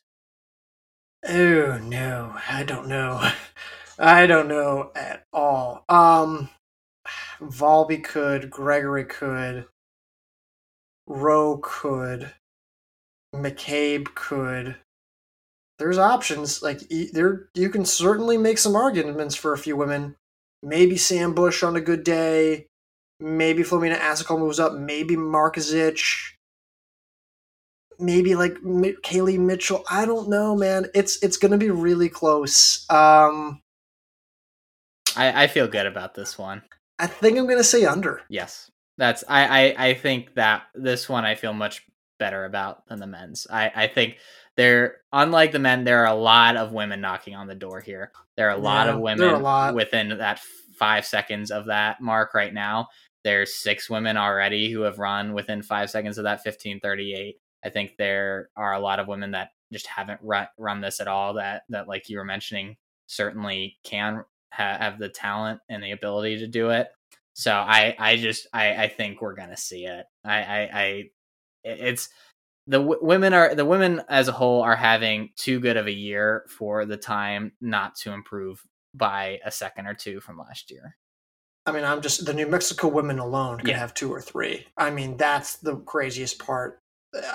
Oh 1.28 1.78
no, 1.78 2.36
I 2.48 2.62
don't 2.62 2.88
know. 2.88 3.30
I 3.98 4.26
don't 4.26 4.48
know 4.48 4.90
at 4.94 5.24
all. 5.32 5.84
Um 5.88 6.50
Valby 7.40 8.02
could, 8.02 8.50
Gregory 8.50 9.04
could, 9.04 9.66
Roe 11.06 11.58
could, 11.62 12.32
McCabe 13.34 14.14
could. 14.14 14.76
There's 15.78 15.98
options. 15.98 16.62
Like 16.62 16.80
there, 17.12 17.48
you 17.54 17.68
can 17.68 17.84
certainly 17.84 18.38
make 18.38 18.58
some 18.58 18.76
arguments 18.76 19.34
for 19.34 19.52
a 19.52 19.58
few 19.58 19.76
women. 19.76 20.16
Maybe 20.62 20.96
Sam 20.96 21.34
Bush 21.34 21.62
on 21.62 21.76
a 21.76 21.80
good 21.80 22.02
day. 22.02 22.66
Maybe 23.20 23.62
Flomena 23.62 23.98
Asekol 23.98 24.38
moves 24.38 24.58
up. 24.58 24.72
Maybe 24.74 25.16
Markezich. 25.16 26.32
Maybe 27.98 28.34
like 28.34 28.54
Kaylee 28.54 29.38
Mitchell. 29.38 29.84
I 29.90 30.04
don't 30.04 30.28
know, 30.28 30.54
man. 30.56 30.86
It's 30.94 31.22
it's 31.22 31.36
gonna 31.36 31.56
be 31.56 31.70
really 31.70 32.08
close. 32.08 32.84
Um, 32.90 33.60
I 35.16 35.44
I 35.44 35.46
feel 35.46 35.66
good 35.66 35.86
about 35.86 36.14
this 36.14 36.36
one. 36.36 36.62
I 36.98 37.06
think 37.06 37.38
I'm 37.38 37.46
gonna 37.46 37.64
say 37.64 37.84
under. 37.84 38.22
Yes, 38.28 38.70
that's 38.98 39.24
I 39.28 39.74
I 39.74 39.88
I 39.88 39.94
think 39.94 40.34
that 40.34 40.64
this 40.74 41.08
one 41.08 41.24
I 41.24 41.34
feel 41.34 41.52
much 41.52 41.84
better 42.18 42.44
about 42.44 42.86
than 42.86 42.98
the 43.00 43.06
men's. 43.06 43.46
I 43.50 43.70
I 43.74 43.86
think 43.88 44.18
there 44.56 44.98
unlike 45.12 45.52
the 45.52 45.58
men 45.58 45.84
there 45.84 46.00
are 46.04 46.12
a 46.12 46.14
lot 46.18 46.56
of 46.56 46.72
women 46.72 47.00
knocking 47.00 47.34
on 47.34 47.46
the 47.46 47.54
door 47.54 47.80
here. 47.80 48.12
There 48.36 48.48
are 48.48 48.56
a 48.56 48.60
lot 48.60 48.86
Yeah, 48.86 48.94
of 48.94 49.00
women 49.00 49.28
a 49.34 49.38
lot. 49.38 49.74
within 49.74 50.16
that 50.18 50.40
5 50.78 51.06
seconds 51.06 51.50
of 51.50 51.66
that 51.66 52.00
mark 52.00 52.34
right 52.34 52.52
now. 52.52 52.88
There's 53.24 53.54
six 53.54 53.90
women 53.90 54.16
already 54.16 54.70
who 54.70 54.82
have 54.82 54.98
run 54.98 55.32
within 55.34 55.62
5 55.62 55.90
seconds 55.90 56.16
of 56.18 56.24
that 56.24 56.40
1538. 56.44 57.36
I 57.64 57.70
think 57.70 57.96
there 57.98 58.50
are 58.56 58.74
a 58.74 58.80
lot 58.80 58.98
of 59.00 59.08
women 59.08 59.32
that 59.32 59.50
just 59.72 59.86
haven't 59.88 60.20
run, 60.22 60.46
run 60.58 60.80
this 60.80 61.00
at 61.00 61.08
all 61.08 61.34
that 61.34 61.62
that 61.70 61.88
like 61.88 62.08
you 62.08 62.18
were 62.18 62.24
mentioning 62.24 62.76
certainly 63.08 63.78
can 63.84 64.24
ha- 64.52 64.78
have 64.78 64.98
the 64.98 65.08
talent 65.08 65.60
and 65.68 65.82
the 65.82 65.90
ability 65.92 66.38
to 66.38 66.46
do 66.46 66.70
it. 66.70 66.88
So 67.36 67.52
I 67.52 67.94
I 67.98 68.16
just 68.16 68.46
I 68.54 68.84
I 68.84 68.88
think 68.88 69.20
we're 69.20 69.34
gonna 69.34 69.58
see 69.58 69.84
it. 69.84 70.06
I 70.24 70.36
I, 70.42 70.70
I 70.72 71.04
it's 71.64 72.08
the 72.66 72.78
w- 72.78 72.98
women 73.02 73.34
are 73.34 73.54
the 73.54 73.66
women 73.66 74.02
as 74.08 74.28
a 74.28 74.32
whole 74.32 74.62
are 74.62 74.74
having 74.74 75.30
too 75.36 75.60
good 75.60 75.76
of 75.76 75.86
a 75.86 75.92
year 75.92 76.46
for 76.48 76.86
the 76.86 76.96
time 76.96 77.52
not 77.60 77.94
to 77.96 78.12
improve 78.12 78.62
by 78.94 79.38
a 79.44 79.50
second 79.50 79.86
or 79.86 79.92
two 79.92 80.18
from 80.20 80.38
last 80.38 80.70
year. 80.70 80.96
I 81.66 81.72
mean, 81.72 81.84
I'm 81.84 82.00
just 82.00 82.24
the 82.24 82.32
New 82.32 82.46
Mexico 82.46 82.88
women 82.88 83.18
alone 83.18 83.58
could 83.58 83.68
Yeah. 83.68 83.78
have 83.78 83.92
two 83.92 84.10
or 84.10 84.22
three. 84.22 84.66
I 84.78 84.88
mean, 84.90 85.18
that's 85.18 85.56
the 85.56 85.76
craziest 85.76 86.38
part. 86.38 86.78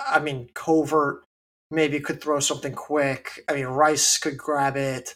I 0.08 0.20
mean, 0.20 0.50
Covert 0.56 1.26
maybe 1.70 2.00
could 2.00 2.22
throw 2.22 2.40
something 2.40 2.74
quick. 2.74 3.44
I 3.48 3.54
mean, 3.54 3.66
Rice 3.66 4.18
could 4.18 4.38
grab 4.38 4.76
it. 4.78 5.14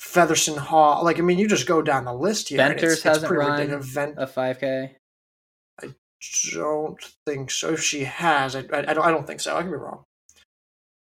Featherson 0.00 0.56
Hall, 0.56 1.04
like 1.04 1.18
I 1.18 1.22
mean, 1.22 1.38
you 1.38 1.48
just 1.48 1.66
go 1.66 1.82
down 1.82 2.04
the 2.04 2.12
list 2.14 2.48
here. 2.48 2.58
it's- 2.60 2.68
Venters 2.80 2.92
it's 2.94 3.02
hasn't 3.02 3.28
pretty 3.28 3.40
run 3.40 3.58
ridiculous. 3.58 3.94
A 4.16 4.26
5K. 4.26 4.90
I 5.82 5.94
don't 6.52 7.00
think 7.26 7.50
so. 7.50 7.72
If 7.74 7.82
she 7.82 8.04
has, 8.04 8.56
I, 8.56 8.60
I, 8.72 8.78
I 8.78 8.94
don't. 8.94 9.06
I 9.06 9.10
don't 9.10 9.26
think 9.26 9.40
so. 9.40 9.56
I 9.56 9.62
can 9.62 9.70
be 9.70 9.76
wrong. 9.76 10.04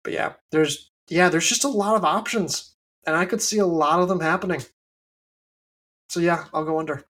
But 0.05 0.13
yeah, 0.13 0.33
there's 0.53 0.91
yeah, 1.09 1.29
there's 1.29 1.49
just 1.49 1.65
a 1.65 1.69
lot 1.69 1.97
of 1.97 2.05
options, 2.05 2.75
and 3.07 3.17
I 3.17 3.25
could 3.25 3.43
see 3.43 3.59
a 3.59 3.67
lot 3.67 4.01
of 4.01 4.09
them 4.09 4.21
happening. 4.21 4.63
So 6.09 6.21
yeah, 6.21 6.47
I'll 6.53 6.65
go 6.65 6.79
under. 6.79 7.05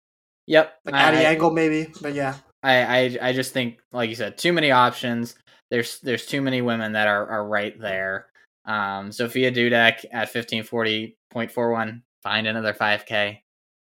Yep. 0.48 0.74
Like 0.86 0.96
I- 0.96 1.14
Angle, 1.24 1.52
maybe. 1.52 1.92
But 2.02 2.14
yeah, 2.14 2.36
I, 2.64 2.84
I 2.84 3.18
I 3.30 3.34
just 3.34 3.54
think, 3.54 3.80
like 3.92 4.10
you 4.10 4.16
said, 4.16 4.38
too 4.38 4.54
many 4.54 4.72
options. 4.72 5.36
There's 5.72 6.00
there's 6.00 6.26
too 6.26 6.42
many 6.42 6.62
women 6.62 6.94
that 6.94 7.08
are, 7.08 7.28
are 7.28 7.48
right 7.48 7.80
there. 7.80 8.28
Um, 8.66 9.12
Sophia 9.12 9.52
Dudek 9.52 10.06
at 10.12 10.30
fifteen 10.30 10.64
forty 10.64 11.18
point 11.32 11.52
four 11.52 11.72
one. 11.72 12.04
Find 12.24 12.48
another 12.48 12.74
five 12.74 13.06
k. 13.06 13.44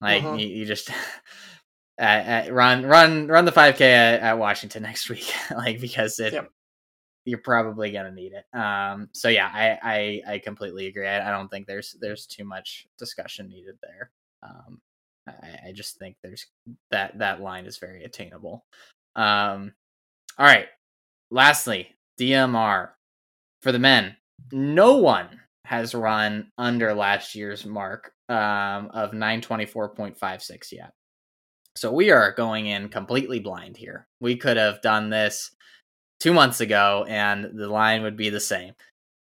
Like 0.01 0.23
Mhm. 0.23 0.39
you, 0.39 0.47
you 0.47 0.65
just 0.65 0.89
at, 1.97 2.45
at, 2.47 2.53
run 2.53 2.85
run 2.85 3.27
run 3.27 3.45
the 3.45 3.51
five 3.51 3.75
k 3.77 3.91
at, 3.93 4.21
at 4.21 4.37
Washington 4.37 4.83
next 4.89 5.09
week. 5.09 5.33
like 5.55 5.79
because 5.81 6.19
it 6.19 6.33
Yep. 6.33 6.49
you're 7.25 7.39
probably 7.39 7.91
gonna 7.91 8.11
need 8.11 8.33
it. 8.33 8.45
Um, 8.57 9.09
so 9.13 9.27
yeah, 9.29 9.49
I 9.53 10.21
I, 10.27 10.33
I 10.35 10.39
completely 10.39 10.87
agree. 10.87 11.07
I, 11.07 11.27
I 11.27 11.31
don't 11.31 11.49
think 11.49 11.67
there's 11.67 11.95
there's 11.99 12.25
too 12.27 12.43
much 12.45 12.87
discussion 12.97 13.49
needed 13.49 13.77
there. 13.81 14.11
Um, 14.43 14.79
I, 15.27 15.69
I 15.69 15.71
just 15.73 15.97
think 15.97 16.15
there's 16.23 16.45
that 16.91 17.17
that 17.19 17.41
line 17.41 17.65
is 17.65 17.77
very 17.77 18.03
attainable. 18.03 18.65
Um, 19.15 19.73
all 20.37 20.45
right. 20.45 20.67
Lastly, 21.31 21.95
DMR 22.19 22.89
for 23.61 23.71
the 23.71 23.79
men. 23.79 24.15
No 24.51 24.97
one 24.97 25.39
has 25.65 25.93
run 25.93 26.51
under 26.57 26.93
last 26.93 27.35
year's 27.35 27.65
mark 27.65 28.11
um, 28.27 28.89
of 28.93 29.11
924.56 29.11 30.71
yet. 30.71 30.91
So 31.75 31.91
we 31.91 32.11
are 32.11 32.33
going 32.33 32.67
in 32.67 32.89
completely 32.89 33.39
blind 33.39 33.77
here. 33.77 34.07
We 34.19 34.35
could 34.35 34.57
have 34.57 34.81
done 34.81 35.09
this 35.09 35.51
two 36.19 36.33
months 36.33 36.59
ago, 36.61 37.05
and 37.07 37.45
the 37.53 37.67
line 37.67 38.01
would 38.03 38.17
be 38.17 38.29
the 38.29 38.39
same. 38.39 38.73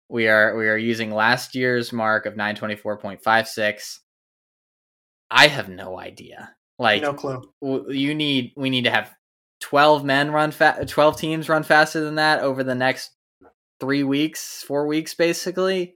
We 0.08 0.28
are 0.28 0.56
we 0.56 0.68
are 0.68 0.76
using 0.76 1.10
last 1.10 1.54
year's 1.54 1.92
mark 1.92 2.26
of 2.26 2.34
924.56. 2.34 3.98
I 5.30 5.46
have 5.48 5.68
no 5.68 5.98
idea. 5.98 6.54
Like 6.78 7.02
no 7.02 7.14
clue. 7.14 7.42
w- 7.62 7.90
you 7.90 8.14
need 8.14 8.52
we 8.56 8.68
need 8.70 8.84
to 8.84 8.90
have 8.90 9.10
12 9.60 10.04
men 10.04 10.30
run 10.30 10.50
fa- 10.50 10.84
12 10.86 11.16
teams 11.18 11.48
run 11.48 11.62
faster 11.62 12.00
than 12.00 12.16
that 12.16 12.40
over 12.40 12.62
the 12.62 12.74
next 12.74 13.12
3 13.80 14.02
weeks, 14.04 14.62
4 14.66 14.86
weeks 14.86 15.14
basically. 15.14 15.94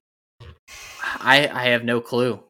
I 1.21 1.49
I 1.53 1.65
have 1.69 1.85
no 1.85 2.01
clue. 2.01 2.41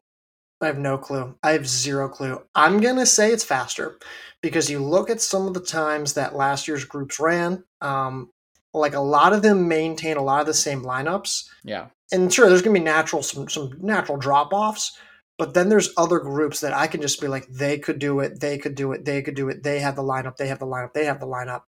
I 0.61 0.67
have 0.67 0.77
no 0.77 0.97
clue. 0.97 1.35
I 1.41 1.51
have 1.51 1.67
zero 1.67 2.09
clue. 2.09 2.41
I'm 2.53 2.79
gonna 2.81 3.05
say 3.05 3.31
it's 3.31 3.43
faster 3.45 3.97
because 4.41 4.69
you 4.69 4.79
look 4.83 5.09
at 5.09 5.21
some 5.21 5.47
of 5.47 5.53
the 5.53 5.61
times 5.61 6.13
that 6.13 6.35
last 6.35 6.67
year's 6.67 6.83
groups 6.85 7.19
ran. 7.19 7.63
Um, 7.81 8.29
like 8.73 8.93
a 8.93 8.99
lot 8.99 9.33
of 9.33 9.41
them 9.41 9.67
maintain 9.67 10.17
a 10.17 10.21
lot 10.23 10.41
of 10.41 10.47
the 10.47 10.53
same 10.53 10.83
lineups. 10.83 11.47
Yeah. 11.63 11.87
and 12.11 12.31
sure 12.33 12.47
there's 12.49 12.61
gonna 12.61 12.73
be 12.79 12.83
natural 12.85 13.23
some 13.23 13.47
some 13.49 13.71
natural 13.81 14.17
drop 14.17 14.51
offs 14.53 14.97
but 15.37 15.53
then 15.53 15.69
there's 15.69 15.93
other 15.97 16.19
groups 16.19 16.59
that 16.59 16.73
i 16.73 16.85
can 16.87 17.01
just 17.01 17.21
be 17.21 17.27
like 17.27 17.47
they 17.47 17.77
could 17.79 17.99
do 17.99 18.19
it 18.19 18.39
they 18.39 18.57
could 18.57 18.75
do 18.75 18.91
it 18.91 19.05
they 19.05 19.21
could 19.21 19.35
do 19.35 19.47
it 19.49 19.63
they 19.63 19.79
have 19.79 19.95
the 19.95 20.03
lineup 20.03 20.35
they 20.37 20.47
have 20.47 20.59
the 20.59 20.65
lineup 20.65 20.93
they 20.93 21.05
have 21.05 21.19
the 21.19 21.27
lineup 21.27 21.61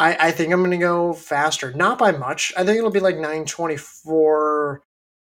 i 0.00 0.28
i 0.28 0.30
think 0.30 0.52
i'm 0.52 0.62
gonna 0.62 0.78
go 0.78 1.12
faster 1.12 1.72
not 1.74 1.98
by 1.98 2.10
much 2.10 2.52
i 2.56 2.64
think 2.64 2.78
it'll 2.78 2.90
be 2.90 3.00
like 3.00 3.16
924 3.16 4.82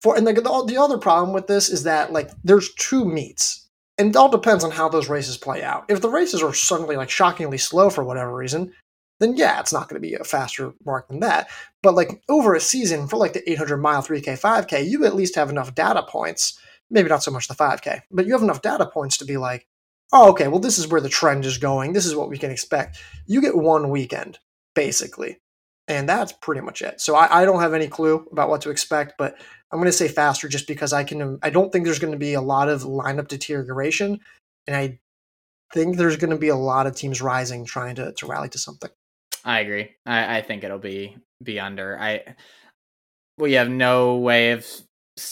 for 0.02 0.18
and 0.18 0.28
the, 0.28 0.34
the, 0.34 0.66
the 0.68 0.78
other 0.78 0.98
problem 0.98 1.34
with 1.34 1.48
this 1.48 1.70
is 1.70 1.84
that 1.84 2.12
like 2.12 2.32
there's 2.44 2.74
two 2.76 3.06
meets 3.06 3.70
and 3.98 4.10
it 4.10 4.16
all 4.16 4.30
depends 4.30 4.64
on 4.64 4.72
how 4.72 4.90
those 4.90 5.10
races 5.10 5.38
play 5.38 5.64
out 5.64 5.86
if 5.90 6.02
the 6.02 6.10
races 6.10 6.42
are 6.42 6.54
suddenly 6.54 6.96
like 6.96 7.10
shockingly 7.10 7.58
slow 7.58 7.90
for 7.90 8.04
whatever 8.04 8.36
reason 8.36 8.74
then 9.20 9.38
yeah 9.38 9.60
it's 9.60 9.74
not 9.74 9.88
going 9.88 10.02
to 10.02 10.08
be 10.08 10.16
a 10.16 10.24
faster 10.24 10.74
mark 10.86 11.08
than 11.08 11.20
that 11.20 11.48
but 11.84 11.94
like 11.94 12.24
over 12.30 12.56
a 12.56 12.62
season 12.62 13.08
for 13.08 13.18
like 13.18 13.34
the 13.34 13.48
800 13.52 13.78
mile 13.78 14.02
3K, 14.02 14.40
5K, 14.40 14.90
you 14.90 15.06
at 15.06 15.16
least 15.16 15.36
have 15.36 15.50
enough 15.52 15.76
data 15.76 16.02
points. 16.02 16.58
Maybe 16.90 17.10
not 17.10 17.22
so 17.22 17.32
much 17.32 17.48
the 17.48 17.54
5K, 17.54 18.02
but 18.10 18.26
you 18.26 18.32
have 18.32 18.42
enough 18.42 18.62
data 18.62 18.86
points 18.86 19.18
to 19.18 19.26
be 19.26 19.38
like, 19.38 19.68
oh, 20.14 20.30
okay, 20.30 20.48
well, 20.48 20.60
this 20.60 20.80
is 20.80 20.88
where 20.88 21.02
the 21.02 21.10
trend 21.10 21.46
is 21.46 21.58
going. 21.58 21.94
This 21.94 22.06
is 22.06 22.16
what 22.16 22.30
we 22.30 22.38
can 22.38 22.52
expect. 22.52 22.98
You 23.28 23.42
get 23.42 23.58
one 23.58 23.90
weekend, 23.90 24.40
basically. 24.76 25.40
And 25.88 26.08
that's 26.08 26.32
pretty 26.32 26.62
much 26.62 26.82
it. 26.82 27.02
So 27.02 27.16
I, 27.16 27.42
I 27.42 27.46
don't 27.46 27.60
have 27.60 27.74
any 27.74 27.88
clue 27.88 28.26
about 28.32 28.50
what 28.50 28.62
to 28.62 28.70
expect, 28.70 29.16
but 29.18 29.36
I'm 29.72 29.80
going 29.80 29.88
to 29.88 29.92
say 29.92 30.08
faster 30.08 30.48
just 30.48 30.68
because 30.68 30.94
I 30.94 31.04
can. 31.04 31.40
I 31.42 31.50
don't 31.50 31.72
think 31.72 31.84
there's 31.84 32.00
going 32.00 32.14
to 32.14 32.20
be 32.20 32.36
a 32.36 32.42
lot 32.42 32.70
of 32.70 32.84
lineup 32.84 33.28
deterioration, 33.28 34.20
and 34.68 34.76
I 34.78 35.00
think 35.74 35.98
there's 35.98 36.16
going 36.16 36.30
to 36.30 36.38
be 36.38 36.50
a 36.50 36.56
lot 36.56 36.88
of 36.88 36.96
teams 36.96 37.22
rising 37.22 37.66
trying 37.66 37.96
to, 37.96 38.14
to 38.14 38.28
rally 38.28 38.50
to 38.50 38.60
something. 38.60 38.92
I 39.44 39.60
agree. 39.60 39.90
I, 40.06 40.38
I 40.38 40.42
think 40.42 40.64
it'll 40.64 40.78
be 40.78 41.18
be 41.44 41.60
under. 41.60 42.00
I 42.00 42.36
we 43.38 43.54
have 43.54 43.70
no 43.70 44.18
way 44.18 44.52
of 44.52 44.66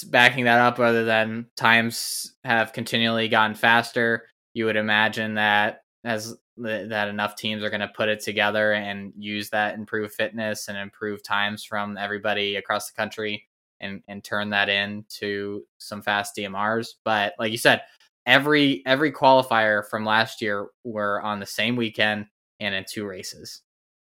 backing 0.08 0.46
that 0.46 0.60
up 0.60 0.80
other 0.80 1.06
than 1.06 1.46
times 1.56 2.34
have 2.44 2.74
continually 2.74 3.28
gotten 3.28 3.56
faster. 3.56 4.28
You 4.54 4.66
would 4.66 4.76
imagine 4.76 5.36
that 5.36 5.82
as 6.04 6.36
th- 6.62 6.90
that 6.90 7.08
enough 7.08 7.36
teams 7.36 7.64
are 7.64 7.70
going 7.70 7.82
to 7.82 7.88
put 7.90 8.10
it 8.10 8.22
together 8.22 8.74
and 8.74 9.14
use 9.18 9.50
that 9.50 9.76
improved 9.76 10.14
fitness 10.14 10.68
and 10.68 10.78
improve 10.78 11.24
times 11.24 11.64
from 11.64 11.98
everybody 11.98 12.56
across 12.56 12.90
the 12.90 12.96
country 12.96 13.48
and 13.80 14.02
and 14.08 14.24
turn 14.24 14.50
that 14.50 14.70
into 14.70 15.64
some 15.78 16.02
fast 16.02 16.36
DMRs. 16.36 16.90
But 17.04 17.34
like 17.40 17.52
you 17.52 17.58
said, 17.58 17.82
every 18.26 18.84
every 18.86 19.12
qualifier 19.12 19.86
from 19.88 20.06
last 20.06 20.42
year 20.42 20.68
were 20.84 21.22
on 21.22 21.40
the 21.40 21.46
same 21.46 21.76
weekend 21.76 22.28
and 22.60 22.74
in 22.76 22.86
two 22.90 23.06
races. 23.06 23.62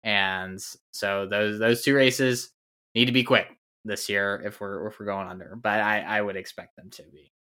And 0.03 0.59
so 0.91 1.27
those 1.27 1.59
those 1.59 1.83
two 1.83 1.95
races 1.95 2.51
need 2.95 3.05
to 3.05 3.11
be 3.11 3.23
quick 3.23 3.47
this 3.85 4.09
year 4.09 4.41
if 4.45 4.59
we're 4.59 4.87
if 4.87 4.99
we're 4.99 5.05
going 5.05 5.27
under. 5.27 5.57
But 5.61 5.79
I 5.81 6.01
I 6.01 6.21
would 6.21 6.35
expect 6.35 6.75
them 6.75 6.89
to 6.91 7.03
be. 7.03 7.31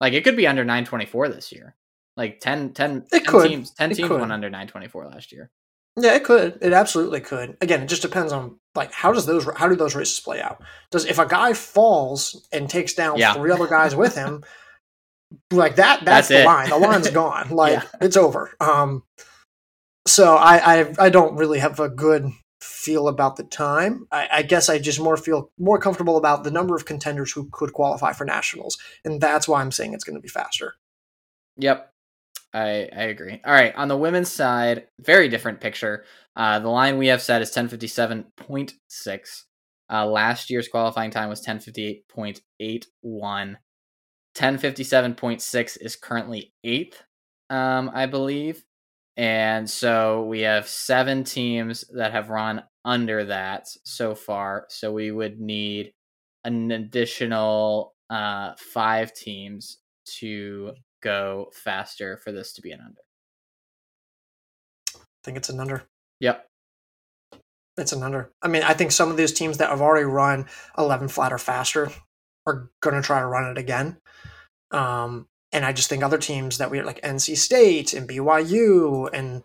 Like 0.00 0.14
it 0.14 0.24
could 0.24 0.36
be 0.36 0.46
under 0.46 0.64
924 0.64 1.28
this 1.28 1.52
year. 1.52 1.76
Like 2.16 2.40
10 2.40 2.72
10, 2.74 3.06
10 3.12 3.24
teams 3.42 3.70
10 3.70 3.90
it 3.90 3.94
teams 3.96 4.08
could. 4.08 4.20
went 4.20 4.32
under 4.32 4.50
924 4.50 5.06
last 5.06 5.32
year. 5.32 5.50
Yeah, 5.96 6.14
it 6.14 6.24
could. 6.24 6.58
It 6.62 6.72
absolutely 6.72 7.20
could. 7.20 7.56
Again, 7.60 7.82
it 7.82 7.86
just 7.88 8.02
depends 8.02 8.32
on 8.32 8.58
like 8.74 8.92
how 8.92 9.12
does 9.12 9.26
those 9.26 9.48
how 9.56 9.68
do 9.68 9.76
those 9.76 9.94
races 9.94 10.20
play 10.20 10.40
out? 10.40 10.62
Does 10.90 11.04
if 11.04 11.18
a 11.18 11.26
guy 11.26 11.52
falls 11.52 12.46
and 12.52 12.68
takes 12.68 12.94
down 12.94 13.18
Yeah. 13.18 13.34
three 13.34 13.50
other 13.50 13.66
guys 13.66 13.94
with 13.96 14.14
him, 14.14 14.42
like 15.50 15.76
that 15.76 16.04
that's, 16.04 16.28
That's 16.28 16.28
the 16.28 16.42
it. 16.42 16.46
line. 16.46 16.68
The 16.68 16.78
line's 16.78 17.10
gone. 17.22 17.50
Like 17.50 17.82
Yeah. 17.82 17.88
it's 18.00 18.16
over. 18.16 18.52
Um 18.60 19.02
so 20.06 20.36
I, 20.36 20.80
I 20.80 20.94
I 20.98 21.08
don't 21.10 21.36
really 21.36 21.58
have 21.58 21.78
a 21.80 21.88
good 21.88 22.30
feel 22.60 23.08
about 23.08 23.36
the 23.36 23.44
time. 23.44 24.06
I, 24.12 24.28
I 24.32 24.42
guess 24.42 24.68
I 24.68 24.78
just 24.78 25.00
more 25.00 25.16
feel 25.16 25.50
more 25.58 25.78
comfortable 25.78 26.16
about 26.16 26.44
the 26.44 26.50
number 26.50 26.74
of 26.74 26.84
contenders 26.86 27.32
who 27.32 27.48
could 27.52 27.72
qualify 27.72 28.12
for 28.12 28.24
nationals, 28.24 28.78
and 29.04 29.20
that's 29.20 29.46
why 29.48 29.60
I'm 29.60 29.72
saying 29.72 29.92
it's 29.94 30.04
going 30.04 30.16
to 30.16 30.22
be 30.22 30.28
faster. 30.28 30.74
Yep. 31.58 31.92
I 32.52 32.88
I 32.94 33.04
agree. 33.04 33.40
All 33.44 33.52
right, 33.52 33.74
on 33.76 33.88
the 33.88 33.96
women's 33.96 34.30
side, 34.30 34.88
very 35.00 35.28
different 35.28 35.60
picture. 35.60 36.04
Uh, 36.36 36.58
the 36.58 36.68
line 36.68 36.98
we 36.98 37.08
have 37.08 37.22
set 37.22 37.42
is 37.42 37.50
1057.6. 37.50 39.42
Uh, 39.92 40.06
last 40.06 40.50
year's 40.50 40.68
qualifying 40.68 41.10
time 41.10 41.28
was 41.28 41.44
1058.81. 41.44 43.56
1057.6 44.36 45.78
is 45.80 45.96
currently 45.96 46.52
eighth, 46.62 47.02
um, 47.50 47.90
I 47.92 48.06
believe. 48.06 48.64
And 49.16 49.68
so 49.68 50.24
we 50.24 50.40
have 50.40 50.68
seven 50.68 51.24
teams 51.24 51.84
that 51.94 52.12
have 52.12 52.30
run 52.30 52.62
under 52.84 53.24
that 53.26 53.66
so 53.84 54.14
far. 54.14 54.66
So 54.68 54.92
we 54.92 55.10
would 55.10 55.40
need 55.40 55.92
an 56.44 56.70
additional 56.70 57.94
uh, 58.08 58.52
five 58.56 59.12
teams 59.12 59.78
to 60.18 60.72
go 61.02 61.50
faster 61.52 62.16
for 62.16 62.32
this 62.32 62.52
to 62.54 62.62
be 62.62 62.72
an 62.72 62.80
under. 62.80 63.00
I 64.96 65.22
think 65.24 65.36
it's 65.36 65.48
an 65.48 65.60
under. 65.60 65.84
Yep. 66.20 66.46
It's 67.76 67.92
an 67.92 68.02
under. 68.02 68.30
I 68.42 68.48
mean, 68.48 68.62
I 68.62 68.74
think 68.74 68.92
some 68.92 69.10
of 69.10 69.16
these 69.16 69.32
teams 69.32 69.58
that 69.58 69.70
have 69.70 69.80
already 69.80 70.04
run 70.04 70.46
11 70.76 71.08
flat 71.08 71.32
or 71.32 71.38
faster 71.38 71.90
are 72.46 72.70
going 72.80 72.96
to 72.96 73.02
try 73.02 73.20
to 73.20 73.26
run 73.26 73.50
it 73.50 73.58
again. 73.58 73.98
Um, 74.70 75.26
and 75.52 75.64
I 75.64 75.72
just 75.72 75.88
think 75.88 76.02
other 76.02 76.18
teams 76.18 76.58
that 76.58 76.70
we 76.70 76.82
like 76.82 77.00
NC 77.02 77.36
State 77.36 77.92
and 77.92 78.08
BYU 78.08 79.08
and 79.12 79.42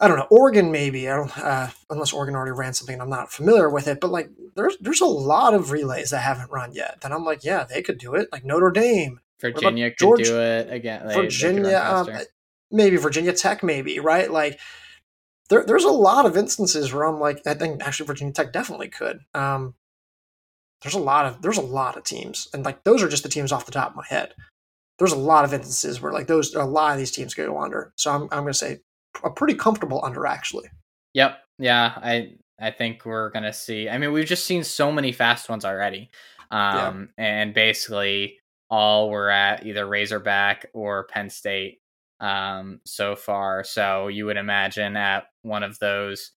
I 0.00 0.06
don't 0.06 0.16
know 0.16 0.28
Oregon 0.30 0.70
maybe 0.70 1.08
I 1.08 1.16
don't 1.16 1.38
uh, 1.38 1.68
unless 1.90 2.12
Oregon 2.12 2.36
already 2.36 2.52
ran 2.52 2.72
something 2.72 2.94
and 2.94 3.02
I'm 3.02 3.10
not 3.10 3.32
familiar 3.32 3.68
with 3.68 3.88
it, 3.88 4.00
but 4.00 4.10
like 4.10 4.30
there's 4.54 4.76
there's 4.80 5.00
a 5.00 5.06
lot 5.06 5.54
of 5.54 5.72
relays 5.72 6.10
that 6.10 6.20
haven't 6.20 6.52
run 6.52 6.72
yet. 6.72 7.00
That 7.00 7.12
I'm 7.12 7.24
like, 7.24 7.42
yeah, 7.42 7.64
they 7.64 7.82
could 7.82 7.98
do 7.98 8.14
it. 8.14 8.28
Like 8.30 8.44
Notre 8.44 8.70
Dame, 8.70 9.20
Virginia 9.40 9.90
could 9.90 9.98
George- 9.98 10.24
do 10.24 10.40
it 10.40 10.70
again. 10.72 11.06
They- 11.06 11.08
they 11.08 11.14
could 11.14 11.18
run 11.20 11.24
Virginia, 11.30 11.78
um, 11.84 12.06
maybe 12.70 12.96
Virginia 12.96 13.32
Tech, 13.32 13.62
maybe 13.62 13.98
right? 14.00 14.30
Like 14.30 14.58
there, 15.48 15.64
there's 15.64 15.84
a 15.84 15.90
lot 15.90 16.26
of 16.26 16.36
instances 16.36 16.92
where 16.92 17.04
I'm 17.04 17.18
like, 17.20 17.46
I 17.46 17.54
think 17.54 17.82
actually 17.86 18.06
Virginia 18.06 18.32
Tech 18.34 18.52
definitely 18.52 18.88
could. 18.88 19.20
Um, 19.34 19.74
there's 20.82 20.94
a 20.94 21.00
lot 21.00 21.26
of 21.26 21.42
there's 21.42 21.58
a 21.58 21.62
lot 21.62 21.96
of 21.96 22.04
teams, 22.04 22.48
and 22.52 22.64
like 22.64 22.84
those 22.84 23.02
are 23.02 23.08
just 23.08 23.22
the 23.22 23.28
teams 23.28 23.50
off 23.52 23.66
the 23.66 23.72
top 23.72 23.90
of 23.90 23.96
my 23.96 24.04
head. 24.08 24.34
There's 24.98 25.12
a 25.12 25.16
lot 25.16 25.44
of 25.44 25.54
instances 25.54 26.00
where 26.00 26.12
like 26.12 26.26
those 26.26 26.54
a 26.54 26.64
lot 26.64 26.92
of 26.92 26.98
these 26.98 27.10
teams 27.10 27.34
could 27.34 27.46
go 27.46 27.60
under. 27.60 27.92
So 27.96 28.12
I'm 28.12 28.22
I'm 28.24 28.42
gonna 28.42 28.54
say 28.54 28.78
a 29.24 29.30
pretty 29.30 29.54
comfortable 29.54 30.04
under 30.04 30.26
actually. 30.26 30.68
Yep. 31.14 31.38
Yeah. 31.58 31.92
I 31.96 32.34
I 32.60 32.70
think 32.72 33.04
we're 33.04 33.30
gonna 33.30 33.52
see. 33.52 33.88
I 33.88 33.98
mean, 33.98 34.12
we've 34.12 34.26
just 34.26 34.44
seen 34.44 34.62
so 34.64 34.92
many 34.92 35.12
fast 35.12 35.48
ones 35.48 35.64
already. 35.64 36.10
Um, 36.50 37.10
and 37.18 37.52
basically 37.54 38.38
all 38.70 39.10
were 39.10 39.30
at 39.30 39.64
either 39.66 39.86
Razorback 39.86 40.66
or 40.74 41.04
Penn 41.04 41.30
State 41.30 41.80
um 42.20 42.80
so 42.84 43.14
far. 43.14 43.64
So 43.64 44.08
you 44.08 44.26
would 44.26 44.36
imagine 44.36 44.96
at 44.96 45.26
one 45.42 45.62
of 45.62 45.78
those 45.78 46.32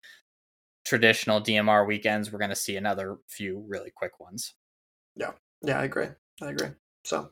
traditional 0.84 1.40
DMR 1.40 1.86
weekends, 1.86 2.32
we're 2.32 2.38
gonna 2.38 2.56
see 2.56 2.76
another 2.76 3.18
few 3.28 3.64
really 3.68 3.92
quick 3.94 4.18
ones. 4.20 4.54
Yeah, 5.16 5.32
Yeah, 5.62 5.80
I 5.80 5.84
agree. 5.84 6.08
I 6.42 6.50
agree. 6.50 6.70
So 7.04 7.30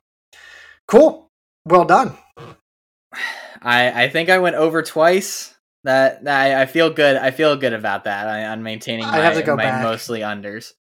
cool. 0.87 1.31
Well 1.65 1.85
done. 1.85 2.17
I 3.63 4.05
I 4.05 4.09
think 4.09 4.29
I 4.29 4.39
went 4.39 4.57
over 4.57 4.83
twice. 4.83 5.57
That, 5.87 6.27
I, 6.27 6.63
I 6.63 6.67
feel 6.67 6.91
good. 6.91 7.15
I 7.15 7.31
feel 7.31 7.57
good 7.57 7.73
about 7.73 8.05
that. 8.05 8.27
I, 8.27 8.41
am 8.41 8.65
maintaining 8.65 9.05
I 9.05 9.19
have 9.19 9.35
to 9.35 9.45
go 9.45 9.55
my 9.55 9.67
back. 9.67 9.85
mostly 9.85 10.19
unders. 10.19 10.73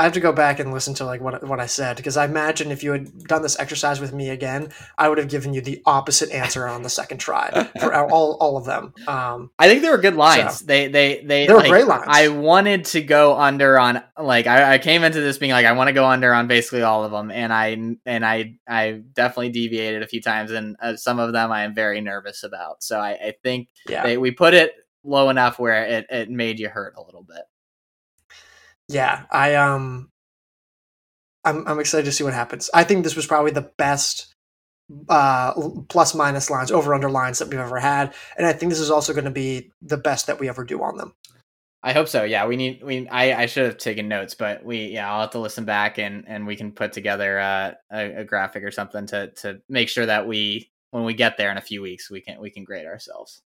I 0.00 0.04
have 0.04 0.12
to 0.12 0.20
go 0.20 0.32
back 0.32 0.60
and 0.60 0.72
listen 0.72 0.94
to 0.94 1.04
like 1.04 1.20
what 1.20 1.42
what 1.42 1.58
I 1.58 1.66
said 1.66 1.96
because 1.96 2.16
I 2.16 2.24
imagine 2.24 2.70
if 2.70 2.84
you 2.84 2.92
had 2.92 3.24
done 3.24 3.42
this 3.42 3.58
exercise 3.58 4.00
with 4.00 4.12
me 4.12 4.30
again, 4.30 4.68
I 4.96 5.08
would 5.08 5.18
have 5.18 5.28
given 5.28 5.54
you 5.54 5.60
the 5.60 5.82
opposite 5.86 6.30
answer 6.30 6.68
on 6.68 6.82
the 6.82 6.88
second 6.88 7.18
try 7.18 7.68
for 7.80 7.92
all 7.92 8.36
all 8.40 8.56
of 8.56 8.64
them. 8.64 8.94
Um, 9.08 9.50
I 9.58 9.68
think 9.68 9.82
they 9.82 9.90
were 9.90 9.98
good 9.98 10.14
lines. 10.14 10.60
They 10.60 10.86
they 10.86 11.24
they 11.24 11.46
They 11.48 11.52
were 11.52 11.58
like, 11.58 11.68
great 11.68 11.88
lines. 11.88 12.04
I 12.06 12.28
wanted 12.28 12.84
to 12.86 13.02
go 13.02 13.36
under 13.36 13.76
on 13.76 14.00
like 14.16 14.46
I, 14.46 14.74
I 14.74 14.78
came 14.78 15.02
into 15.02 15.20
this 15.20 15.36
being 15.36 15.50
like 15.50 15.66
I 15.66 15.72
want 15.72 15.88
to 15.88 15.94
go 15.94 16.06
under 16.06 16.32
on 16.32 16.46
basically 16.46 16.82
all 16.82 17.02
of 17.02 17.10
them, 17.10 17.32
and 17.32 17.52
I 17.52 17.76
and 18.06 18.24
I 18.24 18.54
I 18.68 19.02
definitely 19.14 19.50
deviated 19.50 20.04
a 20.04 20.06
few 20.06 20.22
times, 20.22 20.52
and 20.52 20.76
uh, 20.80 20.94
some 20.94 21.18
of 21.18 21.32
them 21.32 21.50
I 21.50 21.64
am 21.64 21.74
very 21.74 22.00
nervous 22.00 22.44
about. 22.44 22.84
So 22.84 23.00
I, 23.00 23.10
I 23.10 23.34
think 23.42 23.68
yeah, 23.88 24.04
they, 24.04 24.16
we 24.16 24.30
put 24.30 24.54
it 24.54 24.74
low 25.02 25.28
enough 25.28 25.58
where 25.58 25.84
it, 25.84 26.06
it 26.08 26.30
made 26.30 26.60
you 26.60 26.68
hurt 26.68 26.94
a 26.96 27.02
little 27.02 27.24
bit. 27.24 27.42
Yeah. 28.88 29.24
I 29.30 29.54
um, 29.54 30.10
I'm 31.44 31.66
I'm 31.66 31.80
excited 31.80 32.04
to 32.06 32.12
see 32.12 32.24
what 32.24 32.34
happens. 32.34 32.70
I 32.74 32.84
think 32.84 33.04
this 33.04 33.16
was 33.16 33.26
probably 33.26 33.52
the 33.52 33.70
best 33.78 34.34
uh 35.10 35.52
plus 35.90 36.14
minus 36.14 36.48
lines 36.48 36.72
over 36.72 36.94
under 36.94 37.10
lines 37.10 37.38
that 37.38 37.48
we've 37.48 37.60
ever 37.60 37.78
had, 37.78 38.14
and 38.36 38.46
I 38.46 38.52
think 38.52 38.70
this 38.70 38.80
is 38.80 38.90
also 38.90 39.12
going 39.12 39.24
to 39.24 39.30
be 39.30 39.70
the 39.82 39.98
best 39.98 40.26
that 40.26 40.40
we 40.40 40.48
ever 40.48 40.64
do 40.64 40.82
on 40.82 40.96
them. 40.96 41.14
I 41.82 41.92
hope 41.92 42.08
so. 42.08 42.24
Yeah, 42.24 42.46
we 42.46 42.56
need 42.56 42.82
we. 42.82 43.08
I, 43.08 43.42
I 43.42 43.46
should 43.46 43.66
have 43.66 43.78
taken 43.78 44.08
notes, 44.08 44.34
but 44.34 44.64
we 44.64 44.86
yeah 44.86 45.10
I'll 45.12 45.20
have 45.20 45.30
to 45.30 45.38
listen 45.38 45.64
back 45.64 45.98
and 45.98 46.24
and 46.26 46.46
we 46.46 46.56
can 46.56 46.72
put 46.72 46.92
together 46.92 47.38
uh, 47.38 47.74
a, 47.92 48.20
a 48.20 48.24
graphic 48.24 48.64
or 48.64 48.70
something 48.70 49.06
to 49.06 49.28
to 49.42 49.60
make 49.68 49.88
sure 49.88 50.06
that 50.06 50.26
we 50.26 50.70
when 50.90 51.04
we 51.04 51.14
get 51.14 51.36
there 51.36 51.50
in 51.50 51.56
a 51.56 51.62
few 51.62 51.82
weeks 51.82 52.10
we 52.10 52.20
can 52.20 52.40
we 52.40 52.50
can 52.50 52.64
grade 52.64 52.86
ourselves. 52.86 53.42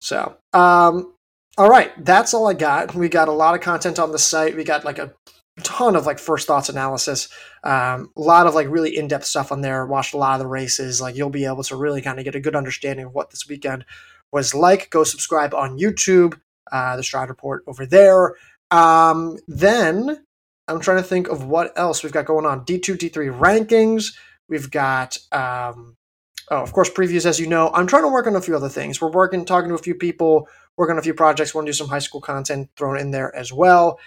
So, 0.00 0.36
um, 0.52 1.14
all 1.56 1.68
right, 1.68 1.92
that's 2.04 2.34
all 2.34 2.48
I 2.48 2.54
got. 2.54 2.94
We 2.94 3.08
got 3.08 3.28
a 3.28 3.32
lot 3.32 3.54
of 3.54 3.60
content 3.60 3.98
on 3.98 4.12
the 4.12 4.18
site. 4.18 4.56
We 4.56 4.64
got 4.64 4.84
like 4.84 4.98
a 4.98 5.14
ton 5.62 5.94
of 5.94 6.04
like 6.04 6.18
first 6.18 6.48
thoughts 6.48 6.68
analysis, 6.68 7.28
um, 7.62 8.10
a 8.16 8.20
lot 8.20 8.46
of 8.46 8.54
like 8.54 8.68
really 8.68 8.96
in 8.96 9.06
depth 9.06 9.24
stuff 9.24 9.52
on 9.52 9.60
there. 9.60 9.86
Watched 9.86 10.14
a 10.14 10.18
lot 10.18 10.34
of 10.34 10.40
the 10.40 10.48
races. 10.48 11.00
Like 11.00 11.16
you'll 11.16 11.30
be 11.30 11.44
able 11.44 11.62
to 11.64 11.76
really 11.76 12.02
kind 12.02 12.18
of 12.18 12.24
get 12.24 12.34
a 12.34 12.40
good 12.40 12.56
understanding 12.56 13.06
of 13.06 13.14
what 13.14 13.30
this 13.30 13.46
weekend 13.48 13.84
was 14.32 14.54
like. 14.54 14.90
Go 14.90 15.04
subscribe 15.04 15.54
on 15.54 15.78
YouTube, 15.78 16.38
uh, 16.72 16.96
the 16.96 17.04
Stride 17.04 17.28
Report 17.28 17.62
over 17.68 17.86
there. 17.86 18.34
Um, 18.72 19.38
then 19.46 20.24
I'm 20.66 20.80
trying 20.80 20.96
to 20.96 21.04
think 21.04 21.28
of 21.28 21.44
what 21.44 21.72
else 21.78 22.02
we've 22.02 22.12
got 22.12 22.26
going 22.26 22.46
on. 22.46 22.64
D2, 22.64 22.96
D3 22.96 23.38
rankings. 23.38 24.14
We've 24.48 24.70
got 24.70 25.18
um, 25.30 25.96
oh, 26.50 26.62
of 26.62 26.72
course, 26.72 26.90
previews, 26.90 27.26
as 27.26 27.38
you 27.38 27.46
know. 27.46 27.70
I'm 27.72 27.86
trying 27.86 28.02
to 28.02 28.08
work 28.08 28.26
on 28.26 28.36
a 28.36 28.40
few 28.40 28.56
other 28.56 28.68
things. 28.68 29.00
We're 29.00 29.10
working, 29.10 29.44
talking 29.44 29.68
to 29.68 29.74
a 29.74 29.78
few 29.78 29.94
people, 29.94 30.48
working 30.76 30.92
on 30.92 30.98
a 30.98 31.02
few 31.02 31.14
projects. 31.14 31.54
Want 31.54 31.66
to 31.66 31.70
do 31.70 31.74
some 31.74 31.88
high 31.88 31.98
school 31.98 32.20
content 32.20 32.70
thrown 32.76 32.98
in 32.98 33.10
there 33.10 33.34
as 33.34 33.52
well. 33.52 33.98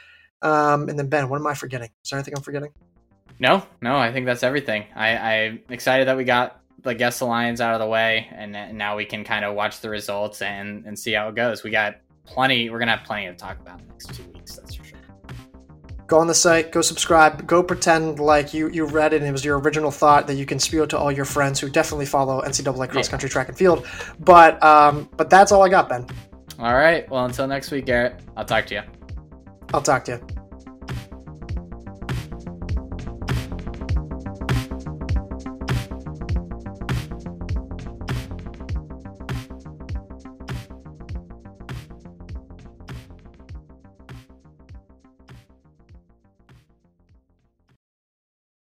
Um, 0.41 0.89
and 0.89 0.97
then 0.97 1.07
Ben, 1.07 1.29
what 1.29 1.39
am 1.39 1.47
I 1.47 1.53
forgetting? 1.53 1.89
Is 2.03 2.09
there 2.09 2.19
anything 2.19 2.35
I'm 2.35 2.43
forgetting? 2.43 2.71
No, 3.39 3.63
no, 3.81 3.95
I 3.95 4.11
think 4.11 4.25
that's 4.25 4.43
everything. 4.43 4.85
I, 4.95 5.17
I'm 5.17 5.59
excited 5.69 6.07
that 6.07 6.17
we 6.17 6.23
got 6.23 6.61
the 6.81 6.95
guest 6.95 7.21
alliance 7.21 7.59
out 7.59 7.73
of 7.73 7.79
the 7.79 7.87
way, 7.87 8.27
and, 8.31 8.55
and 8.55 8.77
now 8.77 8.95
we 8.95 9.05
can 9.05 9.23
kind 9.23 9.45
of 9.45 9.55
watch 9.55 9.81
the 9.81 9.89
results 9.89 10.41
and 10.41 10.85
and 10.85 10.97
see 10.97 11.13
how 11.13 11.29
it 11.29 11.35
goes. 11.35 11.63
We 11.63 11.69
got 11.69 11.97
plenty. 12.25 12.69
We're 12.69 12.79
gonna 12.79 12.97
have 12.97 13.05
plenty 13.05 13.27
to 13.27 13.33
talk 13.33 13.59
about 13.59 13.79
in 13.79 13.87
the 13.87 13.93
next 13.93 14.13
two 14.13 14.23
weeks. 14.33 14.55
That's 14.55 14.75
for 14.75 14.83
sure. 14.83 14.97
Go 16.07 16.19
on 16.19 16.27
the 16.27 16.33
site, 16.33 16.71
go 16.71 16.81
subscribe, 16.81 17.45
go 17.45 17.61
pretend 17.61 18.19
like 18.19 18.53
you 18.53 18.69
you 18.69 18.85
read 18.85 19.13
it 19.13 19.17
and 19.17 19.25
it 19.25 19.31
was 19.31 19.43
your 19.43 19.59
original 19.59 19.91
thought 19.91 20.25
that 20.27 20.35
you 20.35 20.45
can 20.45 20.57
spew 20.57 20.83
it 20.83 20.89
to 20.91 20.97
all 20.97 21.11
your 21.11 21.25
friends 21.25 21.59
who 21.59 21.69
definitely 21.69 22.05
follow 22.05 22.41
NCAA 22.41 22.89
cross 22.89 23.09
country 23.09 23.27
track 23.27 23.49
and 23.49 23.57
field. 23.57 23.85
But 24.19 24.61
um, 24.63 25.09
but 25.17 25.29
that's 25.29 25.51
all 25.51 25.63
I 25.63 25.69
got, 25.69 25.89
Ben. 25.89 26.07
All 26.59 26.73
right. 26.73 27.09
Well, 27.09 27.25
until 27.25 27.47
next 27.47 27.71
week, 27.71 27.85
Garrett. 27.85 28.19
I'll 28.35 28.45
talk 28.45 28.65
to 28.67 28.75
you. 28.75 28.81
I'll 29.73 29.81
talk 29.81 30.05
to 30.05 30.13
you. 30.13 30.36